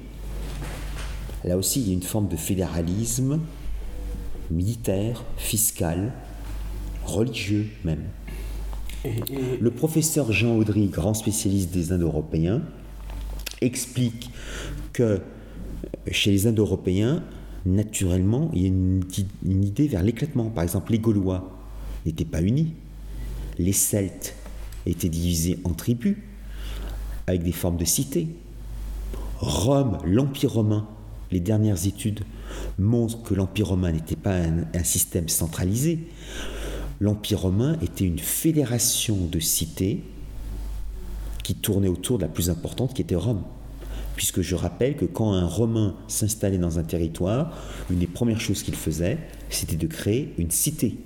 Là 1.44 1.56
aussi, 1.56 1.80
il 1.80 1.88
y 1.88 1.90
a 1.90 1.94
une 1.94 2.02
forme 2.02 2.28
de 2.28 2.36
fédéralisme 2.36 3.40
militaire, 4.50 5.24
fiscal, 5.36 6.12
religieux 7.04 7.66
même. 7.84 8.04
Le 9.60 9.70
professeur 9.70 10.32
Jean 10.32 10.56
Audry, 10.56 10.88
grand 10.88 11.14
spécialiste 11.14 11.70
des 11.70 11.92
Indo-Européens, 11.92 12.62
explique 13.60 14.30
que 14.92 15.20
chez 16.10 16.30
les 16.30 16.46
Indo-Européens, 16.46 17.22
naturellement, 17.66 18.50
il 18.54 18.62
y 18.62 18.64
a 18.64 18.68
une, 18.68 19.04
idée 19.44 19.88
vers 19.88 20.02
l'éclatement. 20.02 20.46
Par 20.50 20.64
exemple, 20.64 20.92
les 20.92 20.98
Gaulois 20.98 21.58
n'étaient 22.06 22.24
pas 22.24 22.42
unis. 22.42 22.74
Les 23.58 23.72
Celtes 23.72 24.34
étaient 24.86 25.08
divisés 25.08 25.58
en 25.64 25.72
tribus, 25.72 26.16
avec 27.26 27.42
des 27.42 27.52
formes 27.52 27.76
de 27.76 27.84
cités. 27.84 28.28
Rome, 29.38 29.98
l'Empire 30.04 30.52
romain, 30.52 30.88
les 31.30 31.40
dernières 31.40 31.86
études 31.86 32.20
montrent 32.78 33.22
que 33.22 33.34
l'Empire 33.34 33.68
romain 33.68 33.92
n'était 33.92 34.16
pas 34.16 34.36
un, 34.36 34.84
système 34.84 35.28
centralisé. 35.28 36.08
L'Empire 37.00 37.40
romain 37.40 37.76
était 37.82 38.04
une 38.04 38.18
fédération 38.18 39.16
de 39.30 39.38
cités 39.38 40.02
qui 41.48 41.54
tournait 41.54 41.88
autour 41.88 42.18
de 42.18 42.24
la 42.24 42.28
plus 42.28 42.50
importante 42.50 42.92
qui 42.92 43.00
était 43.00 43.14
Rome. 43.14 43.42
Puisque 44.16 44.42
je 44.42 44.54
rappelle 44.54 44.96
que 44.96 45.06
quand 45.06 45.32
un 45.32 45.46
Romain 45.46 45.96
s'installait 46.06 46.58
dans 46.58 46.78
un 46.78 46.82
territoire, 46.82 47.56
une 47.90 48.00
des 48.00 48.06
premières 48.06 48.38
choses 48.38 48.62
qu'il 48.62 48.74
faisait, 48.74 49.16
c'était 49.48 49.76
de 49.76 49.86
créer 49.86 50.34
une 50.36 50.50
cité. 50.50 50.98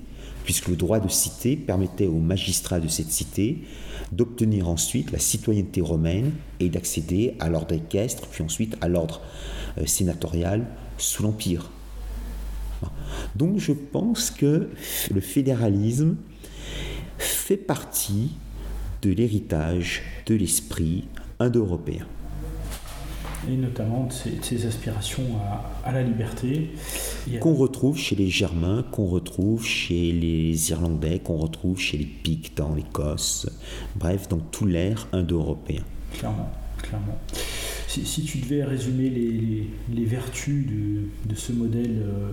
Puisque 0.43 0.66
le 0.66 0.74
droit 0.74 0.98
de 0.98 1.06
cité 1.06 1.55
permettait 1.55 2.09
aux 2.09 2.19
magistrats 2.19 2.81
de 2.81 2.89
cette 2.89 3.12
cité 3.12 3.62
d'obtenir 4.10 4.69
ensuite 4.69 5.12
la 5.12 5.20
citoyenneté 5.20 5.81
romaine 5.81 6.32
et 6.59 6.70
d'accéder 6.70 7.36
à 7.39 7.48
l'ordre 7.48 7.77
équestre, 7.77 8.27
puis 8.27 8.43
ensuite 8.43 8.77
à 8.81 8.89
l'ordre 8.89 9.20
euh, 9.78 9.86
sénatorial 9.86 10.66
sous 10.98 11.23
l'Empire. 11.23 11.70
Donc 13.36 13.60
je 13.60 13.73
pense 13.73 14.32
que 14.32 14.70
le 15.14 15.20
fédéralisme 15.20 16.16
fait 17.16 17.56
partie 17.56 18.32
de 19.03 19.11
l'héritage 19.11 20.03
de 20.27 20.35
l'esprit 20.35 21.05
indo-européen. 21.41 22.07
Et 23.51 23.57
notamment 23.57 24.07
de 24.07 24.12
ces, 24.43 24.66
aspirations 24.66 25.27
à, 25.85 25.91
la 25.91 26.03
liberté. 26.05 26.70
Qu'on 27.41 27.55
retrouve 27.55 27.99
chez 27.99 28.15
les 28.15 28.29
Germains, 28.29 28.85
qu'on 28.93 29.07
retrouve 29.07 29.66
chez 29.66 30.12
les 30.12 30.70
Irlandais, 30.70 31.19
qu'on 31.19 31.39
retrouve 31.39 31.79
chez 31.79 31.99
les 31.99 32.07
Pictes 32.07 32.61
en 32.61 32.77
Écosse, 32.77 33.49
bref, 33.97 34.29
dans 34.29 34.39
tout 34.39 34.66
l'air 34.66 35.09
indo-européen. 35.12 35.83
Clairement, 36.12 36.53
clairement. 36.81 37.19
Si, 37.89 38.24
tu 38.24 38.39
devais 38.39 38.65
résumer 38.65 39.11
les, 39.11 40.05
vertus 40.05 40.66
de, 41.27 41.35
ce 41.35 41.53
modèle 41.53 42.03
euh, 42.03 42.31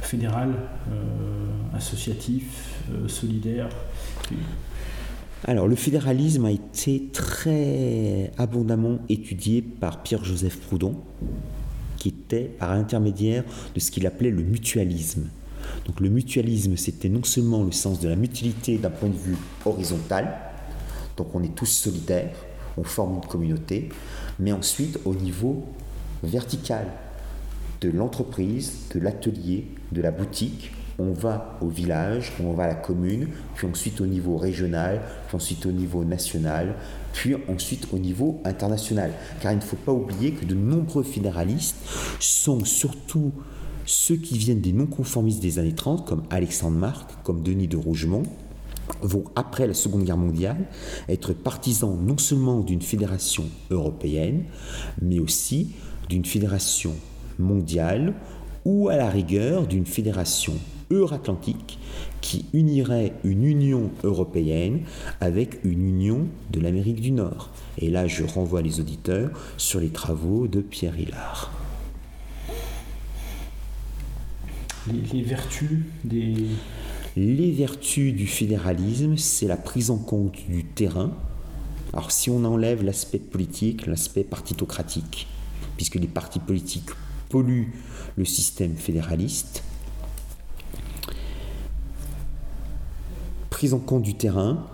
fédéral, 0.00 0.54
euh, 0.88 1.76
associatif, 1.76 2.80
euh, 2.90 3.08
solidaire, 3.08 3.68
alors, 5.46 5.68
le 5.68 5.76
fédéralisme 5.76 6.46
a 6.46 6.50
été 6.50 7.08
très 7.12 8.32
abondamment 8.38 8.98
étudié 9.10 9.60
par 9.60 10.02
Pierre-Joseph 10.02 10.58
Proudhon, 10.58 10.96
qui 11.98 12.08
était 12.08 12.44
par 12.58 12.72
intermédiaire 12.72 13.44
de 13.74 13.80
ce 13.80 13.90
qu'il 13.90 14.06
appelait 14.06 14.30
le 14.30 14.42
mutualisme. 14.42 15.28
Donc, 15.86 16.00
le 16.00 16.08
mutualisme, 16.08 16.76
c'était 16.78 17.10
non 17.10 17.22
seulement 17.24 17.62
le 17.62 17.72
sens 17.72 18.00
de 18.00 18.08
la 18.08 18.16
mutualité 18.16 18.78
d'un 18.78 18.88
point 18.88 19.10
de 19.10 19.16
vue 19.16 19.36
horizontal, 19.66 20.34
donc 21.16 21.34
on 21.34 21.42
est 21.42 21.54
tous 21.54 21.66
solidaires, 21.66 22.34
on 22.78 22.84
forme 22.84 23.16
une 23.16 23.28
communauté, 23.28 23.90
mais 24.38 24.52
ensuite 24.52 24.98
au 25.04 25.14
niveau 25.14 25.64
vertical 26.22 26.86
de 27.82 27.90
l'entreprise, 27.90 28.88
de 28.94 29.00
l'atelier, 29.00 29.66
de 29.92 30.00
la 30.00 30.10
boutique, 30.10 30.72
on 30.98 31.12
va 31.12 31.58
au 31.60 31.68
village, 31.68 32.32
on 32.42 32.52
va 32.52 32.64
à 32.64 32.68
la 32.68 32.74
commune, 32.74 33.28
puis 33.54 33.66
ensuite 33.66 34.00
au 34.00 34.06
niveau 34.06 34.36
régional, 34.36 35.00
puis 35.26 35.36
ensuite 35.36 35.66
au 35.66 35.72
niveau 35.72 36.04
national, 36.04 36.74
puis 37.12 37.34
ensuite 37.48 37.88
au 37.92 37.98
niveau 37.98 38.40
international. 38.44 39.12
Car 39.40 39.52
il 39.52 39.56
ne 39.56 39.62
faut 39.62 39.76
pas 39.76 39.92
oublier 39.92 40.32
que 40.32 40.44
de 40.44 40.54
nombreux 40.54 41.02
fédéralistes 41.02 41.76
sont 42.20 42.64
surtout 42.64 43.32
ceux 43.86 44.16
qui 44.16 44.38
viennent 44.38 44.60
des 44.60 44.72
non-conformistes 44.72 45.42
des 45.42 45.58
années 45.58 45.74
30, 45.74 46.06
comme 46.06 46.22
Alexandre 46.30 46.78
Marc, 46.78 47.10
comme 47.22 47.42
Denis 47.42 47.68
de 47.68 47.76
Rougemont, 47.76 48.22
vont, 49.02 49.24
après 49.36 49.66
la 49.66 49.74
Seconde 49.74 50.04
Guerre 50.04 50.16
mondiale, 50.16 50.66
être 51.08 51.32
partisans 51.32 51.98
non 52.00 52.18
seulement 52.18 52.60
d'une 52.60 52.82
fédération 52.82 53.44
européenne, 53.70 54.44
mais 55.00 55.18
aussi 55.18 55.72
d'une 56.08 56.24
fédération 56.24 56.94
mondiale 57.38 58.14
ou 58.64 58.88
à 58.88 58.96
la 58.96 59.10
rigueur 59.10 59.66
d'une 59.66 59.86
fédération 59.86 60.54
euro-atlantique 60.90 61.78
qui 62.20 62.46
unirait 62.52 63.12
une 63.24 63.44
Union 63.44 63.90
européenne 64.02 64.80
avec 65.20 65.58
une 65.64 65.86
Union 65.86 66.26
de 66.50 66.60
l'Amérique 66.60 67.00
du 67.00 67.10
Nord. 67.10 67.50
Et 67.78 67.90
là, 67.90 68.06
je 68.06 68.24
renvoie 68.24 68.62
les 68.62 68.80
auditeurs 68.80 69.30
sur 69.56 69.80
les 69.80 69.90
travaux 69.90 70.46
de 70.46 70.60
Pierre 70.60 70.98
Hillard. 70.98 71.52
Les, 75.12 75.22
vertus 75.22 75.80
des... 76.04 76.46
Les 77.16 77.52
vertus 77.52 78.14
du 78.14 78.26
fédéralisme, 78.26 79.16
c'est 79.16 79.46
la 79.46 79.56
prise 79.56 79.90
en 79.90 79.98
compte 79.98 80.36
du 80.48 80.64
terrain. 80.64 81.12
Alors 81.92 82.10
si 82.10 82.28
on 82.28 82.44
enlève 82.44 82.82
l'aspect 82.82 83.18
politique, 83.18 83.86
l'aspect 83.86 84.24
partitocratique, 84.24 85.28
puisque 85.76 85.94
les 85.94 86.08
partis 86.08 86.40
politiques 86.40 86.90
polluent 87.28 87.72
le 88.16 88.24
système 88.24 88.74
fédéraliste, 88.74 89.62
prise 93.54 93.72
en 93.72 93.78
compte 93.78 94.02
du 94.02 94.14
terrain, 94.14 94.66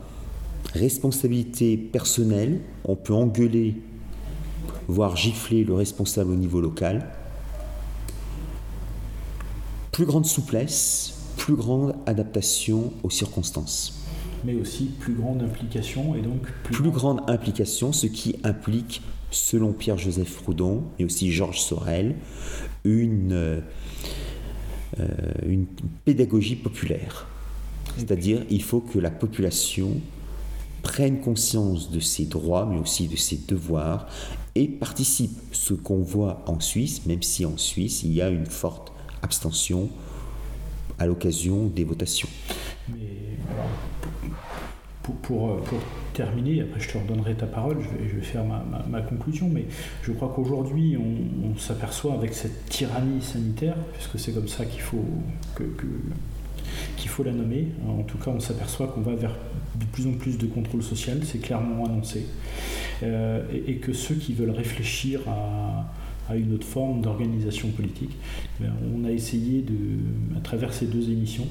responsabilité 0.73 1.77
personnelle, 1.77 2.62
on 2.86 2.97
peut 2.97 3.12
engueuler, 3.12 3.74
voire 4.89 5.19
gifler 5.19 5.65
le 5.65 5.74
responsable 5.74 6.31
au 6.31 6.35
niveau 6.35 6.62
local. 6.62 7.07
Plus 9.93 10.07
grande 10.07 10.24
souplesse, 10.24 11.12
plus 11.36 11.57
grande 11.57 11.94
adaptation 12.07 12.90
aux 13.02 13.11
circonstances. 13.11 14.02
Mais 14.47 14.55
aussi 14.55 14.85
plus 14.98 15.12
grande 15.12 15.43
implication 15.43 16.15
et 16.15 16.23
donc 16.23 16.51
plus, 16.62 16.90
grande 16.90 17.20
implication, 17.28 17.93
ce 17.93 18.07
qui 18.07 18.36
implique, 18.44 19.02
selon 19.31 19.74
Pierre-Joseph 19.74 20.40
Proudhon 20.43 20.85
et 20.98 21.05
aussi 21.05 21.31
Georges 21.31 21.61
Sorel, 21.61 22.16
une, 22.85 23.32
euh, 23.35 23.61
une 25.47 25.66
pédagogie 26.07 26.57
populaire. 26.57 27.27
C'est-à-dire, 27.97 28.45
il 28.51 28.62
faut 28.62 28.81
que 28.81 28.99
la 28.99 29.11
population 29.11 30.01
prenne 30.83 31.21
conscience 31.21 31.91
de 31.91 32.01
ses 32.01 32.25
droits, 32.25 32.67
mais 32.67 32.79
aussi 32.79 33.09
de 33.09 33.17
ses 33.17 33.39
devoirs, 33.49 34.07
et 34.55 34.69
participe. 34.69 35.39
Ce 35.53 35.75
qu'on 35.75 36.03
voit 36.03 36.43
en 36.47 36.61
Suisse, 36.61 37.07
même 37.07 37.23
si 37.23 37.45
en 37.45 37.57
Suisse, 37.57 38.03
il 38.03 38.12
y 38.12 38.23
a 38.23 38.29
une 38.29 38.47
forte 38.47 38.93
abstention 39.23 39.89
à 40.99 41.07
l'occasion 41.07 41.67
des 41.67 41.85
votations. 41.85 42.29
Mais, 42.89 43.21
pour, 45.23 45.59
terminer, 46.15 46.62
après 46.62 46.81
je 46.81 46.89
te 46.91 46.99
redonnerai 46.99 47.35
ta 47.35 47.47
parole, 47.47 47.79
je 47.83 48.17
vais, 48.17 48.23
faire 48.23 48.45
ma, 48.45 49.01
conclusion, 49.01 49.49
mais 49.49 49.65
je 50.03 50.12
crois 50.12 50.33
qu'aujourd'hui 50.35 50.97
on, 50.97 51.57
s'aperçoit 51.59 52.15
avec 52.15 52.35
cette 52.35 52.67
tyrannie 52.67 53.23
sanitaire, 53.23 53.77
puisque 53.93 54.19
c'est 54.19 54.33
comme 54.33 54.49
ça 54.49 54.65
qu'il 54.65 54.81
faut 54.81 55.05
que, 55.55 55.65
qu'il 56.97 57.11
faut 57.11 57.23
la 57.23 57.33
nommer. 57.33 57.69
En 57.89 58.03
tout 58.03 58.19
cas, 58.19 58.31
on 58.31 58.41
s'aperçoit 58.41 58.89
qu'on 58.89 59.01
va 59.03 59.15
vers 59.15 59.37
de 59.79 59.85
plus 59.87 60.07
en 60.07 60.13
plus 60.13 60.39
de 60.39 60.47
contrôle 60.47 60.83
social, 60.83 61.19
c'est 61.25 61.39
clairement 61.39 61.85
annoncé. 61.87 62.27
Euh, 63.03 63.43
et, 63.67 63.77
que 63.77 63.93
ceux 63.93 64.15
qui 64.15 64.35
veulent 64.35 64.51
réfléchir 64.51 65.21
à, 65.29 66.37
une 66.37 66.55
autre 66.55 66.67
forme 66.67 67.01
d'organisation 67.01 67.69
politique, 67.71 68.17
ben, 68.61 68.73
on 68.95 69.05
a 69.05 69.11
essayé, 69.11 69.63
de, 69.63 70.37
à 70.37 70.41
travers 70.41 70.73
ces 70.73 70.87
deux 70.87 71.11
émissions, 71.11 71.47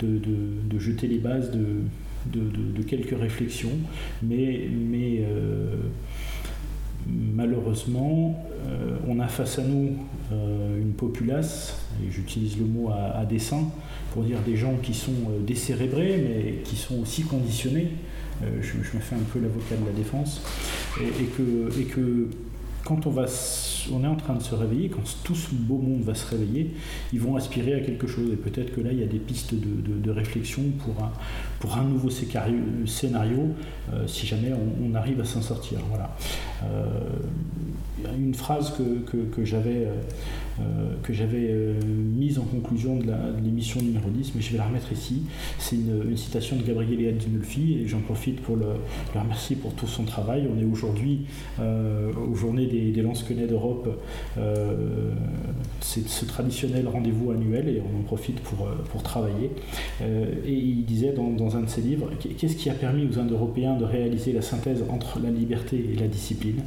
de, 0.00 0.78
jeter 0.78 1.06
les 1.06 1.18
bases 1.18 1.52
de, 1.52 2.82
quelques 2.82 3.16
réflexions, 3.16 3.78
mais, 4.22 4.68
euh, 5.20 5.76
malheureusement, 7.06 8.44
euh, 8.66 8.96
on 9.06 9.20
a 9.20 9.28
face 9.28 9.60
à 9.60 9.62
nous 9.62 9.98
une 10.32 10.94
populace, 10.94 11.86
et 12.02 12.10
j'utilise 12.10 12.58
le 12.58 12.64
mot 12.64 12.90
à 12.90 13.24
dessein, 13.24 13.68
pour 14.14 14.22
dire 14.22 14.38
des 14.46 14.56
gens 14.56 14.76
qui 14.80 14.94
sont 14.94 15.10
euh, 15.10 15.40
décérébrés, 15.40 16.16
mais 16.16 16.54
qui 16.62 16.76
sont 16.76 17.00
aussi 17.00 17.22
conditionnés. 17.22 17.88
Euh, 18.44 18.62
je, 18.62 18.76
me 18.96 19.02
fais 19.02 19.16
un 19.16 19.26
peu 19.32 19.40
l'avocat 19.40 19.74
de 19.74 19.84
la 19.84 19.92
défense. 19.92 20.40
Et, 21.00 21.24
que, 21.24 21.80
et 21.80 21.84
que 21.84 22.28
quand 22.84 23.06
on, 23.06 23.10
va, 23.10 23.26
on 23.92 24.04
est 24.04 24.08
en 24.08 24.16
train 24.16 24.34
de 24.34 24.42
se 24.42 24.54
réveiller, 24.54 24.88
quand 24.88 25.02
tout 25.24 25.34
ce 25.34 25.54
beau 25.54 25.78
monde 25.78 26.02
va 26.02 26.14
se 26.14 26.28
réveiller, 26.28 26.70
ils 27.12 27.20
vont 27.20 27.36
aspirer 27.36 27.74
à 27.74 27.80
quelque 27.80 28.06
chose. 28.06 28.32
Et 28.32 28.36
peut-être 28.36 28.74
que 28.74 28.80
là, 28.80 28.90
il 28.92 29.00
y 29.00 29.02
a 29.02 29.06
des 29.06 29.18
pistes 29.18 29.54
de, 29.54 30.10
réflexion 30.10 30.62
pour 31.60 31.76
un, 31.76 31.84
nouveau 31.84 32.10
scénario, 32.10 33.48
euh, 33.92 34.06
si 34.06 34.26
jamais 34.26 34.52
on, 34.52 34.94
arrive 34.94 35.20
à 35.20 35.24
s'en 35.24 35.42
sortir. 35.42 35.78
Voilà. 35.88 36.16
une 38.16 38.34
phrase 38.34 38.74
que, 38.74 39.44
j'avais 39.44 39.86
euh, 40.60 40.94
euh, 41.10 41.80
mise 41.84 42.38
en 42.38 42.44
conclusion 42.44 42.96
de 42.96 43.12
l'émission 43.42 43.80
numéro 43.80 44.08
10, 44.08 44.32
mais 44.34 44.42
je 44.42 44.52
vais 44.52 44.58
la 44.58 44.66
remettre 44.66 44.92
ici. 44.92 45.22
C'est 45.58 45.76
une, 45.76 46.16
citation 46.16 46.56
de 46.56 46.62
Gabriele 46.62 47.08
Adinolfi 47.08 47.78
et 47.80 47.88
j'en 47.88 48.00
profite 48.00 48.40
pour 48.40 48.56
le, 48.56 48.66
remercier 49.14 49.56
pour 49.56 49.74
tout 49.74 49.86
son 49.86 50.04
travail. 50.04 50.48
On 50.54 50.60
est 50.60 50.64
aujourd'hui 50.64 51.26
euh, 51.60 52.12
aux 52.12 52.34
journées 52.34 52.66
des, 52.66 52.92
des 52.92 53.02
Lansquenets 53.02 53.46
d'Europe. 53.46 53.73
C'est 55.80 56.08
ce 56.08 56.24
traditionnel 56.24 56.88
rendez-vous 56.88 57.30
annuel 57.30 57.68
et 57.68 57.80
on 57.80 58.00
en 58.00 58.02
profite 58.02 58.40
pour, 58.40 58.68
pour 58.90 59.02
travailler. 59.02 59.50
et 60.00 60.52
il 60.52 60.84
disait 60.84 61.12
dans, 61.12 61.56
un 61.56 61.62
de 61.62 61.68
ses 61.68 61.80
livres 61.80 62.10
Qu'est-ce 62.38 62.56
qui 62.56 62.70
a 62.70 62.74
permis 62.74 63.06
aux 63.06 63.18
Indo-Européens 63.18 63.76
de 63.76 63.84
réaliser 63.84 64.32
la 64.32 64.42
synthèse 64.42 64.84
entre 64.88 65.20
la 65.20 65.30
liberté 65.30 65.84
et 65.92 65.96
la 65.96 66.08
discipline 66.08 66.62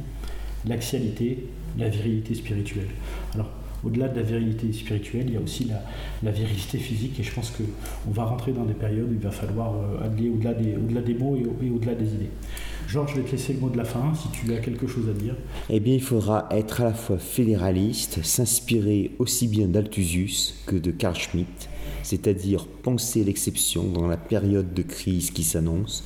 L'axialité, 0.66 1.46
la 1.78 1.88
virilité 1.88 2.34
spirituelle? 2.34 2.88
Alors, 3.34 3.50
au-delà 3.84 4.08
de 4.08 4.16
la 4.16 4.22
virilité 4.22 4.72
spirituelle, 4.72 5.24
il 5.28 5.34
y 5.34 5.36
a 5.36 5.40
aussi 5.40 5.70
la, 6.22 6.30
virilité 6.30 6.78
physique. 6.78 7.18
Et 7.20 7.22
je 7.22 7.32
pense 7.32 7.50
qu'on 7.50 8.10
va 8.10 8.24
rentrer 8.24 8.52
dans 8.52 8.64
des 8.64 8.74
périodes 8.74 9.08
où 9.10 9.14
il 9.14 9.20
va 9.20 9.30
falloir 9.30 9.74
euh, 9.74 10.04
aller 10.04 10.28
au-delà 10.28 10.54
des, 10.54 10.74
au 10.74 11.00
des 11.00 11.14
mots 11.14 11.36
et, 11.36 11.70
au-delà 11.70 11.94
des 11.94 12.08
idées. 12.08 12.30
Georges, 12.88 13.10
je 13.14 13.20
vais 13.20 13.26
te 13.26 13.32
laisser 13.32 13.52
le 13.52 13.60
mot 13.60 13.68
de 13.68 13.76
la 13.76 13.84
fin, 13.84 14.14
si 14.14 14.28
tu 14.30 14.50
as 14.54 14.60
quelque 14.60 14.86
chose 14.86 15.10
à 15.10 15.12
dire. 15.12 15.36
Eh 15.68 15.78
bien, 15.78 15.92
il 15.92 16.02
faudra 16.02 16.48
être 16.50 16.80
à 16.80 16.84
la 16.84 16.94
fois 16.94 17.18
fédéraliste, 17.18 18.24
s'inspirer 18.24 19.10
aussi 19.18 19.46
bien 19.46 19.68
d'Althusius 19.68 20.54
que 20.64 20.74
de 20.74 20.90
Carl 20.90 21.14
Schmitt, 21.14 21.68
c'est-à-dire 22.02 22.66
penser 22.66 23.24
l'exception 23.24 23.84
dans 23.84 24.06
la 24.06 24.16
période 24.16 24.72
de 24.72 24.80
crise 24.80 25.30
qui 25.30 25.44
s'annonce, 25.44 26.02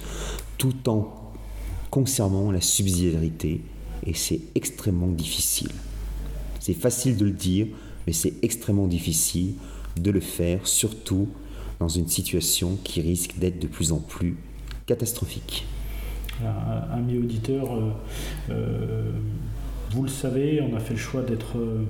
tout 0.59 0.89
en 0.89 1.33
conservant 1.93 2.51
la 2.51 2.61
subsidiarité, 2.61 3.61
et 4.05 4.15
c'est 4.15 4.41
extrêmement 4.57 5.13
difficile. 5.13 5.71
C'est 6.59 6.75
facile 6.75 7.17
de 7.17 7.27
le 7.27 7.31
dire, 7.31 7.69
mais 8.09 8.13
c'est 8.13 8.35
extrêmement 8.43 8.89
difficile 8.89 9.55
de 10.01 10.11
le 10.11 10.21
faire, 10.21 10.67
surtout 10.67 11.29
dans 11.79 11.89
une 11.89 12.09
situation 12.09 12.77
qui 12.83 13.01
risque 13.03 13.39
d'être 13.39 13.61
de 13.61 13.69
plus 13.69 13.93
en 13.93 14.01
plus 14.01 14.37
catastrophique. 14.87 15.65
Amis 16.93 17.19
auditeurs, 17.19 17.75
euh, 17.75 17.91
euh, 18.51 19.11
vous 19.91 20.03
le 20.03 20.09
savez, 20.09 20.63
on 20.63 20.77
a 20.77 20.81
fait 20.81 20.95
le 20.95 21.01
choix 21.01 21.23
d'être 21.23 21.57
euh, 21.57 21.85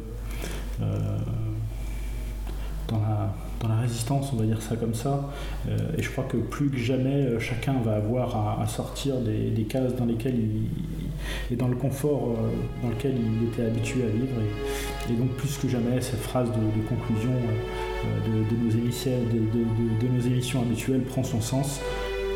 dans 3.62 3.68
la 3.68 3.80
résistance, 3.80 4.30
on 4.32 4.36
va 4.36 4.44
dire 4.44 4.60
ça 4.60 4.74
comme 4.76 4.94
ça. 4.94 5.30
Euh, 5.68 5.76
et 5.96 6.02
je 6.02 6.10
crois 6.10 6.24
que 6.24 6.36
plus 6.36 6.68
que 6.70 6.76
jamais, 6.76 7.26
euh, 7.26 7.38
chacun 7.38 7.74
va 7.84 7.94
avoir 7.94 8.60
à, 8.60 8.66
sortir 8.66 9.16
des, 9.20 9.62
cases 9.68 9.94
dans 9.94 10.04
lesquelles 10.04 10.34
il, 10.34 11.54
est 11.54 11.56
dans 11.56 11.68
le 11.68 11.76
confort 11.76 12.30
euh, 12.30 12.82
dans 12.82 12.90
lequel 12.90 13.14
il 13.16 13.48
était 13.48 13.64
habitué 13.64 14.02
à 14.02 14.08
vivre. 14.08 14.34
Et, 15.10 15.12
donc 15.14 15.30
plus 15.36 15.56
que 15.58 15.68
jamais, 15.68 16.00
cette 16.00 16.20
phrase 16.20 16.48
de, 16.48 16.88
conclusion 16.88 17.30
de, 18.26 20.06
nos 20.08 20.20
émissions 20.20 20.62
habituelles 20.62 21.02
prend 21.02 21.22
son 21.22 21.40
sens 21.40 21.80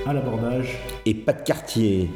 à 0.07 0.13
l'abordage. 0.13 0.79
Et 1.05 1.15
pas 1.15 1.33
de 1.33 1.43
quartier. 1.43 2.11